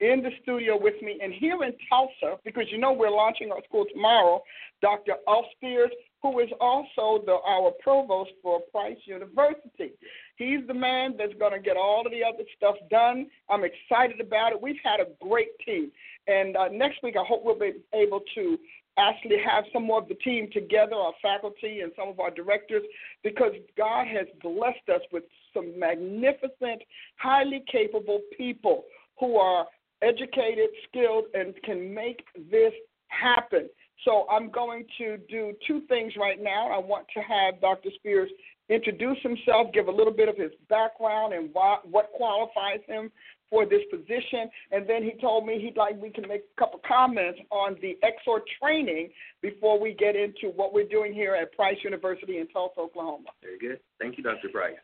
in 0.00 0.22
the 0.22 0.30
studio 0.42 0.78
with 0.80 1.00
me 1.02 1.18
and 1.22 1.32
here 1.32 1.62
in 1.64 1.72
Tulsa, 1.88 2.38
because 2.44 2.64
you 2.70 2.78
know 2.78 2.92
we're 2.92 3.10
launching 3.10 3.50
our 3.50 3.62
school 3.64 3.84
tomorrow, 3.92 4.42
Dr. 4.80 5.14
Ulf 5.26 5.46
Spears, 5.56 5.90
who 6.22 6.38
is 6.40 6.48
also 6.60 7.22
the, 7.24 7.38
our 7.46 7.72
provost 7.82 8.30
for 8.42 8.60
Price 8.72 8.98
University. 9.04 9.92
He's 10.36 10.66
the 10.66 10.74
man 10.74 11.14
that's 11.16 11.34
going 11.38 11.52
to 11.52 11.60
get 11.60 11.76
all 11.76 12.04
of 12.04 12.12
the 12.12 12.22
other 12.22 12.44
stuff 12.56 12.76
done. 12.90 13.28
I'm 13.48 13.64
excited 13.64 14.20
about 14.20 14.52
it. 14.52 14.60
We've 14.60 14.80
had 14.84 15.00
a 15.00 15.06
great 15.20 15.58
team. 15.64 15.90
And 16.28 16.56
uh, 16.56 16.68
next 16.68 17.02
week, 17.02 17.16
I 17.18 17.24
hope 17.26 17.42
we'll 17.44 17.58
be 17.58 17.72
able 17.94 18.20
to 18.34 18.58
actually 18.98 19.38
have 19.44 19.64
some 19.72 19.84
more 19.84 20.00
of 20.00 20.08
the 20.08 20.14
team 20.16 20.48
together, 20.52 20.94
our 20.94 21.12
faculty 21.22 21.80
and 21.80 21.92
some 21.96 22.08
of 22.08 22.20
our 22.20 22.30
directors, 22.30 22.82
because 23.22 23.52
God 23.76 24.06
has 24.08 24.26
blessed 24.42 24.88
us 24.92 25.00
with 25.12 25.24
some 25.54 25.78
magnificent, 25.78 26.82
highly 27.16 27.64
capable 27.70 28.20
people 28.36 28.84
who 29.18 29.36
are 29.36 29.66
educated, 30.02 30.68
skilled, 30.88 31.24
and 31.34 31.54
can 31.64 31.92
make 31.92 32.24
this 32.50 32.72
happen. 33.08 33.68
So 34.04 34.26
I'm 34.30 34.50
going 34.50 34.84
to 34.98 35.16
do 35.28 35.54
two 35.66 35.82
things 35.88 36.12
right 36.18 36.40
now. 36.40 36.68
I 36.70 36.78
want 36.78 37.06
to 37.14 37.20
have 37.20 37.60
Dr. 37.60 37.90
Spears 37.96 38.30
introduce 38.68 39.18
himself, 39.22 39.72
give 39.72 39.88
a 39.88 39.90
little 39.90 40.12
bit 40.12 40.28
of 40.28 40.36
his 40.36 40.52
background 40.68 41.32
and 41.32 41.50
why, 41.52 41.78
what 41.90 42.10
qualifies 42.12 42.80
him 42.86 43.10
for 43.50 43.66
this 43.66 43.82
position. 43.90 44.50
And 44.72 44.88
then 44.88 45.02
he 45.02 45.12
told 45.20 45.46
me 45.46 45.58
he'd 45.60 45.76
like 45.76 46.00
we 46.00 46.10
can 46.10 46.28
make 46.28 46.44
a 46.56 46.60
couple 46.60 46.80
comments 46.86 47.40
on 47.50 47.76
the 47.80 47.98
XOR 48.02 48.40
training 48.60 49.10
before 49.42 49.80
we 49.80 49.94
get 49.94 50.16
into 50.16 50.54
what 50.54 50.72
we're 50.72 50.88
doing 50.88 51.12
here 51.12 51.34
at 51.34 51.52
Price 51.52 51.78
University 51.82 52.38
in 52.38 52.48
Tulsa, 52.48 52.80
Oklahoma. 52.80 53.28
Very 53.42 53.58
good. 53.58 53.80
Thank 54.00 54.16
you, 54.16 54.22
Dr. 54.22 54.48
Price. 54.48 54.76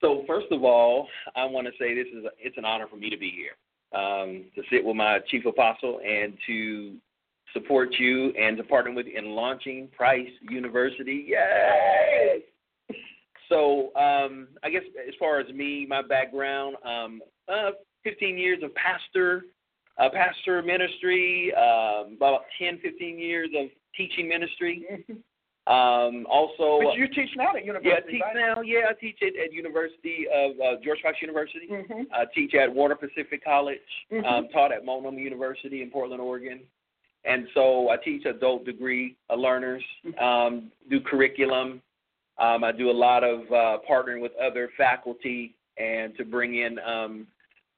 So 0.00 0.24
first 0.26 0.46
of 0.50 0.64
all, 0.64 1.08
I 1.36 1.44
want 1.44 1.66
to 1.66 1.72
say 1.78 1.94
this 1.94 2.08
is 2.16 2.24
a, 2.24 2.30
it's 2.38 2.58
an 2.58 2.64
honor 2.64 2.86
for 2.88 2.96
me 2.96 3.08
to 3.10 3.16
be 3.16 3.30
here 3.30 3.56
um, 3.98 4.44
to 4.54 4.62
sit 4.70 4.84
with 4.84 4.96
my 4.96 5.20
chief 5.28 5.46
apostle 5.46 6.00
and 6.04 6.34
to 6.46 6.96
support 7.52 7.90
you 7.98 8.30
and 8.30 8.56
to 8.56 8.64
partner 8.64 8.92
with 8.92 9.06
in 9.06 9.30
launching 9.30 9.88
Price 9.96 10.28
University. 10.50 11.26
Yay! 11.28 12.42
So 13.48 13.94
um, 13.96 14.48
I 14.64 14.70
guess 14.70 14.82
as 15.06 15.14
far 15.18 15.38
as 15.38 15.52
me, 15.52 15.86
my 15.86 16.00
background, 16.00 16.76
um, 16.84 17.20
uh, 17.48 17.70
15 18.04 18.38
years 18.38 18.62
of 18.62 18.74
pastor, 18.74 19.44
uh, 19.98 20.08
pastor 20.10 20.62
ministry, 20.62 21.52
um, 21.54 22.14
about 22.16 22.42
10, 22.58 22.78
15 22.82 23.18
years 23.18 23.48
of 23.58 23.68
teaching 23.96 24.28
ministry. 24.28 24.86
Um, 25.64 26.26
also, 26.28 26.80
but 26.82 26.96
you 26.96 27.06
teach 27.06 27.30
now 27.36 27.54
at 27.54 27.64
university, 27.64 27.88
yeah, 27.88 27.94
I 28.04 28.10
teach 28.10 28.20
right? 28.20 28.54
now. 28.56 28.62
Yeah, 28.62 28.80
I 28.90 28.94
teach 28.94 29.18
at, 29.22 29.28
at 29.40 29.52
University 29.52 30.26
of 30.34 30.58
uh, 30.60 30.80
George 30.82 30.98
Fox 31.04 31.18
University. 31.22 31.68
Mhm. 31.70 32.06
I 32.12 32.24
teach 32.34 32.52
at 32.54 32.74
Warner 32.74 32.96
Pacific 32.96 33.44
College. 33.44 33.78
Mhm. 34.10 34.26
Um, 34.26 34.48
taught 34.48 34.72
at 34.72 34.84
Multnomah 34.84 35.20
University 35.20 35.82
in 35.82 35.90
Portland, 35.90 36.20
Oregon. 36.20 36.62
And 37.24 37.46
so 37.54 37.90
I 37.90 37.96
teach 37.96 38.24
adult 38.24 38.64
degree 38.64 39.14
uh, 39.30 39.36
learners, 39.36 39.84
um, 40.20 40.72
do 40.90 41.00
curriculum. 41.00 41.80
Um, 42.38 42.64
I 42.64 42.72
do 42.72 42.90
a 42.90 42.92
lot 42.92 43.22
of 43.22 43.40
uh, 43.52 43.78
partnering 43.88 44.20
with 44.20 44.32
other 44.42 44.70
faculty 44.76 45.54
and 45.78 46.16
to 46.16 46.24
bring 46.24 46.56
in 46.56 46.78
um, 46.80 47.26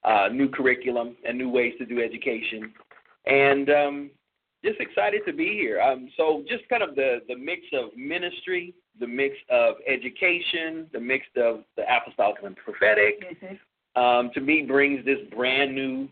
uh, 0.03 0.29
new 0.31 0.49
curriculum 0.49 1.15
and 1.27 1.37
new 1.37 1.49
ways 1.49 1.73
to 1.79 1.85
do 1.85 2.01
education. 2.01 2.73
And 3.25 3.69
um, 3.69 4.11
just 4.63 4.79
excited 4.79 5.21
to 5.27 5.33
be 5.33 5.53
here. 5.53 5.81
Um, 5.81 6.09
so 6.17 6.43
just 6.49 6.67
kind 6.69 6.83
of 6.83 6.95
the, 6.95 7.19
the 7.27 7.35
mix 7.35 7.61
of 7.73 7.95
ministry, 7.95 8.73
the 8.99 9.07
mix 9.07 9.35
of 9.49 9.75
education, 9.87 10.87
the 10.93 10.99
mix 10.99 11.25
of 11.37 11.61
the 11.77 11.83
apostolic 11.83 12.37
and 12.43 12.55
prophetic, 12.55 13.23
Mm-hmm. 13.43 14.01
um, 14.01 14.31
to 14.33 14.41
me 14.41 14.63
brings 14.63 15.03
this 15.05 15.19
brand 15.35 15.73
new, 15.73 16.07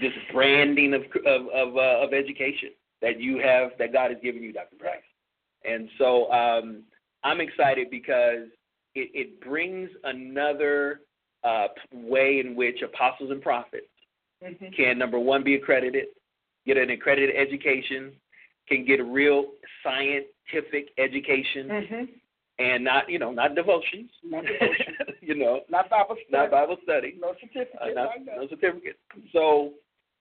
this 0.00 0.12
branding 0.32 0.94
of 0.94 1.02
of 1.26 1.46
of, 1.48 1.76
uh, 1.76 2.04
of 2.04 2.12
education 2.12 2.70
that 3.02 3.20
you 3.20 3.38
have 3.38 3.70
that 3.78 3.92
God 3.92 4.10
has 4.10 4.20
given 4.22 4.42
you, 4.42 4.52
Dr. 4.52 4.76
Price. 4.76 5.02
And 5.68 5.88
so 5.98 6.30
um, 6.32 6.82
I'm 7.22 7.40
excited 7.40 7.88
because 7.90 8.48
it, 8.94 9.10
it 9.14 9.40
brings 9.40 9.90
another 10.04 11.00
uh, 11.44 11.68
way 11.92 12.40
in 12.44 12.54
which 12.56 12.82
apostles 12.82 13.30
and 13.30 13.42
prophets 13.42 13.86
Mm-hmm. 14.44 14.74
can 14.76 14.98
number 14.98 15.18
one 15.18 15.42
be 15.42 15.54
accredited, 15.54 16.06
get 16.66 16.76
an 16.76 16.90
accredited 16.90 17.34
education, 17.34 18.12
can 18.68 18.84
get 18.84 19.00
a 19.00 19.04
real 19.04 19.46
scientific 19.82 20.90
education, 20.98 21.68
Mm-hmm. 21.68 22.04
and 22.58 22.84
not 22.84 23.08
you 23.08 23.18
know 23.18 23.30
not 23.32 23.54
devotions, 23.54 24.10
Not 24.22 24.44
devotion. 24.44 24.94
you 25.22 25.34
know, 25.34 25.60
Not 25.70 25.88
Bible 25.88 26.16
study. 26.28 26.42
not 26.42 26.50
Bible 26.50 26.76
study, 26.82 27.14
No 27.18 27.32
certificate. 27.40 27.80
uh, 27.80 27.86
not, 27.94 28.10
no 28.36 28.46
certificate. 28.48 28.98
So, 29.32 29.72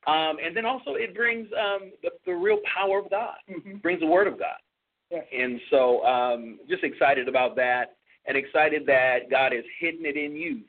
um, 0.08 0.38
and 0.44 0.56
then 0.56 0.66
also 0.66 0.94
it 0.94 1.14
brings 1.16 1.48
um, 1.60 1.92
the, 2.02 2.12
the 2.26 2.34
real 2.34 2.60
power 2.74 3.00
of 3.00 3.10
God, 3.10 3.36
Mhm. 3.50 3.82
brings 3.82 4.00
the 4.00 4.08
Word 4.08 4.28
of 4.28 4.40
God, 4.40 4.58
Yes. 5.12 5.26
and 5.38 5.60
so 5.70 6.06
um, 6.06 6.60
just 6.70 6.84
excited 6.86 7.28
about 7.28 7.56
that, 7.58 7.98
and 8.26 8.38
excited 8.38 8.86
that 8.86 9.30
God 9.30 9.52
has 9.52 9.66
hidden 9.80 10.06
it 10.06 10.16
in 10.16 10.36
you 10.38 10.62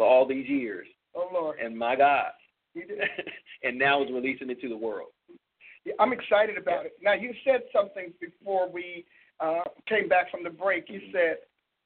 for 0.00 0.06
all 0.06 0.26
these 0.26 0.48
years. 0.48 0.86
Oh 1.14 1.28
Lord. 1.30 1.58
And 1.58 1.76
my 1.76 1.94
God, 1.94 2.30
and 3.62 3.78
now 3.78 4.02
is 4.02 4.08
releasing 4.10 4.48
it 4.48 4.58
to 4.62 4.68
the 4.70 4.76
world. 4.76 5.08
Yeah, 5.84 5.92
I'm 6.00 6.14
excited 6.14 6.56
about 6.56 6.86
it. 6.86 6.92
Now, 7.02 7.12
you 7.12 7.34
said 7.44 7.60
something 7.70 8.14
before 8.18 8.70
we 8.70 9.04
uh, 9.40 9.60
came 9.86 10.08
back 10.08 10.30
from 10.30 10.42
the 10.42 10.48
break. 10.48 10.88
You 10.88 11.00
Mm-hmm. 11.00 11.12
said 11.12 11.36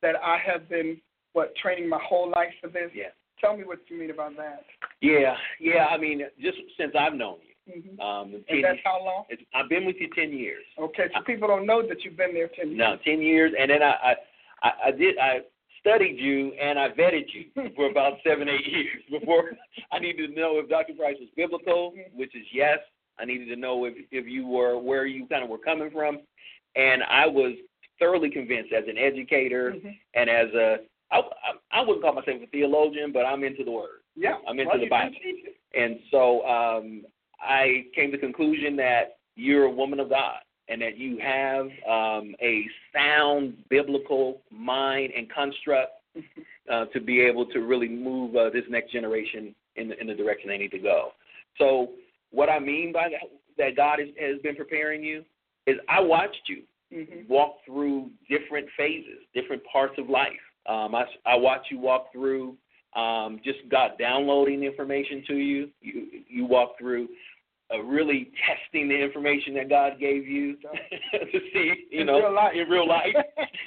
that 0.02 0.14
I 0.22 0.38
have 0.46 0.68
been 0.68 1.00
what 1.32 1.56
training 1.56 1.88
my 1.88 1.98
whole 2.08 2.30
life 2.30 2.52
for 2.60 2.68
this. 2.68 2.90
Yeah. 2.94 3.06
Tell 3.40 3.56
me 3.56 3.64
what 3.64 3.78
you 3.88 3.98
mean 3.98 4.10
about 4.10 4.36
that. 4.36 4.62
Yeah, 5.00 5.34
yeah. 5.58 5.86
I 5.86 5.98
mean, 5.98 6.22
just 6.40 6.58
since 6.78 6.92
I've 6.96 7.14
known 7.14 7.38
you, 7.42 7.82
hmm 7.82 8.00
um, 8.00 8.44
And 8.48 8.62
that's 8.62 8.78
how 8.84 9.04
long? 9.04 9.24
it's, 9.28 9.42
I've 9.56 9.68
been 9.68 9.86
with 9.86 9.96
you 9.98 10.08
ten 10.14 10.32
years. 10.38 10.62
Okay, 10.78 11.06
so 11.12 11.20
people 11.24 11.48
don't 11.48 11.66
know 11.66 11.82
that 11.88 12.04
you've 12.04 12.16
been 12.16 12.32
there 12.32 12.48
ten 12.54 12.68
years. 12.68 12.78
No, 12.78 12.96
ten 13.04 13.20
years, 13.20 13.52
and 13.58 13.70
then 13.70 13.82
I, 13.82 13.90
I, 13.90 14.14
I, 14.62 14.70
I 14.86 14.90
did, 14.92 15.18
I 15.18 15.38
studied 15.84 16.18
you 16.18 16.52
and 16.60 16.78
I 16.78 16.88
vetted 16.88 17.26
you 17.34 17.70
for 17.76 17.90
about 17.90 18.14
seven, 18.26 18.48
eight 18.48 18.66
years 18.66 19.02
before 19.10 19.50
I 19.92 19.98
needed 19.98 20.28
to 20.28 20.40
know 20.40 20.58
if 20.58 20.68
Dr. 20.68 20.94
Price 20.94 21.16
was 21.20 21.28
biblical, 21.36 21.92
which 22.14 22.34
is 22.34 22.46
yes. 22.52 22.78
I 23.18 23.24
needed 23.24 23.46
to 23.46 23.56
know 23.56 23.84
if 23.84 23.94
if 24.10 24.26
you 24.26 24.46
were 24.46 24.78
where 24.78 25.06
you 25.06 25.26
kind 25.26 25.44
of 25.44 25.50
were 25.50 25.58
coming 25.58 25.90
from, 25.90 26.18
and 26.74 27.02
I 27.04 27.26
was 27.26 27.52
thoroughly 28.00 28.30
convinced 28.30 28.72
as 28.72 28.84
an 28.88 28.98
educator 28.98 29.72
Mhm. 29.72 29.96
and 30.14 30.28
as 30.30 30.48
a 30.54 30.78
I, 31.12 31.18
I, 31.18 31.52
I 31.70 31.80
wouldn't 31.82 32.02
call 32.02 32.14
myself 32.14 32.42
a 32.42 32.46
theologian, 32.46 33.12
but 33.12 33.24
I'm 33.24 33.44
into 33.44 33.62
the 33.62 33.70
word. 33.70 34.00
Yeah, 34.16 34.36
I'm 34.48 34.58
into 34.58 34.70
well, 34.70 34.80
the 34.80 34.88
Bible. 34.88 35.12
can 35.12 35.22
teach 35.22 35.44
it. 35.46 35.56
And 35.80 36.00
so 36.10 36.44
um, 36.46 37.04
I 37.40 37.84
came 37.94 38.10
to 38.10 38.16
the 38.16 38.20
conclusion 38.20 38.74
that 38.76 39.18
you're 39.36 39.64
a 39.64 39.70
woman 39.70 40.00
of 40.00 40.08
God 40.08 40.38
and 40.68 40.80
that 40.80 40.96
you 40.96 41.18
have 41.18 41.66
um, 41.88 42.34
a 42.40 42.64
sound 42.94 43.54
biblical 43.68 44.40
mind 44.50 45.12
and 45.16 45.30
construct 45.30 45.92
uh, 46.72 46.86
to 46.86 47.00
be 47.00 47.20
able 47.20 47.46
to 47.46 47.60
really 47.60 47.88
move 47.88 48.34
uh, 48.36 48.50
this 48.50 48.64
next 48.68 48.92
generation 48.92 49.54
in 49.76 49.88
the, 49.88 50.00
in 50.00 50.06
the 50.06 50.14
direction 50.14 50.48
they 50.48 50.58
need 50.58 50.70
to 50.70 50.78
go. 50.78 51.10
So 51.58 51.90
what 52.30 52.48
I 52.48 52.58
mean 52.58 52.92
by 52.92 53.08
that, 53.10 53.28
that 53.58 53.76
God 53.76 54.00
is, 54.00 54.08
has 54.20 54.40
been 54.42 54.56
preparing 54.56 55.02
you 55.02 55.24
is 55.66 55.76
I 55.88 56.00
watched 56.00 56.48
you 56.48 56.62
Mhm. 56.94 57.28
walk 57.28 57.64
through 57.64 58.10
different 58.28 58.68
phases, 58.76 59.18
different 59.34 59.62
parts 59.64 59.94
of 59.98 60.08
life. 60.08 60.32
Um, 60.66 60.94
I, 60.94 61.04
I 61.26 61.34
watched 61.34 61.70
you 61.70 61.78
walk 61.78 62.12
through 62.12 62.56
um, 62.94 63.40
just 63.44 63.58
God 63.68 63.92
downloading 63.98 64.62
information 64.62 65.24
to 65.26 65.34
you. 65.34 65.70
You 65.80 66.06
you 66.28 66.44
walk 66.44 66.78
through 66.78 67.08
really 67.72 68.30
testing 68.46 68.88
the 68.88 68.94
information 68.94 69.54
that 69.54 69.68
God 69.68 69.98
gave 69.98 70.26
you 70.26 70.56
to 71.12 71.40
see, 71.52 71.86
you 71.90 72.00
In 72.00 72.06
know, 72.06 72.18
real 72.18 72.34
life. 72.34 72.52
in 72.54 72.68
real 72.68 72.88
life. 72.88 73.14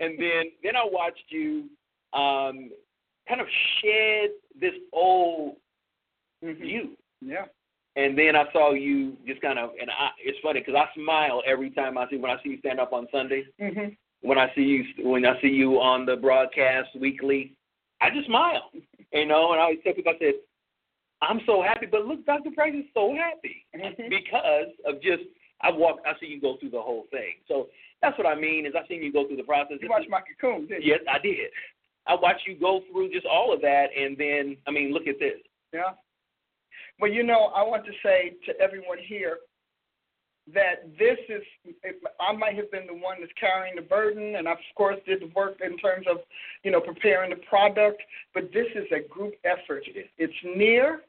and 0.00 0.18
then 0.18 0.44
then 0.62 0.76
I 0.76 0.84
watched 0.84 1.24
you 1.30 1.64
um, 2.12 2.70
kind 3.28 3.40
of 3.40 3.46
shed 3.80 4.30
this 4.60 4.74
old 4.92 5.56
Mhm. 6.44 6.64
you 6.64 6.96
Yeah. 7.20 7.46
and 7.96 8.16
then 8.16 8.36
I 8.36 8.44
saw 8.52 8.70
you 8.72 9.16
just 9.26 9.40
kind 9.40 9.58
of, 9.58 9.70
and 9.80 9.90
I, 9.90 10.10
it's 10.24 10.38
funny 10.40 10.60
because 10.60 10.76
I 10.76 10.86
smile 10.94 11.42
every 11.44 11.70
time 11.70 11.98
I 11.98 12.08
see 12.08 12.16
when 12.16 12.30
I 12.30 12.40
see 12.44 12.50
you 12.50 12.58
stand 12.60 12.78
up 12.78 12.92
on 12.92 13.08
Sunday. 13.10 13.44
Mhm. 13.60 13.96
When 14.20 14.38
I 14.38 14.52
see 14.54 14.62
you, 14.62 14.84
when 15.04 15.26
I 15.26 15.40
see 15.40 15.48
you 15.48 15.80
on 15.80 16.06
the 16.06 16.16
broadcast 16.16 16.90
weekly, 16.94 17.54
I 18.00 18.10
just 18.10 18.26
smile, 18.26 18.70
you 19.12 19.26
know. 19.26 19.50
And 19.52 19.60
I 19.60 19.64
always 19.64 19.78
tell 19.82 19.94
people, 19.94 20.12
I 20.14 20.18
said, 20.20 20.34
I'm 21.20 21.40
so 21.46 21.62
happy, 21.62 21.86
but 21.86 22.06
look, 22.06 22.24
Dr. 22.26 22.50
Price 22.52 22.74
is 22.74 22.84
so 22.94 23.14
happy 23.14 23.66
Mhm. 23.74 24.08
because 24.08 24.68
of 24.84 25.00
just 25.02 25.24
I 25.60 25.72
walk, 25.72 26.00
I 26.06 26.16
see 26.20 26.26
you 26.26 26.40
go 26.40 26.56
through 26.56 26.70
the 26.70 26.80
whole 26.80 27.08
thing. 27.10 27.34
So 27.48 27.68
that's 28.00 28.16
what 28.16 28.28
I 28.28 28.36
mean 28.36 28.64
is 28.64 28.74
I 28.76 28.86
seen 28.86 29.02
you 29.02 29.12
go 29.12 29.26
through 29.26 29.38
the 29.38 29.42
process. 29.42 29.78
You 29.80 29.88
watched 29.88 30.08
my 30.08 30.20
cocoon, 30.20 30.66
didn't 30.66 30.84
you? 30.84 30.92
Yes, 30.92 31.00
I 31.08 31.18
did. 31.18 31.50
I 32.06 32.14
watched 32.14 32.46
you 32.46 32.54
go 32.54 32.80
through 32.92 33.10
just 33.10 33.26
all 33.26 33.52
of 33.52 33.60
that, 33.62 33.90
and 33.96 34.16
then 34.16 34.56
I 34.66 34.70
mean, 34.70 34.92
look 34.92 35.08
at 35.08 35.18
this. 35.18 35.40
Yeah. 35.72 35.94
Well, 37.00 37.10
you 37.10 37.22
know, 37.22 37.46
I 37.46 37.62
want 37.62 37.84
to 37.86 37.92
say 38.02 38.34
to 38.46 38.58
everyone 38.60 38.98
here 38.98 39.38
that 40.54 40.88
this 40.98 41.18
is, 41.28 41.42
I 42.20 42.32
might 42.32 42.56
have 42.56 42.70
been 42.70 42.86
the 42.86 42.94
one 42.94 43.16
that's 43.20 43.32
carrying 43.38 43.76
the 43.76 43.82
burden, 43.82 44.36
and 44.36 44.48
I, 44.48 44.52
of 44.52 44.58
course, 44.76 44.96
did 45.06 45.20
the 45.20 45.30
work 45.34 45.58
in 45.62 45.76
terms 45.78 46.06
of, 46.10 46.18
you 46.62 46.70
know, 46.70 46.80
preparing 46.80 47.30
the 47.30 47.40
product, 47.48 48.02
but 48.34 48.50
this 48.52 48.66
is 48.74 48.86
a 48.92 49.06
group 49.08 49.34
effort. 49.44 49.84
It's 49.86 50.32
near. 50.44 51.02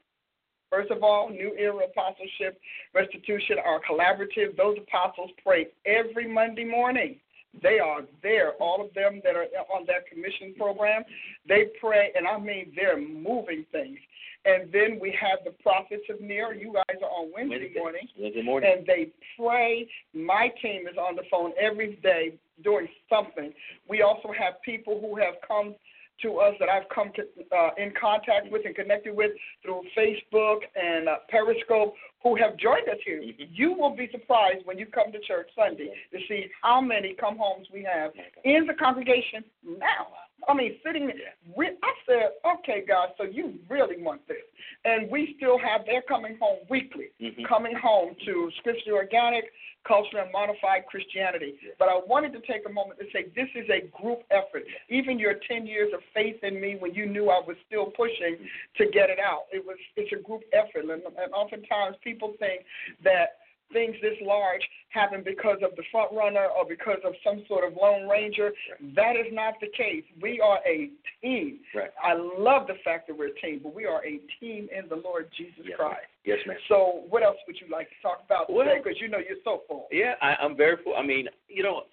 First 0.69 0.91
of 0.91 1.03
all, 1.03 1.29
New 1.29 1.55
Era 1.57 1.85
Apostleship 1.85 2.59
Restitution 2.93 3.57
are 3.65 3.79
collaborative. 3.89 4.55
Those 4.55 4.77
apostles 4.77 5.31
pray 5.43 5.67
every 5.85 6.27
Monday 6.31 6.65
morning. 6.65 7.15
They 7.63 7.79
are 7.79 8.01
there. 8.21 8.51
All 8.59 8.79
of 8.85 8.93
them 8.93 9.21
that 9.23 9.35
are 9.35 9.45
on 9.73 9.85
that 9.87 10.07
commission 10.07 10.53
program, 10.55 11.03
they 11.47 11.69
pray, 11.81 12.11
and 12.15 12.27
I 12.27 12.37
mean 12.37 12.71
they're 12.75 13.01
moving 13.01 13.65
things. 13.71 13.97
And 14.45 14.71
then 14.71 14.99
we 15.01 15.15
have 15.19 15.39
the 15.43 15.51
prophets 15.61 16.03
of 16.09 16.21
Near. 16.21 16.53
You 16.53 16.73
guys 16.73 16.97
are 17.03 17.09
on 17.09 17.31
Wednesday, 17.33 17.59
Wednesday 17.59 17.79
morning, 17.79 18.07
Wednesday 18.17 18.41
morning. 18.41 18.73
and 18.77 18.85
they 18.87 19.09
pray. 19.37 19.87
My 20.13 20.49
team 20.61 20.87
is 20.87 20.97
on 20.97 21.15
the 21.15 21.23
phone 21.29 21.51
every 21.59 21.95
day 22.01 22.33
doing 22.63 22.87
something. 23.09 23.53
We 23.87 24.01
also 24.01 24.31
have 24.37 24.61
people 24.63 24.99
who 24.99 25.17
have 25.17 25.35
come 25.45 25.75
to 26.21 26.37
us 26.39 26.53
that 26.59 26.67
I've 26.67 26.87
come 26.93 27.11
to, 27.15 27.23
uh, 27.55 27.69
in 27.77 27.93
contact 27.99 28.51
with 28.51 28.65
and 28.65 28.75
connected 28.75 29.15
with 29.15 29.31
through 29.63 29.83
Facebook 29.97 30.59
and 30.75 31.07
uh, 31.07 31.17
Periscope 31.29 31.93
who 32.21 32.35
have 32.35 32.57
joined 32.57 32.89
us 32.89 32.97
here. 33.05 33.21
Mhm. 33.21 33.47
You 33.51 33.71
will 33.71 33.95
be 33.95 34.09
surprised 34.11 34.65
when 34.65 34.77
you 34.77 34.85
come 34.85 35.11
to 35.13 35.19
church 35.19 35.49
Sunday 35.55 35.93
to 36.11 36.19
see 36.27 36.49
how 36.61 36.81
many 36.81 37.13
come 37.13 37.37
homes 37.37 37.67
we 37.71 37.83
have 37.83 38.11
in 38.43 38.65
the 38.65 38.73
congregation 38.73 39.43
now. 39.63 40.07
I 40.47 40.53
mean, 40.53 40.77
sitting 40.85 41.07
there. 41.07 41.35
We, 41.55 41.67
I 41.67 41.93
said, 42.07 42.29
okay, 42.59 42.83
God, 42.87 43.09
so 43.17 43.23
you 43.23 43.55
really 43.69 44.01
want 44.01 44.27
this. 44.27 44.37
And 44.85 45.09
we 45.11 45.33
still 45.37 45.57
have, 45.59 45.81
they're 45.85 46.01
coming 46.03 46.37
home 46.39 46.59
weekly, 46.69 47.09
Mhm. 47.19 47.45
coming 47.47 47.75
home 47.75 48.15
to 48.25 48.51
Scripture 48.57 48.93
Organic, 48.93 49.51
Cultural 49.85 50.23
and 50.23 50.31
Modified 50.31 50.85
Christianity. 50.87 51.55
But 51.77 51.89
I 51.89 51.97
wanted 52.05 52.33
to 52.33 52.39
take 52.41 52.65
a 52.65 52.69
moment 52.69 52.99
to 52.99 53.05
say 53.11 53.23
this 53.35 53.49
is 53.55 53.69
a 53.69 53.81
group 53.87 54.23
effort. 54.29 54.65
Even 54.89 55.17
your 55.19 55.35
10 55.47 55.65
years 55.65 55.91
of 55.93 56.01
faith 56.13 56.43
in 56.43 56.59
me 56.59 56.75
when 56.75 56.93
you 56.93 57.05
knew 57.05 57.29
I 57.29 57.39
was 57.39 57.55
still 57.65 57.87
pushing 57.87 58.37
to 58.77 58.85
get 58.87 59.09
it 59.09 59.19
out, 59.19 59.45
it 59.51 59.65
was 59.65 59.77
it's 59.95 60.11
a 60.11 60.17
group 60.21 60.43
effort. 60.53 60.83
And, 60.83 60.91
and 60.91 61.33
oftentimes 61.33 61.97
people 62.03 62.33
think 62.39 62.65
that 63.03 63.39
things 63.71 63.95
this 64.01 64.17
large 64.21 64.61
happen 64.89 65.21
because 65.23 65.57
of 65.63 65.75
the 65.75 65.83
front 65.91 66.11
runner 66.11 66.47
or 66.47 66.65
because 66.67 66.97
of 67.05 67.13
some 67.23 67.43
sort 67.47 67.63
of 67.69 67.77
lone 67.79 68.07
ranger. 68.09 68.51
That 68.95 69.15
is 69.15 69.27
not 69.31 69.55
the 69.61 69.67
case. 69.77 70.03
We 70.21 70.39
are 70.41 70.59
a 70.65 70.89
team. 71.21 71.59
Right. 71.75 71.91
I 72.03 72.13
love 72.13 72.67
the 72.67 72.75
fact 72.83 73.07
that 73.07 73.17
we're 73.17 73.27
a 73.29 73.39
team, 73.39 73.59
but 73.63 73.73
we 73.75 73.85
are 73.85 74.03
a 74.05 74.19
team 74.39 74.67
in 74.75 74.89
the 74.89 74.95
Lord 74.95 75.29
Jesus 75.37 75.63
Yes, 75.63 75.77
Christ. 75.77 76.07
Yes, 76.25 76.39
ma'am. 76.47 76.57
So, 76.67 77.03
what 77.09 77.23
else 77.23 77.37
would 77.47 77.57
you 77.61 77.67
like 77.71 77.87
to 77.89 77.95
talk 78.01 78.21
about 78.25 78.51
Well- 78.51 78.65
today? 78.65 78.81
Because 78.83 78.99
you 78.99 79.07
know 79.09 79.19
you're 79.19 79.37
so 79.43 79.61
full. 79.67 79.87
Yeah, 79.91 80.13
I, 80.21 80.35
I'm 80.41 80.55
very 80.57 80.77
full. 80.83 80.95
I 80.95 81.03
mean, 81.03 81.27
you 81.47 81.63
know, 81.63 81.83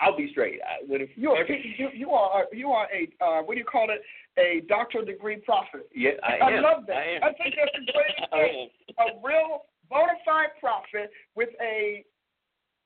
I'll 0.00 0.16
be 0.16 0.28
straight. 0.32 0.60
I, 0.62 0.84
when 0.86 1.02
it, 1.02 1.10
You 1.16 1.30
are 1.30 1.38
every, 1.42 1.74
you, 1.78 1.88
you 1.94 2.10
are 2.10 2.44
you 2.52 2.70
are 2.70 2.86
a 2.92 3.24
uh, 3.24 3.42
what 3.42 3.54
do 3.54 3.58
you 3.58 3.64
call 3.64 3.86
it? 3.90 4.02
A 4.38 4.62
doctoral 4.68 5.04
degree 5.04 5.36
prophet. 5.36 5.88
yeah, 5.94 6.10
I, 6.22 6.36
I 6.44 6.50
am. 6.52 6.62
love 6.62 6.84
that. 6.86 6.96
I 6.96 7.04
am. 7.16 7.22
I 7.24 7.32
think 7.32 7.54
that's 7.56 7.70
the 7.74 7.92
greatest 7.92 8.30
thing. 8.30 8.68
A 8.98 9.26
real 9.26 9.62
bona 9.90 10.12
fide 10.24 10.50
prophet 10.60 11.10
with 11.34 11.50
a 11.60 12.04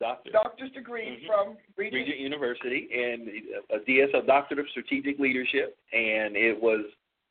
Doctor. 0.00 0.30
doctor's 0.32 0.70
degree 0.72 1.20
Mhm. 1.22 1.26
from 1.26 1.56
Regent. 1.76 1.94
Regent 1.94 2.18
University 2.18 2.88
and 2.92 3.28
a 3.70 3.78
DS, 3.80 4.10
a 4.14 4.22
Doctorate 4.22 4.58
of 4.60 4.68
Strategic 4.70 5.18
Leadership, 5.20 5.76
and 5.92 6.36
it 6.36 6.60
was 6.60 6.84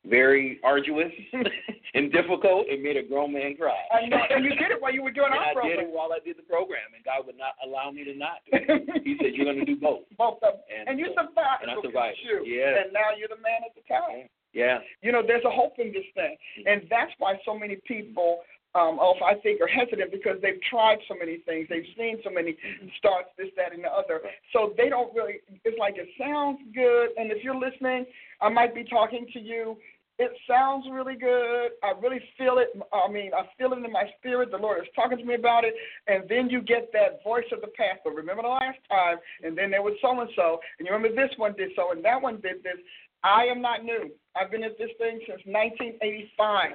very 0.06 0.58
arduous 0.64 1.12
and 1.94 2.12
difficult. 2.12 2.66
It 2.68 2.82
made 2.82 2.98
a 2.98 3.04
grown 3.04 3.34
man 3.34 3.56
cry. 3.56 3.78
I 3.92 4.08
know, 4.08 4.18
and 4.18 4.44
you 4.46 4.56
did 4.56 4.72
it 4.72 4.82
while 4.82 4.92
you 4.94 5.04
were 5.04 5.12
doing 5.12 5.30
And 5.32 5.36
our 5.40 5.62
I 5.64 5.68
did 5.68 5.80
it 5.80 5.90
while 5.90 6.14
I 6.14 6.20
did 6.20 6.38
the 6.38 6.44
program, 6.44 6.94
and 6.96 7.04
God 7.04 7.26
would 7.28 7.38
not 7.38 7.54
allow 7.64 7.92
me 7.92 8.04
to 8.06 8.14
not. 8.16 8.40
do 8.46 8.58
it. 8.58 9.04
He 9.06 9.18
said, 9.18 9.36
"You're 9.36 9.46
going 9.46 9.60
to 9.60 9.66
do 9.66 9.76
both." 9.76 10.06
Both 10.18 10.42
of 10.42 10.54
them. 10.54 10.62
And 10.76 10.90
And, 10.90 11.00
you 11.00 11.08
so- 11.14 11.28
survived. 11.28 11.64
and 11.64 11.72
I 11.72 11.82
survived. 11.82 12.18
You. 12.24 12.44
Yeah. 12.46 12.82
And 12.84 12.94
now 12.94 13.12
you're 13.18 13.28
the 13.28 13.36
man 13.38 13.62
at 13.66 13.76
the 13.76 13.82
time. 13.82 14.30
Yeah. 14.54 14.80
You 15.02 15.12
know, 15.12 15.22
there's 15.22 15.44
a 15.46 15.50
hope 15.52 15.78
in 15.78 15.92
this 15.92 16.06
thing. 16.16 16.36
And 16.66 16.88
that's 16.90 17.12
why 17.20 17.40
so 17.46 17.58
many 17.58 17.76
people, 17.86 18.44
um, 18.74 18.98
oh, 19.02 19.16
I 19.26 19.36
think, 19.36 19.60
are 19.62 19.68
hesitant 19.68 20.12
because 20.12 20.38
they've 20.42 20.62
tried 20.70 21.00
so 21.08 21.16
many 21.20 21.38
things. 21.46 21.68
They've 21.70 21.88
seen 21.98 22.20
so 22.24 22.30
many 22.30 22.56
starts, 22.98 23.30
this, 23.38 23.48
that, 23.58 23.74
and 23.74 23.84
the 23.84 23.92
other. 23.92 24.22
So 24.54 24.74
they 24.78 24.88
don't 24.88 25.14
really, 25.14 25.42
it's 25.66 25.78
like 25.78 25.96
it 25.98 26.08
sounds 26.18 26.60
good. 26.74 27.10
And 27.18 27.32
if 27.32 27.44
you're 27.44 27.60
listening, 27.60 28.06
I 28.40 28.50
might 28.50 28.74
be 28.74 28.84
talking 28.86 29.28
to 29.34 29.40
you. 29.40 29.78
It 30.20 30.32
sounds 30.48 30.86
really 30.92 31.16
good. 31.16 31.72
I 31.84 31.94
really 32.00 32.22
feel 32.38 32.60
it. 32.60 32.70
I 32.94 33.12
mean, 33.12 33.32
I 33.34 33.44
feel 33.58 33.74
it 33.74 33.84
in 33.84 33.92
my 33.92 34.06
spirit. 34.20 34.52
The 34.52 34.58
Lord 34.58 34.80
is 34.82 34.88
talking 34.96 35.18
to 35.18 35.26
me 35.26 35.34
about 35.34 35.64
it. 35.66 35.74
And 36.08 36.30
then 36.30 36.48
you 36.50 36.62
get 36.62 36.92
that 36.94 37.24
voice 37.24 37.50
of 37.52 37.62
the 37.62 37.74
pastor. 37.76 38.12
Remember 38.16 38.44
the 38.44 38.50
last 38.50 38.78
time? 38.90 39.18
And 39.44 39.58
then 39.58 39.72
there 39.72 39.82
was 39.82 39.98
so 40.02 40.18
and 40.20 40.30
so. 40.36 40.60
And 40.78 40.88
you 40.88 40.94
remember 40.94 41.16
this 41.16 41.36
one 41.38 41.54
did 41.58 41.72
so, 41.76 41.92
and 41.92 42.06
that 42.06 42.22
one 42.22 42.40
did 42.40 42.64
this. 42.64 42.78
I 43.24 43.46
am 43.46 43.62
not 43.62 43.84
new. 43.84 44.12
I've 44.36 44.52
been 44.52 44.64
at 44.64 44.78
this 44.78 44.90
thing 44.98 45.20
since 45.28 45.42
1985. 45.46 46.72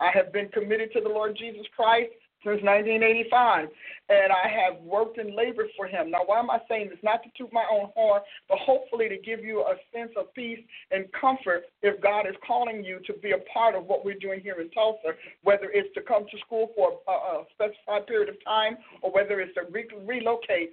I 0.00 0.10
have 0.12 0.32
been 0.32 0.48
committed 0.48 0.92
to 0.92 1.00
the 1.00 1.08
Lord 1.08 1.36
Jesus 1.36 1.66
Christ 1.74 2.12
since 2.44 2.62
1985, 2.62 3.68
and 4.08 4.32
I 4.32 4.46
have 4.48 4.80
worked 4.82 5.18
and 5.18 5.34
labored 5.34 5.68
for 5.76 5.86
him. 5.86 6.10
Now, 6.10 6.20
why 6.26 6.38
am 6.38 6.50
I 6.50 6.60
saying 6.68 6.90
this? 6.90 6.98
Not 7.02 7.22
to 7.24 7.30
toot 7.36 7.52
my 7.52 7.64
own 7.70 7.90
horn, 7.94 8.22
but 8.48 8.58
hopefully 8.58 9.08
to 9.08 9.18
give 9.18 9.40
you 9.40 9.60
a 9.62 9.74
sense 9.92 10.12
of 10.16 10.32
peace 10.34 10.60
and 10.90 11.06
comfort 11.18 11.64
if 11.82 12.00
God 12.00 12.26
is 12.28 12.36
calling 12.46 12.84
you 12.84 13.00
to 13.06 13.14
be 13.14 13.32
a 13.32 13.38
part 13.52 13.74
of 13.74 13.86
what 13.86 14.04
we're 14.04 14.18
doing 14.18 14.40
here 14.40 14.60
in 14.60 14.70
Tulsa, 14.70 15.16
whether 15.42 15.70
it's 15.72 15.92
to 15.94 16.02
come 16.02 16.26
to 16.30 16.38
school 16.38 16.70
for 16.76 17.00
a, 17.08 17.12
a 17.12 17.44
specified 17.54 18.06
period 18.06 18.28
of 18.28 18.36
time 18.44 18.76
or 19.02 19.10
whether 19.10 19.40
it's 19.40 19.54
to 19.54 19.62
re- 19.72 19.88
relocate 20.04 20.70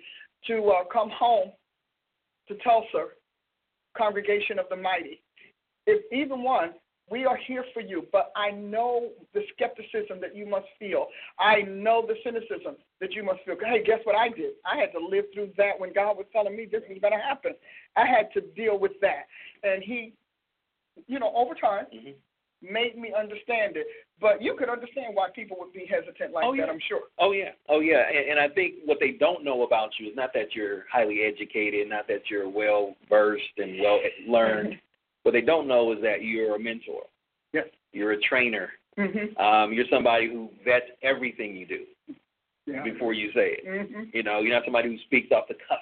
to 0.47 0.69
uh, 0.69 0.83
come 0.91 1.09
home 1.09 1.51
to 2.49 2.55
Tulsa, 2.63 3.07
Congregation 3.97 4.59
of 4.59 4.65
the 4.69 4.75
Mighty. 4.75 5.21
If 5.87 6.03
even 6.11 6.43
one, 6.43 6.73
we 7.09 7.25
are 7.25 7.37
here 7.47 7.65
for 7.73 7.81
you, 7.81 8.07
but 8.11 8.31
I 8.35 8.51
know 8.51 9.09
the 9.33 9.41
skepticism 9.53 10.21
that 10.21 10.35
you 10.35 10.45
must 10.45 10.67
feel. 10.79 11.07
I 11.39 11.61
know 11.61 12.05
the 12.07 12.15
cynicism 12.23 12.75
that 13.01 13.11
you 13.11 13.23
must 13.23 13.39
feel. 13.45 13.55
Hey, 13.59 13.83
guess 13.83 13.99
what 14.03 14.15
I 14.15 14.29
did? 14.29 14.53
I 14.65 14.77
had 14.77 14.91
to 14.93 15.05
live 15.05 15.25
through 15.33 15.51
that 15.57 15.79
when 15.79 15.93
God 15.93 16.17
was 16.17 16.25
telling 16.31 16.55
me 16.55 16.67
this 16.69 16.81
was 16.89 16.97
going 17.01 17.13
to 17.13 17.19
happen. 17.19 17.53
I 17.97 18.05
had 18.05 18.31
to 18.33 18.41
deal 18.55 18.79
with 18.79 18.93
that. 19.01 19.27
And 19.63 19.83
He, 19.83 20.13
you 21.07 21.19
know, 21.19 21.33
over 21.35 21.53
time, 21.55 21.85
mm-hmm. 21.93 22.73
made 22.73 22.97
me 22.97 23.13
understand 23.17 23.75
it. 23.75 23.87
But 24.21 24.41
you 24.41 24.55
could 24.57 24.69
understand 24.69 25.13
why 25.13 25.27
people 25.35 25.57
would 25.59 25.73
be 25.73 25.85
hesitant 25.85 26.33
like 26.33 26.45
oh, 26.45 26.55
that. 26.55 26.69
I'm 26.69 26.79
sure. 26.87 27.01
Oh, 27.19 27.33
yeah. 27.33 27.51
Oh, 27.67 27.81
yeah. 27.81 28.03
And, 28.07 28.31
and 28.31 28.39
I 28.39 28.47
think 28.47 28.75
what 28.85 28.97
they 29.01 29.11
don't 29.11 29.43
know 29.43 29.63
about 29.63 29.89
you 29.99 30.07
is 30.07 30.15
not 30.15 30.31
that 30.35 30.55
you're 30.55 30.85
highly 30.89 31.23
educated, 31.23 31.89
not 31.89 32.07
that 32.07 32.29
you're 32.31 32.47
well 32.47 32.95
versed 33.09 33.43
and 33.57 33.81
well 33.81 33.99
learned. 34.25 34.75
What 35.23 35.31
they 35.31 35.41
don't 35.41 35.67
know 35.67 35.91
is 35.93 35.99
that 36.01 36.23
you're 36.23 36.55
a 36.55 36.59
mentor. 36.59 37.03
Yes. 37.53 37.67
You're 37.91 38.11
a 38.11 38.21
trainer. 38.21 38.69
Mm-hmm. 38.97 39.37
Um, 39.41 39.73
you're 39.73 39.85
somebody 39.91 40.27
who 40.27 40.49
vets 40.63 40.85
everything 41.01 41.55
you 41.55 41.65
do 41.65 41.85
yeah. 42.67 42.83
before 42.83 43.13
you 43.13 43.29
say 43.33 43.57
it. 43.57 43.65
Mm-hmm. 43.65 44.03
You 44.13 44.23
know, 44.23 44.39
you're 44.39 44.53
not 44.53 44.63
somebody 44.65 44.89
who 44.89 44.97
speaks 45.05 45.31
off 45.31 45.47
the 45.47 45.55
cuff. 45.67 45.79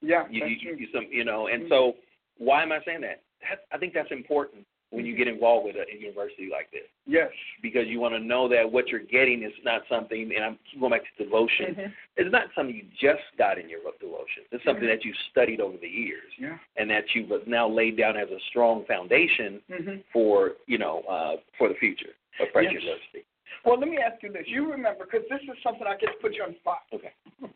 Yeah, 0.00 0.24
you, 0.30 0.40
that's 0.40 0.52
you, 0.62 0.76
you, 0.76 0.88
some, 0.94 1.06
you 1.10 1.24
know, 1.24 1.48
and 1.48 1.62
mm-hmm. 1.62 1.72
so 1.72 1.94
why 2.38 2.62
am 2.62 2.72
I 2.72 2.78
saying 2.86 3.00
that? 3.02 3.22
that? 3.42 3.64
I 3.72 3.78
think 3.78 3.94
that's 3.94 4.10
important 4.10 4.66
when 4.90 5.04
you 5.04 5.16
get 5.16 5.28
involved 5.28 5.66
with 5.66 5.76
a, 5.76 5.84
a 5.92 5.98
university 5.98 6.48
like 6.50 6.70
this. 6.70 6.86
Yes. 7.06 7.30
Because 7.62 7.86
you 7.86 8.00
want 8.00 8.14
to 8.14 8.20
know 8.20 8.48
that 8.48 8.70
what 8.70 8.88
you're 8.88 9.00
getting 9.00 9.42
is 9.42 9.52
not 9.64 9.82
something, 9.88 10.32
and 10.34 10.44
I'm 10.44 10.58
going 10.78 10.92
back 10.92 11.02
to 11.16 11.24
devotion. 11.24 11.74
Mm-hmm. 11.74 11.90
It's 12.16 12.32
not 12.32 12.48
something 12.56 12.74
you 12.74 12.84
just 13.00 13.24
got 13.36 13.58
in 13.58 13.68
your 13.68 13.80
devotion. 14.00 14.44
It's 14.52 14.64
something 14.64 14.84
mm-hmm. 14.84 14.92
that 14.92 15.04
you've 15.04 15.16
studied 15.30 15.60
over 15.60 15.76
the 15.80 15.88
years, 15.88 16.30
yeah. 16.38 16.56
and 16.76 16.88
that 16.90 17.04
you've 17.14 17.30
now 17.46 17.68
laid 17.68 17.96
down 17.96 18.16
as 18.16 18.28
a 18.30 18.38
strong 18.50 18.84
foundation 18.86 19.60
mm-hmm. 19.70 19.96
for 20.12 20.52
you 20.66 20.78
know 20.78 21.02
uh, 21.08 21.36
for 21.58 21.68
the 21.68 21.74
future 21.74 22.14
of 22.40 22.48
Christ 22.52 22.70
yes. 22.72 22.82
University. 22.82 23.24
Well, 23.64 23.78
let 23.78 23.88
me 23.88 23.98
ask 23.98 24.22
you 24.22 24.32
this. 24.32 24.44
You 24.46 24.70
remember, 24.70 25.04
because 25.04 25.26
this 25.30 25.40
is 25.42 25.56
something 25.62 25.86
I 25.86 25.96
get 25.96 26.06
to 26.06 26.18
put 26.20 26.34
you 26.34 26.42
on 26.42 26.52
the 26.52 26.58
spot. 26.58 26.82
Okay. 26.92 27.12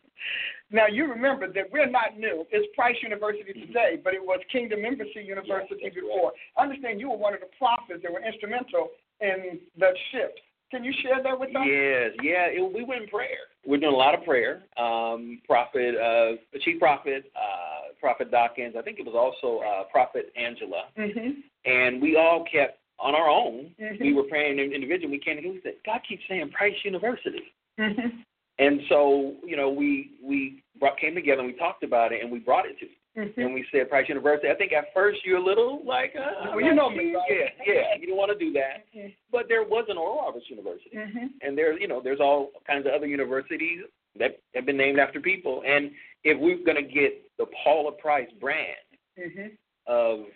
Now, 0.70 0.86
you 0.86 1.06
remember 1.08 1.52
that 1.52 1.64
we're 1.72 1.90
not 1.90 2.16
new. 2.16 2.46
It's 2.50 2.68
Price 2.76 2.94
University 3.02 3.52
today, 3.52 3.98
but 4.02 4.14
it 4.14 4.22
was 4.22 4.38
Kingdom 4.52 4.84
Embassy 4.84 5.24
University 5.24 5.80
yes, 5.82 5.94
before. 5.94 6.32
I 6.56 6.62
understand 6.62 7.00
you 7.00 7.10
were 7.10 7.16
one 7.16 7.34
of 7.34 7.40
the 7.40 7.50
prophets 7.58 8.00
that 8.02 8.12
were 8.12 8.22
instrumental 8.22 8.90
in 9.20 9.58
the 9.78 9.90
shift. 10.12 10.40
Can 10.70 10.84
you 10.84 10.92
share 11.02 11.20
that 11.22 11.38
with 11.38 11.50
us? 11.50 11.62
Yes, 11.66 12.12
yeah. 12.22 12.46
It, 12.46 12.72
we 12.72 12.84
went 12.84 13.02
in 13.02 13.08
prayer. 13.08 13.50
We're 13.66 13.78
doing 13.78 13.92
a 13.92 13.96
lot 13.96 14.14
of 14.14 14.24
prayer. 14.24 14.62
Um, 14.76 15.40
Prophet, 15.44 15.96
uh, 15.96 16.36
Chief 16.60 16.78
Prophet, 16.78 17.30
uh, 17.34 17.92
Prophet 17.98 18.30
Dawkins. 18.30 18.76
I 18.78 18.82
think 18.82 19.00
it 19.00 19.06
was 19.06 19.16
also 19.16 19.64
uh, 19.64 19.84
Prophet 19.90 20.32
Angela. 20.36 20.84
Mm-hmm. 20.96 21.40
And 21.64 22.00
we 22.00 22.16
all 22.16 22.44
kept 22.50 22.79
on 23.00 23.14
our 23.14 23.28
own. 23.28 23.70
Mm-hmm. 23.80 24.04
We 24.04 24.12
were 24.12 24.24
praying 24.24 24.58
individually. 24.58 25.12
We 25.12 25.18
came 25.18 25.38
and 25.38 25.54
we 25.54 25.60
said, 25.62 25.74
God 25.84 26.00
keeps 26.08 26.22
saying 26.28 26.50
Price 26.50 26.74
University. 26.84 27.52
Mm-hmm. 27.78 28.20
And 28.58 28.80
so, 28.88 29.36
you 29.44 29.56
know, 29.56 29.70
we 29.70 30.12
we 30.22 30.62
brought, 30.78 30.98
came 30.98 31.14
together 31.14 31.40
and 31.40 31.52
we 31.52 31.58
talked 31.58 31.82
about 31.82 32.12
it 32.12 32.22
and 32.22 32.30
we 32.30 32.38
brought 32.38 32.66
it 32.66 32.78
to 32.80 32.86
you. 32.86 32.92
Mm-hmm. 33.18 33.40
And 33.40 33.54
we 33.54 33.64
said 33.72 33.90
Price 33.90 34.08
University. 34.08 34.48
I 34.48 34.54
think 34.54 34.72
at 34.72 34.94
first 34.94 35.20
you're 35.24 35.38
a 35.38 35.44
little 35.44 35.82
like, 35.84 36.14
uh, 36.16 36.50
well, 36.50 36.60
you 36.60 36.74
know 36.74 36.88
me, 36.88 37.16
yeah, 37.28 37.48
yeah. 37.66 37.82
You 37.98 38.06
don't 38.06 38.16
want 38.16 38.30
to 38.30 38.38
do 38.38 38.52
that, 38.52 38.86
mm-hmm. 38.96 39.08
but 39.32 39.46
there 39.48 39.64
was 39.64 39.86
an 39.88 39.98
Oral 39.98 40.22
Roberts 40.24 40.46
University, 40.48 40.96
mm-hmm. 40.96 41.26
and 41.42 41.58
there's 41.58 41.80
you 41.80 41.88
know 41.88 42.00
there's 42.02 42.20
all 42.20 42.50
kinds 42.66 42.86
of 42.86 42.92
other 42.92 43.06
universities 43.06 43.80
that 44.18 44.38
have 44.54 44.64
been 44.64 44.76
named 44.76 45.00
after 45.00 45.20
people. 45.20 45.62
And 45.66 45.90
if 46.22 46.38
we're 46.38 46.64
going 46.64 46.76
to 46.76 46.88
get 46.88 47.22
the 47.38 47.46
Paula 47.64 47.92
Price 47.92 48.28
brand 48.40 48.76
mm-hmm. 49.18 49.48
of 49.88 50.26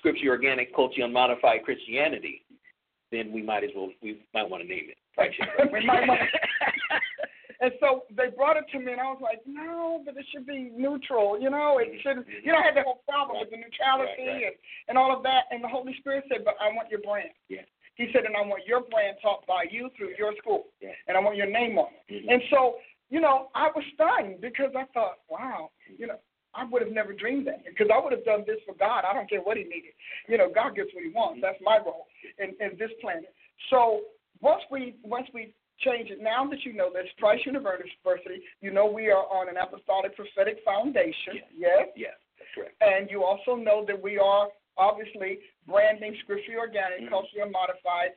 Scripture 0.00 0.30
Organic 0.30 0.74
Culture 0.74 1.02
Unmodified 1.02 1.62
Christianity, 1.64 2.42
then 3.12 3.32
we 3.32 3.42
might 3.42 3.62
as 3.62 3.70
well 3.76 3.90
we 4.02 4.20
might 4.34 4.48
want 4.48 4.62
to 4.62 4.68
name 4.68 4.88
it 4.88 4.98
we 5.72 5.84
might 5.86 6.08
want 6.08 6.20
And 7.60 7.72
so 7.78 8.08
they 8.16 8.32
brought 8.32 8.56
it 8.56 8.64
to 8.72 8.80
me, 8.80 8.92
and 8.92 9.00
I 9.00 9.12
was 9.12 9.20
like, 9.20 9.40
no, 9.44 10.00
but 10.04 10.16
it 10.16 10.24
should 10.32 10.46
be 10.46 10.72
neutral. 10.74 11.38
You 11.38 11.50
know, 11.50 11.76
it 11.76 11.92
shouldn't. 12.00 12.26
You 12.42 12.52
know, 12.52 12.58
I 12.58 12.64
had 12.64 12.76
the 12.76 12.82
whole 12.82 13.04
problem 13.06 13.36
right. 13.36 13.44
with 13.44 13.52
the 13.52 13.60
neutrality 13.60 14.24
right, 14.24 14.32
right. 14.32 14.44
And, 14.48 14.56
and 14.88 14.96
all 14.96 15.14
of 15.14 15.22
that. 15.24 15.44
And 15.50 15.62
the 15.62 15.68
Holy 15.68 15.92
Spirit 16.00 16.24
said, 16.32 16.40
but 16.42 16.56
I 16.56 16.72
want 16.72 16.88
your 16.88 17.04
brand. 17.04 17.36
Yeah. 17.52 17.68
He 17.96 18.08
said, 18.14 18.24
and 18.24 18.34
I 18.34 18.40
want 18.48 18.64
your 18.64 18.80
brand 18.88 19.18
taught 19.20 19.46
by 19.46 19.68
you 19.70 19.90
through 19.92 20.16
your 20.16 20.32
school. 20.40 20.72
Yeah. 20.80 20.96
And 21.06 21.18
I 21.18 21.20
want 21.20 21.36
your 21.36 21.52
name 21.52 21.76
on 21.76 21.92
it. 21.92 22.24
Mm-hmm. 22.24 22.30
And 22.32 22.42
so, 22.48 22.80
you 23.10 23.20
know, 23.20 23.52
I 23.54 23.68
was 23.76 23.84
stunned 23.92 24.40
because 24.40 24.72
I 24.72 24.88
thought, 24.96 25.20
wow, 25.28 25.68
you 25.98 26.06
know, 26.06 26.16
I 26.54 26.64
would 26.64 26.82
have 26.82 26.92
never 26.92 27.12
dreamed 27.12 27.46
that 27.46 27.64
because 27.64 27.88
I 27.92 28.02
would 28.02 28.12
have 28.12 28.24
done 28.24 28.44
this 28.46 28.58
for 28.66 28.74
God. 28.74 29.04
I 29.08 29.12
don't 29.14 29.28
care 29.30 29.40
what 29.40 29.56
he 29.56 29.64
needed. 29.64 29.94
You 30.28 30.38
know, 30.38 30.50
God 30.52 30.74
gets 30.74 30.90
what 30.94 31.04
he 31.04 31.10
wants. 31.10 31.40
That's 31.42 31.58
my 31.62 31.78
role 31.78 32.06
in, 32.38 32.54
in 32.60 32.76
this 32.78 32.90
planet. 33.00 33.32
So 33.70 34.02
once 34.40 34.62
we 34.70 34.96
once 35.04 35.28
we 35.32 35.54
change 35.78 36.10
it, 36.10 36.20
now 36.20 36.44
that 36.50 36.64
you 36.64 36.72
know 36.72 36.90
this 36.92 37.06
Price 37.18 37.40
University, 37.46 38.42
you 38.60 38.70
know 38.72 38.86
we 38.86 39.10
are 39.10 39.24
on 39.30 39.48
an 39.48 39.56
apostolic 39.56 40.16
prophetic 40.16 40.58
foundation. 40.64 41.40
Yes. 41.56 41.88
Yes, 41.96 42.16
that's 42.38 42.50
correct. 42.54 42.76
And 42.80 43.08
you 43.10 43.22
also 43.24 43.54
know 43.54 43.84
that 43.86 44.00
we 44.00 44.18
are 44.18 44.48
obviously 44.76 45.38
branding 45.66 46.16
Scripture 46.24 46.58
Organic, 46.58 47.00
Mhm. 47.02 47.10
Culture 47.10 47.46
Modified 47.46 48.12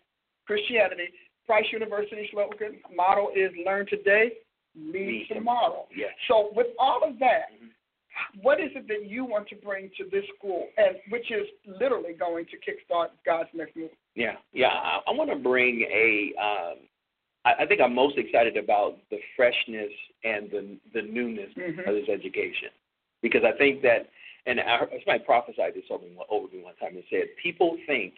Christianity. 0.46 1.10
Price 1.46 1.66
University 1.72 2.28
slogan 2.32 2.80
motto 2.96 3.30
is 3.36 3.52
Learn 3.66 3.86
Today, 3.88 4.32
Lead 4.76 5.08
Lead 5.08 5.28
Tomorrow. 5.28 5.88
Yes. 5.94 6.14
So 6.28 6.52
with 6.56 6.68
all 6.80 7.04
of 7.04 7.20
that, 7.20 7.52
Mhm. 7.52 7.70
What 8.42 8.60
is 8.60 8.70
it 8.76 8.88
that 8.88 9.10
you 9.10 9.26
want 9.26 9.48
to 9.50 9.56
bring 9.56 9.90
to 9.98 10.06
this 10.12 10.24
school, 10.38 10.68
and 10.78 10.96
which 11.10 11.32
is 11.32 11.48
literally 11.80 12.14
going 12.14 12.46
to 12.46 12.58
kickstart 12.58 13.08
God's 13.26 13.50
next 13.54 13.76
move? 13.76 13.90
Yeah, 14.16 14.34
yeah. 14.54 14.68
I, 14.68 15.00
I 15.08 15.12
want 15.12 15.30
to 15.32 15.38
bring 15.38 15.82
a. 15.82 16.34
Um, 16.40 16.78
I, 17.46 17.64
I 17.64 17.66
think 17.66 17.82
I'm 17.82 17.94
most 17.94 18.18
excited 18.18 18.58
about 18.58 18.98
the 19.10 19.18
freshness 19.36 19.92
and 20.24 20.50
the 20.52 20.78
the 20.94 21.02
newness 21.02 21.50
Mhm. 21.58 21.88
of 21.88 21.96
this 21.96 22.10
education, 22.10 22.70
because 23.22 23.42
I 23.44 23.58
think 23.58 23.82
that, 23.82 24.10
and 24.46 24.60
I, 24.60 24.80
somebody 24.80 25.24
prophesied 25.26 25.74
this 25.74 25.84
over 25.90 26.06
me, 26.06 26.18
over 26.30 26.48
me 26.54 26.64
one 26.64 26.76
time 26.76 26.96
and 26.96 27.04
said, 27.10 27.24
people 27.42 27.78
think 27.88 28.14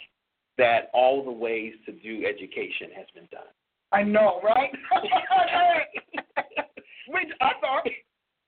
that 0.58 0.90
all 0.94 1.24
the 1.24 1.32
ways 1.32 1.74
to 1.86 1.92
do 1.92 2.26
education 2.26 2.90
has 2.96 3.06
been 3.14 3.28
done. 3.32 3.48
I 3.92 4.04
know, 4.04 4.42
right? 4.44 4.72
Which 7.08 7.28
I 7.42 7.52
thought. 7.62 7.88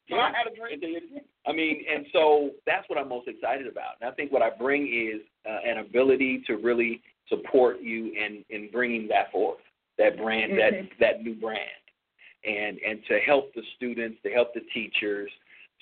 So 0.09 0.15
I 0.15 0.31
had 0.31 0.51
a 0.51 0.55
dream. 0.55 0.79
I 1.47 1.53
mean, 1.53 1.85
and 1.91 2.05
so 2.11 2.51
that's 2.65 2.87
what 2.89 2.99
I'm 2.99 3.07
most 3.09 3.27
excited 3.27 3.67
about. 3.67 3.95
And 4.01 4.09
I 4.09 4.13
think 4.13 4.31
what 4.31 4.41
I 4.41 4.49
bring 4.49 4.83
is 4.87 5.21
uh, 5.49 5.59
an 5.65 5.77
ability 5.77 6.43
to 6.47 6.57
really 6.57 7.01
support 7.29 7.77
you 7.81 8.11
in 8.13 8.43
in 8.49 8.69
bringing 8.71 9.07
that 9.07 9.31
forth, 9.31 9.59
that 9.97 10.17
brand, 10.17 10.51
Mhm. 10.53 10.57
that 10.57 10.89
that 10.99 11.23
new 11.23 11.35
brand, 11.35 11.61
and 12.45 12.79
and 12.79 13.03
to 13.05 13.19
help 13.19 13.53
the 13.53 13.63
students, 13.77 14.21
to 14.23 14.29
help 14.31 14.53
the 14.53 14.61
teachers, 14.73 15.31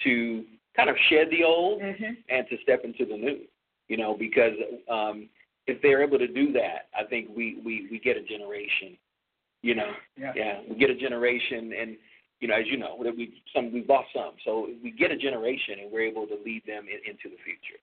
to 0.04 0.46
kind 0.76 0.90
of 0.90 0.98
shed 1.10 1.30
the 1.32 1.44
old 1.44 1.82
Mhm. 1.82 2.18
and 2.30 2.48
to 2.50 2.58
step 2.60 2.84
into 2.86 3.06
the 3.06 3.18
new. 3.18 3.42
You 3.88 3.98
know, 3.98 4.16
because 4.16 4.54
um, 4.90 5.30
if 5.68 5.82
they're 5.82 6.02
able 6.04 6.20
to 6.20 6.28
do 6.28 6.52
that, 6.54 6.90
I 6.98 7.04
think 7.04 7.30
we 7.36 7.56
we 7.64 7.88
we 7.90 8.00
get 8.00 8.18
a 8.18 8.22
generation. 8.22 8.98
You 9.62 9.76
know, 9.76 9.96
Yeah. 10.16 10.34
yeah, 10.36 10.62
we 10.68 10.76
get 10.76 10.92
a 10.92 10.96
generation, 10.96 11.74
and 11.74 11.98
you 12.46 12.52
know, 12.52 12.60
as 12.60 12.68
you 12.68 12.78
know, 12.78 12.96
that 13.04 13.18
we've 13.18 13.34
some 13.56 13.74
we've 13.74 13.90
lost 13.90 14.10
some, 14.14 14.34
so 14.46 14.70
we 14.84 14.92
get 14.92 15.10
a 15.12 15.18
generation, 15.18 15.80
and 15.82 15.92
we're 15.92 16.06
able 16.06 16.28
to 16.28 16.38
lead 16.46 16.62
them 16.68 16.86
in, 16.86 17.02
into 17.10 17.36
the 17.36 17.42
future. 17.44 17.82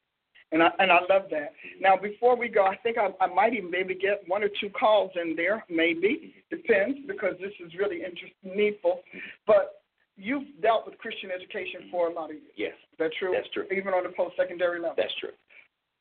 And 0.53 0.63
I 0.63 0.69
and 0.79 0.93
I 0.93 1.01
love 1.11 1.27
that. 1.31 1.51
Mm-hmm. 1.59 1.83
Now, 1.83 1.97
before 1.97 2.37
we 2.37 2.49
go, 2.49 2.65
I 2.65 2.77
think 2.77 2.97
I, 2.97 3.09
I 3.21 3.27
might 3.27 3.55
even 3.55 3.73
maybe 3.73 3.97
get 3.97 4.23
one 4.29 4.45
or 4.45 4.51
two 4.61 4.71
calls 4.71 5.11
in 5.21 5.35
there. 5.35 5.65
Maybe 5.69 6.31
mm-hmm. 6.31 6.57
depends 6.57 6.99
because 7.09 7.35
this 7.41 7.51
is 7.59 7.75
really 7.77 8.05
interesting, 8.05 8.55
needful. 8.55 9.03
Mm-hmm. 9.09 9.19
But 9.49 9.83
you've 10.17 10.47
dealt 10.63 10.87
with 10.87 10.97
Christian 10.99 11.31
education 11.35 11.91
for 11.91 12.09
a 12.09 12.13
lot 12.13 12.31
of 12.31 12.37
years. 12.37 12.55
Yes, 12.55 12.75
Is 12.93 12.99
that 13.01 13.11
true? 13.19 13.33
That's 13.35 13.51
true. 13.53 13.67
Even 13.77 13.95
on 13.95 14.05
the 14.05 14.15
post-secondary 14.15 14.79
level. 14.79 14.95
that's 14.97 15.15
true. 15.19 15.35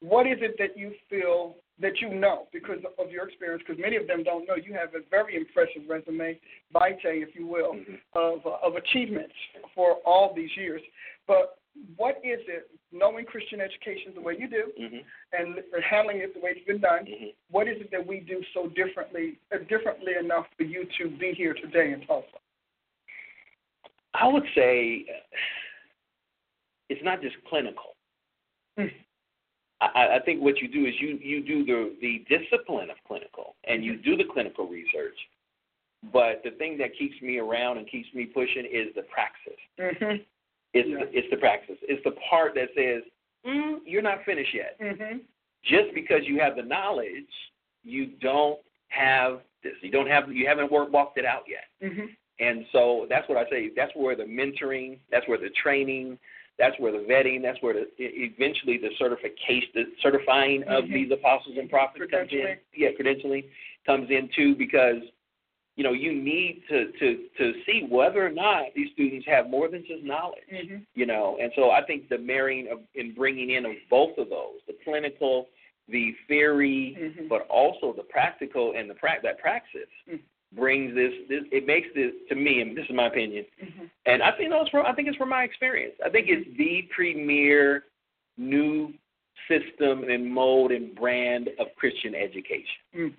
What 0.02 0.28
is 0.28 0.38
it 0.42 0.56
that 0.60 0.78
you 0.78 0.94
feel 1.10 1.56
that 1.82 2.00
you 2.00 2.14
know 2.14 2.48
because 2.54 2.80
of 3.00 3.12
your 3.12 3.28
experience, 3.28 3.64
because 3.66 3.82
many 3.82 3.96
of 3.96 4.08
them 4.08 4.24
don't 4.24 4.48
know. 4.48 4.56
You 4.56 4.74
have 4.74 4.94
a 4.96 5.02
very 5.10 5.36
impressive 5.36 5.84
resume, 5.90 6.40
vitae, 6.72 7.22
if 7.22 7.36
you 7.36 7.48
will, 7.48 7.74
Mm-hmm. 7.74 7.96
of 8.14 8.46
uh, 8.46 8.58
of 8.68 8.76
achievements 8.76 9.34
for 9.76 9.96
all 10.06 10.34
these 10.36 10.50
years. 10.56 10.82
But 11.28 11.58
what 11.96 12.18
is 12.18 12.40
it, 12.48 12.70
knowing 12.92 13.26
Christian 13.26 13.62
education 13.62 14.14
the 14.14 14.22
way 14.22 14.36
you 14.38 14.48
do, 14.50 14.72
Mm-hmm. 14.80 14.98
and 15.34 15.56
handling 15.90 16.18
it 16.18 16.34
the 16.34 16.40
way 16.42 16.52
it's 16.56 16.66
been 16.68 16.82
done? 16.82 17.06
Mhm. 17.06 17.34
What 17.50 17.68
is 17.68 17.78
it 17.80 17.90
that 17.92 18.06
we 18.06 18.20
do 18.20 18.44
so 18.54 18.68
differently, 18.68 19.38
uh, 19.54 19.60
differently 19.70 20.14
enough 20.20 20.48
for 20.58 20.64
you 20.64 20.86
to 21.00 21.10
be 21.18 21.32
here 21.34 21.54
today 21.54 21.94
in 21.94 22.02
Tulsa? 22.06 22.38
I 24.14 24.28
would 24.28 24.44
say 24.54 25.06
uh, 25.10 25.38
it's 26.90 27.04
not 27.04 27.22
just 27.22 27.36
clinical. 27.50 27.96
I, 29.82 30.18
I 30.18 30.20
think 30.24 30.42
what 30.42 30.60
you 30.60 30.68
do 30.68 30.86
is 30.86 30.94
you 31.00 31.18
you 31.22 31.44
do 31.44 31.66
the 31.66 31.96
the 32.02 32.26
discipline 32.30 32.90
of 32.90 32.98
clinical 33.08 33.56
and 33.66 33.84
you 33.84 33.98
do 33.98 34.16
the 34.16 34.26
clinical 34.32 34.68
research. 34.68 35.18
But 36.12 36.42
the 36.44 36.52
thing 36.52 36.78
that 36.80 36.98
keeps 36.98 37.22
me 37.22 37.38
around 37.38 37.78
and 37.78 37.88
keeps 37.88 38.08
me 38.14 38.26
pushing 38.26 38.66
is 38.66 38.88
the 38.96 39.04
praxis. 39.04 39.60
Mm-hmm. 39.80 40.22
It's 40.74 40.90
Yeah. 40.90 41.06
the, 41.06 41.18
it's 41.18 41.30
the 41.30 41.38
praxis. 41.38 41.78
It's 41.84 42.04
the 42.04 42.16
part 42.30 42.56
that 42.56 42.70
says, 42.76 43.04
mm, 43.46 43.80
"You're 43.86 44.02
not 44.02 44.24
finished 44.26 44.54
yet." 44.54 44.80
Mm-hmm. 44.80 45.18
Just 45.64 45.94
because 45.94 46.22
you 46.24 46.40
have 46.40 46.56
the 46.56 46.64
knowledge, 46.64 47.32
you 47.84 48.08
don't 48.22 48.60
have 48.90 49.42
this. 49.64 49.74
You 49.82 49.92
don't 49.92 50.08
have 50.08 50.32
you 50.32 50.48
haven't 50.48 50.72
work, 50.72 50.92
walked 50.92 51.18
it 51.18 51.26
out 51.26 51.44
yet. 51.48 51.66
Mm-hmm. 51.92 52.06
And 52.40 52.66
so 52.72 53.06
that's 53.10 53.28
what 53.30 53.38
I 53.38 53.48
say. 53.50 53.70
That's 53.76 53.92
where 53.96 54.16
the 54.16 54.24
mentoring, 54.24 54.98
that's 55.12 55.28
where 55.28 55.38
the 55.38 55.52
training, 55.62 56.18
that's 56.60 56.78
where 56.80 56.92
the 56.92 57.00
vetting, 57.00 57.42
that's 57.42 57.62
where 57.62 57.74
the 57.74 57.82
e- 58.02 58.32
eventually 58.36 58.78
the 58.78 58.90
certification, 58.98 59.70
the 59.74 59.86
certifying 60.02 60.64
of 60.64 60.86
Mhm. 60.86 60.94
these 60.94 61.12
apostles 61.12 61.58
and 61.58 61.70
prophets 61.70 62.10
comes 62.12 62.32
in. 62.32 62.58
Yeah, 62.74 62.92
credentialing 62.92 63.46
comes 63.86 64.10
in 64.12 64.28
too 64.30 64.56
because 64.56 65.02
you 65.76 65.84
know 65.84 65.94
you 65.94 66.14
need 66.14 66.64
to 66.70 66.92
to 66.92 67.30
to 67.38 67.64
see 67.66 67.84
whether 67.90 68.26
or 68.26 68.30
not 68.30 68.74
these 68.76 68.92
students 68.92 69.26
have 69.26 69.50
more 69.50 69.68
than 69.70 69.84
just 69.86 70.04
knowledge. 70.04 70.44
Mm-hmm. 70.52 70.78
You 70.94 71.06
know, 71.06 71.38
and 71.42 71.52
so 71.56 71.72
I 71.72 71.84
think 71.84 72.10
the 72.10 72.18
marrying 72.18 72.68
of 72.68 72.82
and 72.96 73.16
bringing 73.16 73.52
in 73.52 73.66
of 73.66 73.74
both 73.90 74.18
of 74.18 74.30
those, 74.30 74.60
the 74.68 74.74
clinical, 74.84 75.50
the 75.88 76.14
theory, 76.28 76.96
Mhm. 77.00 77.28
but 77.28 77.48
also 77.48 77.92
the 77.94 78.04
practical 78.04 78.74
and 78.74 78.90
the 78.90 78.94
pra- 78.96 79.20
that 79.24 79.40
praxis 79.40 79.90
Mm. 80.08 80.20
Brings 80.56 80.94
this, 80.96 81.12
this. 81.30 81.44
It 81.52 81.66
makes 81.66 81.88
this 81.96 82.12
to 82.30 82.36
me, 82.36 82.62
and 82.62 82.78
this 82.78 82.86
is 82.90 82.96
my 82.96 83.08
opinion. 83.08 83.46
Mm-hmm. 83.64 83.86
And 84.06 84.22
I 84.22 84.32
think 84.32 84.52
it's 84.52 84.70
from. 84.70 84.86
I 84.86 84.94
think 84.94 85.08
it's 85.08 85.18
from 85.18 85.30
my 85.30 85.44
experience. 85.44 85.96
I 86.06 86.10
think 86.10 86.28
it's 86.30 86.48
the 86.58 86.88
premier 86.94 87.86
new 88.38 88.94
system 89.48 90.04
and 90.10 90.32
mode 90.32 90.72
and 90.72 90.96
brand 90.96 91.50
of 91.60 91.68
Christian 91.78 92.16
education. 92.16 92.82
Mm. 92.96 93.14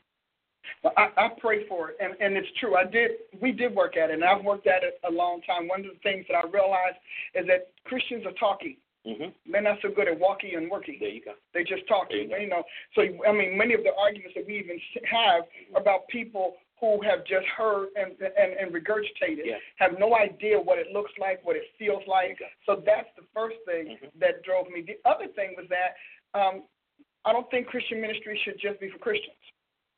Well, 0.83 0.93
I, 0.97 1.09
I 1.17 1.29
pray 1.41 1.67
for 1.69 1.91
it, 1.91 1.97
and 2.01 2.15
and 2.21 2.37
it's 2.37 2.49
true. 2.61 2.77
I 2.77 2.85
did. 2.85 3.13
We 3.41 3.53
did 3.53 3.75
work 3.75 3.97
at 3.97 4.11
it, 4.11 4.15
and 4.15 4.25
I've 4.25 4.45
worked 4.45 4.67
at 4.67 4.83
it 4.83 5.01
a 5.09 5.11
long 5.11 5.41
time. 5.43 5.69
One 5.69 5.81
of 5.81 5.87
the 5.87 5.99
things 6.03 6.25
that 6.29 6.37
I 6.37 6.43
realized 6.43 6.97
is 7.35 7.47
that 7.47 7.71
Christians 7.85 8.25
are 8.27 8.33
talking. 8.33 8.77
Mm-hmm. 9.07 9.51
They're 9.51 9.63
not 9.63 9.79
so 9.83 9.89
good 9.91 10.07
at 10.07 10.19
walking 10.19 10.55
and 10.55 10.71
working. 10.71 10.99
There 11.01 11.09
you 11.09 11.25
go. 11.25 11.33
They 11.55 11.65
just 11.65 11.89
talking. 11.89 12.31
You 12.31 12.37
You 12.39 12.49
know. 12.49 12.63
So 12.95 13.03
I 13.03 13.33
mean, 13.33 13.59
many 13.59 13.75
of 13.75 13.83
the 13.83 13.91
arguments 13.99 14.35
that 14.37 14.47
we 14.47 14.59
even 14.59 14.79
have 15.11 15.45
about 15.75 16.07
people 16.09 16.55
who 16.83 17.01
have 17.03 17.25
just 17.25 17.47
heard 17.57 17.89
and 17.95 18.13
and, 18.21 18.53
and 18.61 18.75
regurgitated 18.75 19.47
Yeah. 19.47 19.57
have 19.77 19.93
no 19.99 20.17
idea 20.17 20.59
what 20.61 20.79
it 20.79 20.89
looks 20.93 21.13
like, 21.17 21.39
what 21.47 21.55
it 21.57 21.63
feels 21.79 22.03
like. 22.09 22.33
Okay. 22.33 22.51
So 22.67 22.83
that's 22.85 23.09
the 23.17 23.23
first 23.33 23.57
thing 23.65 23.97
Mhm. 23.97 24.11
that 24.19 24.43
drove 24.43 24.69
me. 24.69 24.83
The 24.83 24.99
other 25.09 25.29
thing 25.29 25.55
was 25.57 25.67
that 25.69 25.95
um, 26.39 26.65
I 27.25 27.33
don't 27.33 27.49
think 27.51 27.69
Christian 27.69 28.01
ministry 28.01 28.37
should 28.45 28.59
just 28.59 28.81
be 28.81 28.91
for 28.91 28.99
Christians. 28.99 29.37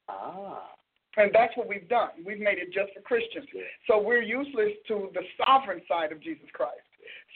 Ah. 0.09 0.71
And 1.17 1.33
that's 1.33 1.57
what 1.57 1.67
we've 1.69 1.89
done. 1.89 2.11
We've 2.27 2.41
made 2.41 2.59
it 2.59 2.71
just 2.73 2.93
for 2.93 3.01
Christians. 3.01 3.47
Good. 3.51 3.65
So 3.87 3.99
we're 3.99 4.21
useless 4.23 4.73
to 4.89 5.11
the 5.15 5.23
sovereign 5.39 5.81
side 5.89 6.13
of 6.13 6.21
Jesus 6.21 6.51
Christ. 6.53 6.84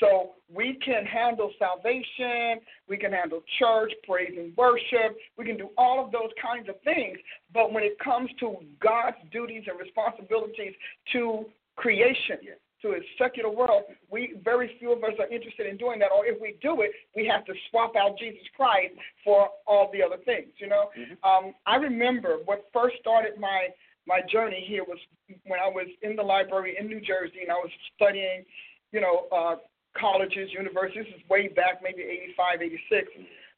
So 0.01 0.35
we 0.53 0.79
can 0.85 1.05
handle 1.05 1.51
salvation, 1.59 2.61
we 2.89 2.97
can 2.97 3.13
handle 3.13 3.43
church, 3.59 3.93
praise 4.07 4.35
and 4.37 4.57
worship, 4.57 5.17
we 5.37 5.45
can 5.45 5.57
do 5.57 5.71
all 5.77 6.05
of 6.05 6.13
those 6.13 6.31
kinds 6.41 6.69
of 6.69 6.81
things. 6.83 7.19
But 7.53 7.73
when 7.73 7.85
it 7.85 7.99
comes 7.99 8.31
to 8.41 8.57
God's 8.81 9.17
duties 9.33 9.65
and 9.67 9.79
responsibilities 9.79 10.75
to 11.13 11.47
creation, 11.77 12.39
to 12.83 12.93
his 12.93 13.03
secular 13.19 13.51
world, 13.51 13.83
we 14.11 14.35
very 14.45 14.77
few 14.79 14.93
of 14.93 15.03
us 15.03 15.11
are 15.19 15.27
interested 15.29 15.67
in 15.67 15.77
doing 15.77 15.99
that. 15.99 16.11
Or 16.15 16.25
if 16.27 16.41
we 16.41 16.57
do 16.63 16.83
it, 16.83 16.93
we 17.17 17.27
have 17.27 17.45
to 17.47 17.53
swap 17.71 17.97
out 17.97 18.17
Jesus 18.19 18.47
Christ 18.57 18.95
for 19.25 19.49
all 19.67 19.91
the 19.93 20.03
other 20.03 20.19
things. 20.25 20.49
You 20.59 20.69
know, 20.69 20.91
Mhm. 20.97 21.19
um, 21.25 21.55
I 21.67 21.77
remember 21.77 22.39
what 22.45 22.71
first 22.73 22.97
started 22.99 23.39
my 23.39 23.73
my 24.07 24.23
journey 24.23 24.65
here 24.67 24.85
was 24.85 24.99
when 25.45 25.61
I 25.61 25.69
was 25.69 25.87
in 26.01 26.17
the 26.17 26.23
library 26.23 26.79
in 26.79 26.87
New 26.87 27.01
Jersey 27.01 27.43
and 27.43 27.53
I 27.53 27.57
was 27.57 27.71
studying, 27.95 28.47
you 28.93 29.01
know, 29.01 29.27
uh, 29.33 29.57
colleges, 29.99 30.51
universities. 30.53 31.05
This 31.07 31.21
is 31.21 31.29
way 31.29 31.49
back, 31.49 31.81
maybe 31.83 32.03
85, 32.03 32.63
86. 32.63 33.09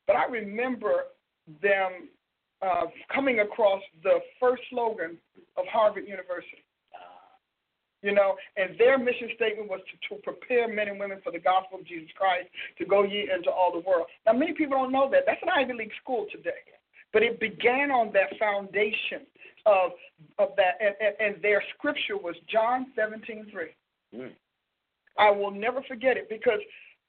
But 0.07 0.17
I 0.17 0.25
remember 0.27 1.05
them 1.63 2.09
uh, 2.63 2.87
coming 3.13 3.41
across 3.41 3.83
the 4.03 4.19
first 4.39 4.63
slogan 4.71 5.17
of 5.57 5.65
Harvard 5.67 6.07
University. 6.07 6.65
You 8.03 8.15
know, 8.15 8.35
and 8.57 8.79
their 8.79 8.99
mission 8.99 9.29
statement 9.37 9.69
was 9.69 9.81
to, 9.85 10.15
to 10.15 10.23
prepare 10.23 10.67
men 10.73 10.89
and 10.89 10.99
women 10.99 11.21
for 11.23 11.31
the 11.31 11.39
gospel 11.39 11.81
of 11.81 11.87
Jesus 11.87 12.09
Christ 12.17 12.49
to 12.79 12.87
go 12.87 13.05
ye 13.05 13.29
into 13.29 13.51
all 13.51 13.71
the 13.71 13.87
world. 13.87 14.07
Now, 14.25 14.33
many 14.33 14.55
people 14.55 14.79
don't 14.79 14.91
know 14.91 15.11
that. 15.11 15.25
That's 15.27 15.43
an 15.43 15.51
Ivy 15.55 15.75
League 15.75 15.93
school 16.03 16.25
today. 16.33 16.65
But 17.13 17.23
it 17.23 17.39
began 17.41 17.91
on 17.91 18.11
that 18.13 18.39
foundation 18.39 19.27
of 19.67 19.93
of 20.39 20.51
that, 20.57 20.79
and, 20.81 20.95
and, 21.01 21.35
and 21.35 21.43
their 21.43 21.63
scripture 21.77 22.17
was 22.17 22.37
John 22.51 22.87
seventeen 22.97 23.47
three. 23.53 23.77
Mm. 24.15 24.33
I 25.19 25.31
will 25.31 25.51
never 25.51 25.83
forget 25.83 26.17
it 26.17 26.29
because 26.29 26.61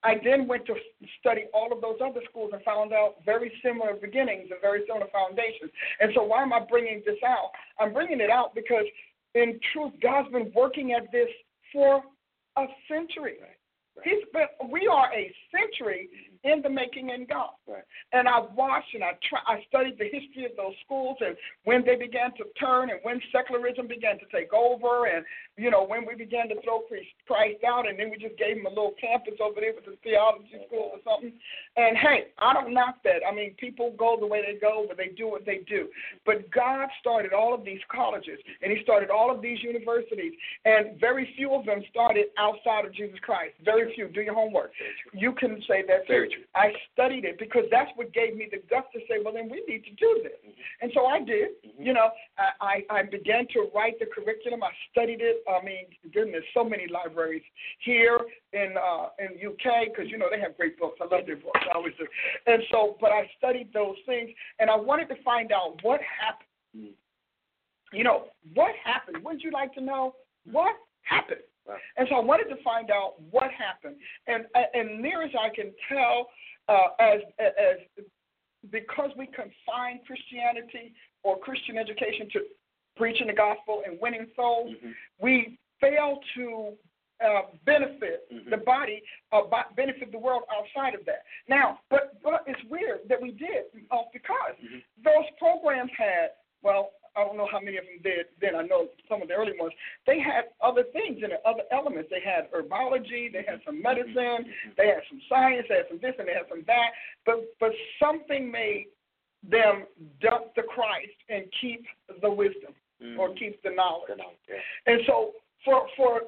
I 0.03 0.15
then 0.23 0.47
went 0.47 0.65
to 0.65 0.73
study 1.19 1.43
all 1.53 1.71
of 1.71 1.81
those 1.81 1.97
other 2.03 2.21
schools 2.29 2.51
and 2.53 2.63
found 2.63 2.91
out 2.91 3.15
very 3.25 3.51
similar 3.63 3.93
beginnings 3.93 4.49
and 4.49 4.59
very 4.61 4.81
similar 4.87 5.07
foundations. 5.13 5.71
And 5.99 6.11
so, 6.15 6.23
why 6.23 6.41
am 6.41 6.53
I 6.53 6.61
bringing 6.67 7.03
this 7.05 7.19
out? 7.25 7.51
I'm 7.79 7.93
bringing 7.93 8.19
it 8.19 8.29
out 8.31 8.55
because, 8.55 8.85
in 9.35 9.59
truth, 9.73 9.93
God's 10.01 10.31
been 10.31 10.51
working 10.55 10.93
at 10.93 11.11
this 11.11 11.29
for 11.71 12.01
a 12.57 12.65
century. 12.89 13.37
He's 14.03 14.23
been. 14.33 14.47
We 14.71 14.87
are 14.87 15.13
a 15.13 15.31
century 15.51 16.09
in 16.43 16.61
the 16.61 16.69
making 16.69 17.09
in 17.09 17.25
God. 17.25 17.51
Right. 17.67 17.83
And 18.13 18.27
I 18.27 18.39
watched 18.55 18.93
and 18.93 19.03
I 19.03 19.11
try, 19.29 19.39
I 19.45 19.63
studied 19.69 19.97
the 19.97 20.05
history 20.05 20.45
of 20.45 20.57
those 20.57 20.73
schools 20.83 21.17
and 21.21 21.35
when 21.65 21.85
they 21.85 21.95
began 21.95 22.31
to 22.37 22.45
turn 22.59 22.89
and 22.89 22.99
when 23.03 23.21
secularism 23.31 23.87
began 23.87 24.17
to 24.19 24.25
take 24.33 24.51
over 24.53 25.05
and 25.05 25.25
you 25.57 25.69
know 25.69 25.85
when 25.85 26.05
we 26.05 26.15
began 26.15 26.49
to 26.49 26.55
throw 26.63 26.81
Christ 27.27 27.63
out 27.63 27.87
and 27.87 27.99
then 27.99 28.09
we 28.09 28.17
just 28.17 28.37
gave 28.37 28.57
him 28.57 28.65
a 28.65 28.69
little 28.69 28.95
campus 28.99 29.35
over 29.41 29.61
there 29.61 29.73
with 29.75 29.85
the 29.85 29.97
theology 30.03 30.57
school 30.67 30.91
or 30.93 30.99
something. 31.05 31.33
And 31.77 31.97
hey, 31.97 32.33
I 32.39 32.53
don't 32.53 32.73
knock 32.73 33.03
that. 33.03 33.21
I 33.27 33.33
mean, 33.33 33.53
people 33.57 33.93
go 33.97 34.17
the 34.19 34.27
way 34.27 34.41
they 34.41 34.59
go, 34.59 34.85
but 34.87 34.97
they 34.97 35.09
do 35.09 35.29
what 35.29 35.45
they 35.45 35.61
do. 35.69 35.87
But 36.25 36.49
God 36.51 36.89
started 36.99 37.33
all 37.33 37.53
of 37.53 37.63
these 37.63 37.81
colleges 37.91 38.39
and 38.61 38.71
He 38.71 38.81
started 38.83 39.09
all 39.09 39.33
of 39.33 39.41
these 39.41 39.61
universities, 39.61 40.33
and 40.65 40.99
very 40.99 41.33
few 41.35 41.53
of 41.53 41.65
them 41.65 41.81
started 41.89 42.27
outside 42.37 42.85
of 42.85 42.93
Jesus 42.93 43.19
Christ. 43.21 43.53
Very 43.63 43.93
few. 43.93 44.07
Do 44.07 44.21
your 44.21 44.33
homework. 44.33 44.71
You 45.13 45.33
can 45.33 45.61
say 45.67 45.83
that 45.87 46.07
Very 46.07 46.30
I 46.55 46.71
studied 46.93 47.25
it 47.25 47.37
because 47.39 47.65
that's 47.71 47.89
what 47.95 48.13
gave 48.13 48.35
me 48.35 48.47
the 48.49 48.59
guts 48.69 48.87
to 48.93 48.99
say, 49.09 49.21
well, 49.23 49.33
then 49.33 49.49
we 49.49 49.63
need 49.67 49.83
to 49.85 49.91
do 49.95 50.21
this. 50.23 50.53
And 50.81 50.91
so 50.93 51.05
I 51.05 51.19
did. 51.19 51.61
Mhm. 51.63 51.85
You 51.85 51.93
know, 51.93 52.09
I, 52.37 52.83
I, 52.89 52.99
I 52.99 53.03
began 53.03 53.47
to 53.53 53.69
write 53.73 53.99
the 53.99 54.05
curriculum. 54.05 54.63
I 54.63 54.71
studied 54.91 55.21
it. 55.21 55.43
I 55.49 55.63
mean, 55.63 55.85
goodness, 56.13 56.43
so 56.53 56.63
many 56.63 56.87
libraries 56.87 57.43
here 57.79 58.19
in 58.53 58.75
uh, 58.77 59.09
in 59.19 59.37
UK 59.45 59.89
because 59.89 60.09
you 60.09 60.17
know 60.17 60.27
they 60.31 60.39
have 60.39 60.57
great 60.57 60.77
books. 60.79 60.99
I 61.01 61.13
love 61.13 61.25
their 61.25 61.37
books. 61.37 61.59
I 61.69 61.75
always 61.75 61.93
do. 61.97 62.07
And 62.47 62.63
so, 62.71 62.97
but 62.99 63.11
I 63.11 63.29
studied 63.37 63.71
those 63.73 63.97
things, 64.05 64.29
and 64.59 64.69
I 64.69 64.75
wanted 64.75 65.09
to 65.09 65.15
find 65.23 65.51
out 65.51 65.79
what 65.83 66.01
happened. 66.01 66.49
Mm. 66.77 66.93
You 67.93 68.03
know, 68.03 68.25
what 68.53 68.71
happened? 68.83 69.23
Wouldn't 69.23 69.43
you 69.43 69.51
like 69.51 69.73
to 69.73 69.81
know 69.81 70.15
what 70.49 70.75
happened? 71.03 71.41
Wow. 71.65 71.75
And 71.97 72.07
so 72.09 72.15
I 72.15 72.19
wanted 72.19 72.49
to 72.55 72.61
find 72.63 72.89
out 72.91 73.13
what 73.29 73.51
happened. 73.51 73.95
And 74.27 74.45
and 74.73 75.01
near 75.01 75.21
as 75.23 75.31
I 75.39 75.49
can 75.49 75.71
tell, 75.87 76.29
uh, 76.67 76.87
as 76.99 77.21
as 77.39 78.05
because 78.69 79.11
we 79.17 79.27
confine 79.27 80.01
Christianity 80.05 80.93
or 81.23 81.37
Christian 81.39 81.77
education 81.77 82.29
to 82.33 82.39
preaching 82.95 83.27
the 83.27 83.33
gospel 83.33 83.83
and 83.85 83.99
winning 83.99 84.27
souls, 84.35 84.71
Mhm. 84.71 84.93
we 85.19 85.57
fail 85.79 86.19
to 86.35 86.77
uh, 87.21 87.43
benefit 87.65 88.27
Mhm. 88.31 88.49
the 88.49 88.57
body, 88.57 89.03
uh, 89.31 89.43
benefit 89.75 90.11
the 90.11 90.17
world 90.17 90.41
outside 90.51 90.95
of 90.95 91.05
that. 91.05 91.23
Now, 91.47 91.79
but 91.89 92.19
but 92.23 92.43
it's 92.47 92.63
weird 92.63 93.07
that 93.09 93.21
we 93.21 93.31
did 93.31 93.65
uh, 93.91 94.03
because 94.11 94.55
Mhm. 94.57 94.83
those 94.97 95.25
programs 95.37 95.91
had 95.91 96.31
well. 96.63 96.93
I 97.15 97.23
don't 97.23 97.37
know 97.37 97.47
how 97.51 97.59
many 97.59 97.77
of 97.77 97.85
them 97.85 97.99
did 98.03 98.27
then. 98.39 98.55
I 98.55 98.63
know 98.63 98.87
some 99.09 99.21
of 99.21 99.27
the 99.27 99.33
early 99.33 99.53
ones. 99.59 99.73
They 100.07 100.19
had 100.19 100.45
other 100.63 100.83
things 100.93 101.19
in 101.23 101.31
it, 101.31 101.41
other 101.45 101.63
elements. 101.71 102.09
They 102.09 102.21
had 102.21 102.51
herbology, 102.51 103.31
they 103.31 103.43
had 103.47 103.59
some 103.65 103.81
medicine, 103.81 104.47
they 104.77 104.87
had 104.87 105.03
some 105.09 105.21
science, 105.27 105.65
they 105.67 105.75
had 105.75 105.89
some 105.89 105.99
this, 106.01 106.15
and 106.17 106.27
they 106.27 106.33
had 106.33 106.47
some 106.49 106.63
that. 106.67 106.91
But 107.25 107.43
but 107.59 107.71
something 107.99 108.51
made 108.51 108.87
them 109.43 109.85
dump 110.21 110.55
the 110.55 110.63
Christ 110.63 111.17
and 111.29 111.45
keep 111.59 111.85
the 112.21 112.31
wisdom 112.31 112.73
Mm. 113.01 113.17
or 113.17 113.33
keep 113.33 113.61
the 113.63 113.71
knowledge. 113.71 114.09
The 114.09 114.15
knowledge, 114.17 114.37
yeah. 114.47 114.93
And 114.93 115.01
so 115.07 115.31
for 115.65 115.87
for 115.97 116.21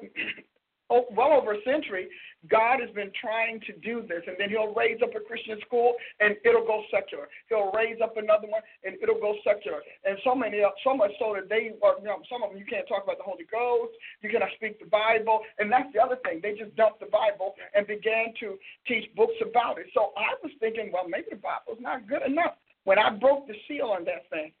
well 1.10 1.32
over 1.32 1.54
a 1.54 1.62
century, 1.64 2.08
God 2.50 2.80
has 2.80 2.90
been 2.90 3.10
trying 3.18 3.60
to 3.66 3.72
do 3.80 4.04
this, 4.06 4.22
and 4.26 4.36
then 4.38 4.50
He'll 4.50 4.74
raise 4.74 5.00
up 5.02 5.16
a 5.16 5.20
Christian 5.20 5.58
school, 5.66 5.94
and 6.20 6.36
it'll 6.44 6.66
go 6.66 6.84
secular. 6.92 7.28
He'll 7.48 7.72
raise 7.72 7.98
up 8.02 8.16
another 8.16 8.48
one, 8.48 8.60
and 8.84 8.96
it'll 9.02 9.20
go 9.20 9.34
secular. 9.44 9.80
And 10.04 10.18
so 10.24 10.34
many, 10.34 10.60
so 10.84 10.94
much 10.94 11.12
so 11.18 11.32
that 11.34 11.48
they, 11.48 11.72
are, 11.82 11.96
you 11.98 12.08
know, 12.08 12.20
some 12.28 12.42
of 12.42 12.50
them 12.50 12.58
you 12.58 12.66
can't 12.68 12.86
talk 12.86 13.04
about 13.04 13.18
the 13.18 13.24
Holy 13.24 13.48
Ghost, 13.48 13.96
you 14.20 14.28
cannot 14.28 14.52
speak 14.56 14.78
the 14.78 14.90
Bible, 14.92 15.40
and 15.58 15.72
that's 15.72 15.88
the 15.92 16.00
other 16.00 16.16
thing. 16.24 16.40
They 16.42 16.52
just 16.52 16.76
dumped 16.76 17.00
the 17.00 17.08
Bible 17.08 17.54
and 17.74 17.86
began 17.86 18.36
to 18.40 18.60
teach 18.86 19.08
books 19.16 19.36
about 19.40 19.78
it. 19.78 19.86
So 19.94 20.12
I 20.16 20.36
was 20.42 20.52
thinking, 20.60 20.90
well, 20.92 21.08
maybe 21.08 21.32
the 21.32 21.40
Bible's 21.40 21.80
not 21.80 22.08
good 22.08 22.22
enough. 22.22 22.60
When 22.84 22.98
I 22.98 23.08
broke 23.10 23.48
the 23.48 23.56
seal 23.66 23.88
on 23.88 24.04
that 24.04 24.28
thing, 24.28 24.52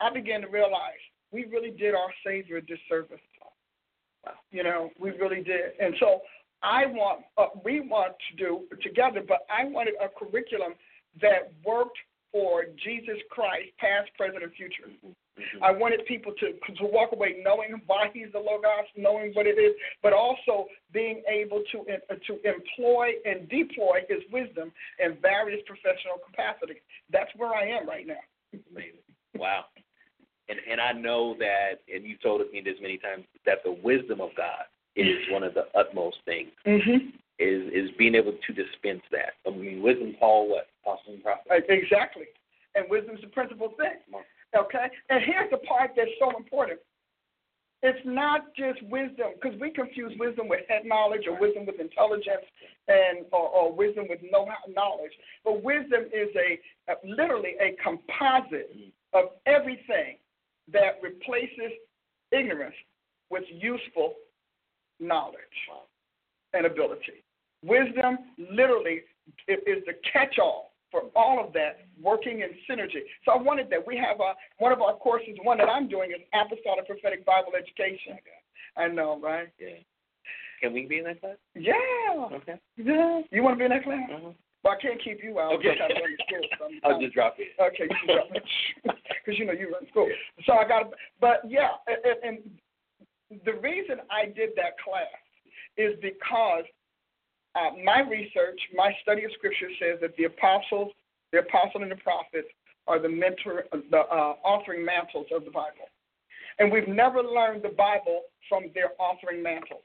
I 0.00 0.12
began 0.14 0.40
to 0.42 0.48
realize 0.48 1.02
we 1.32 1.44
really 1.44 1.70
did 1.70 1.94
our 1.94 2.10
Savior 2.24 2.56
a 2.56 2.62
disservice. 2.62 3.20
You 4.50 4.64
know, 4.64 4.90
we 4.98 5.10
really 5.10 5.42
did. 5.42 5.72
And 5.80 5.94
so 6.00 6.20
I 6.62 6.86
want, 6.86 7.22
uh, 7.38 7.46
we 7.64 7.80
want 7.80 8.14
to 8.30 8.36
do 8.36 8.60
together, 8.82 9.22
but 9.26 9.46
I 9.48 9.64
wanted 9.64 9.94
a 10.02 10.08
curriculum 10.08 10.74
that 11.20 11.52
worked 11.64 11.98
for 12.32 12.64
Jesus 12.84 13.16
Christ, 13.30 13.70
past, 13.78 14.10
present, 14.16 14.42
and 14.42 14.52
future. 14.52 14.86
Mm-hmm. 14.86 15.64
I 15.64 15.72
wanted 15.72 16.04
people 16.06 16.32
to 16.38 16.52
to 16.52 16.84
walk 16.84 17.12
away 17.12 17.42
knowing 17.42 17.80
why 17.86 18.10
He's 18.12 18.30
the 18.32 18.38
Logos, 18.38 18.86
knowing 18.96 19.32
what 19.32 19.46
it 19.46 19.58
is, 19.58 19.74
but 20.02 20.12
also 20.12 20.66
being 20.92 21.22
able 21.28 21.62
to 21.72 21.78
uh, 21.80 22.14
to 22.26 22.34
employ 22.44 23.12
and 23.24 23.48
deploy 23.48 24.00
His 24.08 24.20
wisdom 24.30 24.70
in 25.02 25.16
various 25.22 25.60
professional 25.66 26.20
capacities. 26.24 26.82
That's 27.10 27.30
where 27.36 27.54
I 27.54 27.68
am 27.68 27.88
right 27.88 28.06
now. 28.06 28.20
Amazing. 28.52 29.00
Wow. 29.34 29.64
And 30.50 30.58
and 30.70 30.80
I 30.80 30.92
know 30.92 31.36
that, 31.38 31.80
and 31.92 32.04
you've 32.04 32.20
told 32.20 32.40
me 32.52 32.60
this 32.60 32.74
many 32.82 32.98
times, 32.98 33.24
that 33.46 33.62
the 33.64 33.78
wisdom 33.82 34.20
of 34.20 34.30
God 34.36 34.66
is 34.96 35.16
one 35.30 35.44
of 35.44 35.54
the 35.54 35.66
utmost 35.78 36.18
things. 36.24 36.50
Mm-hmm. 36.66 37.14
Is 37.38 37.62
is 37.72 37.90
being 37.96 38.14
able 38.16 38.32
to 38.32 38.52
dispense 38.52 39.02
that. 39.12 39.38
I 39.46 39.50
mean, 39.50 39.80
wisdom, 39.80 40.16
Paul, 40.18 40.50
what 40.50 40.66
apostle 40.82 41.14
and 41.14 41.22
prophet. 41.22 41.64
Exactly. 41.68 42.26
And 42.74 42.84
wisdom's 42.90 43.20
the 43.22 43.28
principal 43.28 43.72
thing. 43.78 43.96
Okay? 44.56 44.86
And 45.08 45.22
here's 45.24 45.50
the 45.50 45.58
part 45.58 45.92
that's 45.96 46.10
so 46.18 46.36
important. 46.36 46.80
It's 47.82 47.98
not 48.04 48.54
just 48.54 48.82
wisdom, 48.82 49.32
because 49.40 49.58
we 49.58 49.70
confuse 49.70 50.12
wisdom 50.18 50.48
with 50.48 50.60
head 50.68 50.82
knowledge 50.84 51.22
or 51.26 51.40
wisdom 51.40 51.64
with 51.64 51.80
intelligence 51.80 52.44
and 52.88 53.24
or, 53.32 53.48
or 53.48 53.72
wisdom 53.72 54.04
with 54.08 54.20
no 54.30 54.46
knowledge. 54.68 55.12
But 55.44 55.62
wisdom 55.62 56.04
is 56.12 56.28
a, 56.36 56.60
a 56.92 56.96
literally 57.04 57.54
a 57.58 57.74
composite 57.82 58.70
of 59.14 59.30
everything 59.46 60.18
that 60.72 61.00
replaces 61.02 61.72
ignorance 62.32 62.74
with 63.30 63.44
useful 63.48 64.14
knowledge 64.98 65.36
and 66.52 66.66
ability. 66.66 67.24
Wisdom 67.64 68.18
literally 68.38 69.02
is 69.48 69.84
the 69.86 69.94
catch-all 70.12 70.72
for 70.90 71.02
all 71.14 71.44
of 71.44 71.52
that 71.52 71.86
working 72.02 72.40
in 72.40 72.48
synergy. 72.68 73.02
So 73.24 73.32
I 73.32 73.36
wanted 73.36 73.70
that. 73.70 73.86
We 73.86 73.96
have 73.96 74.18
a, 74.20 74.34
one 74.58 74.72
of 74.72 74.82
our 74.82 74.94
courses, 74.94 75.36
one 75.42 75.58
that 75.58 75.68
I'm 75.68 75.88
doing 75.88 76.10
is 76.10 76.20
Apostolic 76.34 76.86
Prophetic 76.86 77.24
Bible 77.24 77.52
Education. 77.56 78.18
I 78.76 78.88
know, 78.88 79.20
right? 79.22 79.48
Yeah. 79.58 79.76
Can 80.60 80.72
we 80.72 80.86
be 80.86 80.98
in 80.98 81.04
that 81.04 81.20
class? 81.20 81.36
Yeah. 81.54 81.74
Okay. 82.32 82.60
Yeah. 82.76 83.22
You 83.30 83.42
want 83.42 83.54
to 83.54 83.58
be 83.58 83.64
in 83.64 83.70
that 83.70 83.84
class? 83.84 84.10
Uh-huh. 84.12 84.30
Well, 84.62 84.74
I 84.76 84.80
can't 84.82 85.02
keep 85.02 85.22
you 85.22 85.40
out. 85.40 85.52
Okay. 85.54 85.72
because 85.72 85.90
I'm 85.90 86.04
in 86.04 86.16
school, 86.26 86.48
so 86.58 86.64
I'm- 86.64 86.80
I'll 86.84 87.00
just 87.00 87.14
drop 87.14 87.36
it. 87.38 87.48
Okay, 87.60 87.84
you 87.88 87.96
can 88.06 88.16
drop 88.16 88.30
it. 88.34 88.44
Because 89.24 89.38
you 89.38 89.44
know 89.44 89.52
you 89.52 89.70
run 89.72 89.86
school. 89.90 90.08
So 90.46 90.54
I 90.54 90.66
got, 90.66 90.90
but 91.20 91.42
yeah, 91.46 91.76
and, 91.86 92.16
and 92.24 93.40
the 93.44 93.52
reason 93.60 93.96
I 94.10 94.24
did 94.24 94.50
that 94.56 94.80
class 94.82 95.12
is 95.76 95.92
because 96.00 96.64
uh, 97.54 97.76
my 97.84 98.00
research, 98.00 98.58
my 98.74 98.92
study 99.02 99.24
of 99.24 99.30
Scripture 99.36 99.68
says 99.78 99.98
that 100.00 100.16
the 100.16 100.24
apostles, 100.24 100.92
the 101.32 101.40
apostle 101.40 101.82
and 101.82 101.90
the 101.90 101.96
prophets 102.00 102.48
are 102.88 102.98
the 102.98 103.08
mentor, 103.10 103.64
the 103.90 103.98
uh, 103.98 104.34
authoring 104.44 104.84
mantles 104.84 105.26
of 105.36 105.44
the 105.44 105.50
Bible, 105.50 105.86
and 106.58 106.72
we've 106.72 106.88
never 106.88 107.22
learned 107.22 107.62
the 107.62 107.76
Bible 107.76 108.22
from 108.48 108.64
their 108.74 108.92
authoring 108.98 109.42
mantles. 109.42 109.84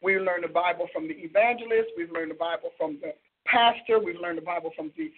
We 0.00 0.18
learn 0.18 0.42
the 0.42 0.48
Bible 0.48 0.86
from 0.92 1.08
the 1.08 1.14
evangelists. 1.14 1.90
We've 1.96 2.12
learned 2.12 2.30
the 2.30 2.36
Bible 2.38 2.70
from 2.78 2.98
the 3.02 3.12
pastor. 3.46 3.98
We've 3.98 4.20
learned 4.20 4.38
the 4.38 4.42
Bible 4.42 4.70
from 4.76 4.92
the, 4.96 5.10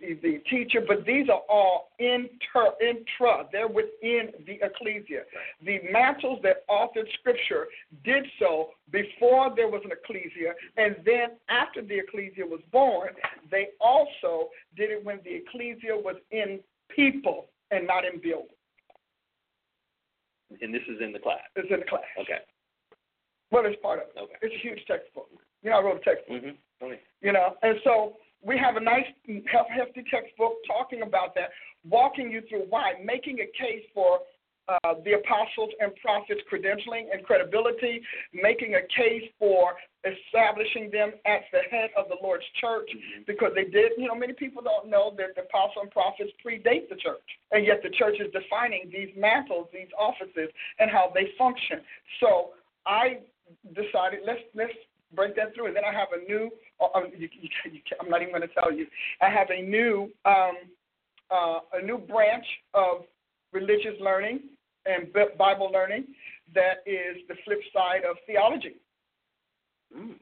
the, 0.00 0.14
the 0.22 0.38
teacher. 0.50 0.80
But 0.86 1.04
these 1.06 1.28
are 1.28 1.42
all 1.48 1.90
inter, 1.98 2.72
intra. 2.80 3.46
They're 3.52 3.68
within 3.68 4.30
the 4.46 4.58
ecclesia. 4.62 5.22
The 5.64 5.80
mantles 5.90 6.40
that 6.42 6.66
authored 6.68 7.10
Scripture 7.20 7.66
did 8.04 8.24
so 8.38 8.70
before 8.90 9.52
there 9.54 9.68
was 9.68 9.82
an 9.84 9.92
ecclesia, 9.92 10.54
and 10.76 10.96
then 11.04 11.36
after 11.48 11.82
the 11.82 11.98
ecclesia 11.98 12.44
was 12.44 12.60
born, 12.72 13.10
they 13.50 13.68
also 13.80 14.50
did 14.76 14.90
it 14.90 15.04
when 15.04 15.20
the 15.24 15.34
ecclesia 15.34 15.94
was 15.96 16.16
in 16.30 16.60
people 16.94 17.46
and 17.70 17.86
not 17.86 18.04
in 18.04 18.20
buildings. 18.20 18.50
And 20.60 20.72
this 20.72 20.82
is 20.88 21.00
in 21.00 21.12
the 21.12 21.18
class. 21.18 21.40
It's 21.56 21.70
in 21.70 21.80
the 21.80 21.86
class. 21.86 22.04
Okay. 22.20 22.38
Well, 23.50 23.64
it's 23.66 23.80
part 23.82 24.00
of 24.00 24.08
it. 24.14 24.18
Okay. 24.18 24.34
It's 24.42 24.54
a 24.54 24.58
huge 24.58 24.84
textbook. 24.86 25.28
You 25.62 25.70
know, 25.70 25.78
I 25.78 25.82
wrote 25.82 26.00
a 26.00 26.04
textbook. 26.04 26.42
Mm-hmm. 26.42 26.56
You 27.20 27.32
know, 27.32 27.54
and 27.62 27.78
so 27.84 28.14
we 28.42 28.58
have 28.58 28.76
a 28.76 28.80
nice, 28.80 29.06
hef- 29.26 29.72
hefty 29.74 30.04
textbook 30.10 30.54
talking 30.66 31.02
about 31.02 31.34
that, 31.34 31.50
walking 31.88 32.30
you 32.30 32.42
through 32.48 32.66
why, 32.68 32.94
making 33.02 33.38
a 33.40 33.46
case 33.56 33.84
for 33.94 34.20
uh, 34.68 34.94
the 35.04 35.12
apostles 35.12 35.70
and 35.80 35.92
prophets' 35.96 36.40
credentialing 36.50 37.12
and 37.12 37.22
credibility, 37.24 38.00
making 38.32 38.76
a 38.76 38.80
case 38.96 39.28
for 39.38 39.74
establishing 40.04 40.90
them 40.90 41.12
at 41.26 41.42
the 41.52 41.60
head 41.70 41.90
of 41.96 42.08
the 42.08 42.16
Lord's 42.22 42.44
church, 42.60 42.88
because 43.26 43.52
they 43.54 43.64
did, 43.64 43.92
you 43.96 44.08
know, 44.08 44.14
many 44.14 44.32
people 44.32 44.62
don't 44.62 44.88
know 44.88 45.12
that 45.16 45.34
the 45.36 45.42
apostles 45.42 45.82
and 45.82 45.90
prophets 45.90 46.30
predate 46.44 46.88
the 46.88 46.96
church, 46.96 47.24
and 47.52 47.66
yet 47.66 47.80
the 47.82 47.90
church 47.90 48.16
is 48.20 48.32
defining 48.32 48.90
these 48.92 49.08
mantles, 49.16 49.68
these 49.72 49.92
offices, 49.98 50.48
and 50.78 50.90
how 50.90 51.12
they 51.14 51.28
function. 51.38 51.80
So 52.20 52.52
I 52.86 53.20
decided 53.74 54.20
let's 54.26 54.40
let's 54.54 54.72
break 55.14 55.36
that 55.36 55.54
through, 55.54 55.66
and 55.66 55.76
then 55.76 55.84
I 55.84 55.92
have 55.92 56.08
a 56.14 56.24
new. 56.28 56.50
Uh, 56.80 57.00
you, 57.16 57.28
you, 57.40 57.48
you, 57.72 57.80
I'm 58.00 58.10
not 58.10 58.22
even 58.22 58.34
going 58.34 58.46
to 58.46 58.54
tell 58.54 58.72
you. 58.72 58.86
I 59.20 59.28
have 59.28 59.48
a 59.50 59.62
new 59.62 60.10
um, 60.24 60.56
uh, 61.30 61.60
a 61.74 61.82
new 61.82 61.98
branch 61.98 62.46
of 62.74 63.04
religious 63.52 63.94
learning 64.00 64.40
and 64.86 65.12
Bi- 65.12 65.34
Bible 65.38 65.70
learning 65.72 66.04
that 66.54 66.82
is 66.86 67.22
the 67.28 67.34
flip 67.44 67.60
side 67.72 68.04
of 68.08 68.16
theology. 68.26 68.76
Mm. 69.96 70.14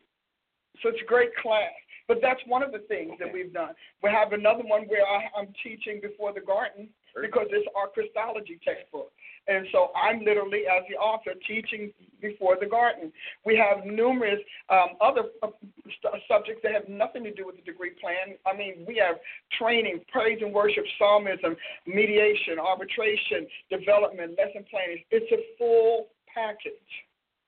So 0.83 0.89
it's 0.89 1.03
a 1.03 1.07
great 1.07 1.35
class. 1.37 1.73
But 2.09 2.19
that's 2.21 2.41
one 2.47 2.63
of 2.63 2.73
the 2.73 2.81
things 2.89 3.13
that 3.21 3.33
we've 3.33 3.53
done. 3.53 3.75
We 4.03 4.11
have 4.11 4.33
another 4.33 4.65
one 4.65 4.83
where 4.83 5.07
I, 5.07 5.31
I'm 5.39 5.49
teaching 5.63 6.01
before 6.03 6.33
the 6.33 6.41
garden 6.41 6.89
because 7.21 7.47
it's 7.51 7.67
our 7.77 7.89
Christology 7.89 8.59
textbook. 8.65 9.13
And 9.49 9.67
so 9.73 9.91
I'm 9.97 10.25
literally, 10.25 10.63
as 10.71 10.85
the 10.89 10.97
author, 10.97 11.33
teaching 11.47 11.93
before 12.21 12.57
the 12.59 12.67
garden. 12.67 13.13
We 13.45 13.57
have 13.57 13.85
numerous 13.85 14.39
um, 14.71 14.91
other 15.01 15.25
uh, 15.43 15.49
st- 15.85 16.23
subjects 16.29 16.61
that 16.63 16.73
have 16.73 16.89
nothing 16.89 17.25
to 17.25 17.33
do 17.33 17.45
with 17.45 17.57
the 17.57 17.63
degree 17.63 17.91
plan. 18.01 18.37
I 18.47 18.57
mean, 18.57 18.85
we 18.87 18.97
have 19.05 19.17
training, 19.59 20.01
praise 20.11 20.39
and 20.41 20.55
worship, 20.55 20.85
psalmism, 20.99 21.57
mediation, 21.87 22.59
arbitration, 22.59 23.47
development, 23.69 24.39
lesson 24.39 24.65
planning. 24.71 25.03
It's 25.11 25.31
a 25.33 25.43
full 25.59 26.07
package. 26.33 26.73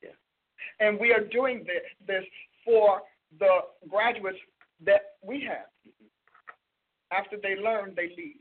Yeah. 0.03 0.11
And 0.81 0.99
we 0.99 1.13
are 1.13 1.23
doing 1.23 1.61
this, 1.61 1.87
this 2.07 2.25
for 2.65 3.03
the 3.39 3.61
graduates 3.89 4.39
that 4.85 5.15
we 5.23 5.47
have. 5.49 5.71
After 7.13 7.37
they 7.41 7.55
learn, 7.63 7.95
they 7.95 8.09
lead. 8.17 8.41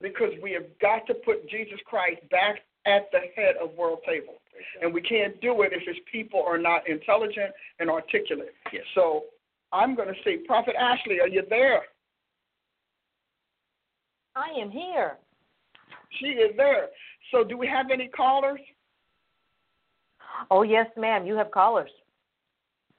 Because 0.00 0.32
we 0.42 0.52
have 0.52 0.66
got 0.80 1.06
to 1.08 1.14
put 1.14 1.48
Jesus 1.48 1.78
Christ 1.86 2.20
back 2.30 2.58
at 2.86 3.08
the 3.12 3.20
head 3.36 3.54
of 3.62 3.74
world 3.76 4.00
table. 4.06 4.34
And 4.80 4.92
we 4.92 5.00
can't 5.00 5.40
do 5.40 5.62
it 5.62 5.72
if 5.72 5.86
his 5.86 5.96
people 6.10 6.44
are 6.46 6.58
not 6.58 6.88
intelligent 6.88 7.52
and 7.78 7.90
articulate. 7.90 8.54
Yes. 8.72 8.84
So 8.94 9.24
I'm 9.72 9.94
going 9.94 10.08
to 10.08 10.14
say, 10.24 10.38
Prophet 10.46 10.74
Ashley, 10.78 11.20
are 11.20 11.28
you 11.28 11.42
there? 11.48 11.82
I 14.36 14.48
am 14.60 14.70
here. 14.70 15.16
She 16.20 16.26
is 16.26 16.56
there. 16.56 16.88
So 17.30 17.44
do 17.44 17.56
we 17.56 17.66
have 17.66 17.86
any 17.92 18.08
callers? 18.08 18.60
Oh, 20.50 20.62
yes, 20.62 20.86
ma'am. 20.96 21.26
You 21.26 21.36
have 21.36 21.50
callers. 21.50 21.90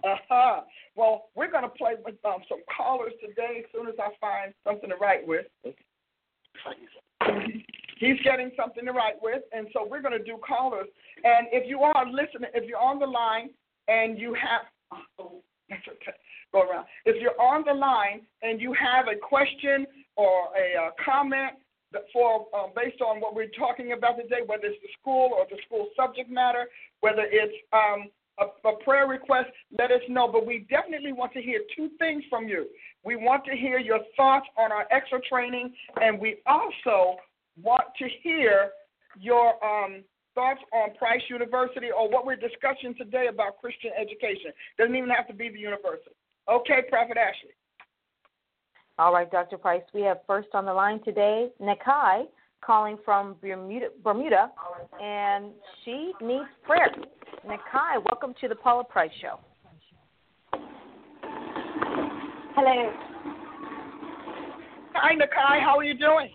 Uh-huh. 0.04 0.62
Well, 0.96 1.26
we're 1.36 1.52
going 1.52 1.64
to 1.64 1.70
play 1.70 1.94
with 2.04 2.16
um, 2.26 2.44
some 2.50 2.60
callers 2.76 3.14
today 3.22 3.64
as 3.64 3.66
soon 3.74 3.88
as 3.88 3.96
I 4.00 4.10
find 4.20 4.54
something 4.64 4.90
to 4.90 4.96
write 4.98 5.26
with. 5.26 5.46
He's 8.04 8.20
getting 8.22 8.52
something 8.58 8.86
to 8.86 8.92
write 8.92 9.16
with, 9.22 9.44
and 9.54 9.68
so 9.72 9.88
we're 9.90 10.02
going 10.02 10.18
to 10.18 10.24
do 10.24 10.38
callers. 10.46 10.88
And 11.24 11.48
if 11.52 11.70
you 11.70 11.80
are 11.80 12.06
listening, 12.06 12.50
if 12.54 12.68
you're 12.68 12.78
on 12.78 13.00
the 13.00 13.08
line 13.08 13.50
and 13.88 14.20
you 14.20 14.34
have, 14.34 15.00
oh, 15.20 15.42
that's 15.70 15.88
okay, 15.88 16.18
go 16.52 16.70
around. 16.70 16.86
If 17.06 17.22
you're 17.22 17.40
on 17.40 17.64
the 17.66 17.74
line 17.74 18.22
and 18.42 18.60
you 18.60 18.74
have 18.74 19.06
a 19.08 19.18
question 19.18 19.88
or 20.18 20.50
a 20.52 20.88
uh, 20.88 20.90
comment 21.04 21.54
for 22.12 22.48
um, 22.54 22.72
based 22.76 23.02
on 23.02 23.22
what 23.22 23.36
we're 23.36 23.54
talking 23.58 23.94
about 23.94 24.18
today, 24.18 24.42
whether 24.46 24.66
it's 24.66 24.82
the 24.82 24.90
school 25.00 25.32
or 25.38 25.46
the 25.50 25.58
school 25.66 25.88
subject 25.96 26.30
matter, 26.30 26.66
whether 27.00 27.24
it's 27.32 27.56
um, 27.72 28.10
a, 28.40 28.68
a, 28.68 28.84
prayer 28.84 29.08
request, 29.08 29.48
let 29.78 29.92
us 29.92 30.02
know. 30.10 30.28
But 30.28 30.46
we 30.46 30.66
definitely 30.70 31.14
want 31.14 31.32
to 31.34 31.42
hear 31.42 31.62
two 31.76 31.90
things 32.00 32.24
from 32.30 32.48
you. 32.48 32.68
We 33.06 33.16
want 33.16 33.46
to 33.46 33.56
hear 33.56 33.78
your 33.78 34.00
thoughts 34.18 34.48
on 34.58 34.72
our 34.72 34.88
extra 34.92 35.22
training, 35.22 35.74
and 36.02 36.20
we 36.20 36.38
also 36.48 37.18
want 37.62 37.86
to 38.00 38.08
hear 38.22 38.70
your 39.20 39.54
um, 39.64 40.04
thoughts 40.36 40.60
on 40.74 40.96
Price 40.96 41.22
University 41.30 41.88
or 41.96 42.10
what 42.10 42.26
we're 42.26 42.36
discussing 42.36 42.96
today 42.98 43.28
about 43.30 43.58
Christian 43.60 43.92
education. 44.00 44.52
Doesn't 44.78 44.96
even 44.96 45.10
have 45.10 45.28
to 45.28 45.34
be 45.34 45.50
the 45.50 45.60
university. 45.60 46.16
Okay, 46.50 46.82
Prophet 46.90 47.18
Ashley. 47.18 47.52
All 49.00 49.14
right, 49.14 49.30
Dr. 49.32 49.58
Price. 49.58 49.82
We 49.94 50.02
have 50.02 50.20
first 50.28 50.50
on 50.54 50.66
the 50.66 50.74
line 50.74 51.04
today 51.04 51.50
Nakai 51.62 52.26
calling 52.64 52.98
from 53.04 53.36
Bermuda, 53.42 53.88
Bermuda 54.04 54.52
and 55.02 55.52
she 55.84 56.14
needs 56.22 56.46
prayer. 56.64 56.90
Nakai, 57.46 58.04
welcome 58.10 58.34
to 58.40 58.48
the 58.48 58.56
Paula 58.56 58.84
Price 58.84 59.12
Show. 59.22 59.40
Hello. 62.56 62.94
Hi, 64.96 65.16
Nakai. 65.16 65.60
How 65.60 65.78
are 65.78 65.84
you 65.84 65.98
doing? 65.98 66.30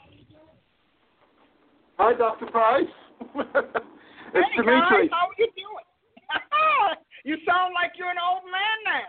Hi, 1.99 2.15
Dr. 2.15 2.47
Price. 2.47 2.87
it's 3.21 3.35
hey, 4.33 4.41
Dimitri. 4.57 4.63
Guys, 4.63 5.11
how 5.11 5.27
are 5.27 5.35
you 5.37 5.49
doing? 5.57 5.85
you 7.25 7.37
sound 7.45 7.75
like 7.75 7.91
you're 7.99 8.11
an 8.11 8.19
old 8.23 8.45
man 8.47 8.79
now. 8.87 9.03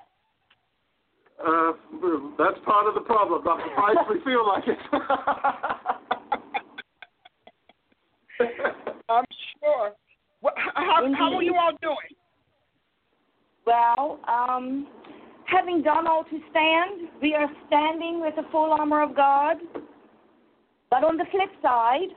Uh, 1.39 1.71
that's 2.37 2.59
part 2.65 2.85
of 2.87 2.95
the 2.95 3.01
problem, 3.01 3.43
Dr. 3.43 3.69
Price. 3.75 3.97
we 4.09 4.19
feel 4.23 4.47
like 4.47 4.63
it. 4.67 4.79
I'm 9.09 9.25
sure. 9.61 9.93
How, 10.73 11.13
how 11.15 11.35
are 11.35 11.43
you 11.43 11.55
all 11.55 11.73
doing? 11.81 12.15
Well, 13.67 14.19
um, 14.27 14.87
having 15.45 15.83
done 15.83 16.07
all 16.07 16.23
to 16.23 16.39
stand, 16.49 17.09
we 17.21 17.35
are 17.35 17.47
standing 17.67 18.19
with 18.19 18.35
the 18.35 18.45
full 18.51 18.71
armor 18.71 19.03
of 19.03 19.15
God. 19.15 19.57
But 20.89 21.03
on 21.03 21.17
the 21.17 21.25
flip 21.31 21.51
side, 21.61 22.15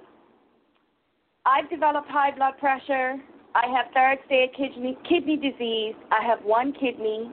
I've 1.45 1.69
developed 1.71 2.09
high 2.09 2.31
blood 2.35 2.55
pressure. 2.59 3.17
I 3.55 3.67
have 3.75 3.87
third 3.93 4.19
stage 4.27 4.51
kidney, 4.57 4.97
kidney 5.09 5.37
disease. 5.37 5.95
I 6.11 6.25
have 6.25 6.41
one 6.45 6.73
kidney. 6.73 7.31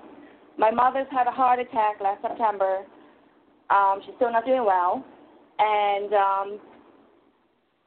My 0.57 0.71
mother's 0.71 1.07
had 1.11 1.27
a 1.27 1.31
heart 1.31 1.59
attack 1.59 2.01
last 2.01 2.21
September. 2.21 2.83
Um, 3.69 4.01
she's 4.05 4.15
still 4.15 4.31
not 4.31 4.45
doing 4.45 4.65
well. 4.65 5.05
And 5.59 6.13
um, 6.13 6.59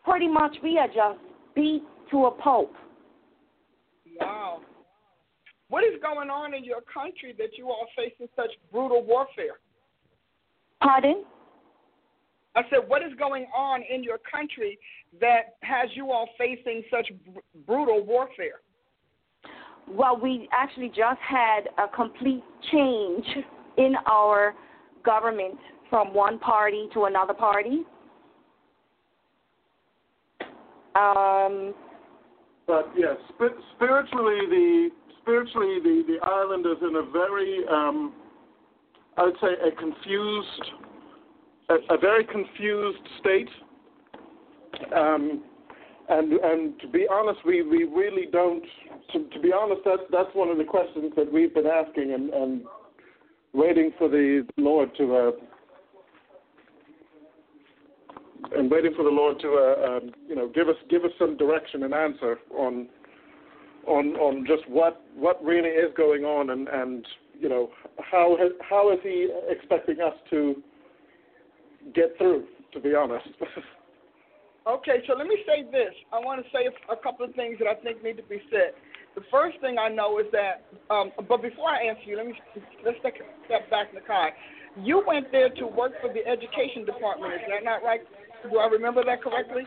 pretty 0.05 0.29
much 0.29 0.57
we 0.63 0.79
are 0.79 0.87
just 0.87 1.19
beat 1.55 1.83
to 2.11 2.27
a 2.27 2.31
pulp. 2.31 2.73
Wow. 4.21 4.61
What 5.69 5.85
is 5.85 6.01
going 6.03 6.31
on 6.31 6.55
in 6.55 6.65
your 6.65 6.83
country 6.83 7.35
that 7.39 7.57
you 7.57 7.69
all 7.69 7.87
facing 7.97 8.29
such 8.37 8.51
brutal 8.71 9.05
warfare? 9.05 9.59
Pardon? 10.81 11.25
I 12.55 12.63
said, 12.69 12.81
what 12.87 13.03
is 13.03 13.13
going 13.19 13.47
on 13.57 13.83
in 13.83 14.05
your 14.05 14.19
country 14.19 14.79
that 15.21 15.57
has 15.63 15.91
you 15.95 16.11
all 16.11 16.29
facing 16.39 16.83
such 16.91 17.09
br- 17.33 17.41
brutal 17.67 18.05
warfare? 18.05 18.61
Well, 19.89 20.19
we 20.21 20.49
actually 20.53 20.89
just 20.89 21.21
had 21.21 21.69
a 21.79 21.89
complete 21.95 22.45
change 22.71 23.25
in 23.77 23.95
our 24.07 24.55
government 25.05 25.59
from 25.91 26.15
one 26.15 26.39
party 26.39 26.89
to 26.95 27.05
another 27.05 27.35
party. 27.35 27.83
Um, 30.95 31.75
but 32.67 32.91
yes, 32.97 33.17
spiritually, 33.77 34.39
the 34.49 34.91
spiritually 35.21 35.79
the 35.83 36.05
the 36.07 36.27
island 36.27 36.67
is 36.67 36.79
in 36.83 36.97
a 36.97 37.11
very, 37.11 37.63
um, 37.71 38.13
I 39.17 39.25
would 39.25 39.37
say, 39.41 39.49
a 39.67 39.71
confused, 39.75 40.63
a, 41.71 41.95
a 41.95 41.99
very 41.99 42.25
confused 42.25 43.03
state. 43.21 43.49
Um, 44.95 45.43
and 46.09 46.33
and 46.33 46.81
to 46.81 46.89
be 46.89 47.07
honest, 47.11 47.41
we, 47.47 47.63
we 47.63 47.85
really 47.85 48.27
don't. 48.31 48.65
To, 49.13 49.25
to 49.29 49.41
be 49.41 49.53
honest, 49.53 49.83
that's 49.85 50.03
that's 50.11 50.35
one 50.35 50.49
of 50.49 50.59
the 50.59 50.65
questions 50.65 51.13
that 51.17 51.33
we've 51.33 51.55
been 51.55 51.67
asking 51.67 52.13
and, 52.13 52.31
and 52.31 52.63
waiting 53.53 53.93
for 53.99 54.09
the 54.09 54.47
Lord 54.57 54.91
to 54.97 55.17
uh, 55.17 55.31
and 58.57 58.71
waiting 58.71 58.93
for 58.97 59.05
the 59.05 59.11
Lord 59.11 59.39
to 59.41 59.49
uh, 59.49 59.97
um, 59.97 60.13
you 60.29 60.35
know 60.35 60.49
give 60.49 60.69
us 60.69 60.77
give 60.91 61.05
us 61.05 61.13
some 61.19 61.37
direction 61.37 61.85
and 61.85 61.95
answer 61.95 62.39
on 62.57 62.89
on 63.87 64.17
on 64.17 64.47
just 64.47 64.69
what 64.69 65.03
what 65.15 65.43
really 65.45 65.71
is 65.71 65.93
going 65.97 66.25
on 66.25 66.51
and 66.51 66.69
and 66.69 67.07
you 67.39 67.49
know 67.49 67.71
how 67.99 68.37
has, 68.39 68.53
how 68.69 68.93
is 68.93 68.99
He 69.03 69.29
expecting 69.49 70.01
us 70.01 70.15
to 70.31 70.63
get 71.95 72.17
through? 72.19 72.45
To 72.73 72.81
be 72.81 72.95
honest. 72.95 73.29
Okay, 74.63 75.03
so 75.11 75.19
let 75.19 75.27
me 75.27 75.43
say 75.43 75.67
this. 75.67 75.91
I 76.15 76.23
want 76.23 76.39
to 76.39 76.47
say 76.55 76.71
a 76.71 76.97
couple 77.03 77.27
of 77.27 77.35
things 77.35 77.59
that 77.59 77.67
I 77.67 77.75
think 77.83 78.03
need 78.03 78.17
to 78.23 78.27
be 78.31 78.39
said. 78.47 78.79
The 79.19 79.27
first 79.27 79.59
thing 79.61 79.77
I 79.77 79.91
know 79.91 80.23
is 80.23 80.27
that, 80.31 80.63
um, 80.89 81.11
but 81.29 81.43
before 81.43 81.69
I 81.69 81.83
answer 81.83 82.07
you, 82.07 82.17
let 82.17 82.27
me 82.27 82.39
let's 82.87 82.97
take 83.03 83.19
a 83.19 83.27
step 83.51 83.69
back, 83.69 83.91
Nakai. 83.91 84.31
You 84.79 85.03
went 85.05 85.29
there 85.35 85.51
to 85.51 85.67
work 85.67 85.93
for 86.01 86.09
the 86.15 86.25
education 86.25 86.87
department. 86.87 87.35
Is 87.35 87.45
that 87.51 87.67
not 87.67 87.83
right? 87.83 88.01
Do 88.47 88.57
I 88.57 88.71
remember 88.71 89.05
that 89.05 89.21
correctly? 89.21 89.67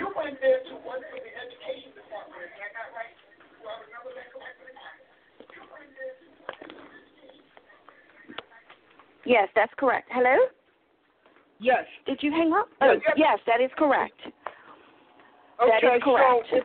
You 0.00 0.08
went 0.16 0.40
there 0.40 0.64
to 0.64 0.74
work 0.82 1.04
for 1.12 1.20
the 1.20 1.32
education 1.36 1.92
department. 1.92 2.42
Is 2.42 2.56
that 2.56 2.72
not 2.72 2.88
right? 2.96 3.12
Do 3.60 3.68
I 3.68 3.84
remember 3.84 4.10
that 4.16 4.28
correctly? 4.32 4.72
Yes, 9.28 9.48
that's 9.54 9.72
correct. 9.76 10.08
Hello. 10.10 10.34
Yes. 11.58 11.84
Did 12.06 12.22
you 12.22 12.30
hang 12.30 12.52
up? 12.52 12.68
Yes, 12.80 12.90
oh, 12.90 13.00
yes. 13.06 13.16
yes 13.16 13.38
that 13.46 13.60
is 13.60 13.70
correct. 13.76 14.20
Okay, 15.62 15.78
that 15.82 15.96
is 15.96 16.02
correct. 16.02 16.46
So, 16.50 16.60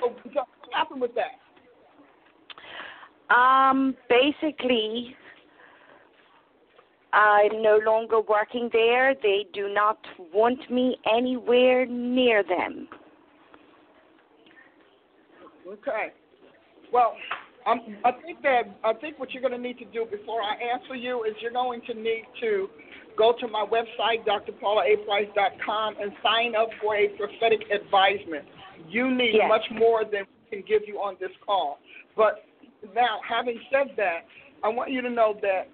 so 0.00 0.14
what 0.32 0.48
happened 0.72 1.00
with 1.00 1.12
that? 1.14 1.38
Um, 3.34 3.94
basically, 4.08 5.14
I'm 7.12 7.62
no 7.62 7.78
longer 7.84 8.20
working 8.20 8.68
there. 8.72 9.14
They 9.14 9.46
do 9.52 9.68
not 9.72 9.98
want 10.32 10.70
me 10.70 10.96
anywhere 11.12 11.86
near 11.86 12.42
them. 12.42 12.88
Okay. 15.66 16.12
Well, 16.92 17.14
um, 17.70 17.80
I 18.04 18.12
think 18.12 18.42
that 18.42 18.62
I 18.84 18.92
think 18.94 19.18
what 19.18 19.32
you're 19.32 19.42
going 19.42 19.54
to 19.54 19.60
need 19.60 19.78
to 19.78 19.84
do 19.86 20.06
before 20.10 20.42
I 20.42 20.54
answer 20.74 20.94
you 20.94 21.24
is 21.24 21.34
you're 21.40 21.52
going 21.52 21.80
to 21.86 21.94
need 21.94 22.24
to 22.40 22.68
go 23.16 23.34
to 23.38 23.48
my 23.48 23.64
website, 23.66 24.26
drpaulaaprice.com, 24.26 25.94
and 26.00 26.12
sign 26.22 26.54
up 26.56 26.68
for 26.80 26.96
a 26.96 27.08
prophetic 27.08 27.60
advisement. 27.70 28.44
You 28.88 29.14
need 29.14 29.34
yes. 29.34 29.48
much 29.48 29.64
more 29.78 30.04
than 30.04 30.24
we 30.50 30.58
can 30.58 30.66
give 30.66 30.82
you 30.86 30.96
on 30.96 31.16
this 31.20 31.30
call. 31.44 31.78
But 32.16 32.44
now, 32.94 33.20
having 33.28 33.60
said 33.70 33.94
that, 33.96 34.20
I 34.64 34.68
want 34.68 34.90
you 34.90 35.02
to 35.02 35.10
know 35.10 35.38
that 35.42 35.68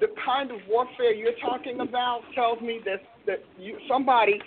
the 0.00 0.08
kind 0.24 0.50
of 0.50 0.58
warfare 0.68 1.14
you're 1.14 1.38
talking 1.40 1.80
about 1.80 2.22
tells 2.34 2.60
me 2.60 2.80
that 2.86 3.02
that 3.26 3.44
you 3.58 3.78
somebody 3.86 4.40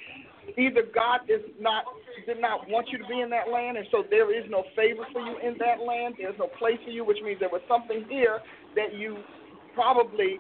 either 0.58 0.84
God 0.94 1.22
is 1.30 1.42
not 1.60 1.86
did 2.26 2.40
not 2.40 2.70
want 2.70 2.88
you 2.92 2.98
to 2.98 3.08
be 3.08 3.20
in 3.22 3.30
that 3.32 3.50
land, 3.50 3.76
and 3.76 3.88
so 3.92 4.04
there 4.10 4.32
is 4.32 4.46
no 4.50 4.64
favor 4.76 5.04
for 5.12 5.20
you 5.20 5.36
in 5.42 5.58
that 5.60 5.84
land. 5.84 6.16
There's 6.18 6.38
no 6.38 6.48
place 6.60 6.78
for 6.86 6.92
you, 6.92 7.04
which 7.04 7.18
means 7.24 7.40
there 7.40 7.50
was 7.52 7.62
something 7.68 8.06
here 8.08 8.40
that 8.76 8.94
you 8.94 9.18
probably 9.74 10.40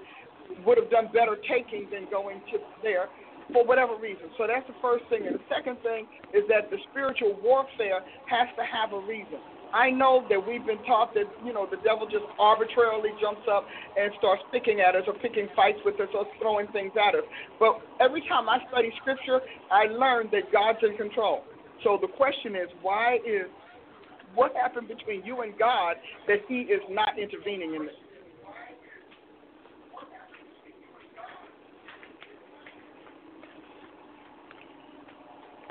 would 0.65 0.77
have 0.77 0.89
done 0.89 1.09
better 1.11 1.35
taking 1.49 1.89
than 1.91 2.07
going 2.11 2.39
to 2.51 2.59
there 2.81 3.09
for 3.51 3.65
whatever 3.65 3.95
reason. 3.97 4.31
So 4.37 4.47
that's 4.47 4.65
the 4.67 4.77
first 4.81 5.03
thing. 5.09 5.27
And 5.27 5.35
the 5.35 5.47
second 5.49 5.81
thing 5.83 6.07
is 6.33 6.43
that 6.47 6.69
the 6.69 6.77
spiritual 6.91 7.35
warfare 7.43 7.99
has 8.29 8.47
to 8.55 8.63
have 8.63 8.93
a 8.93 9.01
reason. 9.03 9.41
I 9.73 9.89
know 9.89 10.23
that 10.29 10.37
we've 10.37 10.65
been 10.65 10.81
taught 10.85 11.13
that, 11.15 11.25
you 11.43 11.51
know, 11.51 11.65
the 11.69 11.77
devil 11.77 12.05
just 12.05 12.25
arbitrarily 12.37 13.09
jumps 13.19 13.41
up 13.49 13.65
and 13.99 14.11
starts 14.19 14.43
picking 14.51 14.81
at 14.81 14.95
us 14.95 15.03
or 15.07 15.13
picking 15.15 15.47
fights 15.55 15.79
with 15.83 15.99
us 15.99 16.09
or 16.13 16.25
throwing 16.39 16.67
things 16.67 16.91
at 16.95 17.15
us. 17.15 17.25
But 17.59 17.81
every 17.99 18.21
time 18.29 18.47
I 18.47 18.59
study 18.69 18.93
scripture, 19.01 19.41
I 19.71 19.85
learn 19.85 20.29
that 20.31 20.51
God's 20.53 20.77
in 20.83 20.95
control. 20.95 21.43
So 21.83 21.97
the 21.99 22.07
question 22.07 22.55
is, 22.55 22.69
why 22.83 23.17
is 23.25 23.49
what 24.35 24.55
happened 24.55 24.87
between 24.87 25.25
you 25.25 25.41
and 25.41 25.57
God 25.57 25.95
that 26.27 26.39
he 26.47 26.61
is 26.61 26.81
not 26.89 27.17
intervening 27.17 27.73
in 27.73 27.85
this? 27.85 27.95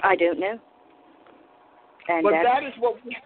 I 0.03 0.17
don't 0.17 0.41
know. 0.41 0.59
And 2.09 2.25
but 2.25 2.33
that 2.43 2.65
is 2.65 2.73
what 2.81 2.97
we 3.05 3.17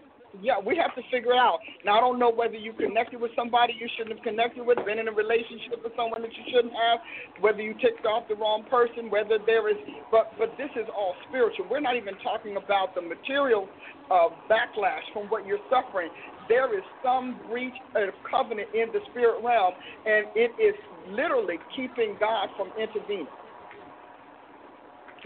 yeah, 0.40 0.58
we 0.58 0.76
have 0.76 0.94
to 0.94 1.02
figure 1.10 1.32
it 1.32 1.38
out. 1.38 1.58
Now 1.84 1.96
I 1.96 2.00
don't 2.00 2.18
know 2.18 2.30
whether 2.30 2.56
you 2.56 2.72
connected 2.72 3.20
with 3.20 3.30
somebody 3.36 3.74
you 3.78 3.88
shouldn't 3.96 4.16
have 4.16 4.24
connected 4.24 4.64
with, 4.66 4.78
been 4.84 4.98
in 4.98 5.08
a 5.08 5.12
relationship 5.12 5.80
with 5.82 5.92
someone 5.96 6.22
that 6.22 6.32
you 6.32 6.44
shouldn't 6.52 6.74
have, 6.74 6.98
whether 7.40 7.62
you 7.62 7.74
ticked 7.74 8.04
off 8.04 8.28
the 8.28 8.34
wrong 8.34 8.64
person, 8.68 9.10
whether 9.10 9.38
there 9.46 9.70
is 9.70 9.76
but 10.10 10.32
but 10.38 10.52
this 10.58 10.70
is 10.76 10.86
all 10.94 11.14
spiritual. 11.28 11.66
We're 11.70 11.80
not 11.80 11.96
even 11.96 12.14
talking 12.22 12.56
about 12.56 12.94
the 12.94 13.02
material 13.02 13.68
uh, 14.10 14.28
backlash 14.50 15.04
from 15.12 15.26
what 15.28 15.46
you're 15.46 15.62
suffering. 15.70 16.10
There 16.48 16.76
is 16.76 16.84
some 17.02 17.40
breach 17.48 17.74
of 17.94 18.14
covenant 18.28 18.68
in 18.74 18.92
the 18.92 19.00
spirit 19.10 19.42
realm, 19.42 19.74
and 20.04 20.26
it 20.34 20.52
is 20.60 20.76
literally 21.10 21.58
keeping 21.74 22.16
God 22.20 22.48
from 22.56 22.70
intervening. 22.78 23.26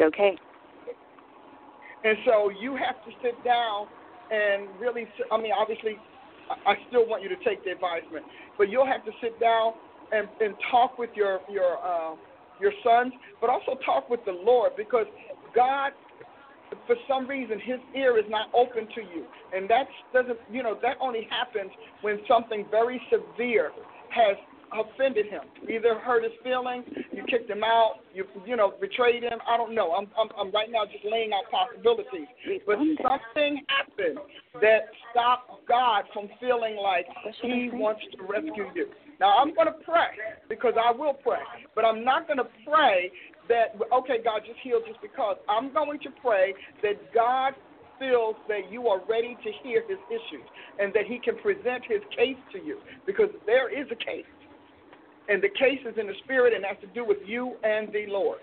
Okay. 0.00 0.36
And 2.04 2.16
so 2.24 2.48
you 2.48 2.72
have 2.76 2.96
to 3.04 3.10
sit 3.22 3.36
down 3.44 3.86
and 4.30 4.68
really, 4.80 5.06
I 5.30 5.36
mean, 5.36 5.52
obviously, 5.56 5.98
I 6.66 6.74
still 6.88 7.06
want 7.06 7.22
you 7.22 7.28
to 7.28 7.36
take 7.44 7.64
the 7.64 7.70
advisement, 7.70 8.24
but 8.58 8.68
you'll 8.68 8.86
have 8.86 9.04
to 9.04 9.12
sit 9.20 9.38
down 9.38 9.72
and, 10.12 10.28
and 10.40 10.54
talk 10.70 10.98
with 10.98 11.10
your 11.14 11.40
your 11.48 11.78
uh, 11.78 12.14
your 12.60 12.72
sons, 12.84 13.12
but 13.40 13.50
also 13.50 13.78
talk 13.84 14.10
with 14.10 14.20
the 14.24 14.32
Lord 14.32 14.72
because 14.76 15.06
God, 15.54 15.92
for 16.86 16.96
some 17.08 17.26
reason, 17.26 17.58
His 17.60 17.78
ear 17.96 18.18
is 18.18 18.24
not 18.28 18.48
open 18.54 18.86
to 18.94 19.00
you, 19.00 19.24
and 19.54 19.68
that 19.70 19.86
doesn't, 20.12 20.38
you 20.50 20.62
know, 20.62 20.76
that 20.82 20.96
only 21.00 21.28
happens 21.30 21.70
when 22.02 22.18
something 22.28 22.66
very 22.70 23.00
severe 23.10 23.70
has 24.10 24.36
offended 24.72 25.26
him, 25.26 25.42
either 25.68 25.98
hurt 25.98 26.22
his 26.22 26.32
feelings, 26.42 26.84
you 27.12 27.24
kicked 27.28 27.50
him 27.50 27.64
out, 27.64 28.00
you 28.14 28.24
you 28.46 28.56
know 28.56 28.72
betrayed 28.80 29.22
him. 29.22 29.38
I 29.48 29.56
don't 29.56 29.74
know. 29.74 29.92
I'm 29.92 30.08
I'm, 30.18 30.28
I'm 30.38 30.50
right 30.52 30.70
now 30.70 30.84
just 30.84 31.04
laying 31.04 31.30
out 31.32 31.50
possibilities. 31.50 32.28
But 32.66 32.76
something 33.02 33.62
happened 33.68 34.18
that 34.60 34.90
stopped 35.10 35.50
God 35.68 36.04
from 36.12 36.28
feeling 36.40 36.76
like 36.76 37.06
He 37.42 37.70
wants 37.72 38.02
to 38.16 38.22
rescue 38.24 38.70
you. 38.74 38.86
Now 39.18 39.38
I'm 39.38 39.54
going 39.54 39.66
to 39.66 39.78
pray 39.84 40.16
because 40.48 40.74
I 40.80 40.92
will 40.92 41.14
pray, 41.14 41.42
but 41.74 41.84
I'm 41.84 42.04
not 42.04 42.26
going 42.26 42.38
to 42.38 42.48
pray 42.66 43.10
that 43.48 43.74
okay 43.92 44.22
God 44.22 44.42
just 44.46 44.58
heal 44.62 44.80
just 44.86 45.00
because. 45.02 45.36
I'm 45.48 45.72
going 45.72 45.98
to 46.00 46.10
pray 46.22 46.54
that 46.82 47.12
God 47.12 47.54
feels 47.98 48.34
that 48.48 48.72
you 48.72 48.88
are 48.88 49.00
ready 49.08 49.36
to 49.44 49.50
hear 49.62 49.84
his 49.86 49.98
issues 50.08 50.46
and 50.78 50.92
that 50.94 51.04
he 51.06 51.18
can 51.18 51.36
present 51.38 51.84
his 51.86 52.00
case 52.16 52.40
to 52.50 52.58
you 52.58 52.78
because 53.06 53.28
there 53.46 53.68
is 53.68 53.86
a 53.92 53.94
case 53.94 54.24
and 55.30 55.40
the 55.40 55.48
case 55.48 55.80
is 55.86 55.96
in 55.96 56.08
the 56.08 56.18
spirit, 56.24 56.52
and 56.52 56.64
has 56.64 56.76
to 56.80 56.88
do 56.88 57.04
with 57.06 57.18
you 57.24 57.54
and 57.62 57.88
the 57.92 58.06
Lord, 58.08 58.40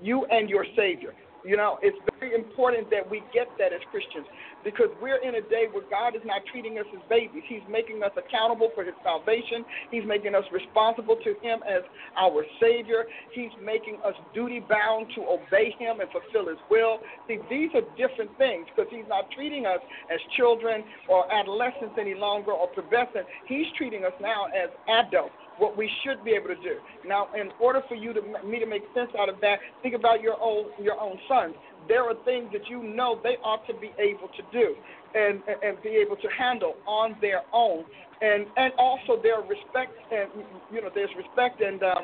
you 0.00 0.24
and 0.30 0.48
your 0.48 0.64
Savior. 0.76 1.12
You 1.44 1.56
know, 1.56 1.78
it's 1.82 1.96
very 2.18 2.34
important 2.34 2.90
that 2.90 3.08
we 3.08 3.22
get 3.32 3.46
that 3.58 3.72
as 3.72 3.80
Christians 3.90 4.26
because 4.64 4.90
we're 5.00 5.22
in 5.22 5.36
a 5.36 5.44
day 5.46 5.66
where 5.70 5.86
God 5.88 6.16
is 6.16 6.22
not 6.24 6.42
treating 6.50 6.78
us 6.78 6.86
as 6.90 7.00
babies. 7.08 7.42
He's 7.46 7.62
making 7.70 8.02
us 8.02 8.10
accountable 8.18 8.70
for 8.74 8.82
His 8.82 8.94
salvation. 9.02 9.64
He's 9.90 10.02
making 10.04 10.34
us 10.34 10.42
responsible 10.50 11.16
to 11.22 11.30
Him 11.40 11.62
as 11.62 11.82
our 12.18 12.44
Savior. 12.60 13.06
He's 13.32 13.54
making 13.62 13.98
us 14.04 14.14
duty 14.34 14.58
bound 14.58 15.14
to 15.14 15.22
obey 15.22 15.74
Him 15.78 16.00
and 16.00 16.10
fulfill 16.10 16.50
His 16.50 16.58
will. 16.70 16.98
See, 17.28 17.38
these 17.48 17.70
are 17.74 17.86
different 17.94 18.34
things 18.36 18.66
because 18.74 18.90
He's 18.90 19.08
not 19.08 19.30
treating 19.30 19.64
us 19.64 19.80
as 20.12 20.18
children 20.36 20.82
or 21.08 21.30
adolescents 21.32 21.94
any 21.98 22.14
longer 22.14 22.50
or 22.52 22.68
pubescent. 22.74 23.30
He's 23.46 23.66
treating 23.76 24.04
us 24.04 24.14
now 24.20 24.46
as 24.50 24.70
adults 24.90 25.38
what 25.58 25.76
we 25.76 25.90
should 26.04 26.24
be 26.24 26.32
able 26.32 26.48
to 26.48 26.56
do. 26.56 26.76
Now, 27.06 27.28
in 27.38 27.50
order 27.60 27.82
for 27.88 27.94
you 27.94 28.12
to 28.12 28.22
me 28.46 28.58
to 28.58 28.66
make 28.66 28.82
sense 28.94 29.10
out 29.18 29.28
of 29.28 29.40
that, 29.40 29.58
think 29.82 29.94
about 29.94 30.22
your 30.22 30.40
own 30.40 30.66
your 30.80 30.98
own 31.00 31.18
sons. 31.28 31.54
There 31.86 32.02
are 32.04 32.14
things 32.24 32.50
that 32.52 32.68
you 32.68 32.82
know 32.82 33.20
they 33.22 33.36
ought 33.42 33.66
to 33.66 33.74
be 33.74 33.92
able 33.98 34.28
to 34.28 34.42
do 34.52 34.74
and 35.14 35.42
and 35.62 35.82
be 35.82 35.90
able 35.90 36.16
to 36.16 36.28
handle 36.36 36.74
on 36.86 37.16
their 37.20 37.42
own, 37.52 37.84
and 38.20 38.46
and 38.56 38.72
also 38.78 39.20
their 39.22 39.40
respect 39.40 39.92
and 40.10 40.30
you 40.72 40.80
know 40.80 40.90
there's 40.94 41.10
respect 41.16 41.60
and 41.60 41.82
uh, 41.82 41.94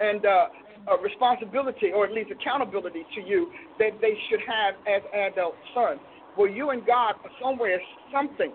and 0.00 0.24
uh, 0.24 0.46
uh, 0.90 0.98
responsibility 0.98 1.92
or 1.94 2.04
at 2.04 2.12
least 2.12 2.30
accountability 2.30 3.04
to 3.14 3.20
you 3.20 3.50
that 3.78 3.92
they 4.00 4.14
should 4.28 4.40
have 4.46 4.74
as 4.86 5.02
adult 5.12 5.54
sons. 5.74 6.00
Well, 6.36 6.48
you 6.48 6.70
and 6.70 6.84
God 6.84 7.14
are 7.22 7.30
somewhere 7.40 7.80
something 8.12 8.52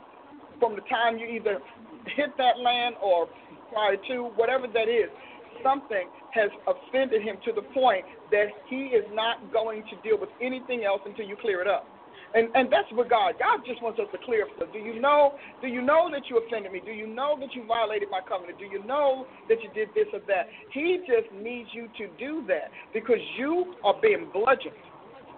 from 0.60 0.76
the 0.76 0.82
time 0.82 1.18
you 1.18 1.28
either 1.28 1.60
hit 2.16 2.36
that 2.38 2.60
land 2.60 2.96
or 3.02 3.28
prior 3.72 3.96
to, 4.08 4.30
whatever 4.36 4.68
that 4.68 4.90
is, 4.90 5.10
something 5.64 6.08
has 6.32 6.50
offended 6.68 7.22
him 7.22 7.38
to 7.46 7.52
the 7.52 7.62
point 7.74 8.06
that 8.32 8.48
he 8.68 8.94
is 8.96 9.06
not 9.14 9.52
going 9.52 9.84
to 9.90 9.96
deal 10.08 10.20
with 10.20 10.30
anything 10.42 10.84
else 10.84 11.02
until 11.06 11.26
you 11.26 11.36
clear 11.42 11.62
it 11.62 11.68
up. 11.68 11.86
And 12.34 12.50
and 12.54 12.72
that's 12.72 12.86
what 12.94 13.10
God. 13.10 13.34
God 13.40 13.66
just 13.66 13.82
wants 13.82 14.00
us 14.00 14.06
to 14.12 14.20
clear 14.24 14.46
stuff. 14.56 14.70
Do 14.72 14.78
you 14.78 15.02
know? 15.02 15.34
Do 15.62 15.68
you 15.68 15.82
know 15.82 16.10
that 16.12 16.30
you 16.30 16.38
offended 16.38 16.72
me? 16.72 16.80
Do 16.86 16.92
you 16.92 17.08
know 17.08 17.36
that 17.40 17.56
you 17.56 17.66
violated 17.66 18.10
my 18.12 18.22
covenant? 18.22 18.60
Do 18.60 18.66
you 18.66 18.86
know 18.86 19.26
that 19.50 19.58
you 19.64 19.70
did 19.74 19.90
this 19.96 20.06
or 20.14 20.20
that? 20.28 20.46
He 20.72 21.00
just 21.08 21.34
needs 21.34 21.70
you 21.74 21.90
to 21.98 22.08
do 22.20 22.46
that 22.48 22.70
because 22.94 23.18
you 23.36 23.74
are 23.84 23.96
being 24.00 24.30
bludgeoned, 24.32 24.78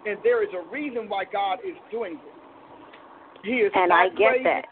and 0.06 0.18
there 0.22 0.44
is 0.44 0.50
a 0.52 0.70
reason 0.70 1.08
why 1.08 1.24
God 1.32 1.60
is 1.66 1.80
doing 1.92 2.16
this. 2.16 3.44
He 3.46 3.52
is. 3.64 3.72
And 3.74 3.94
I 3.94 4.10
get 4.10 4.44
that. 4.44 4.66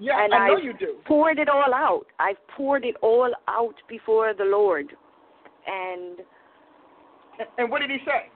Yeah, 0.00 0.24
and 0.24 0.34
I 0.34 0.48
know 0.48 0.56
I've 0.56 0.64
you 0.64 0.72
do. 0.72 0.96
poured 1.04 1.38
it 1.38 1.48
all 1.48 1.74
out. 1.74 2.06
I've 2.18 2.36
poured 2.56 2.84
it 2.84 2.96
all 3.02 3.30
out 3.48 3.74
before 3.88 4.32
the 4.36 4.44
Lord. 4.44 4.86
And 5.66 6.20
and 7.58 7.70
what 7.70 7.80
did 7.80 7.90
he 7.90 7.98
say? 8.04 8.28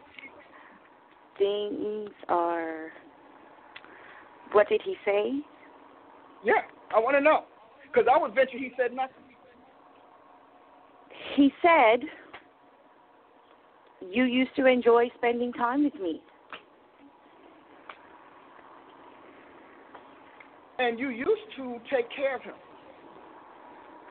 Things 1.39 2.11
are 2.29 2.91
what 4.53 4.69
did 4.69 4.81
he 4.85 4.97
say? 5.05 5.33
Yeah, 6.45 6.63
I 6.95 7.01
want 7.01 7.17
to 7.17 7.21
know. 7.21 7.45
Because 7.83 8.09
I 8.13 8.19
would 8.19 8.35
venture 8.35 8.59
he 8.59 8.73
said 8.77 8.93
nothing. 8.93 9.17
He 11.35 11.53
said, 11.63 12.01
You 14.11 14.25
used 14.25 14.55
to 14.57 14.67
enjoy 14.67 15.11
spending 15.17 15.53
time 15.53 15.85
with 15.85 15.95
me. 15.95 16.21
And 20.79 20.99
you 20.99 21.11
used 21.11 21.49
to 21.57 21.79
take 21.91 22.09
care 22.15 22.37
of 22.37 22.43
him. 22.43 22.55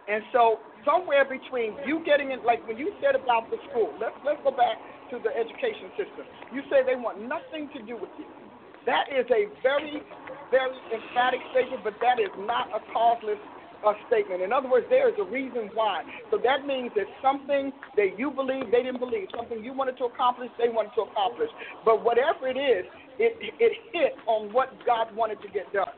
And 0.07 0.23
so 0.31 0.59
somewhere 0.85 1.25
between 1.25 1.73
you 1.85 2.03
getting 2.05 2.31
in, 2.31 2.43
like 2.45 2.65
when 2.67 2.77
you 2.77 2.93
said 3.01 3.15
about 3.15 3.49
the 3.49 3.57
school, 3.69 3.89
let's 3.99 4.13
let's 4.23 4.39
go 4.43 4.51
back 4.51 4.77
to 5.09 5.17
the 5.17 5.33
education 5.33 5.89
system. 5.97 6.25
You 6.53 6.61
say 6.69 6.85
they 6.85 6.95
want 6.95 7.21
nothing 7.21 7.69
to 7.73 7.81
do 7.81 7.97
with 7.97 8.13
you. 8.17 8.25
That 8.85 9.09
is 9.09 9.25
a 9.33 9.49
very, 9.65 10.01
very 10.51 10.77
emphatic 10.93 11.41
statement, 11.51 11.83
but 11.83 11.97
that 12.01 12.21
is 12.21 12.29
not 12.45 12.69
a 12.69 12.79
causeless 12.93 13.41
uh, 13.81 13.93
statement. 14.05 14.41
In 14.41 14.53
other 14.53 14.69
words, 14.69 14.85
there 14.89 15.09
is 15.09 15.15
a 15.17 15.25
reason 15.25 15.73
why. 15.73 16.05
So 16.29 16.37
that 16.37 16.65
means 16.65 16.91
that 16.95 17.09
something 17.21 17.73
that 17.97 18.17
you 18.17 18.29
believe 18.29 18.69
they 18.69 18.85
didn't 18.85 19.01
believe, 19.01 19.27
something 19.35 19.63
you 19.63 19.73
wanted 19.73 19.97
to 19.97 20.05
accomplish, 20.05 20.49
they 20.61 20.69
wanted 20.69 20.93
to 21.01 21.09
accomplish. 21.09 21.49
But 21.83 22.05
whatever 22.05 22.47
it 22.47 22.61
is, 22.61 22.85
it 23.17 23.37
it 23.57 23.73
hit 23.91 24.13
on 24.27 24.53
what 24.53 24.69
God 24.85 25.09
wanted 25.15 25.41
to 25.41 25.49
get 25.49 25.71
done. 25.73 25.89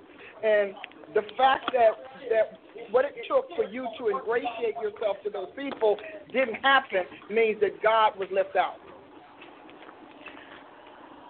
And 0.44 0.74
the 1.14 1.22
fact 1.38 1.72
that 1.74 1.92
that 2.30 2.60
what 2.92 3.06
it 3.06 3.16
took 3.28 3.48
for 3.56 3.64
you 3.66 3.88
to 3.98 4.10
ingratiate 4.10 4.76
yourself 4.82 5.18
to 5.24 5.30
those 5.30 5.50
people 5.56 5.98
didn't 6.32 6.56
happen 6.56 7.04
means 7.30 7.60
that 7.62 7.82
God 7.82 8.18
was 8.18 8.28
left 8.32 8.56
out. 8.56 8.76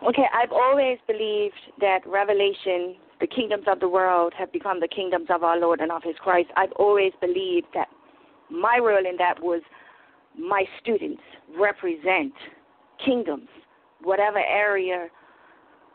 Okay, 0.08 0.26
I've 0.34 0.52
always 0.52 1.00
believed 1.08 1.56
that 1.80 2.00
Revelation, 2.06 2.96
the 3.20 3.28
kingdoms 3.28 3.64
of 3.68 3.80
the 3.80 3.90
world 3.90 4.34
have 4.38 4.52
become 4.52 4.80
the 4.80 4.88
kingdoms 4.88 5.28
of 5.30 5.44
our 5.44 5.60
Lord 5.60 5.82
and 5.82 5.92
of 5.92 6.04
His 6.04 6.16
Christ. 6.20 6.50
I've 6.56 6.72
always 6.74 7.14
believed 7.20 7.68
that 7.74 7.88
my 8.50 8.80
role 8.82 9.06
in 9.06 9.18
that 9.18 9.42
was 9.42 9.62
my 10.38 10.66
students 10.82 11.22
represent 11.58 12.34
kingdoms, 13.04 13.48
whatever 14.04 14.40
area 14.40 15.08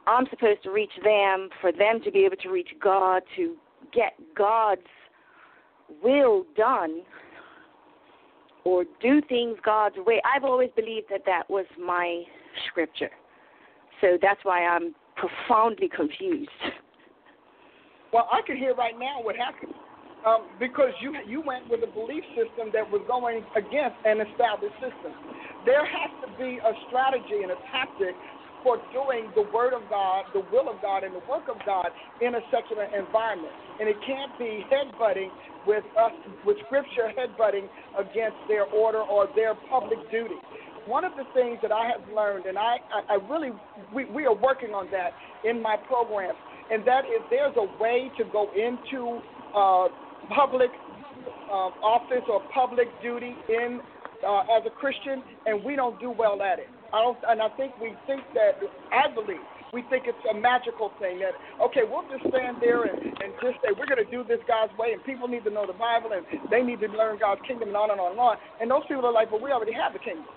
I'm 0.07 0.27
supposed 0.31 0.63
to 0.65 0.71
reach 0.71 0.93
them, 1.05 1.49
for 1.61 1.73
them 1.73 2.01
to 2.05 2.11
be 2.11 2.21
able 2.21 2.37
to 2.37 2.51
reach 2.51 2.71
God, 2.83 3.23
to 3.37 3.57
get 3.93 4.15
God's 4.37 4.81
will 6.03 6.45
done, 6.57 7.03
or 8.65 8.85
do 9.01 9.21
things 9.29 9.59
God's 9.65 9.97
way. 9.99 10.21
I've 10.25 10.45
always 10.45 10.71
believed 10.75 11.07
that 11.11 11.23
that 11.27 11.49
was 11.49 11.67
my 11.79 12.23
scripture. 12.69 13.11
So 14.01 14.19
that's 14.21 14.41
why 14.45 14.65
I'm 14.65 14.95
profoundly 15.17 15.89
confused. 15.89 16.51
Well, 18.13 18.29
I 18.31 18.41
can 18.47 18.57
hear 18.57 18.75
right 18.75 18.99
now 18.99 19.23
what 19.23 19.37
happened. 19.37 19.75
Um, 20.27 20.47
because 20.61 20.95
you 21.01 21.17
you 21.27 21.43
went 21.43 21.69
with 21.69 21.83
a 21.83 21.91
belief 21.91 22.23
system 22.39 22.71
that 22.73 22.87
was 22.87 23.03
going 23.09 23.43
against 23.57 23.99
an 24.07 24.23
established 24.23 24.79
system. 24.79 25.11
There 25.67 25.83
has 25.83 26.11
to 26.23 26.31
be 26.39 26.63
a 26.63 26.73
strategy 26.87 27.43
and 27.43 27.51
a 27.51 27.59
tactic 27.75 28.15
doing 28.93 29.31
the 29.35 29.43
Word 29.53 29.75
of 29.75 29.83
God, 29.91 30.25
the 30.33 30.45
will 30.53 30.69
of 30.69 30.81
God, 30.81 31.05
and 31.05 31.15
the 31.15 31.25
work 31.29 31.49
of 31.49 31.57
God 31.67 31.89
in 32.21 32.35
a 32.35 32.41
secular 32.51 32.85
environment. 32.85 33.53
And 33.81 33.89
it 33.89 33.97
can't 34.07 34.37
be 34.39 34.65
headbutting 34.71 35.29
with 35.67 35.85
us, 35.99 36.13
with 36.45 36.57
Scripture 36.67 37.11
headbutting 37.17 37.69
against 37.99 38.39
their 38.49 38.65
order 38.65 39.01
or 39.01 39.29
their 39.35 39.55
public 39.71 39.99
duty. 40.11 40.37
One 40.87 41.05
of 41.05 41.13
the 41.17 41.25
things 41.35 41.59
that 41.63 41.71
I 41.71 41.91
have 41.91 42.03
learned, 42.15 42.47
and 42.47 42.59
I, 42.59 42.77
I, 42.91 43.15
I 43.15 43.19
really, 43.31 43.51
we, 43.95 44.05
we 44.07 44.27
are 44.27 44.35
working 44.35 44.71
on 44.71 44.89
that 44.91 45.13
in 45.49 45.63
my 45.63 45.77
program, 45.77 46.35
and 46.71 46.85
that 46.87 47.05
is 47.05 47.23
there's 47.31 47.55
a 47.57 47.83
way 47.83 48.11
to 48.19 48.25
go 48.33 48.51
into 48.55 49.21
uh, 49.55 49.89
public 50.35 50.71
uh, 51.49 51.71
office 51.85 52.25
or 52.29 52.43
public 52.53 52.89
duty 53.01 53.35
in 53.49 53.81
uh, 54.27 54.41
as 54.57 54.63
a 54.67 54.71
Christian, 54.71 55.23
and 55.47 55.63
we 55.65 55.77
don't 55.77 55.99
do 56.01 56.11
well 56.11 56.43
at 56.43 56.59
it. 56.59 56.69
I 56.93 57.01
don't, 57.01 57.19
and 57.29 57.41
I 57.41 57.49
think 57.57 57.73
we 57.81 57.97
think 58.07 58.23
that 58.35 58.61
I 58.93 59.13
believe 59.13 59.41
we 59.73 59.83
think 59.89 60.05
it's 60.05 60.21
a 60.29 60.37
magical 60.37 60.93
thing 61.01 61.19
that 61.21 61.33
okay, 61.65 61.83
we'll 61.89 62.05
just 62.09 62.29
stand 62.29 62.59
there 62.61 62.85
and, 62.85 63.01
and 63.01 63.33
just 63.41 63.57
say 63.65 63.73
we're 63.73 63.89
going 63.89 64.05
to 64.05 64.11
do 64.11 64.23
this 64.25 64.41
God's 64.47 64.77
way, 64.77 64.93
and 64.93 65.03
people 65.05 65.27
need 65.29 65.45
to 65.45 65.51
know 65.51 65.67
the 65.67 65.77
Bible 65.77 66.13
and 66.13 66.25
they 66.51 66.63
need 66.63 66.81
to 66.81 66.89
learn 66.93 67.19
God's 67.19 67.41
kingdom 67.49 67.73
and 67.73 67.77
on 67.77 67.91
and 67.91 68.01
on 68.01 68.13
and 68.13 68.21
on. 68.21 68.37
And 68.61 68.71
those 68.71 68.85
people 68.87 69.07
are 69.07 69.13
like, 69.13 69.33
well, 69.33 69.41
we 69.41 69.51
already 69.51 69.73
have 69.73 69.93
the 69.93 69.99
kingdom. 69.99 70.29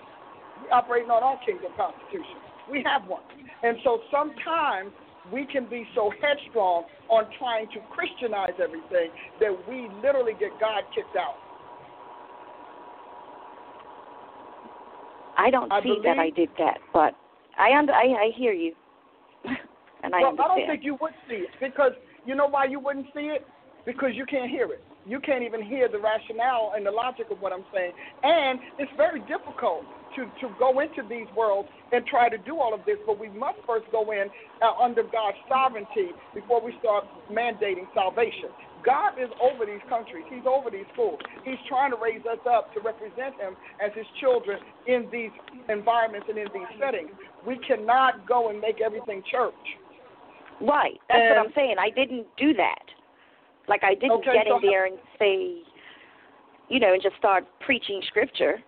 We're 0.64 0.72
operating 0.72 1.10
on 1.10 1.22
our 1.22 1.38
kingdom 1.44 1.72
constitution. 1.76 2.40
We 2.68 2.82
have 2.88 3.06
one, 3.06 3.22
and 3.62 3.76
so 3.84 4.00
sometimes 4.10 4.92
we 5.30 5.44
can 5.46 5.66
be 5.68 5.86
so 5.94 6.10
headstrong 6.22 6.84
on 7.08 7.24
trying 7.38 7.68
to 7.74 7.80
Christianize 7.90 8.56
everything 8.62 9.10
that 9.40 9.52
we 9.68 9.90
literally 10.02 10.34
get 10.34 10.58
God 10.58 10.84
kicked 10.94 11.16
out. 11.16 11.45
I 15.36 15.50
don't 15.50 15.70
I 15.70 15.82
see 15.82 15.98
that 16.04 16.18
I 16.18 16.30
did 16.30 16.48
that, 16.58 16.78
but 16.92 17.14
I 17.58 17.76
under 17.76 17.92
I, 17.92 18.04
I 18.04 18.30
hear 18.36 18.52
you, 18.52 18.72
and 20.02 20.14
I 20.14 20.20
well, 20.20 20.30
understand. 20.30 20.40
I 20.40 20.58
don't 20.58 20.66
think 20.68 20.84
you 20.84 20.96
would 21.00 21.12
see 21.28 21.36
it 21.36 21.50
because 21.60 21.92
you 22.24 22.34
know 22.34 22.46
why 22.46 22.64
you 22.66 22.80
wouldn't 22.80 23.06
see 23.14 23.32
it? 23.32 23.46
Because 23.84 24.10
you 24.14 24.26
can't 24.26 24.50
hear 24.50 24.72
it. 24.72 24.82
You 25.06 25.20
can't 25.20 25.44
even 25.44 25.62
hear 25.62 25.88
the 25.88 25.98
rationale 25.98 26.72
and 26.74 26.84
the 26.84 26.90
logic 26.90 27.26
of 27.30 27.40
what 27.40 27.52
I'm 27.52 27.64
saying. 27.72 27.92
And 28.24 28.58
it's 28.78 28.90
very 28.96 29.20
difficult 29.20 29.84
to, 30.16 30.26
to 30.40 30.52
go 30.58 30.80
into 30.80 31.06
these 31.08 31.28
worlds 31.36 31.68
and 31.92 32.04
try 32.06 32.28
to 32.28 32.38
do 32.38 32.58
all 32.58 32.74
of 32.74 32.80
this, 32.84 32.96
but 33.06 33.20
we 33.20 33.28
must 33.28 33.58
first 33.66 33.86
go 33.92 34.10
in 34.10 34.26
uh, 34.62 34.82
under 34.82 35.04
God's 35.04 35.38
sovereignty 35.48 36.10
before 36.34 36.60
we 36.60 36.74
start 36.80 37.04
mandating 37.30 37.86
salvation. 37.94 38.50
God 38.84 39.18
is 39.20 39.28
over 39.42 39.66
these 39.66 39.82
countries. 39.88 40.24
He's 40.30 40.46
over 40.46 40.70
these 40.70 40.86
schools. 40.92 41.18
He's 41.44 41.58
trying 41.68 41.90
to 41.90 41.96
raise 42.02 42.24
us 42.26 42.38
up 42.48 42.72
to 42.74 42.80
represent 42.80 43.34
Him 43.40 43.56
as 43.84 43.90
His 43.94 44.06
children 44.20 44.58
in 44.86 45.08
these 45.10 45.30
environments 45.68 46.26
and 46.28 46.38
in 46.38 46.46
these 46.54 46.70
settings. 46.80 47.10
We 47.46 47.58
cannot 47.66 48.26
go 48.26 48.50
and 48.50 48.60
make 48.60 48.80
everything 48.80 49.22
church. 49.30 49.54
Right. 50.60 51.00
That's 51.08 51.20
And- 51.20 51.36
what 51.36 51.46
I'm 51.46 51.52
saying. 51.54 51.76
I 51.78 51.90
didn't 51.90 52.26
do 52.36 52.54
that. 52.54 52.82
Like 53.68 53.82
I 53.82 53.94
didn't 53.94 54.22
Okay, 54.22 54.32
get 54.32 54.46
so 54.46 54.56
in 54.56 54.62
there 54.62 54.86
and 54.86 54.98
say, 55.18 55.62
you 56.68 56.78
know, 56.80 56.92
and 56.92 57.02
just 57.02 57.16
start 57.16 57.44
preaching 57.60 58.00
scripture. 58.06 58.62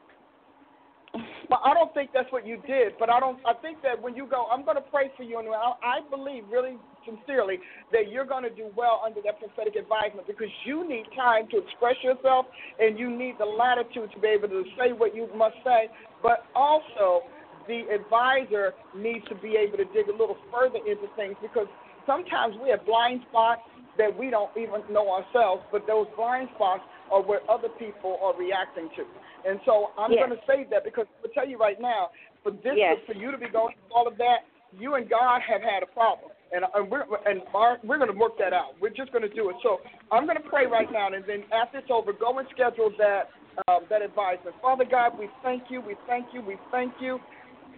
But 1.48 1.60
I 1.64 1.72
don't 1.72 1.92
think 1.94 2.10
that's 2.12 2.30
what 2.30 2.46
you 2.46 2.60
did. 2.66 2.92
But 2.98 3.08
I 3.08 3.20
don't. 3.20 3.38
I 3.46 3.54
think 3.54 3.80
that 3.82 4.00
when 4.00 4.14
you 4.14 4.26
go, 4.26 4.46
I'm 4.52 4.64
going 4.64 4.76
to 4.76 4.84
pray 4.92 5.10
for 5.16 5.22
you, 5.22 5.38
and 5.38 5.48
I, 5.48 5.72
I 5.82 5.98
believe 6.10 6.44
really 6.50 6.76
sincerely 7.08 7.58
that 7.92 8.10
you're 8.10 8.26
going 8.26 8.44
to 8.44 8.52
do 8.52 8.68
well 8.76 9.00
under 9.04 9.20
that 9.24 9.40
prophetic 9.40 9.76
advisement 9.76 10.26
because 10.26 10.52
you 10.64 10.86
need 10.86 11.04
time 11.16 11.48
to 11.50 11.58
express 11.58 11.96
yourself, 12.02 12.46
and 12.78 12.98
you 12.98 13.08
need 13.08 13.36
the 13.38 13.46
latitude 13.46 14.12
to 14.12 14.20
be 14.20 14.28
able 14.28 14.48
to 14.48 14.64
say 14.76 14.92
what 14.92 15.16
you 15.16 15.28
must 15.34 15.56
say. 15.64 15.88
But 16.22 16.44
also, 16.54 17.24
the 17.66 17.88
advisor 17.88 18.74
needs 18.96 19.24
to 19.28 19.34
be 19.36 19.56
able 19.56 19.78
to 19.78 19.88
dig 19.92 20.08
a 20.08 20.12
little 20.12 20.36
further 20.52 20.78
into 20.84 21.08
things 21.16 21.36
because 21.40 21.66
sometimes 22.06 22.56
we 22.62 22.70
have 22.70 22.84
blind 22.84 23.22
spots 23.28 23.62
that 23.96 24.16
we 24.16 24.30
don't 24.30 24.50
even 24.56 24.80
know 24.90 25.10
ourselves, 25.10 25.62
but 25.70 25.86
those 25.86 26.06
blind 26.16 26.48
spots 26.54 26.82
are 27.10 27.22
where 27.22 27.40
other 27.50 27.68
people 27.78 28.18
are 28.22 28.36
reacting 28.36 28.88
to. 28.96 29.04
And 29.46 29.60
so 29.64 29.90
I'm 29.98 30.12
Yes. 30.12 30.26
going 30.26 30.38
to 30.38 30.46
say 30.46 30.64
that 30.70 30.84
because 30.84 31.06
I'll 31.24 31.30
tell 31.30 31.46
you 31.48 31.58
right 31.58 31.80
now, 31.80 32.10
for 32.42 32.52
this, 32.52 32.76
Yes. 32.76 32.98
for 33.06 33.14
you 33.14 33.30
to 33.30 33.38
be 33.38 33.48
going 33.48 33.74
through 33.74 33.94
all 33.94 34.06
of 34.06 34.16
that, 34.18 34.44
you 34.72 34.94
and 34.94 35.08
God 35.08 35.40
have 35.42 35.62
had 35.62 35.82
a 35.82 35.86
problem, 35.86 36.30
and 36.52 36.64
and 36.74 36.90
we're 36.90 37.04
and 37.24 37.42
our, 37.54 37.78
we're 37.84 37.96
going 37.96 38.12
to 38.12 38.18
work 38.18 38.36
that 38.38 38.52
out. 38.52 38.78
We're 38.80 38.90
just 38.90 39.12
going 39.12 39.22
to 39.22 39.34
do 39.34 39.48
it. 39.48 39.56
So 39.62 39.80
I'm 40.12 40.26
going 40.26 40.36
to 40.36 40.48
pray 40.48 40.66
right 40.66 40.90
now, 40.92 41.06
and 41.06 41.24
then 41.26 41.44
after 41.52 41.78
it's 41.78 41.88
over, 41.90 42.12
go 42.12 42.38
and 42.38 42.46
schedule 42.50 42.90
that 42.98 43.30
um, 43.66 43.86
that 43.88 44.02
advisement. 44.02 44.56
Father 44.60 44.84
God, 44.84 45.18
we 45.18 45.28
thank 45.42 45.64
you, 45.70 45.80
we 45.80 45.96
thank 46.06 46.26
you, 46.32 46.42
we 46.42 46.58
thank 46.70 46.92
you. 47.00 47.18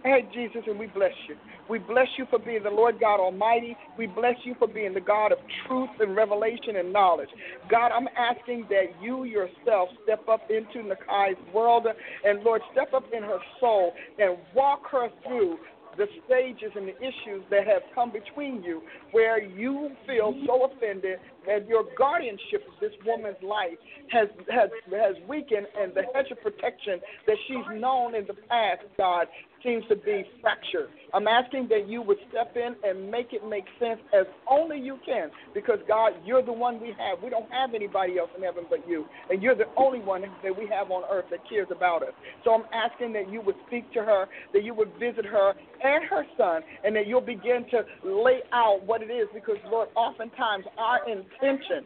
Hey, 0.03 0.27
Jesus, 0.33 0.63
and 0.65 0.79
we 0.79 0.87
bless 0.87 1.11
you. 1.29 1.35
We 1.69 1.77
bless 1.77 2.07
you 2.17 2.25
for 2.31 2.39
being 2.39 2.63
the 2.63 2.71
Lord 2.71 2.99
God 2.99 3.19
Almighty. 3.19 3.77
We 3.99 4.07
bless 4.07 4.33
you 4.43 4.55
for 4.57 4.67
being 4.67 4.95
the 4.95 5.01
God 5.01 5.31
of 5.31 5.37
truth 5.67 5.91
and 5.99 6.15
revelation 6.15 6.77
and 6.77 6.91
knowledge. 6.91 7.29
God, 7.69 7.91
I'm 7.91 8.07
asking 8.17 8.65
that 8.69 8.99
you 8.99 9.25
yourself 9.25 9.89
step 10.03 10.27
up 10.27 10.41
into 10.49 10.89
Nakai's 10.89 11.37
world 11.53 11.85
and, 12.25 12.41
Lord, 12.41 12.61
step 12.71 12.93
up 12.95 13.03
in 13.13 13.21
her 13.21 13.37
soul 13.59 13.93
and 14.17 14.37
walk 14.55 14.81
her 14.91 15.09
through 15.23 15.57
the 15.97 16.05
stages 16.25 16.71
and 16.75 16.87
the 16.87 16.97
issues 16.97 17.43
that 17.51 17.67
have 17.67 17.81
come 17.93 18.11
between 18.11 18.63
you 18.63 18.81
where 19.11 19.41
you 19.43 19.91
feel 20.07 20.33
so 20.47 20.71
offended 20.71 21.19
that 21.47 21.67
your 21.67 21.85
guardianship 21.97 22.63
of 22.67 22.79
this 22.79 22.91
woman's 23.05 23.41
life 23.43 23.77
has 24.11 24.27
has 24.49 24.69
has 24.91 25.15
weakened 25.27 25.67
and 25.79 25.93
the 25.93 26.03
hedge 26.13 26.31
of 26.31 26.41
protection 26.41 26.99
that 27.27 27.37
she's 27.47 27.79
known 27.79 28.15
in 28.15 28.25
the 28.27 28.35
past, 28.49 28.81
God, 28.97 29.27
seems 29.63 29.83
to 29.89 29.95
be 29.95 30.25
fractured. 30.41 30.89
I'm 31.13 31.27
asking 31.27 31.67
that 31.69 31.87
you 31.87 32.01
would 32.01 32.17
step 32.29 32.55
in 32.55 32.75
and 32.83 33.11
make 33.11 33.33
it 33.33 33.47
make 33.47 33.65
sense 33.79 33.99
as 34.13 34.25
only 34.49 34.79
you 34.79 34.97
can 35.05 35.29
because 35.53 35.79
God, 35.87 36.13
you're 36.25 36.41
the 36.41 36.53
one 36.53 36.79
we 36.79 36.93
have. 36.97 37.21
We 37.23 37.29
don't 37.29 37.51
have 37.51 37.73
anybody 37.73 38.17
else 38.17 38.29
in 38.35 38.43
heaven 38.43 38.65
but 38.69 38.87
you. 38.87 39.05
And 39.29 39.41
you're 39.41 39.55
the 39.55 39.69
only 39.77 39.99
one 39.99 40.21
that 40.21 40.57
we 40.57 40.67
have 40.67 40.91
on 40.91 41.03
earth 41.11 41.25
that 41.31 41.47
cares 41.49 41.67
about 41.71 42.03
us. 42.03 42.13
So 42.43 42.53
I'm 42.53 42.63
asking 42.73 43.13
that 43.13 43.31
you 43.31 43.41
would 43.41 43.55
speak 43.67 43.91
to 43.93 43.99
her, 43.99 44.27
that 44.53 44.63
you 44.63 44.73
would 44.73 44.91
visit 44.99 45.25
her 45.25 45.53
and 45.83 46.03
her 46.05 46.25
son, 46.37 46.61
and 46.83 46.95
that 46.95 47.07
you'll 47.07 47.21
begin 47.21 47.65
to 47.71 47.85
lay 48.03 48.41
out 48.53 48.83
what 48.85 49.01
it 49.01 49.11
is 49.11 49.27
because 49.33 49.57
Lord, 49.69 49.89
oftentimes 49.95 50.65
our 50.77 51.07
intention 51.39 51.85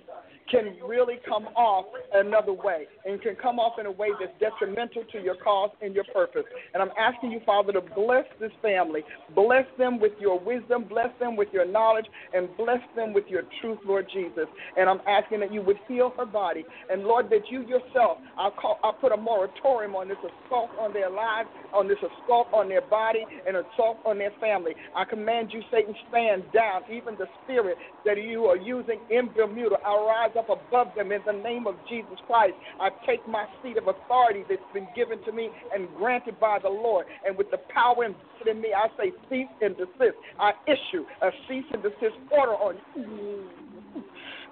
can 0.50 0.76
really 0.86 1.16
come 1.28 1.46
off 1.56 1.86
another 2.14 2.54
way 2.54 2.86
and 3.06 3.22
can 3.22 3.36
come 3.36 3.60
off 3.60 3.80
in 3.80 3.86
a 3.86 3.92
way 3.92 4.10
that's 4.20 4.32
detrimental 4.40 5.04
to 5.12 5.20
your 5.22 5.36
cause 5.36 5.72
and 5.82 5.96
your 5.96 6.04
purpose. 6.14 6.44
And 6.74 6.82
I'm 6.84 6.92
asking 7.00 7.32
you, 7.32 7.42
Father, 7.46 7.74
to 7.74 7.82
bless 7.82 8.26
this 8.40 8.52
family. 8.62 9.02
Bless 9.34 9.66
them 9.78 10.00
with 10.00 10.14
your 10.20 10.40
wisdom, 10.40 10.86
bless 10.88 11.10
them 11.20 11.36
with 11.36 11.50
your 11.52 11.66
knowledge, 11.66 12.06
and 12.34 12.48
bless 12.58 12.80
them 12.96 13.14
with 13.14 13.26
your 13.28 13.44
truth, 13.62 13.80
Lord 13.86 14.08
Jesus. 14.14 14.46
And 14.78 14.90
I'm 14.90 15.02
asking 15.08 15.40
that 15.42 15.52
you 15.54 15.62
would 15.62 15.78
heal 15.88 16.14
her 16.18 16.26
body. 16.26 16.66
And 16.92 17.04
Lord, 17.04 17.30
that 17.30 17.50
you 17.50 17.62
yourself, 17.62 18.20
I'll, 18.38 18.52
call, 18.52 18.80
I'll 18.84 18.94
put 18.94 19.12
a 19.12 19.18
moratorium 19.18 19.96
on 19.96 20.08
this 20.08 20.18
assault 20.20 20.70
on 20.80 20.94
their 20.94 21.10
lives, 21.10 21.50
on 21.74 21.88
this 21.88 21.98
assault 21.98 22.48
on 22.54 22.70
their 22.70 22.82
body, 22.82 23.26
and 23.48 23.58
assault 23.58 23.98
on 24.06 24.18
their 24.18 24.32
family. 24.40 24.74
I 24.96 25.06
command 25.06 25.50
you, 25.52 25.62
Satan, 25.72 25.96
stand 26.10 26.44
down. 26.54 26.82
Even 26.92 27.16
the 27.16 27.28
spirit 27.44 27.78
that 28.06 28.22
you 28.22 28.46
are 28.46 28.58
using 28.58 29.00
in 29.10 29.30
Bermuda, 29.36 29.78
I 29.86 29.96
rise 29.96 30.35
up 30.38 30.50
above 30.50 30.88
them 30.96 31.12
in 31.12 31.22
the 31.26 31.34
name 31.34 31.68
of 31.68 31.76
Jesus 31.90 32.18
Christ. 32.28 32.54
I 32.80 32.90
take 33.06 33.28
my 33.28 33.46
seat 33.62 33.78
of 33.78 33.88
authority 33.88 34.44
that's 34.48 34.62
been 34.74 34.88
given 34.96 35.24
to 35.26 35.32
me 35.32 35.50
and 35.74 35.88
granted 35.98 36.40
by 36.40 36.60
the 36.62 36.70
Lord. 36.70 37.06
And 37.26 37.38
with 37.38 37.52
the 37.52 37.60
power 37.74 38.06
invested 38.06 38.48
in 38.50 38.62
me, 38.62 38.70
I 38.76 38.88
say 38.98 39.12
cease 39.30 39.48
and 39.62 39.76
desist. 39.78 40.18
I 40.40 40.52
issue 40.68 41.06
a 41.22 41.30
cease 41.48 41.66
and 41.74 41.84
desist 41.84 42.18
order 42.32 42.54
on 42.54 42.76
you. 42.96 43.50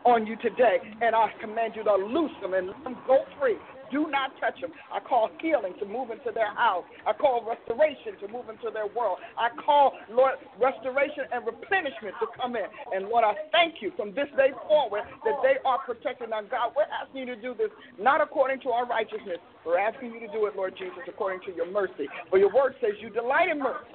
On 0.05 0.27
you 0.27 0.35
today, 0.35 0.79
and 1.01 1.15
I 1.15 1.27
command 1.39 1.73
you 1.77 1.83
to 1.85 1.95
loose 1.95 2.31
them 2.41 2.53
and 2.53 2.67
let 2.67 2.83
them 2.83 2.97
go 3.07 3.19
free. 3.39 3.55
Do 3.91 4.07
not 4.09 4.31
touch 4.39 4.59
them. 4.61 4.71
I 4.91 4.99
call 4.99 5.29
healing 5.41 5.73
to 5.79 5.85
move 5.85 6.11
into 6.11 6.31
their 6.33 6.53
house. 6.55 6.83
I 7.05 7.13
call 7.13 7.45
restoration 7.45 8.17
to 8.21 8.27
move 8.27 8.49
into 8.49 8.69
their 8.73 8.87
world. 8.87 9.17
I 9.37 9.49
call, 9.63 9.93
Lord, 10.09 10.35
restoration 10.59 11.25
and 11.31 11.45
replenishment 11.45 12.15
to 12.19 12.27
come 12.39 12.55
in. 12.55 12.65
And 12.93 13.07
Lord, 13.07 13.23
I 13.23 13.33
thank 13.51 13.81
you 13.81 13.91
from 13.95 14.13
this 14.13 14.27
day 14.37 14.51
forward 14.67 15.03
that 15.25 15.37
they 15.43 15.55
are 15.65 15.79
protected. 15.79 16.29
Now, 16.29 16.41
God, 16.41 16.73
we're 16.75 16.89
asking 16.89 17.27
you 17.27 17.35
to 17.35 17.41
do 17.41 17.53
this 17.53 17.69
not 17.99 18.21
according 18.21 18.61
to 18.61 18.69
our 18.69 18.85
righteousness. 18.87 19.37
We're 19.65 19.79
asking 19.79 20.13
you 20.13 20.19
to 20.21 20.31
do 20.33 20.45
it, 20.47 20.55
Lord 20.55 20.73
Jesus, 20.77 21.03
according 21.07 21.41
to 21.49 21.55
your 21.55 21.71
mercy. 21.71 22.07
For 22.29 22.37
your 22.37 22.53
word 22.53 22.75
says 22.81 22.91
you 23.01 23.09
delight 23.09 23.49
in 23.49 23.59
mercy. 23.59 23.87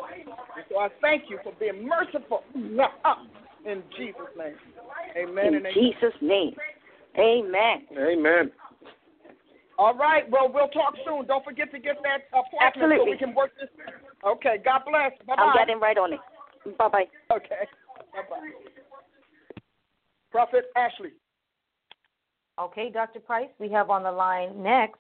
And 0.57 0.65
so 0.71 0.79
I 0.79 0.89
thank 1.01 1.25
you 1.29 1.39
for 1.43 1.53
being 1.59 1.87
merciful. 1.87 2.45
In 2.55 3.83
Jesus' 3.97 4.33
name. 4.37 4.55
Amen 5.17 5.47
In 5.47 5.55
and 5.57 5.67
amen. 5.67 5.73
Jesus' 5.75 6.15
name. 6.21 6.55
Amen. 7.19 7.87
Amen. 7.99 8.53
All 9.79 9.95
right. 9.95 10.29
Well, 10.29 10.51
we'll 10.53 10.69
talk 10.69 10.95
soon. 11.07 11.27
Don't 11.27 11.45
forget 11.45 11.71
to 11.73 11.79
get 11.79 11.97
that 12.03 12.27
appointment 12.37 13.01
so 13.01 13.11
we 13.11 13.17
can 13.17 13.35
work 13.35 13.53
this. 13.61 13.71
Okay. 14.27 14.57
God 14.65 14.83
bless. 14.85 15.13
Bye 15.27 15.37
bye. 15.37 15.43
I'm 15.43 15.57
getting 15.57 15.81
right 15.81 15.97
on 15.97 16.13
it. 16.13 16.21
Bye 16.77 16.89
bye. 16.89 17.05
Okay. 17.33 17.65
Bye 18.13 18.23
bye. 18.29 18.51
Prophet 20.31 20.67
Ashley. 20.77 21.11
Okay, 22.61 22.91
Dr. 22.91 23.21
Price, 23.21 23.49
we 23.61 23.71
have 23.71 23.89
on 23.89 24.03
the 24.03 24.11
line 24.11 24.61
next 24.61 24.99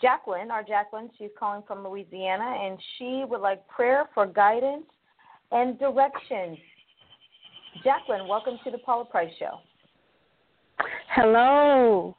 Jacqueline, 0.00 0.50
our 0.50 0.62
Jacqueline. 0.62 1.10
She's 1.18 1.30
calling 1.38 1.62
from 1.66 1.86
Louisiana, 1.86 2.56
and 2.62 2.78
she 2.96 3.24
would 3.28 3.42
like 3.42 3.66
prayer 3.68 4.08
for 4.14 4.26
guidance 4.26 4.86
and 5.52 5.78
direction. 5.78 6.56
Jacqueline, 7.84 8.26
welcome 8.26 8.58
to 8.64 8.70
the 8.70 8.78
Paula 8.78 9.04
Price 9.04 9.30
Show. 9.38 9.58
Hello. 11.14 12.16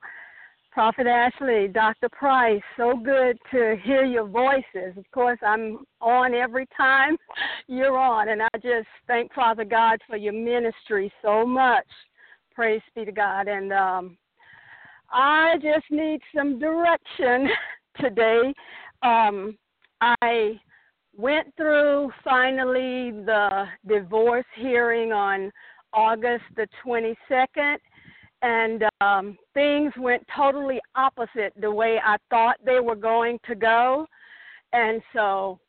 Prophet 0.76 1.08
Ashley, 1.08 1.70
Dr. 1.70 2.10
Price, 2.10 2.62
so 2.76 2.98
good 2.98 3.38
to 3.50 3.78
hear 3.86 4.04
your 4.04 4.28
voices. 4.28 4.98
Of 4.98 5.10
course, 5.14 5.40
I'm 5.42 5.86
on 6.02 6.34
every 6.34 6.68
time 6.76 7.16
you're 7.70 7.98
on, 7.98 8.28
and 8.28 8.42
I 8.42 8.50
just 8.56 8.90
thank 9.08 9.34
Father 9.34 9.64
God 9.64 10.00
for 10.06 10.18
your 10.18 10.34
ministry 10.34 11.10
so 11.22 11.46
much. 11.46 11.86
Praise 12.54 12.82
be 12.94 13.06
to 13.06 13.14
God. 13.14 13.48
And 13.48 13.72
um, 13.72 14.18
I 15.10 15.54
just 15.62 15.86
need 15.92 16.20
some 16.36 16.60
direction 16.60 17.48
today. 18.02 18.54
Um, 19.02 19.58
I 20.02 20.60
went 21.16 21.56
through 21.56 22.12
finally 22.22 23.12
the 23.12 23.64
divorce 23.88 24.44
hearing 24.58 25.14
on 25.14 25.54
August 25.94 26.44
the 26.58 26.68
22nd 26.86 27.78
and 28.46 28.84
um, 29.02 29.38
things 29.56 29.92
went 29.98 30.24
totally 30.36 30.80
opposite 30.96 31.52
the 31.60 31.72
way 31.72 31.98
I 32.04 32.18
thought 32.30 32.58
they 32.64 32.80
were 32.80 32.96
going 32.96 33.40
to 33.48 33.56
go. 33.56 34.06
And 34.72 35.02
so, 35.14 35.60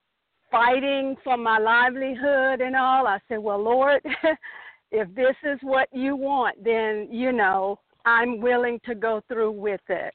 fighting 0.51 1.17
for 1.25 1.39
my 1.39 1.59
livelihood 1.59 2.61
and 2.61 2.77
all, 2.77 3.07
I 3.07 3.19
said, 3.29 3.39
Well, 3.39 3.63
Lord, 3.63 4.03
if 4.93 5.13
this 5.15 5.35
is 5.43 5.59
what 5.63 5.89
you 5.91 6.17
want, 6.17 6.63
then, 6.63 7.09
you 7.11 7.33
know, 7.33 7.79
I'm 8.05 8.41
willing 8.41 8.79
to 8.85 8.95
go 8.95 9.23
through 9.27 9.53
with 9.53 9.81
it. 9.89 10.13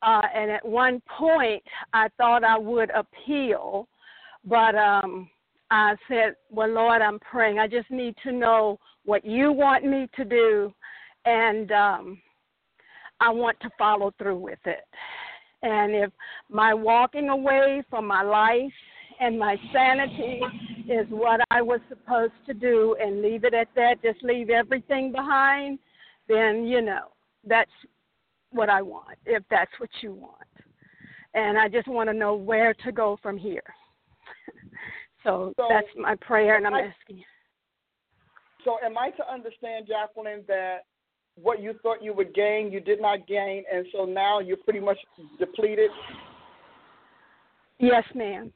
Uh, 0.00 0.22
and 0.34 0.50
at 0.50 0.64
one 0.64 1.02
point, 1.18 1.62
I 1.92 2.08
thought 2.16 2.42
I 2.42 2.58
would 2.58 2.90
appeal, 2.90 3.86
but 4.46 4.74
um, 4.76 5.28
I 5.70 5.94
said, 6.08 6.36
Well, 6.48 6.70
Lord, 6.70 7.02
I'm 7.02 7.18
praying. 7.18 7.58
I 7.58 7.66
just 7.66 7.90
need 7.90 8.14
to 8.22 8.32
know 8.32 8.78
what 9.04 9.26
you 9.26 9.52
want 9.52 9.84
me 9.84 10.08
to 10.16 10.24
do 10.24 10.72
and 11.24 11.70
um, 11.72 12.22
I 13.20 13.30
want 13.30 13.58
to 13.60 13.70
follow 13.78 14.12
through 14.18 14.38
with 14.38 14.58
it. 14.64 14.84
And 15.62 15.94
if 15.94 16.10
my 16.50 16.74
walking 16.74 17.28
away 17.28 17.82
from 17.88 18.06
my 18.06 18.22
life 18.22 18.72
and 19.20 19.38
my 19.38 19.56
sanity 19.72 20.40
is 20.88 21.06
what 21.08 21.40
I 21.50 21.62
was 21.62 21.80
supposed 21.88 22.32
to 22.46 22.54
do 22.54 22.96
and 23.00 23.22
leave 23.22 23.44
it 23.44 23.54
at 23.54 23.68
that, 23.76 24.02
just 24.02 24.22
leave 24.24 24.50
everything 24.50 25.12
behind, 25.12 25.78
then, 26.28 26.64
you 26.64 26.82
know, 26.82 27.12
that's 27.46 27.70
what 28.50 28.68
I 28.68 28.82
want, 28.82 29.18
if 29.24 29.44
that's 29.50 29.70
what 29.78 29.90
you 30.00 30.12
want. 30.12 30.36
And 31.34 31.56
I 31.56 31.68
just 31.68 31.88
want 31.88 32.08
to 32.08 32.14
know 32.14 32.34
where 32.34 32.74
to 32.84 32.92
go 32.92 33.18
from 33.22 33.38
here. 33.38 33.62
so, 35.24 35.52
so, 35.56 35.66
that's 35.70 35.86
my 35.96 36.16
prayer, 36.16 36.56
and 36.56 36.66
I'm 36.66 36.74
I, 36.74 36.80
asking 36.80 37.18
you. 37.18 37.24
So, 38.64 38.76
am 38.84 38.98
I 38.98 39.10
to 39.10 39.32
understand, 39.32 39.86
Jacqueline, 39.88 40.42
that 40.48 40.80
what 41.40 41.62
you 41.62 41.74
thought 41.82 42.02
you 42.02 42.12
would 42.14 42.34
gain, 42.34 42.70
you 42.70 42.80
did 42.80 43.00
not 43.00 43.26
gain, 43.26 43.64
and 43.72 43.86
so 43.92 44.04
now 44.04 44.40
you're 44.40 44.56
pretty 44.58 44.80
much 44.80 44.98
depleted? 45.38 45.90
Yes, 47.78 48.04
ma'am. 48.14 48.52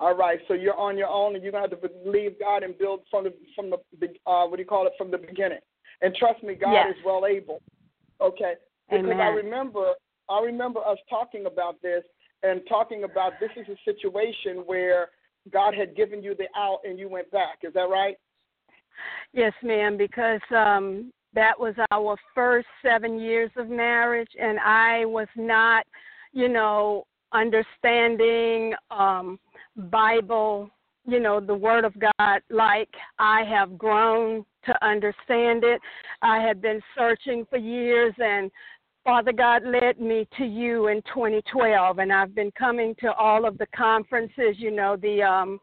All 0.00 0.16
right, 0.16 0.38
so 0.48 0.54
you're 0.54 0.78
on 0.78 0.96
your 0.96 1.08
own, 1.08 1.34
and 1.34 1.42
you're 1.42 1.52
gonna 1.52 1.68
have 1.68 1.80
to 1.80 1.88
believe 1.88 2.38
God 2.40 2.62
and 2.62 2.76
build 2.78 3.00
from 3.10 3.24
the 3.24 3.34
from 3.54 3.70
the 3.70 4.06
uh, 4.26 4.46
what 4.46 4.56
do 4.56 4.62
you 4.62 4.68
call 4.68 4.86
it 4.86 4.94
from 4.96 5.10
the 5.10 5.18
beginning. 5.18 5.58
And 6.02 6.14
trust 6.14 6.42
me, 6.42 6.54
God 6.54 6.72
yes. 6.72 6.94
is 6.96 7.04
well 7.04 7.26
able. 7.26 7.60
Okay, 8.20 8.54
because 8.88 9.04
Amen. 9.04 9.20
I 9.20 9.28
remember 9.28 9.92
I 10.28 10.40
remember 10.40 10.80
us 10.80 10.98
talking 11.08 11.46
about 11.46 11.80
this 11.82 12.02
and 12.42 12.62
talking 12.68 13.04
about 13.04 13.34
this 13.40 13.50
is 13.56 13.66
a 13.68 13.76
situation 13.84 14.62
where 14.64 15.08
God 15.52 15.74
had 15.74 15.94
given 15.96 16.22
you 16.22 16.34
the 16.34 16.46
out 16.56 16.78
and 16.84 16.98
you 16.98 17.08
went 17.08 17.30
back. 17.30 17.58
Is 17.62 17.74
that 17.74 17.88
right? 17.90 18.16
Yes, 19.32 19.52
ma'am. 19.62 19.96
Because 19.96 20.40
um, 20.54 21.12
that 21.34 21.58
was 21.58 21.74
our 21.90 22.16
first 22.34 22.66
seven 22.82 23.18
years 23.18 23.50
of 23.56 23.68
marriage, 23.68 24.30
and 24.40 24.58
I 24.58 25.04
was 25.04 25.28
not, 25.36 25.86
you 26.32 26.48
know, 26.48 27.04
understanding 27.32 28.74
um, 28.90 29.38
Bible, 29.76 30.70
you 31.06 31.20
know, 31.20 31.40
the 31.40 31.54
Word 31.54 31.84
of 31.84 31.94
God 31.98 32.40
like 32.50 32.88
I 33.18 33.44
have 33.44 33.78
grown 33.78 34.44
to 34.66 34.84
understand 34.84 35.64
it. 35.64 35.80
I 36.22 36.40
had 36.40 36.60
been 36.60 36.80
searching 36.96 37.46
for 37.48 37.58
years, 37.58 38.14
and 38.18 38.50
Father 39.04 39.32
God 39.32 39.62
led 39.64 40.00
me 40.00 40.28
to 40.36 40.44
you 40.44 40.88
in 40.88 41.00
2012, 41.02 41.98
and 41.98 42.12
I've 42.12 42.34
been 42.34 42.52
coming 42.58 42.94
to 43.00 43.12
all 43.14 43.46
of 43.46 43.56
the 43.56 43.66
conferences, 43.74 44.56
you 44.56 44.70
know, 44.70 44.96
the 44.96 45.22
um, 45.22 45.60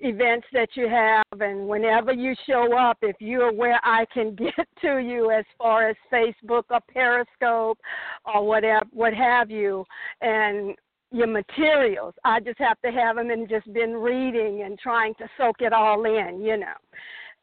events 0.00 0.46
that 0.52 0.70
you 0.74 0.88
have 0.88 1.40
and 1.40 1.66
whenever 1.66 2.12
you 2.12 2.34
show 2.46 2.76
up 2.76 2.98
if 3.02 3.16
you're 3.20 3.52
where 3.52 3.80
I 3.82 4.04
can 4.12 4.34
get 4.36 4.68
to 4.82 4.98
you 4.98 5.30
as 5.30 5.44
far 5.58 5.88
as 5.88 5.96
Facebook 6.12 6.64
or 6.70 6.80
Periscope 6.92 7.78
or 8.24 8.46
whatever 8.46 8.86
what 8.92 9.14
have 9.14 9.50
you 9.50 9.84
and 10.20 10.74
your 11.10 11.26
materials. 11.26 12.14
I 12.24 12.40
just 12.40 12.58
have 12.58 12.80
to 12.82 12.90
have 12.90 13.16
them 13.16 13.30
and 13.30 13.48
just 13.48 13.70
been 13.72 13.92
reading 13.92 14.62
and 14.62 14.78
trying 14.78 15.14
to 15.16 15.28
soak 15.36 15.56
it 15.60 15.72
all 15.72 16.04
in 16.04 16.42
you 16.42 16.56
know. 16.56 16.74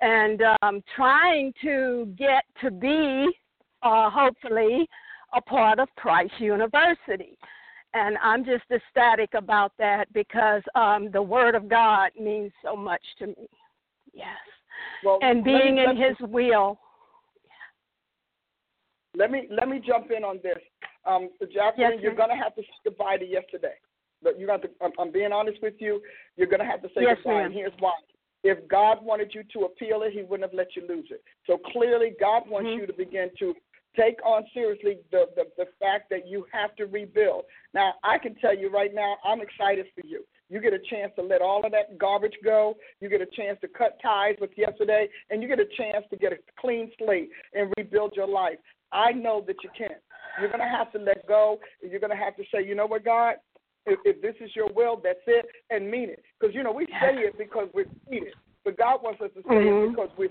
And 0.02 0.42
um 0.62 0.84
trying 0.96 1.54
to 1.64 2.14
get 2.18 2.44
to 2.62 2.72
be 2.72 3.28
uh 3.84 4.10
hopefully 4.10 4.88
a 5.34 5.42
part 5.42 5.80
of 5.80 5.88
Price 5.96 6.30
University 6.40 7.38
and 7.94 8.18
I'm 8.22 8.46
just 8.46 8.64
ecstatic 8.72 9.34
about 9.34 9.72
that 9.80 10.12
because 10.14 10.62
um, 10.76 11.10
the 11.12 11.22
Word 11.22 11.56
of 11.56 11.68
God 11.70 12.12
means 12.20 12.52
so 12.64 12.76
much 12.76 13.02
to 13.20 13.28
me. 13.28 13.50
Yes. 14.14 14.28
Well, 15.04 15.20
and 15.22 15.44
being 15.44 15.76
me, 15.76 15.86
in 15.86 15.98
His 15.98 16.16
will. 16.30 16.80
Let 19.16 19.32
me 19.32 19.48
let 19.50 19.68
me 19.68 19.82
jump 19.86 20.12
in 20.16 20.24
on 20.24 20.40
this. 20.44 20.58
Um, 21.06 21.30
Jacqueline, 21.42 21.92
yes, 21.94 22.00
you're 22.02 22.16
going 22.16 22.30
to 22.30 22.36
have 22.36 22.56
to 22.56 22.62
say 22.62 22.68
goodbye 22.86 23.18
to 23.18 23.26
yesterday. 23.26 23.74
But 24.22 24.40
you 24.40 24.46
got 24.46 24.62
to. 24.62 24.70
I'm, 24.82 24.92
I'm 25.00 25.12
being 25.12 25.32
honest 25.32 25.58
with 25.62 25.76
you. 25.80 26.02
You're 26.38 26.48
going 26.48 26.60
to 26.60 26.66
have 26.66 26.82
to 26.84 26.90
say 26.90 27.02
yes, 27.02 27.18
goodbye. 27.18 27.34
Ma'am. 27.34 27.46
And 27.46 27.54
here's 27.54 27.74
why. 27.80 27.94
If 28.44 28.66
God 28.70 29.00
wanted 29.02 29.32
you 29.34 29.44
to 29.54 29.66
appeal 29.66 30.04
it, 30.04 30.14
He 30.14 30.22
wouldn't 30.22 30.50
have 30.50 30.58
let 30.58 30.76
you 30.76 30.84
lose 30.88 31.08
it. 31.10 31.24
So 31.48 31.58
clearly, 31.74 32.14
God 32.20 32.44
wants 32.48 32.68
mm-hmm. 32.68 32.82
you 32.82 32.88
to 32.88 32.94
begin 32.94 33.30
to 33.40 33.54
take 34.00 34.24
on 34.26 34.44
seriously 34.54 34.98
the, 35.12 35.26
the, 35.36 35.44
the 35.58 35.66
fact 35.80 36.10
that 36.10 36.28
you 36.28 36.46
have 36.52 36.76
to 36.78 36.86
rebuild. 36.86 37.44
Now, 37.74 37.94
I 38.04 38.18
can 38.18 38.36
tell 38.36 38.56
you 38.56 38.70
right 38.70 38.94
now, 38.94 39.18
I'm 39.26 39.42
excited 39.42 39.88
for 39.96 40.06
you. 40.08 40.24
You 40.50 40.60
get 40.60 40.74
a 40.74 40.80
chance 40.90 41.12
to 41.16 41.22
let 41.22 41.42
all 41.42 41.64
of 41.64 41.72
that 41.74 41.98
garbage 42.00 42.34
go. 42.44 42.76
You 43.02 43.10
get 43.10 43.22
a 43.22 43.28
chance 43.28 43.60
to 43.62 43.68
cut 43.68 43.98
ties 44.02 44.36
with 44.42 44.50
yesterday, 44.58 45.08
and 45.30 45.44
you 45.44 45.48
get 45.48 45.60
a 45.60 45.68
chance 45.78 46.06
to 46.10 46.18
get 46.18 46.34
a 46.34 46.38
clean 46.60 46.92
slate 46.98 47.30
and 47.54 47.72
rebuild 47.78 48.14
your 48.16 48.28
life. 48.28 48.58
I 48.92 49.12
know 49.12 49.44
that 49.46 49.58
you 49.64 49.70
can. 49.78 49.90
You're 50.40 50.50
going 50.50 50.62
to 50.62 50.78
have 50.78 50.92
to 50.94 51.00
let 51.00 51.28
go. 51.28 51.60
You're 51.82 52.00
going 52.00 52.12
to 52.12 52.16
have 52.16 52.36
to 52.38 52.44
say, 52.54 52.66
you 52.66 52.74
know 52.74 52.88
what, 52.88 53.06
God, 53.06 53.36
if, 53.86 54.00
if 54.06 54.22
this 54.22 54.36
is 54.42 54.56
your 54.56 54.70
will, 54.74 55.00
that's 55.04 55.20
it, 55.28 55.46
and 55.70 55.90
mean 55.90 56.10
it. 56.10 56.24
Because, 56.40 56.56
you 56.56 56.64
know, 56.64 56.72
we 56.72 56.86
say 56.86 57.16
it 57.16 57.38
because 57.38 57.68
we're 57.74 57.86
it, 58.08 58.34
but 58.66 58.78
God 58.78 59.02
wants 59.04 59.22
us 59.22 59.30
to 59.36 59.42
say 59.42 59.56
mm-hmm. 59.56 59.86
it 59.86 59.90
because 59.92 60.10
we're 60.18 60.30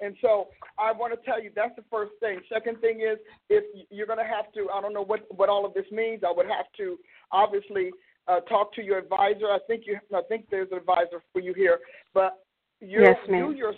and 0.00 0.16
so 0.20 0.48
I 0.78 0.92
want 0.92 1.18
to 1.18 1.24
tell 1.24 1.42
you 1.42 1.50
that's 1.54 1.74
the 1.76 1.84
first 1.90 2.12
thing. 2.20 2.40
Second 2.52 2.80
thing 2.80 3.00
is 3.00 3.18
if 3.48 3.64
you're 3.90 4.06
going 4.06 4.18
to 4.18 4.24
have 4.24 4.52
to, 4.54 4.68
I 4.72 4.80
don't 4.80 4.92
know 4.92 5.04
what 5.04 5.20
what 5.36 5.48
all 5.48 5.64
of 5.64 5.74
this 5.74 5.86
means. 5.90 6.22
I 6.26 6.32
would 6.34 6.46
have 6.46 6.66
to 6.78 6.98
obviously 7.32 7.90
uh, 8.28 8.40
talk 8.40 8.74
to 8.74 8.82
your 8.82 8.98
advisor. 8.98 9.46
I 9.46 9.58
think 9.66 9.84
you, 9.86 9.98
I 10.14 10.22
think 10.28 10.46
there's 10.50 10.68
an 10.70 10.78
advisor 10.78 11.22
for 11.32 11.40
you 11.40 11.54
here, 11.54 11.78
but 12.12 12.42
you 12.80 13.00
yes, 13.00 13.16
you 13.28 13.52
yourself 13.52 13.76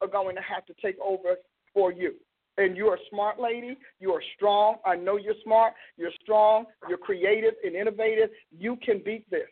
are 0.00 0.08
going 0.08 0.36
to 0.36 0.42
have 0.42 0.66
to 0.66 0.74
take 0.82 0.96
over 1.00 1.36
for 1.72 1.92
you. 1.92 2.14
And 2.56 2.76
you're 2.76 2.94
a 2.94 2.98
smart 3.10 3.40
lady. 3.40 3.76
You 3.98 4.12
are 4.12 4.22
strong. 4.36 4.76
I 4.86 4.94
know 4.94 5.16
you're 5.16 5.34
smart. 5.42 5.72
You're 5.96 6.12
strong. 6.22 6.66
You're 6.88 6.98
creative 6.98 7.54
and 7.64 7.74
innovative. 7.74 8.30
You 8.56 8.76
can 8.76 9.02
beat 9.04 9.28
this. 9.28 9.48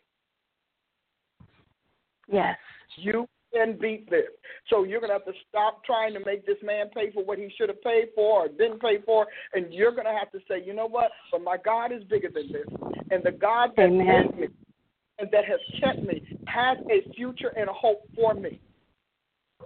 Yes. 2.31 2.57
You 2.95 3.27
can 3.53 3.77
beat 3.79 4.09
this. 4.09 4.29
So 4.69 4.83
you're 4.83 4.99
going 4.99 5.09
to 5.09 5.13
have 5.13 5.25
to 5.25 5.39
stop 5.49 5.83
trying 5.85 6.13
to 6.13 6.19
make 6.25 6.45
this 6.45 6.57
man 6.63 6.89
pay 6.93 7.11
for 7.11 7.23
what 7.23 7.37
he 7.37 7.51
should 7.57 7.69
have 7.69 7.81
paid 7.81 8.09
for 8.15 8.45
or 8.45 8.47
didn't 8.47 8.81
pay 8.81 8.99
for, 9.05 9.27
and 9.53 9.73
you're 9.73 9.91
going 9.91 10.05
to 10.05 10.17
have 10.17 10.31
to 10.31 10.39
say, 10.47 10.63
you 10.65 10.73
know 10.73 10.87
what? 10.87 11.11
But 11.31 11.43
my 11.43 11.57
God 11.57 11.91
is 11.91 12.03
bigger 12.05 12.29
than 12.33 12.51
this, 12.51 12.67
and 13.11 13.23
the 13.23 13.31
God 13.31 13.71
that 13.77 13.85
Amen. 13.85 14.31
me 14.37 14.47
and 15.19 15.29
that 15.31 15.45
has 15.45 15.59
kept 15.79 16.03
me 16.03 16.23
has 16.47 16.77
a 16.89 17.13
future 17.13 17.53
and 17.55 17.69
a 17.69 17.73
hope 17.73 18.01
for 18.15 18.33
me. 18.33 18.59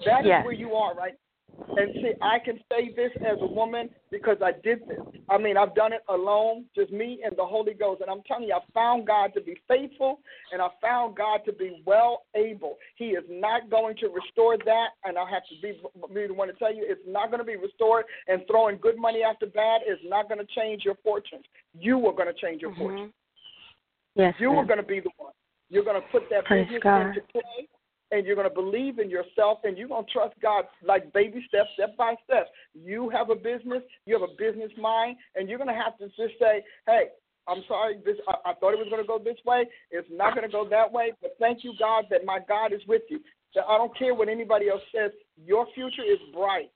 That 0.06 0.26
yes. 0.26 0.42
is 0.42 0.46
where 0.46 0.54
you 0.54 0.74
are 0.74 0.94
right 0.94 1.16
and 1.78 1.94
see, 1.96 2.12
I 2.22 2.40
can 2.40 2.60
say 2.72 2.94
this 2.96 3.12
as 3.22 3.38
a 3.42 3.46
woman 3.46 3.90
because 4.12 4.38
I 4.44 4.52
did 4.64 4.82
this. 4.88 5.00
I 5.30 5.38
mean, 5.38 5.58
I've 5.58 5.76
done 5.76 5.94
it 5.94 6.02
alone, 6.10 6.66
just 6.76 6.92
me 6.92 7.20
and 7.24 7.36
the 7.38 7.46
Holy 7.46 7.74
Ghost. 7.74 8.02
And 8.02 8.10
I'm 8.10 8.22
telling 8.28 8.48
you, 8.48 8.54
I 8.54 8.60
found 8.74 9.08
God 9.08 9.32
to 9.36 9.42
be 9.42 9.60
faithful 9.68 10.20
and 10.52 10.62
I 10.62 10.68
found 10.82 11.16
God 11.16 11.42
to 11.46 11.54
be 11.54 11.82
well 11.86 12.24
able. 12.36 12.78
He 12.96 13.10
is 13.10 13.24
not 13.30 13.70
going 13.70 13.96
to 13.98 14.08
restore 14.08 14.58
that. 14.58 14.88
And 15.04 15.18
I 15.18 15.30
have 15.30 15.44
to 15.50 15.56
be, 15.62 15.80
be 16.14 16.28
the 16.28 16.34
one 16.34 16.48
to 16.48 16.54
tell 16.56 16.74
you, 16.74 16.86
it's 16.88 17.02
not 17.08 17.28
going 17.30 17.40
to 17.40 17.46
be 17.46 17.56
restored. 17.56 18.06
And 18.28 18.42
throwing 18.50 18.78
good 18.78 18.98
money 18.98 19.22
after 19.24 19.46
bad 19.48 19.82
is 19.88 20.00
not 20.06 20.30
going 20.30 20.40
to 20.40 20.48
change 20.56 20.84
your 20.86 20.96
fortunes. 21.04 21.46
You 21.78 22.06
are 22.08 22.14
going 22.14 22.34
to 22.34 22.40
change 22.40 22.62
your 22.62 22.72
mm-hmm. 22.72 22.82
fortunes. 22.82 23.14
Yes. 24.16 24.34
You 24.40 24.50
ma'am. 24.50 24.60
are 24.60 24.66
going 24.66 24.80
to 24.80 24.86
be 24.86 25.00
the 25.00 25.12
one. 25.18 25.34
You're 25.70 25.84
going 25.84 26.02
to 26.02 26.08
put 26.12 26.24
that 26.30 26.46
Praise 26.46 26.66
business 26.66 26.84
God. 26.84 27.08
into 27.10 27.22
play 27.32 27.68
and 28.12 28.26
you're 28.26 28.36
going 28.36 28.50
to 28.50 28.54
believe 28.54 29.00
in 29.00 29.10
yourself 29.10 29.60
and 29.64 29.78
you're 29.78 29.88
going 29.88 30.06
to 30.06 30.12
trust 30.12 30.36
God 30.42 30.66
like 30.84 31.12
baby 31.14 31.44
steps, 31.48 31.70
step 31.74 31.96
by 31.98 32.16
step. 32.24 32.48
You 32.74 33.10
have 33.10 33.30
a 33.30 33.36
business, 33.36 33.84
you 34.06 34.20
have 34.20 34.28
a 34.28 34.34
business 34.38 34.72
mind, 34.80 35.18
and 35.36 35.50
you're 35.50 35.58
going 35.58 35.74
to 35.74 35.82
have 35.82 35.98
to 36.00 36.08
just 36.08 36.40
say, 36.40 36.64
hey, 36.86 37.08
I'm 37.48 37.64
sorry, 37.68 38.00
this 38.06 38.18
I, 38.28 38.52
I 38.52 38.54
thought 38.56 38.74
it 38.74 38.80
was 38.80 38.88
going 38.90 39.02
to 39.02 39.08
go 39.08 39.20
this 39.20 39.38
way. 39.46 39.66
It's 39.92 40.08
not 40.12 40.36
going 40.36 40.46
to 40.46 40.52
go 40.52 40.68
that 40.70 40.92
way, 40.92 41.14
but 41.22 41.32
thank 41.40 41.64
you, 41.64 41.74
God, 41.80 42.06
that 42.10 42.26
my 42.26 42.40
God 42.48 42.74
is 42.74 42.82
with 42.88 43.04
you. 43.10 43.20
So 43.54 43.62
I 43.68 43.78
don't 43.78 43.98
care 43.98 44.14
what 44.14 44.30
anybody 44.30 44.70
else 44.70 44.82
says. 44.94 45.12
Your 45.46 45.66
future 45.74 46.04
is 46.04 46.20
bright. 46.34 46.72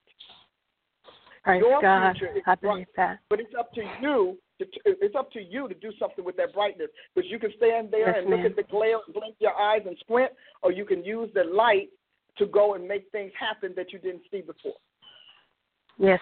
Praise 1.44 1.62
Your 1.62 1.82
God. 1.82 2.16
future 2.18 2.38
is 2.38 2.44
I 2.46 2.56
bright. 2.56 2.88
that. 2.96 3.20
But 3.30 3.40
it's 3.40 3.54
up 3.58 3.74
to 3.74 3.82
you. 4.02 4.38
To, 4.66 4.80
it's 4.86 5.16
up 5.16 5.32
to 5.34 5.42
you 5.42 5.68
to 5.68 5.74
do 5.74 5.92
something 6.00 6.24
with 6.24 6.38
that 6.38 6.54
brightness. 6.54 6.90
Because 7.16 7.30
you 7.30 7.40
can 7.40 7.52
stand 7.58 7.92
there 7.92 8.08
Yes, 8.08 8.18
and 8.20 8.30
look 8.30 8.46
at 8.46 8.56
the 8.56 8.64
glare, 8.64 8.98
and 9.06 9.14
blink 9.14 9.36
your 9.40 9.56
eyes 9.56 9.82
and 9.86 9.98
squint, 10.00 10.32
or 10.62 10.72
you 10.72 10.86
can 10.86 11.04
use 11.04 11.30
the 11.34 11.44
light 11.44 11.90
to 12.38 12.46
go 12.46 12.76
and 12.76 12.88
make 12.88 13.10
things 13.12 13.32
happen 13.38 13.74
that 13.76 13.92
you 13.92 14.00
didn't 14.00 14.24
see 14.32 14.42
before. 14.42 14.74
Yes. 15.98 16.20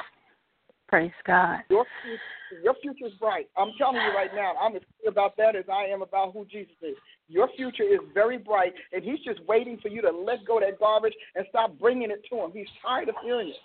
Praise 0.88 1.12
God. 1.26 1.60
Your 1.70 1.86
future, 2.04 2.64
your 2.64 2.74
future 2.82 3.06
is 3.06 3.14
bright. 3.20 3.48
I'm 3.56 3.70
telling 3.78 4.02
you 4.02 4.12
right 4.16 4.34
now. 4.34 4.54
I'm 4.60 4.76
as 4.76 4.82
clear 5.00 5.12
about 5.12 5.38
that 5.38 5.56
as 5.56 5.66
I 5.72 5.84
am 5.84 6.02
about 6.02 6.34
who 6.34 6.46
Jesus 6.46 6.74
is. 6.82 6.96
Your 7.28 7.48
future 7.56 7.84
is 7.84 8.00
very 8.12 8.40
bright, 8.40 8.74
and 8.92 9.04
He's 9.04 9.20
just 9.20 9.40
waiting 9.48 9.78
for 9.80 9.90
you 9.90 10.02
to 10.02 10.10
let 10.10 10.46
go 10.46 10.58
of 10.58 10.64
that 10.64 10.80
garbage 10.80 11.14
and 11.36 11.46
stop 11.50 11.78
bringing 11.80 12.10
it 12.10 12.26
to 12.32 12.38
Him. 12.38 12.52
He's 12.52 12.68
tired 12.82 13.08
of 13.08 13.16
hearing 13.24 13.50
it. 13.50 13.58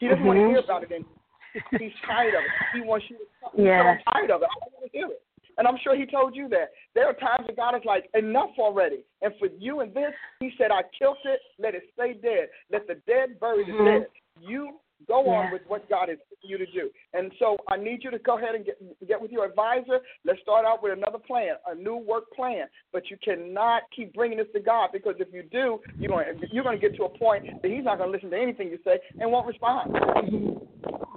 He 0.00 0.08
doesn't 0.08 0.24
want 0.24 0.38
to 0.38 0.42
Mhm. 0.42 0.48
hear 0.50 0.58
about 0.58 0.82
it 0.82 0.90
anymore. 0.90 1.19
He's 1.78 1.92
tired 2.06 2.34
of 2.34 2.44
it. 2.44 2.50
He 2.74 2.80
wants 2.80 3.06
you 3.08 3.16
to 3.18 3.24
stop. 3.38 3.52
Said, 3.56 3.66
I'm 3.66 3.98
tired 4.12 4.30
of 4.30 4.42
it. 4.42 4.48
I 4.50 4.56
don't 4.60 4.72
want 4.74 4.92
to 4.92 4.98
hear 4.98 5.06
it. 5.08 5.22
And 5.58 5.66
I'm 5.66 5.76
sure 5.82 5.96
he 5.96 6.06
told 6.06 6.34
you 6.34 6.48
that. 6.48 6.70
There 6.94 7.06
are 7.06 7.14
times 7.14 7.46
that 7.46 7.56
God 7.56 7.74
is 7.74 7.82
like, 7.84 8.08
enough 8.14 8.50
already. 8.58 9.00
And 9.20 9.34
for 9.38 9.48
you 9.58 9.80
and 9.80 9.92
this, 9.92 10.12
he 10.38 10.52
said, 10.56 10.70
I 10.70 10.82
killed 10.96 11.18
it. 11.24 11.40
Let 11.58 11.74
it 11.74 11.82
stay 11.92 12.14
dead. 12.14 12.48
Let 12.70 12.86
the 12.86 12.94
dead 13.06 13.38
bury 13.40 13.64
the 13.64 13.72
Mhm. 13.72 13.84
dead. 13.84 14.06
You 14.40 14.80
go 15.06 15.28
on 15.30 15.52
with 15.52 15.62
what 15.66 15.88
God 15.88 16.10
is 16.10 16.18
you 16.42 16.58
to 16.58 16.66
do. 16.66 16.90
And 17.12 17.32
so 17.38 17.56
I 17.68 17.76
need 17.76 18.02
you 18.02 18.10
to 18.10 18.18
go 18.18 18.38
ahead 18.38 18.54
and 18.54 18.64
get, 18.64 18.78
get 19.06 19.20
with 19.20 19.30
your 19.30 19.44
advisor. 19.44 20.00
Let's 20.24 20.40
start 20.40 20.64
out 20.64 20.82
with 20.82 20.96
another 20.96 21.18
plan, 21.18 21.54
a 21.66 21.74
new 21.74 21.96
work 21.96 22.32
plan. 22.34 22.66
But 22.92 23.10
you 23.10 23.16
cannot 23.22 23.82
keep 23.94 24.14
bringing 24.14 24.38
this 24.38 24.46
to 24.54 24.60
God 24.60 24.90
because 24.92 25.14
if 25.18 25.28
you 25.32 25.42
do, 25.42 25.80
you're 25.98 26.08
going, 26.08 26.26
you're 26.50 26.64
going 26.64 26.80
to 26.80 26.88
get 26.88 26.96
to 26.96 27.04
a 27.04 27.18
point 27.18 27.62
that 27.62 27.70
he's 27.70 27.84
not 27.84 27.98
going 27.98 28.10
to 28.10 28.12
listen 28.12 28.30
to 28.30 28.38
anything 28.38 28.68
you 28.68 28.78
say 28.84 28.98
and 29.18 29.30
won't 29.30 29.46
respond. 29.46 29.96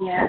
Yeah. 0.02 0.28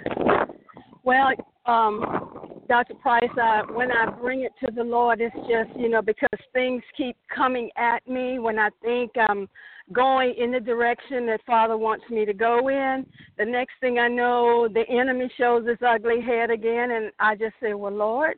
Well, 1.02 1.32
um, 1.66 2.60
Dr. 2.68 2.94
Price, 2.94 3.24
uh, 3.40 3.62
when 3.72 3.90
I 3.90 4.10
bring 4.10 4.42
it 4.42 4.52
to 4.64 4.72
the 4.72 4.82
Lord, 4.82 5.20
it's 5.20 5.34
just, 5.36 5.78
you 5.78 5.88
know, 5.88 6.02
because 6.02 6.28
things 6.52 6.82
keep 6.96 7.16
coming 7.34 7.70
at 7.76 8.06
me 8.08 8.38
when 8.38 8.58
I 8.58 8.70
think 8.82 9.12
I'm 9.16 9.48
going 9.92 10.34
in 10.38 10.52
the 10.52 10.60
direction 10.60 11.26
that 11.26 11.40
Father 11.46 11.76
wants 11.76 12.04
me 12.10 12.24
to 12.24 12.32
go 12.32 12.68
in. 12.68 13.06
The 13.38 13.44
next 13.44 13.74
thing 13.80 13.98
I 13.98 14.08
know, 14.08 14.68
the 14.72 14.88
enemy 14.88 15.30
shows 15.36 15.66
his 15.66 15.78
ugly 15.86 16.20
head 16.20 16.50
again, 16.50 16.92
and 16.92 17.10
I 17.18 17.34
just 17.34 17.54
say, 17.60 17.74
Well, 17.74 17.92
Lord, 17.92 18.36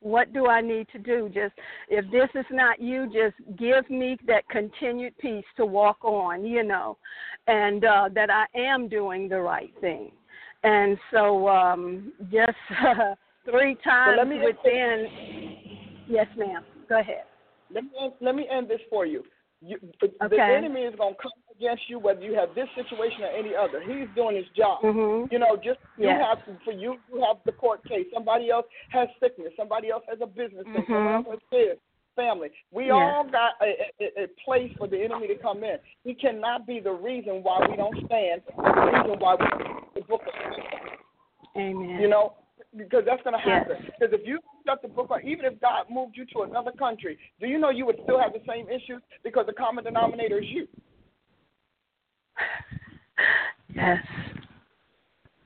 what 0.00 0.32
do 0.32 0.46
I 0.46 0.60
need 0.60 0.88
to 0.92 0.98
do? 0.98 1.28
Just 1.28 1.54
if 1.88 2.10
this 2.10 2.28
is 2.34 2.46
not 2.50 2.80
you, 2.80 3.06
just 3.06 3.36
give 3.58 3.88
me 3.90 4.16
that 4.26 4.48
continued 4.48 5.16
peace 5.18 5.44
to 5.56 5.66
walk 5.66 6.02
on, 6.02 6.44
you 6.44 6.62
know, 6.62 6.96
and 7.46 7.84
uh, 7.84 8.08
that 8.14 8.30
I 8.30 8.46
am 8.58 8.88
doing 8.88 9.28
the 9.28 9.40
right 9.40 9.72
thing. 9.80 10.10
And 10.62 10.98
so, 11.10 11.48
um, 11.48 12.12
just 12.30 12.50
uh, 12.86 13.14
three 13.50 13.76
times 13.84 14.18
within. 14.28 15.06
Yes, 16.08 16.26
ma'am. 16.36 16.64
Go 16.88 16.98
ahead. 17.00 17.24
Let 17.72 17.84
me 17.84 17.90
end, 18.02 18.12
let 18.20 18.34
me 18.34 18.46
end 18.50 18.68
this 18.68 18.80
for 18.90 19.06
you. 19.06 19.22
You 19.62 19.78
the, 20.00 20.08
the 20.28 20.40
enemy 20.42 20.80
is 20.82 20.94
going 20.96 21.14
to 21.14 21.20
come 21.20 21.32
against 21.56 21.82
you 21.88 21.98
whether 21.98 22.22
you 22.22 22.34
have 22.34 22.54
this 22.54 22.68
situation 22.74 23.22
or 23.22 23.28
any 23.36 23.54
other. 23.54 23.80
He's 23.82 24.08
doing 24.16 24.36
his 24.36 24.46
job. 24.56 24.82
Mhm. 24.82 25.30
You 25.30 25.38
know, 25.38 25.56
just 25.56 25.78
you 25.98 26.06
Yes. 26.08 26.24
have 26.24 26.44
to, 26.46 26.64
for 26.64 26.72
you, 26.72 26.96
you 27.12 27.20
have 27.26 27.36
the 27.44 27.52
court 27.52 27.84
case. 27.86 28.06
Somebody 28.14 28.50
else 28.50 28.66
has 28.90 29.08
sickness. 29.20 29.52
Somebody 29.56 29.90
else 29.90 30.04
has 30.08 30.18
a 30.22 30.26
business. 30.26 30.64
Mhm. 30.66 30.86
Somebody 30.86 31.14
else 31.14 31.26
has 31.28 31.38
kids, 31.50 31.80
family. 32.16 32.50
We 32.72 32.86
Yes. 32.86 32.94
all 32.94 33.24
got 33.24 33.52
a, 33.60 33.88
a, 34.00 34.24
a 34.24 34.28
place 34.44 34.72
for 34.78 34.86
the 34.86 35.02
enemy 35.02 35.26
to 35.28 35.36
come 35.36 35.62
in. 35.62 35.78
He 36.04 36.14
cannot 36.14 36.66
be 36.66 36.80
the 36.80 36.92
reason 36.92 37.42
why 37.42 37.66
we 37.68 37.76
don't 37.76 37.96
stand. 38.06 38.42
The 38.56 38.62
reason 38.62 39.18
why 39.20 39.34
we 39.34 39.46
the 39.94 40.06
book. 40.06 40.22
Amen. 41.56 42.00
You 42.00 42.08
know, 42.08 42.34
because 42.76 43.04
that's 43.04 43.22
going 43.22 43.34
to 43.34 43.40
happen. 43.42 43.76
Because 43.98 44.14
if 44.14 44.26
you 44.26 44.38
shut 44.66 44.82
the 44.82 44.88
book, 44.88 45.10
on, 45.10 45.26
even 45.26 45.44
if 45.44 45.60
God 45.60 45.86
moved 45.90 46.16
you 46.16 46.24
to 46.34 46.42
another 46.42 46.72
country, 46.72 47.18
do 47.40 47.46
you 47.46 47.58
know 47.58 47.70
you 47.70 47.86
would 47.86 47.98
still 48.04 48.18
have 48.18 48.32
the 48.32 48.42
same 48.46 48.68
issues 48.68 49.02
because 49.24 49.46
the 49.46 49.52
common 49.52 49.84
denominator 49.84 50.38
is 50.38 50.48
you. 50.48 50.68
Yes. 53.72 54.02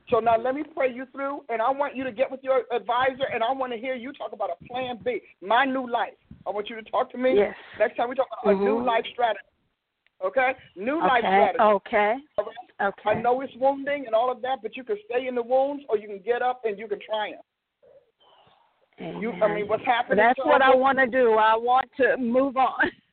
So 0.09 0.19
now 0.19 0.37
let 0.37 0.55
me 0.55 0.63
pray 0.75 0.91
you 0.93 1.05
through, 1.11 1.41
and 1.49 1.61
I 1.61 1.71
want 1.71 1.95
you 1.95 2.03
to 2.03 2.11
get 2.11 2.29
with 2.29 2.41
your 2.43 2.63
advisor, 2.71 3.25
and 3.33 3.43
I 3.43 3.51
want 3.51 3.71
to 3.73 3.77
hear 3.77 3.95
you 3.95 4.13
talk 4.13 4.33
about 4.33 4.49
a 4.49 4.65
plan 4.65 4.99
B, 5.03 5.21
my 5.41 5.65
new 5.65 5.89
life. 5.89 6.13
I 6.45 6.51
want 6.51 6.69
you 6.69 6.75
to 6.75 6.83
talk 6.83 7.11
to 7.11 7.17
me 7.17 7.35
Yes. 7.35 7.55
next 7.79 7.97
time 7.97 8.09
we 8.09 8.15
talk 8.15 8.27
about 8.41 8.53
a 8.53 8.57
new 8.57 8.79
Mhm. 8.79 8.85
life 8.85 9.05
strategy. 9.07 9.45
Okay, 10.23 10.55
new 10.75 10.99
life 10.99 11.23
strategy. 11.23 11.63
Okay. 11.63 12.19
Right? 12.37 12.47
Okay. 12.81 13.09
I 13.09 13.13
know 13.15 13.41
it's 13.41 13.55
wounding 13.55 14.05
and 14.05 14.13
all 14.15 14.29
of 14.29 14.41
that, 14.41 14.61
but 14.61 14.75
you 14.77 14.83
can 14.83 14.97
stay 15.05 15.27
in 15.27 15.35
the 15.35 15.43
wounds, 15.43 15.83
or 15.89 15.97
you 15.97 16.07
can 16.07 16.19
get 16.19 16.41
up 16.41 16.65
and 16.65 16.77
you 16.77 16.87
can 16.87 16.99
triumph. 16.99 17.45
You, 19.19 19.31
I 19.33 19.53
mean, 19.53 19.67
what's 19.67 19.85
happening? 19.85 20.17
That's 20.17 20.39
what 20.45 20.61
I 20.61 20.73
want 20.73 20.97
to 20.97 21.07
do. 21.07 21.33
I 21.33 21.55
want 21.55 21.89
to 21.97 22.17
move 22.17 22.57
on. 22.57 22.91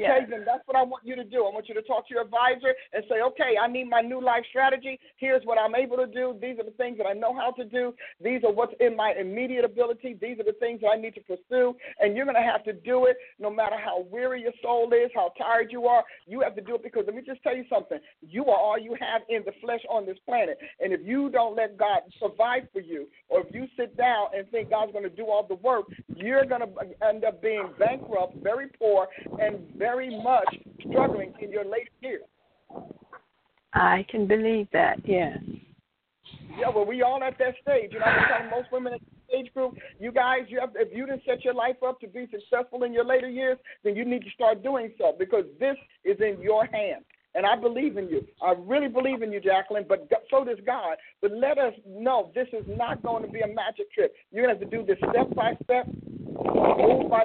Okay, 0.00 0.20
Yes. 0.24 0.30
then 0.30 0.44
that's 0.44 0.66
what 0.66 0.76
I 0.76 0.82
want 0.82 1.04
you 1.04 1.14
to 1.16 1.24
do. 1.24 1.44
I 1.44 1.52
want 1.52 1.68
you 1.68 1.74
to 1.74 1.82
talk 1.82 2.08
to 2.08 2.14
your 2.14 2.22
advisor 2.22 2.74
and 2.92 3.04
say, 3.08 3.20
okay, 3.20 3.56
I 3.60 3.66
need 3.66 3.88
my 3.88 4.00
new 4.00 4.20
life 4.20 4.44
strategy. 4.48 4.98
Here's 5.16 5.44
what 5.44 5.58
I'm 5.58 5.74
able 5.74 5.96
to 5.98 6.06
do. 6.06 6.36
These 6.40 6.58
are 6.58 6.64
the 6.64 6.76
things 6.76 6.96
that 6.98 7.06
I 7.06 7.12
know 7.12 7.34
how 7.34 7.50
to 7.52 7.64
do. 7.64 7.94
These 8.22 8.42
are 8.44 8.52
what's 8.52 8.72
in 8.80 8.96
my 8.96 9.12
immediate 9.18 9.64
ability. 9.64 10.16
These 10.20 10.40
are 10.40 10.44
the 10.44 10.56
things 10.58 10.80
that 10.80 10.88
I 10.88 10.96
need 10.96 11.14
to 11.14 11.20
pursue. 11.20 11.76
And 12.00 12.16
you're 12.16 12.24
going 12.24 12.36
to 12.40 12.42
have 12.42 12.64
to 12.64 12.72
do 12.72 13.06
it 13.06 13.16
no 13.38 13.50
matter 13.50 13.76
how 13.78 14.06
weary 14.10 14.42
your 14.42 14.52
soul 14.62 14.90
is, 14.92 15.10
how 15.14 15.32
tired 15.36 15.68
you 15.70 15.86
are. 15.86 16.04
You 16.26 16.40
have 16.40 16.54
to 16.56 16.62
do 16.62 16.74
it 16.76 16.82
because 16.82 17.04
let 17.06 17.14
me 17.14 17.22
just 17.24 17.42
tell 17.42 17.56
you 17.56 17.64
something. 17.68 17.98
You 18.22 18.46
are 18.46 18.58
all 18.58 18.78
you 18.78 18.96
have 19.00 19.22
in 19.28 19.42
the 19.44 19.52
flesh 19.60 19.80
on 19.90 20.06
this 20.06 20.18
planet. 20.24 20.58
And 20.80 20.92
if 20.92 21.00
you 21.04 21.30
don't 21.30 21.56
let 21.56 21.76
God 21.76 22.00
provide 22.18 22.68
for 22.72 22.80
you, 22.80 23.08
or 23.28 23.40
if 23.40 23.54
you 23.54 23.66
sit 23.76 23.96
down 23.96 24.28
and 24.36 24.48
think 24.50 24.70
God's 24.70 24.92
going 24.92 25.04
to 25.04 25.10
do 25.10 25.26
all 25.26 25.46
the 25.46 25.56
work, 25.56 25.86
you're 26.14 26.44
going 26.44 26.62
to 26.62 27.06
end 27.06 27.24
up 27.24 27.42
being 27.42 27.68
bankrupt, 27.78 28.36
very 28.42 28.68
poor, 28.78 29.08
and 29.40 29.58
very 29.76 29.89
much 30.22 30.56
struggling 30.88 31.32
in 31.40 31.50
your 31.50 31.64
later 31.64 31.90
years. 32.00 32.22
I 33.72 34.04
can 34.10 34.26
believe 34.26 34.68
that. 34.72 34.98
Yes. 35.04 35.38
Yeah, 36.58 36.68
well, 36.74 36.84
we 36.84 37.02
all 37.02 37.22
at 37.22 37.38
that 37.38 37.54
stage. 37.62 37.90
You 37.92 38.00
know, 38.00 38.04
I'm 38.04 38.28
telling 38.28 38.50
most 38.50 38.72
women 38.72 38.94
in 38.94 38.98
the 39.28 39.36
age 39.36 39.52
group, 39.54 39.76
you 39.98 40.12
guys, 40.12 40.40
you 40.48 40.60
have, 40.60 40.70
if 40.74 40.88
you 40.94 41.06
didn't 41.06 41.22
set 41.26 41.44
your 41.44 41.54
life 41.54 41.76
up 41.86 42.00
to 42.00 42.08
be 42.08 42.26
successful 42.30 42.82
in 42.82 42.92
your 42.92 43.04
later 43.04 43.28
years, 43.28 43.58
then 43.84 43.96
you 43.96 44.04
need 44.04 44.22
to 44.24 44.30
start 44.30 44.62
doing 44.62 44.92
so 44.98 45.14
because 45.18 45.44
this 45.58 45.76
is 46.04 46.16
in 46.20 46.40
your 46.42 46.66
hands. 46.66 47.04
And 47.34 47.46
I 47.46 47.54
believe 47.54 47.96
in 47.96 48.08
you. 48.08 48.26
I 48.42 48.54
really 48.58 48.88
believe 48.88 49.22
in 49.22 49.30
you, 49.30 49.40
Jacqueline, 49.40 49.84
but 49.88 50.08
so 50.30 50.44
does 50.44 50.58
God. 50.66 50.96
But 51.22 51.30
let 51.32 51.58
us 51.58 51.74
know 51.86 52.32
this 52.34 52.48
is 52.52 52.64
not 52.66 53.02
going 53.04 53.22
to 53.22 53.28
be 53.28 53.40
a 53.40 53.46
magic 53.46 53.92
trip. 53.92 54.12
You're 54.32 54.44
going 54.44 54.58
to 54.58 54.60
have 54.60 54.70
to 54.70 54.76
do 54.76 54.84
this 54.84 54.98
step 55.10 55.32
by 55.36 55.54
step, 55.62 55.86
move 55.86 57.08
by 57.08 57.24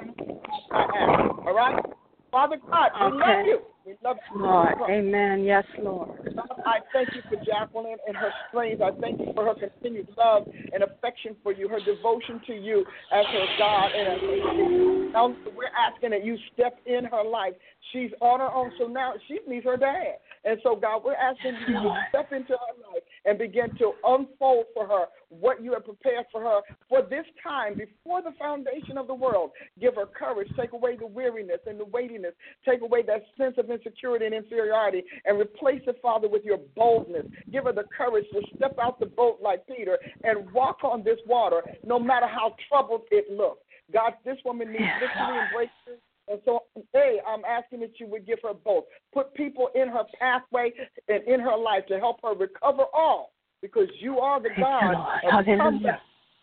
by 0.70 0.82
act. 0.82 1.38
All 1.44 1.54
right? 1.54 1.84
Father 2.30 2.56
God, 2.70 2.90
we 3.12 3.18
love 3.18 3.46
you. 3.46 3.60
We 3.86 3.96
love 4.02 4.16
you. 4.32 4.42
Lord. 4.42 4.74
Amen. 4.90 5.44
Yes, 5.44 5.64
Lord. 5.78 6.10
God, 6.34 6.60
I 6.66 6.78
thank 6.92 7.08
you 7.14 7.22
for 7.28 7.36
Jacqueline 7.44 7.96
and 8.06 8.16
her 8.16 8.32
strength. 8.48 8.82
I 8.82 8.90
thank 9.00 9.20
you 9.20 9.32
for 9.34 9.44
her 9.44 9.54
continued 9.54 10.08
love 10.18 10.48
and 10.72 10.82
affection 10.82 11.36
for 11.42 11.52
you, 11.52 11.68
her 11.68 11.78
devotion 11.78 12.40
to 12.48 12.54
you 12.54 12.84
as 13.12 13.24
her 13.26 13.46
God 13.58 13.90
and 13.96 14.08
as 14.08 14.20
her 14.20 15.10
Now 15.12 15.36
we're 15.54 15.70
asking 15.78 16.10
that 16.10 16.24
you 16.24 16.36
step 16.52 16.78
in 16.84 17.04
her 17.04 17.24
life. 17.24 17.54
She's 17.92 18.10
on 18.20 18.40
her 18.40 18.50
own, 18.50 18.72
so 18.78 18.88
now 18.88 19.14
she 19.28 19.38
needs 19.46 19.64
her 19.64 19.76
dad. 19.76 20.18
And 20.44 20.58
so, 20.62 20.76
God, 20.76 21.02
we're 21.04 21.14
asking 21.14 21.54
you 21.66 21.74
to 21.74 21.94
step 22.08 22.32
into 22.32 22.52
her 22.52 22.92
life 22.92 23.02
and 23.24 23.38
begin 23.38 23.70
to 23.78 23.92
unfold 24.04 24.66
for 24.74 24.86
her 24.86 25.06
what 25.28 25.62
you 25.62 25.72
have 25.72 25.84
prepared 25.84 26.26
for 26.30 26.40
her 26.40 26.60
for 26.88 27.02
this 27.02 27.24
time 27.42 27.74
before 27.76 28.22
the 28.22 28.32
foundation 28.38 28.96
of 28.96 29.06
the 29.06 29.14
world. 29.14 29.50
Give 29.80 29.94
her 29.96 30.06
courage, 30.06 30.48
take 30.56 30.72
away 30.72 30.96
the 30.96 31.06
weariness 31.06 31.60
and 31.66 31.78
the 31.78 31.84
weightiness, 31.84 32.32
take 32.68 32.82
away 32.82 33.02
that 33.02 33.24
sense 33.36 33.54
of 33.58 33.70
insecurity 33.70 34.26
and 34.26 34.34
inferiority, 34.34 35.02
and 35.24 35.38
replace 35.38 35.82
it, 35.86 35.98
Father, 36.00 36.28
with 36.28 36.44
your 36.44 36.58
boldness. 36.76 37.26
Give 37.52 37.64
her 37.64 37.72
the 37.72 37.84
courage 37.96 38.26
to 38.32 38.40
step 38.56 38.76
out 38.80 39.00
the 39.00 39.06
boat 39.06 39.38
like 39.42 39.66
Peter 39.66 39.98
and 40.24 40.50
walk 40.52 40.84
on 40.84 41.02
this 41.02 41.18
water, 41.26 41.62
no 41.84 41.98
matter 41.98 42.26
how 42.26 42.54
troubled 42.68 43.02
it 43.10 43.30
looks. 43.30 43.62
God, 43.92 44.14
this 44.24 44.36
woman 44.44 44.68
needs 44.68 44.82
victory 45.00 45.38
and 45.38 45.48
breakthrough. 45.54 46.00
And 46.28 46.40
so, 46.44 46.64
hey, 46.92 47.18
I'm 47.26 47.44
asking 47.44 47.80
that 47.80 48.00
you 48.00 48.06
would 48.08 48.26
give 48.26 48.40
her 48.42 48.54
both. 48.54 48.84
Put 49.14 49.32
people 49.34 49.68
in 49.74 49.88
her 49.88 50.04
pathway 50.18 50.72
and 51.08 51.22
in 51.24 51.40
her 51.40 51.56
life 51.56 51.86
to 51.88 51.98
help 51.98 52.18
her 52.22 52.34
recover 52.34 52.84
all, 52.92 53.32
because 53.62 53.88
you 54.00 54.18
are 54.18 54.40
the 54.42 54.50
God 54.58 54.94
Lord. 54.94 54.96
of 55.24 55.30
Hallelujah. 55.46 55.62
comeback, 55.62 56.00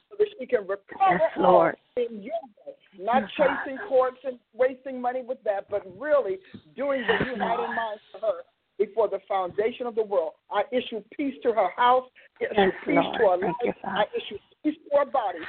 so 0.09 0.15
that 0.19 0.27
she 0.39 0.45
can 0.45 0.61
recover 0.67 1.19
Yes, 1.19 1.31
all 1.37 1.71
in 1.97 2.23
your 2.23 2.33
way. 2.65 2.73
Not 2.97 3.23
chasing 3.37 3.77
courts 3.89 4.19
and 4.23 4.39
wasting 4.53 5.01
money 5.01 5.21
with 5.21 5.43
that, 5.43 5.67
but 5.69 5.83
really 5.99 6.37
doing 6.75 7.01
what 7.07 7.25
you 7.25 7.35
had 7.35 7.59
in 7.59 7.75
mind 7.75 7.99
for 8.11 8.21
her 8.21 8.41
before 8.79 9.09
the 9.09 9.19
foundation 9.27 9.85
of 9.85 9.95
the 9.95 10.03
world. 10.03 10.31
I 10.49 10.63
issue 10.71 11.03
peace 11.15 11.35
to 11.43 11.53
her 11.53 11.69
house. 11.75 12.05
I 12.39 12.45
issue 12.45 12.61
Yes, 12.61 12.71
peace 12.85 12.95
Lord. 12.95 13.41
to 13.41 13.47
her 13.47 13.47
life. 13.47 13.75
I 13.85 14.03
issue 14.15 14.37
peace 14.63 14.75
to 14.91 14.97
her 14.99 15.05
body. 15.05 15.39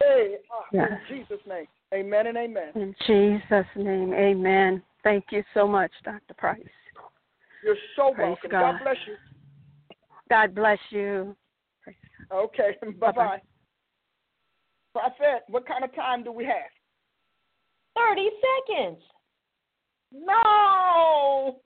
Hey, 0.00 0.36
ah, 0.52 0.64
Yes. 0.72 0.90
In 1.08 1.18
Jesus' 1.18 1.46
name. 1.46 1.66
Amen 1.94 2.26
and 2.26 2.36
amen. 2.36 2.72
In 2.74 2.94
Jesus' 3.06 3.66
name, 3.76 4.12
amen. 4.12 4.82
Thank 5.04 5.26
you 5.30 5.44
so 5.54 5.68
much, 5.68 5.92
Dr. 6.04 6.34
Price. 6.36 6.60
You're 7.64 7.76
so 7.94 8.12
Praise 8.12 8.28
welcome. 8.28 8.50
God. 8.50 8.60
God 8.60 8.80
bless 8.82 8.96
you. 9.06 9.14
God 10.28 10.54
bless 10.54 10.78
you. 10.90 11.36
Okay, 12.32 12.76
bye 13.00 13.12
bye. 13.12 13.40
Prophet, 14.92 15.44
what 15.48 15.66
kind 15.66 15.84
of 15.84 15.94
time 15.94 16.24
do 16.24 16.32
we 16.32 16.44
have? 16.44 16.72
30 17.96 18.28
seconds. 18.68 19.02
No! 20.12 21.60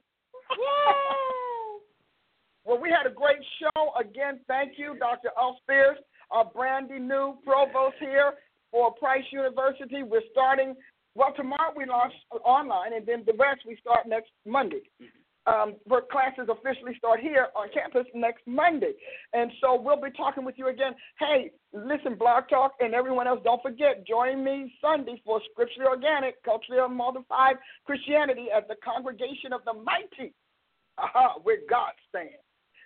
well, 2.64 2.80
we 2.80 2.90
had 2.90 3.06
a 3.10 3.14
great 3.14 3.38
show. 3.58 3.92
Again, 3.98 4.40
thank 4.48 4.72
you, 4.76 4.96
Dr. 4.98 5.30
Al 5.38 5.58
Spears, 5.62 5.98
our 6.30 6.44
brandy 6.44 6.98
new 6.98 7.38
provost 7.44 7.96
here 8.00 8.34
for 8.70 8.92
Price 8.94 9.24
University. 9.30 10.02
We're 10.02 10.22
starting, 10.30 10.74
well, 11.14 11.32
tomorrow 11.36 11.72
we 11.76 11.86
launch 11.86 12.12
online, 12.44 12.94
and 12.94 13.06
then 13.06 13.24
the 13.26 13.34
rest 13.38 13.60
we 13.66 13.76
start 13.80 14.06
next 14.06 14.30
Monday. 14.46 14.82
Um, 15.46 15.76
where 15.84 16.02
classes 16.02 16.48
officially 16.50 16.94
start 16.98 17.18
here 17.18 17.48
on 17.56 17.68
campus 17.72 18.04
next 18.14 18.46
Monday. 18.46 18.92
And 19.32 19.50
so 19.60 19.80
we'll 19.80 20.00
be 20.00 20.10
talking 20.14 20.44
with 20.44 20.56
you 20.58 20.68
again. 20.68 20.92
Hey, 21.18 21.50
listen, 21.72 22.14
Blog 22.14 22.44
Talk 22.50 22.72
and 22.78 22.94
everyone 22.94 23.26
else, 23.26 23.40
don't 23.42 23.62
forget, 23.62 24.06
join 24.06 24.44
me 24.44 24.72
Sunday 24.82 25.20
for 25.24 25.40
Scripturally 25.50 25.88
Organic, 25.88 26.40
Culturally 26.44 26.82
Unmodified 26.84 27.56
Christianity 27.86 28.48
at 28.54 28.68
the 28.68 28.76
Congregation 28.84 29.54
of 29.54 29.62
the 29.64 29.72
Mighty, 29.72 30.34
Aha, 30.98 31.36
where 31.42 31.58
God 31.68 31.92
stands. 32.10 32.44